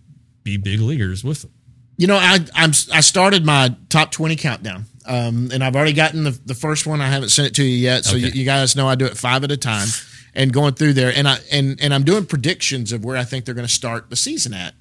be 0.43 0.57
big 0.57 0.81
leaguers 0.81 1.23
with 1.23 1.43
them. 1.43 1.51
You 1.99 2.07
know, 2.07 2.17
I 2.17 2.39
I'm 2.55 2.71
I 2.93 3.01
started 3.01 3.45
my 3.45 3.75
top 3.89 4.11
twenty 4.13 4.37
countdown, 4.37 4.87
um, 5.05 5.51
and 5.53 5.63
I've 5.65 5.75
already 5.77 5.93
gotten 5.93 6.23
the, 6.25 6.31
the 6.47 6.55
first 6.55 6.87
one. 6.87 7.01
I 7.01 7.09
haven't 7.09 7.31
sent 7.31 7.49
it 7.49 7.55
to 7.57 7.65
you 7.65 7.77
yet, 7.77 8.05
so 8.05 8.13
Okay. 8.17 8.27
you, 8.27 8.33
you 8.33 8.45
guys 8.45 8.77
know 8.77 8.89
I 8.89 8.95
do 8.95 9.05
it 9.05 9.17
five 9.17 9.43
at 9.45 9.51
a 9.51 9.57
time, 9.57 9.89
and 10.35 10.53
going 10.53 10.75
through 10.75 10.95
there, 10.95 11.13
and 11.15 11.29
I 11.29 11.39
and 11.53 11.81
and 11.81 11.93
I'm 11.95 12.05
doing 12.05 12.27
predictions 12.27 12.93
of 12.93 13.05
where 13.05 13.17
I 13.17 13.25
think 13.25 13.45
they're 13.45 13.55
going 13.55 13.67
to 13.67 13.73
start 13.73 14.11
the 14.11 14.17
season 14.17 14.55
at. 14.55 14.75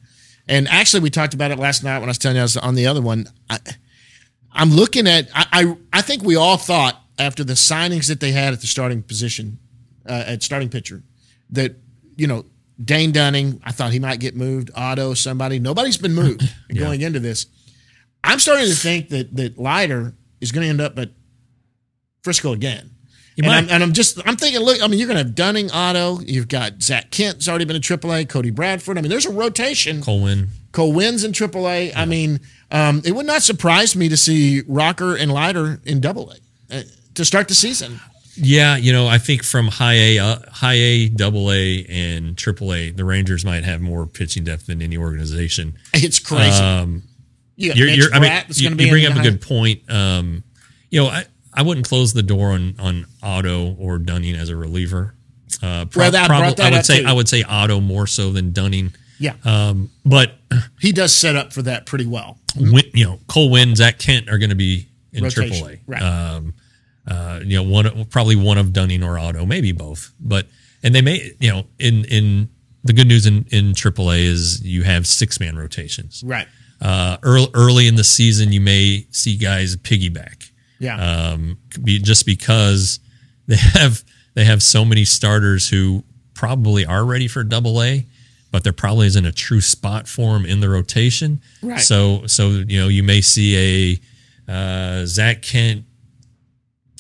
And 0.48 0.68
actually, 0.68 1.02
we 1.02 1.10
talked 1.10 1.34
about 1.34 1.52
it 1.52 1.60
last 1.60 1.84
night 1.84 2.00
when 2.00 2.08
I 2.08 2.12
was 2.12 2.18
telling 2.18 2.36
you 2.36 2.42
I 2.42 2.46
was 2.46 2.58
on 2.58 2.76
the 2.76 2.88
other 2.88 3.02
one. 3.02 3.28
I, 3.50 3.60
I'm 4.52 4.72
looking 4.72 5.08
at. 5.08 5.30
I, 5.34 5.46
I 5.52 5.78
I 5.94 6.02
think 6.02 6.24
we 6.24 6.36
all 6.36 6.58
thought 6.58 7.02
after 7.20 7.44
the 7.44 7.54
signings 7.54 8.08
that 8.08 8.20
they 8.20 8.32
had 8.32 8.54
at 8.54 8.62
the 8.62 8.68
starting 8.68 9.04
position, 9.04 9.60
uh, 10.08 10.24
at 10.28 10.44
starting 10.44 10.70
pitcher, 10.70 11.04
that 11.52 11.76
you 12.16 12.28
know 12.28 12.46
Dane 12.84 13.12
Dunning. 13.12 13.62
I 13.66 13.72
thought 13.72 13.92
he 13.92 14.00
might 14.00 14.20
get 14.20 14.36
moved. 14.36 14.72
Otto, 14.76 15.14
somebody. 15.14 15.60
Nobody's 15.60 15.98
been 15.98 16.14
moved 16.14 16.44
going 16.76 17.02
into 17.02 17.20
this. 17.20 17.48
I'm 18.24 18.40
starting 18.40 18.68
to 18.68 18.76
think 18.76 19.10
that 19.10 19.36
that 19.36 19.58
Leiter 19.58 20.14
is 20.42 20.52
going 20.52 20.64
to 20.64 20.70
end 20.70 20.82
up 20.82 20.98
at 20.98 21.10
Frisco 22.24 22.54
again. 22.54 22.92
And. 23.38 23.48
I'm, 23.48 23.70
and 23.70 23.84
I'm 23.84 23.94
just 23.94 24.20
I'm 24.28 24.36
thinking, 24.36 24.62
look, 24.62 24.82
I 24.82 24.88
mean, 24.88 25.00
you're 25.00 25.08
going 25.08 25.18
to 25.18 25.24
have 25.24 25.36
Dunning, 25.36 25.70
Otto. 25.72 26.20
You've 26.22 26.48
got 26.48 26.82
Zak 26.82 27.12
Kent's 27.12 27.48
already 27.48 27.66
been 27.66 27.76
in 27.76 27.82
AAA. 27.82 28.28
Cody 28.30 28.50
Bradford. 28.50 28.98
I 28.98 29.02
mean, 29.02 29.12
there's 29.12 29.28
a 29.28 29.32
rotation. 29.32 30.02
Cole 30.72 30.94
Winn's 30.94 31.24
in 31.24 31.32
AAA. 31.32 31.94
I 31.96 32.06
mean, 32.06 32.40
um, 32.72 33.02
it 33.06 33.12
would 33.14 33.26
not 33.26 33.44
surprise 33.44 33.96
me 33.96 34.10
to 34.10 34.18
see 34.18 34.64
Rocker 34.68 35.16
and 35.16 35.32
Leiter 35.32 35.80
in 35.86 36.02
Double 36.02 36.32
A 36.32 36.80
uh, 36.80 36.82
to 37.14 37.26
start 37.26 37.48
the 37.48 37.56
season. 37.56 38.00
yeah, 38.36 38.76
you 38.76 38.92
know, 38.92 39.08
I 39.08 39.18
think 39.18 39.44
from 39.44 39.68
high 39.68 39.94
A, 39.94 40.20
uh, 40.20 40.40
high 40.52 40.76
A, 40.76 41.10
double 41.10 41.52
A, 41.52 41.86
and 41.90 42.38
triple 42.38 42.74
A, 42.74 42.92
the 42.92 43.06
Rangers 43.06 43.44
might 43.46 43.64
have 43.64 43.82
more 43.82 44.06
pitching 44.06 44.44
depth 44.44 44.68
than 44.68 44.82
any 44.82 44.98
organization. 44.98 45.78
It's 45.94 46.20
crazy. 46.20 46.62
Um, 46.62 47.04
you 47.56 47.74
you're, 47.74 47.88
you're, 47.88 48.14
I 48.14 48.20
mean, 48.20 48.32
you, 48.50 48.70
going 48.70 48.72
to 48.72 48.76
be 48.78 48.86
you 48.86 48.92
bring 48.92 49.06
up 49.06 49.18
a 49.18 49.22
good 49.22 49.42
point. 49.42 49.82
Um, 49.90 50.44
you 50.92 51.02
know, 51.02 51.10
I, 51.10 51.26
I 51.58 51.64
wouldn't 51.64 51.88
close 51.88 52.14
the 52.14 52.24
door 52.24 52.52
on 52.52 52.76
on 52.80 53.06
Otto 53.22 53.76
or 53.80 53.98
Dunning 53.98 54.36
as 54.36 54.50
a 54.50 54.56
reliever. 54.56 55.14
Uh, 55.62 55.86
prob- 55.86 56.14
Well, 56.14 56.26
prob- 56.28 56.60
I 56.60 56.70
would 56.72 56.86
say 56.86 57.02
too. 57.02 57.08
I 57.08 57.14
would 57.14 57.28
say 57.28 57.44
Otto 57.44 57.80
more 57.82 58.06
so 58.08 58.32
than 58.32 58.52
Dunning. 58.52 58.94
Yeah, 59.20 59.34
Um, 59.44 59.90
but 60.06 60.36
he 60.80 60.92
does 60.92 61.12
set 61.16 61.36
up 61.36 61.52
for 61.52 61.64
that 61.64 61.88
pretty 61.88 62.06
well. 62.06 62.38
Win, 62.56 62.84
you 62.94 63.04
know, 63.04 63.20
Cole 63.28 63.50
Winn, 63.50 63.76
Zak 63.76 63.98
Kent 63.98 64.30
are 64.30 64.38
going 64.38 64.52
to 64.52 64.56
be 64.56 64.86
in 65.12 65.24
Rotation, 65.24 65.66
AAA. 65.66 65.80
right. 65.88 66.02
Um, 66.04 66.54
uh, 67.08 67.40
you 67.44 67.56
know, 67.56 67.64
one 67.64 68.06
probably 68.12 68.36
one 68.36 68.60
of 68.60 68.74
Dunning 68.74 69.02
or 69.04 69.18
Otto, 69.18 69.44
maybe 69.48 69.72
both. 69.72 70.12
But 70.20 70.46
and 70.84 70.94
they 70.94 71.02
may, 71.02 71.32
you 71.40 71.50
know, 71.52 71.66
in 71.80 72.06
in 72.06 72.50
the 72.84 72.94
good 72.94 73.08
news 73.08 73.26
in 73.26 73.46
in 73.50 73.74
AAA 73.74 74.20
is 74.20 74.62
you 74.64 74.84
have 74.84 75.08
six 75.08 75.40
man 75.40 75.58
rotations. 75.58 76.22
Right. 76.24 76.48
Uh, 76.80 77.18
early 77.24 77.48
early 77.56 77.88
in 77.88 77.96
the 77.96 78.04
season, 78.04 78.52
you 78.54 78.62
may 78.62 79.08
see 79.10 79.36
guys 79.36 79.76
piggyback. 79.78 80.52
Yeah. 80.80 80.98
Um, 80.98 81.58
be, 81.84 82.00
just 82.00 82.26
because 82.26 83.00
they 83.48 83.58
have 83.58 84.04
they 84.34 84.46
have 84.46 84.62
so 84.62 84.86
many 84.86 85.06
starters 85.06 85.70
who 85.70 86.04
probably 86.34 86.86
are 86.86 87.04
ready 87.04 87.28
for 87.28 87.44
Double 87.44 87.82
A, 87.82 88.06
but 88.52 88.64
there 88.64 88.74
probably 88.74 89.08
isn't 89.08 89.26
a 89.26 89.32
true 89.32 89.62
spot 89.62 90.08
for 90.08 90.34
them 90.34 90.46
in 90.46 90.60
the 90.60 90.70
rotation. 90.70 91.42
Right. 91.62 91.80
So 91.80 92.28
so 92.28 92.50
you 92.50 92.80
know 92.80 92.88
you 92.88 93.04
may 93.04 93.22
see 93.22 94.00
a 94.48 94.52
uh, 94.52 95.06
Zak 95.06 95.42
Kent, 95.42 95.86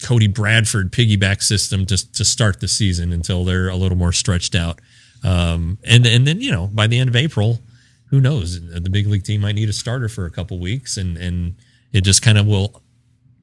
Cody 0.03 0.28
Bradford 0.28 0.91
piggyback 0.91 1.41
system 1.41 1.86
to 1.86 2.11
to 2.13 2.25
start 2.25 2.59
the 2.59 2.67
season 2.67 3.13
until 3.13 3.45
they're 3.45 3.69
a 3.69 3.75
little 3.75 3.97
more 3.97 4.11
stretched 4.11 4.55
out. 4.55 4.80
Um, 5.23 5.78
and 5.84 6.05
and 6.05 6.25
then 6.28 6.41
you 6.41 6.51
know 6.51 6.67
by 6.67 6.88
the 6.88 6.99
end 6.99 7.09
of 7.09 7.15
April, 7.15 7.59
who 8.09 8.21
knows? 8.21 8.59
The 8.61 8.89
big 8.89 9.07
league 9.07 9.23
team 9.23 9.41
might 9.41 9.55
need 9.55 9.69
a 9.69 9.73
starter 9.73 10.09
for 10.09 10.25
a 10.25 10.32
couple 10.32 10.59
weeks, 10.59 10.97
and 10.97 11.17
and 11.17 11.55
it 11.91 12.01
just 12.03 12.21
kind 12.21 12.38
of 12.38 12.47
will. 12.47 12.82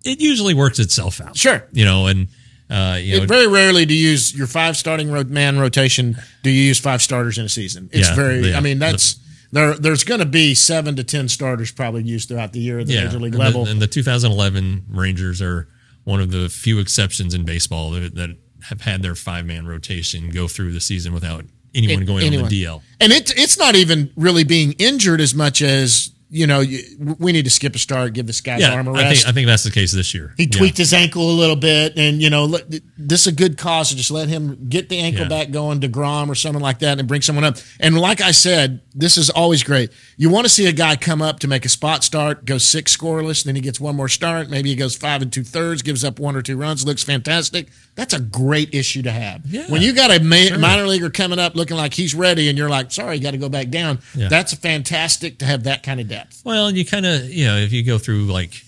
It 0.05 0.21
usually 0.21 0.55
works 0.55 0.79
itself 0.79 1.21
out. 1.21 1.37
Sure. 1.37 1.67
you 1.73 1.85
know, 1.85 2.07
and 2.07 2.29
uh, 2.71 2.99
you 3.01 3.17
know, 3.19 3.23
It 3.25 3.29
very 3.29 3.47
rarely 3.47 3.85
do 3.87 3.95
you 3.95 4.11
use 4.11 4.35
your 4.35 4.47
five 4.47 4.77
starting 4.77 5.11
man 5.33 5.59
rotation. 5.59 6.17
Do 6.43 6.51
you 6.51 6.63
use 6.63 6.81
five 6.81 7.03
starters 7.03 7.39
in 7.39 7.45
a 7.45 7.49
season? 7.49 7.89
It's 7.93 8.09
Yeah, 8.09 8.15
very. 8.15 8.51
yeah. 8.51 8.57
I 8.57 8.61
mean, 8.61 8.79
that's 8.79 9.17
there. 9.53 9.75
There's 9.75 10.03
going 10.05 10.21
to 10.21 10.27
be 10.27 10.55
seven 10.55 10.97
to 10.97 11.05
ten 11.05 11.29
starters 11.29 11.71
probably 11.71 12.03
used 12.03 12.29
throughout 12.29 12.53
the 12.53 12.61
year 12.61 12.79
at 12.81 12.87
the 12.87 12.95
yeah, 12.95 13.05
major 13.05 13.19
league 13.19 13.35
and 13.35 13.41
the- 13.41 13.45
level. 13.45 13.67
and 13.69 13.81
the 13.83 13.87
2011 13.87 14.87
Rangers 14.89 15.41
are 15.43 15.69
one 16.05 16.21
of 16.21 16.31
the 16.31 16.49
few 16.49 16.79
exceptions 16.81 17.35
in 17.35 17.45
baseball 17.45 17.91
that, 17.93 18.15
that 18.15 18.31
have 18.69 18.81
had 18.81 19.03
their 19.03 19.15
five 19.15 19.45
man 19.47 19.67
rotation 19.67 20.31
go 20.31 20.49
through 20.49 20.73
the 20.73 20.81
season 20.81 21.13
without 21.13 21.45
anyone 21.75 22.01
An- 22.01 22.07
going 22.07 22.25
anyone. 22.25 22.45
on 22.47 22.51
the 22.51 22.65
DL. 22.65 22.83
and 23.01 23.13
it, 23.13 23.33
it's 23.39 23.59
not 23.59 23.75
even 23.77 24.11
really 24.17 24.45
being 24.45 24.73
injured 24.79 25.21
as 25.21 25.35
much 25.35 25.61
as 25.61 26.11
you 26.35 26.47
know. 26.47 26.61
You, 26.61 26.81
we 27.19 27.33
need 27.33 27.45
to 27.45 27.51
skip 27.51 27.75
a 27.75 27.79
start, 27.79 28.13
give 28.13 28.27
this 28.27 28.41
guy's 28.41 28.61
Yeah, 28.61 28.75
arm 28.75 28.89
a 28.89 28.93
I 28.93 29.03
rest. 29.03 29.23
think 29.23 29.29
I 29.29 29.33
think 29.33 29.47
that's 29.47 29.65
the 29.65 29.71
case 29.71 29.93
this 29.93 30.13
year. 30.15 30.35
He 30.37 30.45
Yeah. 30.45 30.59
tweaked 30.59 30.77
his 30.79 30.93
ankle 30.93 31.31
a 31.31 31.37
little 31.39 31.57
bit, 31.57 31.95
and 31.97 32.21
you 32.21 32.31
know, 32.31 32.45
let, 32.45 32.69
this 32.99 33.23
is 33.23 33.27
a 33.29 33.33
good 33.33 33.57
cause 33.57 33.91
to 33.91 33.97
just 33.97 34.11
let 34.11 34.29
him 34.29 34.67
get 34.69 34.89
the 34.89 34.99
ankle 34.99 35.23
Yeah. 35.23 35.29
back 35.29 35.51
going, 35.51 35.81
to 35.81 35.89
deGrom 35.89 36.29
or 36.29 36.35
someone 36.35 36.63
like 36.63 36.81
that, 36.81 36.99
and 36.99 37.07
bring 37.09 37.23
someone 37.23 37.45
up. 37.45 37.57
And 37.81 37.99
like 37.99 38.21
I 38.21 38.33
said, 38.33 38.81
this 38.95 39.17
is 39.17 39.31
always 39.31 39.63
great. 39.63 39.91
You 40.17 40.29
want 40.31 40.45
to 40.45 40.49
see 40.49 40.67
a 40.67 40.73
guy 40.73 40.97
come 40.97 41.23
up 41.23 41.39
to 41.41 41.49
make 41.49 41.65
a 41.65 41.69
spot 41.69 42.05
start, 42.05 42.45
go 42.45 42.59
six 42.59 42.97
scoreless, 42.97 43.45
then 43.45 43.55
he 43.55 43.61
gets 43.61 43.81
one 43.81 43.95
more 43.97 44.09
start. 44.09 44.51
Maybe 44.51 44.71
he 44.71 44.77
goes 44.77 44.97
five 44.97 45.23
and 45.23 45.33
two 45.33 45.45
thirds, 45.45 45.83
gives 45.83 46.05
up 46.05 46.19
one 46.19 46.37
or 46.37 46.43
two 46.43 46.57
runs, 46.57 46.85
looks 46.85 47.03
fantastic. 47.03 47.69
That's 47.97 48.15
a 48.15 48.21
great 48.21 48.75
issue 48.75 49.03
to 49.03 49.11
have. 49.13 49.43
Yeah. 49.47 49.67
When 49.71 49.83
you 49.83 49.93
got 49.93 50.11
a 50.11 50.21
ma- 50.23 50.57
minor 50.59 50.87
leaguer 50.87 51.11
coming 51.11 51.39
up 51.39 51.55
looking 51.55 51.77
like 51.77 51.95
he's 51.95 52.15
ready, 52.15 52.49
and 52.49 52.59
you're 52.59 52.69
like, 52.71 52.91
sorry, 52.91 53.17
you 53.17 53.23
got 53.23 53.33
to 53.33 53.37
go 53.39 53.49
back 53.49 53.69
down. 53.69 54.01
Yeah. 54.17 54.29
That's 54.29 54.53
fantastic 54.55 55.39
to 55.39 55.45
have 55.45 55.65
that 55.65 55.83
kind 55.83 56.01
of 56.01 56.09
depth. 56.09 56.24
Well, 56.45 56.71
you 56.71 56.85
kind 56.85 57.07
of, 57.07 57.25
you 57.31 57.47
know, 57.47 57.57
if 57.57 57.73
you 57.73 57.83
go 57.83 57.99
through 57.99 58.25
like 58.25 58.63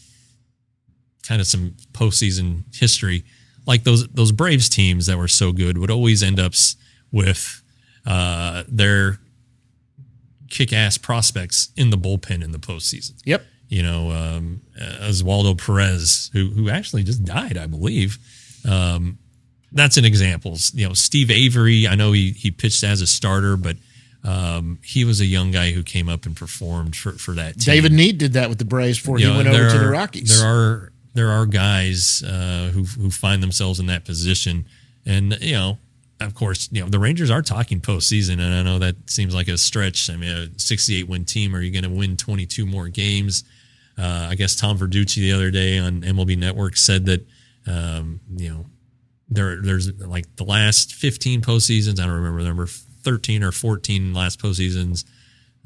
kind 1.27 1.41
of 1.41 1.47
some 1.47 1.75
postseason 1.93 2.63
history, 2.75 3.25
like 3.67 3.85
those 3.85 4.07
those 4.09 4.33
Braves 4.33 4.69
teams 4.69 5.07
that 5.07 5.19
were 5.19 5.29
so 5.29 5.53
good 5.53 5.79
would 5.79 5.91
always 5.91 6.23
end 6.23 6.39
up 6.39 6.55
with 7.11 7.63
uh, 8.07 8.63
their 8.69 9.19
kick-ass 10.49 10.97
prospects 10.97 11.71
in 11.77 11.91
the 11.91 11.99
bullpen 11.99 12.43
in 12.43 12.53
the 12.53 12.59
postseason. 12.59 13.21
Yep. 13.25 13.45
You 13.69 13.83
know, 13.83 14.13
um, 14.13 14.63
Oswaldo 14.81 15.59
Perez, 15.59 16.31
who 16.33 16.51
who 16.51 16.71
actually 16.71 17.03
just 17.03 17.25
died, 17.25 17.59
I 17.59 17.67
believe. 17.67 18.19
Um, 18.69 19.19
that's 19.73 19.97
an 19.97 20.05
example. 20.05 20.57
You 20.73 20.89
know, 20.89 20.95
Steve 20.95 21.31
Avery. 21.31 21.89
I 21.89 21.97
know 21.97 22.13
he 22.13 22.31
he 22.31 22.53
pitched 22.53 22.85
as 22.85 23.01
a 23.01 23.07
starter, 23.07 23.57
but 23.57 23.77
um, 24.27 24.81
he 24.83 25.05
was 25.05 25.21
a 25.21 25.25
young 25.25 25.53
guy 25.53 25.71
who 25.71 25.83
came 25.85 26.09
up 26.09 26.27
and 26.27 26.37
performed 26.37 26.97
for 26.97 27.13
for 27.13 27.33
that 27.33 27.61
team. 27.61 27.75
David 27.75 27.93
Need 27.93 28.19
did 28.19 28.33
that 28.33 28.49
with 28.49 28.59
the 28.59 28.65
Braves 28.65 28.99
before 28.99 29.19
You 29.19 29.27
he 29.27 29.33
know, 29.33 29.37
went 29.39 29.49
over 29.49 29.59
there 29.59 29.71
to 29.71 29.79
the 29.79 29.89
Rockies. 29.89 30.41
There 30.41 30.49
are 30.49 30.93
there 31.15 31.31
are 31.31 31.47
guys 31.47 32.23
uh, 32.25 32.71
who 32.73 32.85
who 32.85 33.11
find 33.11 33.43
themselves 33.43 33.79
in 33.79 33.87
that 33.87 34.05
position, 34.05 34.67
and 35.05 35.39
you 35.41 35.53
know, 35.53 35.79
of 36.21 36.35
course, 36.35 36.69
you 36.73 36.83
know 36.83 36.89
the 36.89 36.99
Rangers 36.99 37.31
are 37.31 37.41
talking 37.43 37.81
postseason, 37.81 38.35
and 38.35 38.53
I 38.53 38.63
know 38.63 38.81
that 38.81 38.97
seems 39.09 39.33
like 39.33 39.47
a 39.47 39.57
stretch. 39.57 40.11
I 40.11 40.17
mean, 40.17 40.31
a 40.31 40.59
68 40.59 41.09
win 41.09 41.25
team. 41.25 41.55
Are 41.55 41.61
you 41.61 41.71
going 41.71 41.85
to 41.85 41.97
win 41.97 42.17
22 42.17 42.67
more 42.67 42.89
games? 42.89 43.45
Uh, 43.97 44.27
I 44.31 44.35
guess 44.35 44.57
Tom 44.57 44.77
Verducci 44.77 45.17
the 45.17 45.33
other 45.33 45.51
day 45.53 45.79
on 45.79 46.03
MLB 46.03 46.37
Network 46.37 46.77
said 46.77 47.07
that 47.07 47.27
um, 47.69 48.21
you 48.37 48.49
know 48.49 48.67
there 49.29 49.63
there's 49.63 49.93
like 50.01 50.35
the 50.35 50.45
last 50.45 50.95
15 50.95 51.43
postseasons. 51.43 52.01
I 52.01 52.07
don't 52.07 52.17
remember 52.17 52.43
the 52.43 52.49
number 52.49 52.67
13 53.07 53.43
or 53.43 53.53
14 53.53 54.13
last 54.13 54.41
postseasons 54.43 55.05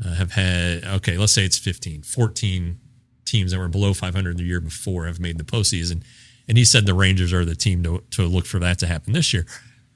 uh, 0.05 0.15
have 0.15 0.33
had 0.33 0.85
okay 0.85 1.17
let's 1.17 1.33
say 1.33 1.45
it's 1.45 1.59
15 1.59 2.03
14 2.03 2.79
teams 3.25 3.53
that 3.53 3.59
were 3.59 3.69
below 3.69 3.95
500 3.95 4.37
the 4.37 4.45
year 4.45 4.61
before 4.61 5.07
have 5.07 5.19
made 5.19 5.39
the 5.39 5.45
postseason 5.45 6.03
and 6.51 6.59
he 6.59 6.65
said 6.65 6.85
the 6.85 6.95
Rangers 6.95 7.33
are 7.33 7.45
the 7.45 7.55
team 7.55 7.85
to 7.85 8.03
to 8.11 8.27
look 8.27 8.45
for 8.45 8.59
that 8.59 8.81
to 8.81 8.87
happen 8.89 9.13
this 9.13 9.33
year. 9.33 9.47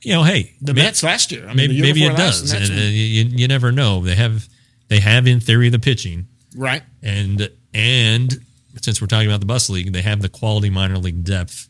You 0.02 0.12
know, 0.12 0.22
hey, 0.22 0.54
The 0.62 0.72
Mets 0.72 1.02
last 1.02 1.32
year. 1.32 1.44
I 1.44 1.48
mean, 1.48 1.56
maybe 1.56 1.82
maybe 1.82 2.04
it 2.04 2.16
does, 2.16 2.52
and, 2.52 2.68
you, 2.68 3.24
you 3.24 3.48
never 3.48 3.72
know. 3.72 4.02
They 4.02 4.14
have 4.14 4.48
they 4.86 5.00
have 5.00 5.26
in 5.26 5.40
theory 5.40 5.68
the 5.68 5.80
pitching, 5.80 6.28
right. 6.56 6.82
and 7.02 7.50
and 7.74 8.32
since 8.80 9.00
we're 9.00 9.08
talking 9.08 9.26
about 9.26 9.40
the 9.40 9.46
bus 9.46 9.68
league, 9.68 9.92
they 9.92 10.02
have 10.02 10.22
the 10.22 10.28
quality 10.28 10.70
minor 10.70 10.96
league 10.96 11.24
depth 11.24 11.68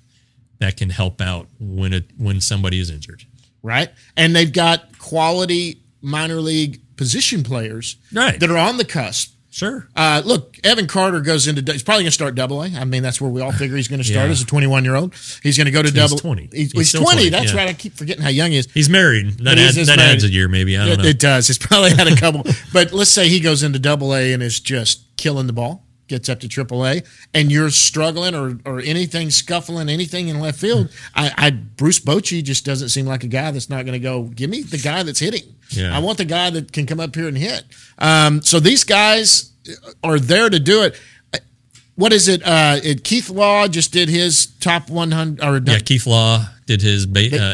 that 0.58 0.76
can 0.76 0.90
help 0.90 1.22
out 1.22 1.48
when 1.58 1.94
it 1.94 2.10
when 2.18 2.42
somebody 2.42 2.78
is 2.78 2.90
injured. 2.90 3.24
Right? 3.64 3.90
And 4.16 4.36
they've 4.36 4.52
got 4.52 4.96
quality 4.98 5.82
minor 6.00 6.36
league 6.36 6.80
position 6.96 7.42
players 7.42 7.96
Right. 8.12 8.38
that 8.38 8.50
are 8.50 8.58
on 8.58 8.76
the 8.76 8.84
cusp. 8.84 9.32
Sure. 9.50 9.88
Uh, 9.94 10.20
look, 10.24 10.56
Evan 10.64 10.88
Carter 10.88 11.20
goes 11.20 11.46
into. 11.46 11.60
He's 11.72 11.84
probably 11.84 12.02
going 12.02 12.08
to 12.08 12.14
start 12.14 12.34
Double 12.34 12.60
A. 12.64 12.66
I 12.70 12.84
mean, 12.84 13.04
that's 13.04 13.20
where 13.20 13.30
we 13.30 13.40
all 13.40 13.52
figure 13.52 13.76
he's 13.76 13.86
going 13.86 14.00
to 14.00 14.04
start 14.04 14.26
Yeah. 14.26 14.32
as 14.32 14.42
a 14.42 14.46
21 14.46 14.84
year 14.84 14.96
old. 14.96 15.14
He's 15.44 15.56
going 15.56 15.66
to 15.66 15.70
go 15.70 15.80
to 15.80 15.86
He's 15.90 15.94
Double. 15.94 16.16
20. 16.18 16.48
He's, 16.52 16.72
He's 16.72 16.90
he's 16.90 16.92
20. 17.00 17.04
20, 17.04 17.28
That's 17.28 17.52
yeah. 17.52 17.58
right. 17.60 17.68
I 17.68 17.72
keep 17.72 17.92
forgetting 17.94 18.24
how 18.24 18.30
young 18.30 18.50
he 18.50 18.56
is. 18.56 18.68
He's 18.72 18.88
married. 18.90 19.38
That, 19.44 19.56
adds, 19.58 19.76
that 19.86 20.00
adds 20.00 20.24
a 20.24 20.28
year, 20.28 20.48
maybe. 20.48 20.76
I 20.76 20.84
don't 20.86 20.94
It, 20.94 21.02
know. 21.04 21.08
it 21.08 21.18
does. 21.20 21.46
He's 21.46 21.58
probably 21.58 21.90
had 21.94 22.08
a 22.08 22.16
couple. 22.16 22.42
but 22.72 22.92
let's 22.92 23.12
say 23.12 23.28
he 23.28 23.38
goes 23.38 23.62
into 23.62 23.78
Double 23.78 24.12
A 24.12 24.32
and 24.32 24.42
is 24.42 24.58
just 24.58 25.04
killing 25.16 25.46
the 25.46 25.52
ball, 25.52 25.83
gets 26.08 26.28
up 26.28 26.40
to 26.40 26.48
Triple 26.48 26.86
A, 26.86 27.02
and 27.32 27.50
you're 27.50 27.70
struggling 27.70 28.34
or 28.34 28.58
or 28.64 28.80
anything 28.80 29.30
scuffling, 29.30 29.88
anything 29.88 30.28
in 30.28 30.40
left 30.40 30.58
field. 30.58 30.90
I, 31.14 31.32
I 31.36 31.50
Bruce 31.50 32.00
Bochy 32.00 32.42
just 32.42 32.64
doesn't 32.64 32.90
seem 32.90 33.06
like 33.06 33.24
a 33.24 33.28
guy 33.28 33.50
that's 33.50 33.70
not 33.70 33.84
going 33.84 33.94
to 33.94 33.98
go. 33.98 34.24
Give 34.24 34.50
me 34.50 34.62
the 34.62 34.78
guy 34.78 35.02
that's 35.02 35.20
hitting. 35.20 35.54
Yeah. 35.70 35.96
I 35.96 36.00
want 36.00 36.18
the 36.18 36.24
guy 36.24 36.50
that 36.50 36.72
can 36.72 36.86
come 36.86 37.00
up 37.00 37.14
here 37.14 37.28
and 37.28 37.36
hit. 37.38 37.64
Um, 37.98 38.42
so 38.42 38.60
these 38.60 38.84
guys 38.84 39.50
are 40.02 40.18
there 40.18 40.50
to 40.50 40.58
do 40.60 40.82
it. 40.82 41.00
What 41.96 42.12
is 42.12 42.26
it? 42.26 42.42
Uh, 42.44 42.80
it 42.82 43.04
Keith 43.04 43.30
Law 43.30 43.68
just 43.68 43.92
did 43.92 44.08
his 44.08 44.46
top 44.58 44.90
100 44.90 45.40
or 45.44 45.58
yeah, 45.64 45.78
Keith 45.78 46.08
Law 46.08 46.44
did 46.66 46.82
his 46.82 47.04
uh, 47.04 47.08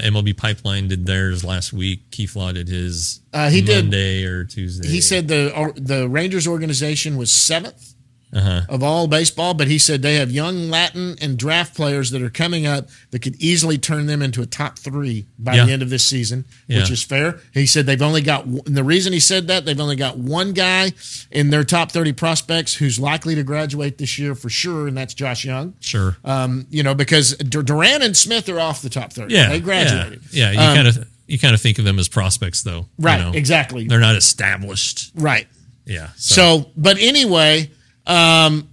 MLB 0.05 0.35
Pipeline 0.35 0.89
did 0.89 1.05
theirs 1.05 1.45
last 1.45 1.75
week. 1.75 2.11
Keith 2.11 2.35
Law 2.35 2.51
did 2.51 2.67
his 2.67 3.21
Uh, 3.35 3.51
he 3.51 3.61
did- 3.61 3.85
Monday 3.85 4.25
or 4.25 4.45
Tuesday. 4.45 4.89
he 4.89 5.03
said 5.03 5.29
the 5.29 5.73
the 5.77 6.09
Rangers 6.09 6.47
organization 6.49 7.19
was 7.19 7.31
seventh 7.31 7.90
uh-huh. 8.33 8.63
of 8.69 8.83
all 8.83 9.07
baseball, 9.09 9.55
but 9.55 9.67
he 9.69 9.79
said 9.79 10.03
they 10.03 10.15
have 10.17 10.31
young 10.31 10.71
Latin 10.71 11.17
and 11.21 11.37
draft 11.39 11.75
players 11.75 12.11
that 12.13 12.23
are 12.23 12.31
coming 12.31 12.67
up 12.67 12.89
that 13.11 13.21
could 13.23 13.35
easily 13.43 13.77
turn 13.79 14.07
them 14.07 14.23
into 14.23 14.41
a 14.43 14.47
top 14.47 14.79
three 14.79 15.27
by 15.39 15.55
Yeah. 15.57 15.67
the 15.67 15.73
end 15.73 15.83
of 15.83 15.91
this 15.91 16.05
season, 16.05 16.45
which 16.69 16.91
is 16.91 17.03
fair. 17.03 17.41
He 17.53 17.67
said 17.67 17.87
they've 17.87 18.01
only 18.01 18.23
got, 18.23 18.45
and 18.47 18.77
the 18.77 18.85
reason 18.85 19.13
he 19.13 19.21
said 19.21 19.49
that, 19.49 19.65
they've 19.65 19.81
only 19.81 19.97
got 19.97 20.17
one 20.19 20.53
guy 20.53 20.93
in 21.31 21.51
their 21.51 21.65
top 21.65 21.91
30 21.93 22.13
prospects 22.13 22.75
who's 22.75 22.99
likely 22.99 23.35
to 23.35 23.43
graduate 23.43 23.99
this 23.99 24.19
year 24.19 24.35
for 24.35 24.49
sure, 24.49 24.87
and 24.89 24.97
that's 24.97 25.15
Josh 25.15 25.45
Jung. 25.45 25.75
sure. 25.81 26.17
Um, 26.25 26.67
you 26.71 26.83
know, 26.83 26.95
because 26.95 27.37
Dur- 27.37 27.63
Duran 27.63 28.03
and 28.03 28.17
Smith 28.17 28.49
are 28.49 28.61
off 28.61 28.83
the 28.83 28.91
top 28.91 29.13
30. 29.13 29.35
yeah, 29.35 29.49
They 29.49 29.61
graduated. 29.61 30.21
Yeah, 30.31 30.51
yeah. 30.51 30.53
you 30.53 30.69
Um, 30.69 30.77
kind 30.77 30.89
of 30.89 31.09
you 31.27 31.39
kind 31.39 31.55
of 31.55 31.61
think 31.61 31.79
of 31.79 31.85
them 31.85 31.97
as 32.01 32.09
prospects, 32.09 32.63
though. 32.63 32.79
you 32.99 33.05
Right, 33.05 33.21
know. 33.21 33.31
exactly. 33.33 33.87
They're 33.87 34.01
not 34.01 34.17
established. 34.17 35.13
Right. 35.15 35.47
Yeah. 35.87 36.09
So, 36.17 36.71
but 36.77 36.99
anyway, 36.99 37.71
um, 38.11 38.69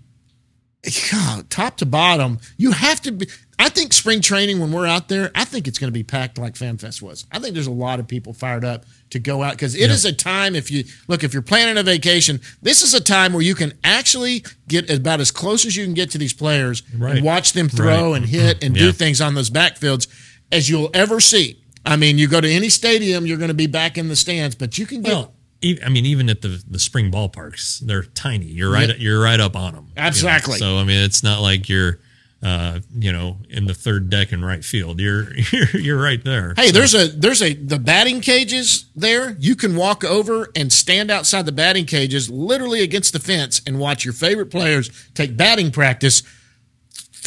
God, 1.11 1.49
top 1.49 1.77
to 1.77 1.85
bottom, 1.85 2.39
you 2.57 2.71
have 2.71 3.01
to 3.01 3.11
be. 3.11 3.27
I 3.59 3.69
think 3.69 3.91
spring 3.91 4.21
training 4.21 4.59
when 4.59 4.71
we're 4.71 4.85
out 4.85 5.09
there, 5.09 5.31
I 5.33 5.43
think 5.43 5.67
it's 5.67 5.79
going 5.79 5.87
to 5.87 5.93
be 5.93 6.03
packed 6.03 6.37
like 6.37 6.53
FanFest 6.53 7.01
was. 7.01 7.25
I 7.31 7.39
think 7.39 7.55
there's 7.55 7.65
a 7.67 7.71
lot 7.71 7.99
of 7.99 8.07
people 8.07 8.31
fired 8.31 8.63
up 8.63 8.85
to 9.09 9.17
go 9.19 9.41
out 9.41 9.53
because 9.53 9.73
it 9.73 9.89
is 9.89 10.05
Yeah. 10.05 10.11
a 10.11 10.13
time. 10.13 10.55
If 10.55 10.69
you 10.69 10.83
look, 11.07 11.23
if 11.23 11.33
you're 11.33 11.41
planning 11.41 11.75
a 11.77 11.83
vacation, 11.83 12.39
this 12.61 12.83
is 12.83 12.93
a 12.93 13.01
time 13.01 13.33
where 13.33 13.41
you 13.41 13.55
can 13.55 13.73
actually 13.83 14.45
get 14.67 14.89
about 14.91 15.19
as 15.21 15.31
close 15.31 15.65
as 15.65 15.75
you 15.75 15.83
can 15.85 15.95
get 15.95 16.11
to 16.11 16.19
these 16.19 16.33
players 16.33 16.83
Right. 16.95 17.15
and 17.17 17.25
watch 17.25 17.53
them 17.53 17.67
throw 17.67 18.11
Right. 18.11 18.17
and 18.21 18.29
hit 18.29 18.63
and 18.63 18.75
Yeah. 18.75 18.83
do 18.83 18.91
things 18.91 19.19
on 19.21 19.33
those 19.33 19.49
backfields 19.49 20.05
as 20.51 20.69
you'll 20.69 20.91
ever 20.93 21.19
see. 21.19 21.57
I 21.83 21.95
mean, 21.95 22.19
you 22.19 22.27
go 22.27 22.39
to 22.39 22.49
any 22.49 22.69
stadium, 22.69 23.25
you're 23.25 23.37
going 23.37 23.47
to 23.47 23.53
be 23.55 23.67
back 23.67 23.97
in 23.97 24.07
the 24.07 24.15
stands, 24.15 24.55
but 24.55 24.77
you 24.77 24.85
can 24.85 25.01
get 25.01 25.13
Well, 25.13 25.33
I 25.63 25.89
mean, 25.89 26.05
even 26.05 26.29
at 26.29 26.41
the 26.41 26.63
the 26.69 26.79
spring 26.79 27.11
ballparks, 27.11 27.79
they're 27.79 28.03
tiny. 28.03 28.45
You're 28.45 28.71
right. 28.71 28.89
Yeah. 28.89 28.95
You're 28.95 29.21
right 29.21 29.39
up 29.39 29.55
on 29.55 29.73
them. 29.73 29.87
Exactly. 29.97 30.57
So 30.57 30.77
I 30.77 30.83
mean, 30.83 31.03
it's 31.03 31.23
not 31.23 31.41
like 31.41 31.67
you're, 31.67 31.99
uh, 32.43 32.79
you 32.95 33.11
know, 33.11 33.37
in 33.49 33.65
the 33.65 33.73
third 33.73 34.09
deck 34.09 34.31
in 34.31 34.45
right 34.45 34.63
field. 34.63 34.99
You're 34.99 35.33
you're 35.51 35.69
you're 35.73 36.01
right 36.01 36.23
there. 36.23 36.53
Hey, 36.55 36.67
So- 36.67 36.71
there's 36.73 36.93
a 36.95 37.07
there's 37.07 37.41
a 37.41 37.53
the 37.53 37.79
batting 37.79 38.21
cages 38.21 38.85
there. 38.95 39.35
You 39.39 39.55
can 39.55 39.75
walk 39.75 40.03
over 40.03 40.49
and 40.55 40.71
stand 40.71 41.09
outside 41.09 41.45
the 41.45 41.51
batting 41.51 41.85
cages, 41.85 42.29
literally 42.29 42.81
against 42.81 43.13
the 43.13 43.19
fence, 43.19 43.61
and 43.65 43.79
watch 43.79 44.05
your 44.05 44.13
favorite 44.13 44.51
players 44.51 44.89
take 45.15 45.35
batting 45.35 45.71
practice 45.71 46.21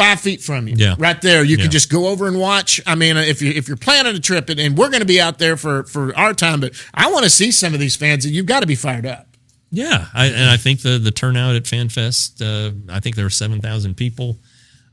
five 0.00 0.20
feet 0.20 0.40
from 0.40 0.66
you. 0.68 0.74
Yeah. 0.76 0.94
right 0.98 1.20
there. 1.20 1.44
You 1.44 1.56
Yeah. 1.56 1.64
can 1.64 1.70
just 1.70 1.90
go 1.90 2.08
over 2.08 2.26
and 2.28 2.38
watch. 2.38 2.80
I 2.86 2.94
mean, 2.94 3.16
if 3.16 3.42
you 3.42 3.50
if 3.52 3.68
you're 3.68 3.76
planning 3.76 4.14
a 4.16 4.20
trip, 4.20 4.48
and, 4.48 4.58
and 4.58 4.76
we're 4.76 4.88
going 4.90 5.00
to 5.00 5.06
be 5.06 5.20
out 5.20 5.38
there 5.38 5.56
for 5.56 5.84
for 5.84 6.16
our 6.16 6.34
time, 6.34 6.60
but 6.60 6.72
I 6.94 7.10
want 7.10 7.24
to 7.24 7.30
see 7.30 7.50
some 7.50 7.74
of 7.74 7.80
these 7.80 7.96
fans. 7.96 8.24
and 8.24 8.34
You've 8.34 8.46
got 8.46 8.60
to 8.60 8.66
be 8.66 8.74
fired 8.76 9.06
up. 9.06 9.26
Yeah, 9.72 10.06
I, 10.12 10.26
and 10.26 10.50
I 10.50 10.56
think 10.56 10.82
the 10.82 10.98
the 10.98 11.12
turnout 11.12 11.54
at 11.54 11.62
FanFest, 11.64 12.42
uh, 12.42 12.72
I 12.92 12.98
think 13.00 13.14
there 13.16 13.24
were 13.24 13.30
seven 13.30 13.60
thousand 13.60 13.96
people. 13.96 14.38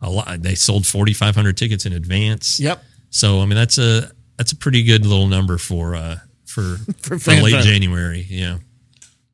A 0.01 0.09
lot. 0.09 0.41
They 0.43 0.53
sold 0.55 0.85
forty 0.85 1.13
five 1.13 1.33
hundred 1.35 1.57
tickets 1.57 1.85
in 1.87 1.93
advance. 1.93 2.59
Yep. 2.59 2.83
So 3.09 3.39
I 3.41 3.45
mean, 3.47 3.55
that's 3.55 3.79
a 3.79 4.11
that's 4.37 4.51
a 4.51 4.55
pretty 4.55 4.83
good 4.83 5.03
little 5.05 5.27
number 5.27 5.57
for 5.57 5.95
uh 5.95 6.17
for 6.45 6.77
For 7.01 7.17
for, 7.17 7.31
late. 7.31 7.63
January. 7.63 8.25
Yeah. 8.29 8.57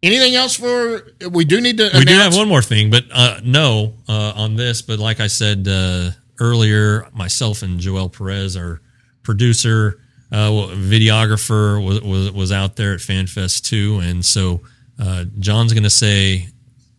Anything 0.04 0.36
else 0.36 0.56
for? 0.58 1.01
We 1.32 1.45
do 1.45 1.62
need 1.62 1.78
to. 1.78 1.89
We 1.93 2.04
do 2.06 2.14
have 2.14 2.36
one 2.36 2.47
more 2.49 2.62
thing, 2.62 2.91
but 2.91 3.06
uh, 3.12 3.39
no 3.43 3.93
uh, 4.08 4.34
on 4.36 4.56
this. 4.56 4.82
But 4.82 4.99
like 4.99 5.20
I 5.22 5.28
said 5.28 5.66
uh, 5.68 6.12
earlier, 6.39 7.08
myself 7.14 7.62
and 7.64 7.80
Joel 7.80 8.10
Perez, 8.10 8.58
our 8.58 8.82
producer, 9.24 10.01
uh, 10.32 10.49
videographer, 10.76 11.84
was, 11.84 12.01
was 12.01 12.32
was 12.32 12.51
out 12.51 12.76
there 12.76 12.93
at 12.93 12.99
FanFest 12.99 13.64
too, 13.64 13.99
and 14.04 14.24
so 14.26 14.62
uh, 14.99 15.24
John's 15.39 15.72
going 15.74 15.84
to 15.84 15.89
say 15.89 16.47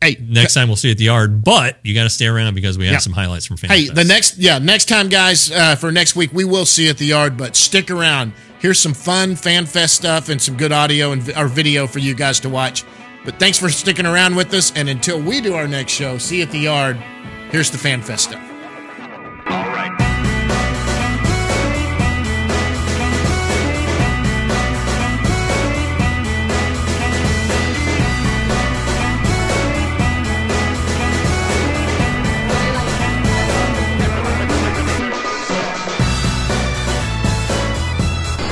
Hey, 0.04 0.18
next 0.20 0.52
time 0.52 0.68
we'll 0.68 0.76
see 0.76 0.88
you 0.88 0.92
at 0.92 0.98
the 0.98 1.04
yard, 1.04 1.42
but 1.44 1.78
you 1.82 1.94
got 1.94 2.02
to 2.02 2.10
stay 2.10 2.26
around 2.26 2.54
because 2.54 2.76
we 2.76 2.84
have 2.86 2.92
Yeah. 2.94 2.98
some 2.98 3.14
highlights 3.14 3.46
from 3.46 3.56
FanFest. 3.56 3.68
Hey, 3.68 3.88
the 3.88 4.04
next, 4.04 4.36
yeah, 4.36 4.58
next 4.58 4.84
time, 4.86 5.08
guys, 5.08 5.50
uh, 5.50 5.76
for 5.76 5.90
next 5.90 6.14
week, 6.14 6.30
we 6.34 6.44
will 6.44 6.66
see 6.66 6.84
you 6.84 6.90
at 6.90 6.98
the 6.98 7.06
yard, 7.06 7.38
but 7.38 7.56
stick 7.56 7.90
around. 7.90 8.34
Here's 8.64 8.80
some 8.80 8.94
fun 8.94 9.36
fan 9.36 9.66
fest 9.66 9.94
stuff 9.94 10.30
and 10.30 10.40
some 10.40 10.56
good 10.56 10.72
audio 10.72 11.12
and 11.12 11.30
our 11.34 11.48
video 11.48 11.86
for 11.86 11.98
you 11.98 12.14
guys 12.14 12.40
to 12.40 12.48
watch. 12.48 12.82
But 13.22 13.38
thanks 13.38 13.58
for 13.58 13.68
sticking 13.68 14.06
around 14.06 14.36
with 14.36 14.54
us. 14.54 14.72
And 14.74 14.88
until 14.88 15.20
we 15.20 15.42
do 15.42 15.52
our 15.52 15.68
next 15.68 15.92
show, 15.92 16.16
see 16.16 16.38
you 16.38 16.44
at 16.44 16.50
the 16.50 16.60
yard. 16.60 16.96
Here's 17.50 17.70
the 17.70 17.76
fan 17.76 18.00
fest 18.00 18.30
stuff. 18.30 18.53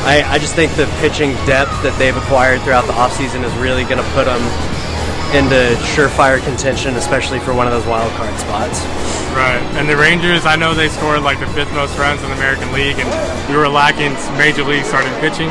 I, 0.03 0.23
I 0.27 0.39
just 0.39 0.55
think 0.55 0.75
the 0.75 0.91
pitching 0.99 1.33
depth 1.47 1.71
that 1.87 1.95
they've 1.99 2.17
acquired 2.17 2.61
throughout 2.67 2.91
the 2.91 2.97
offseason 2.99 3.47
is 3.47 3.55
really 3.63 3.87
going 3.87 4.03
to 4.03 4.11
put 4.19 4.27
them 4.27 4.43
into 5.31 5.79
surefire 5.95 6.43
contention, 6.43 6.99
especially 6.99 7.39
for 7.39 7.55
one 7.55 7.65
of 7.65 7.73
those 7.73 7.87
wild 7.87 8.11
card 8.19 8.35
spots. 8.37 8.83
Right. 9.33 9.63
And 9.81 9.89
the 9.89 9.97
Rangers, 9.97 10.45
I 10.45 10.59
know 10.59 10.75
they 10.75 10.91
scored 10.91 11.23
like 11.23 11.41
the 11.41 11.49
fifth 11.55 11.73
most 11.73 11.97
runs 11.97 12.21
in 12.21 12.29
the 12.29 12.37
American 12.37 12.69
League, 12.75 12.99
and 12.99 13.09
we 13.49 13.57
were 13.57 13.71
lacking 13.71 14.13
major 14.37 14.67
league 14.67 14.85
starting 14.85 15.15
pitching. 15.25 15.49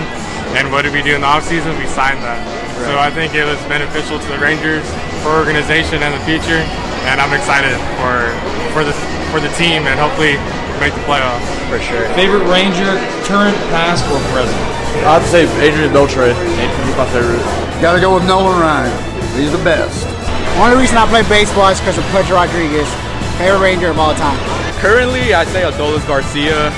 And 0.54 0.70
what 0.70 0.84
did 0.84 0.94
we 0.94 1.02
do 1.02 1.16
in 1.16 1.24
the 1.24 1.32
offseason? 1.32 1.74
We 1.80 1.88
signed 1.88 2.22
that. 2.22 2.44
So 2.84 3.00
I 3.00 3.10
think 3.10 3.34
it 3.34 3.48
was 3.48 3.58
beneficial 3.72 4.20
to 4.20 4.30
the 4.36 4.38
Rangers, 4.38 4.84
for 5.24 5.32
organization 5.38 6.04
and 6.04 6.12
the 6.12 6.24
future. 6.28 6.62
And 7.08 7.18
I'm 7.24 7.34
excited 7.34 7.74
for 7.98 8.30
for 8.76 8.84
the 8.84 8.94
for 9.32 9.40
the 9.40 9.50
team 9.56 9.88
and 9.88 9.98
hopefully 9.98 10.36
make 10.82 10.98
the 10.98 11.06
playoffs. 11.06 11.46
For 11.70 11.78
sure. 11.78 12.10
Favorite 12.18 12.42
Ranger, 12.50 12.98
current, 13.30 13.54
past, 13.70 14.02
or 14.10 14.18
present? 14.34 14.58
I'd 15.06 15.22
say 15.30 15.46
Adrian 15.62 15.94
Beltre. 15.94 16.34
He's 16.34 16.98
my 16.98 17.06
favorite. 17.14 17.38
Gotta 17.86 18.02
go 18.02 18.18
with 18.18 18.26
Nolan 18.26 18.58
Ryan. 18.58 18.90
He's 19.38 19.54
the 19.54 19.62
best. 19.64 20.10
Only 20.58 20.82
reason 20.82 20.98
I 20.98 21.06
play 21.06 21.22
baseball 21.30 21.70
is 21.70 21.80
because 21.80 22.02
of 22.02 22.04
Pudge 22.10 22.34
Rodriguez, 22.34 22.90
favorite 23.38 23.62
Ranger 23.62 23.94
of 23.94 24.00
all 24.02 24.18
time. 24.18 24.36
Currently, 24.82 25.38
I'd 25.38 25.48
say 25.54 25.62
Adolis 25.62 26.02
Garcia. 26.10 26.74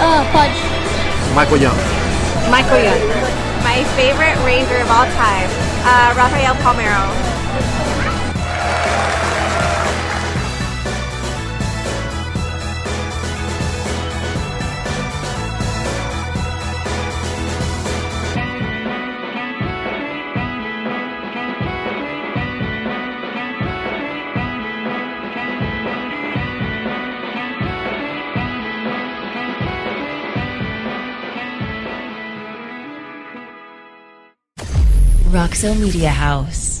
Uh, 0.00 0.24
Pudge. 0.32 0.56
Michael 1.36 1.60
Young. 1.60 1.76
Michael 2.48 2.80
Young. 2.80 3.04
My 3.60 3.84
favorite 4.00 4.34
Ranger 4.48 4.80
of 4.80 4.88
all 4.88 5.04
time, 5.12 5.48
uh, 5.84 6.16
Rafael 6.16 6.56
Palmeiro. 6.64 7.29
Roxo 35.32 35.76
Media 35.76 36.10
House. 36.10 36.79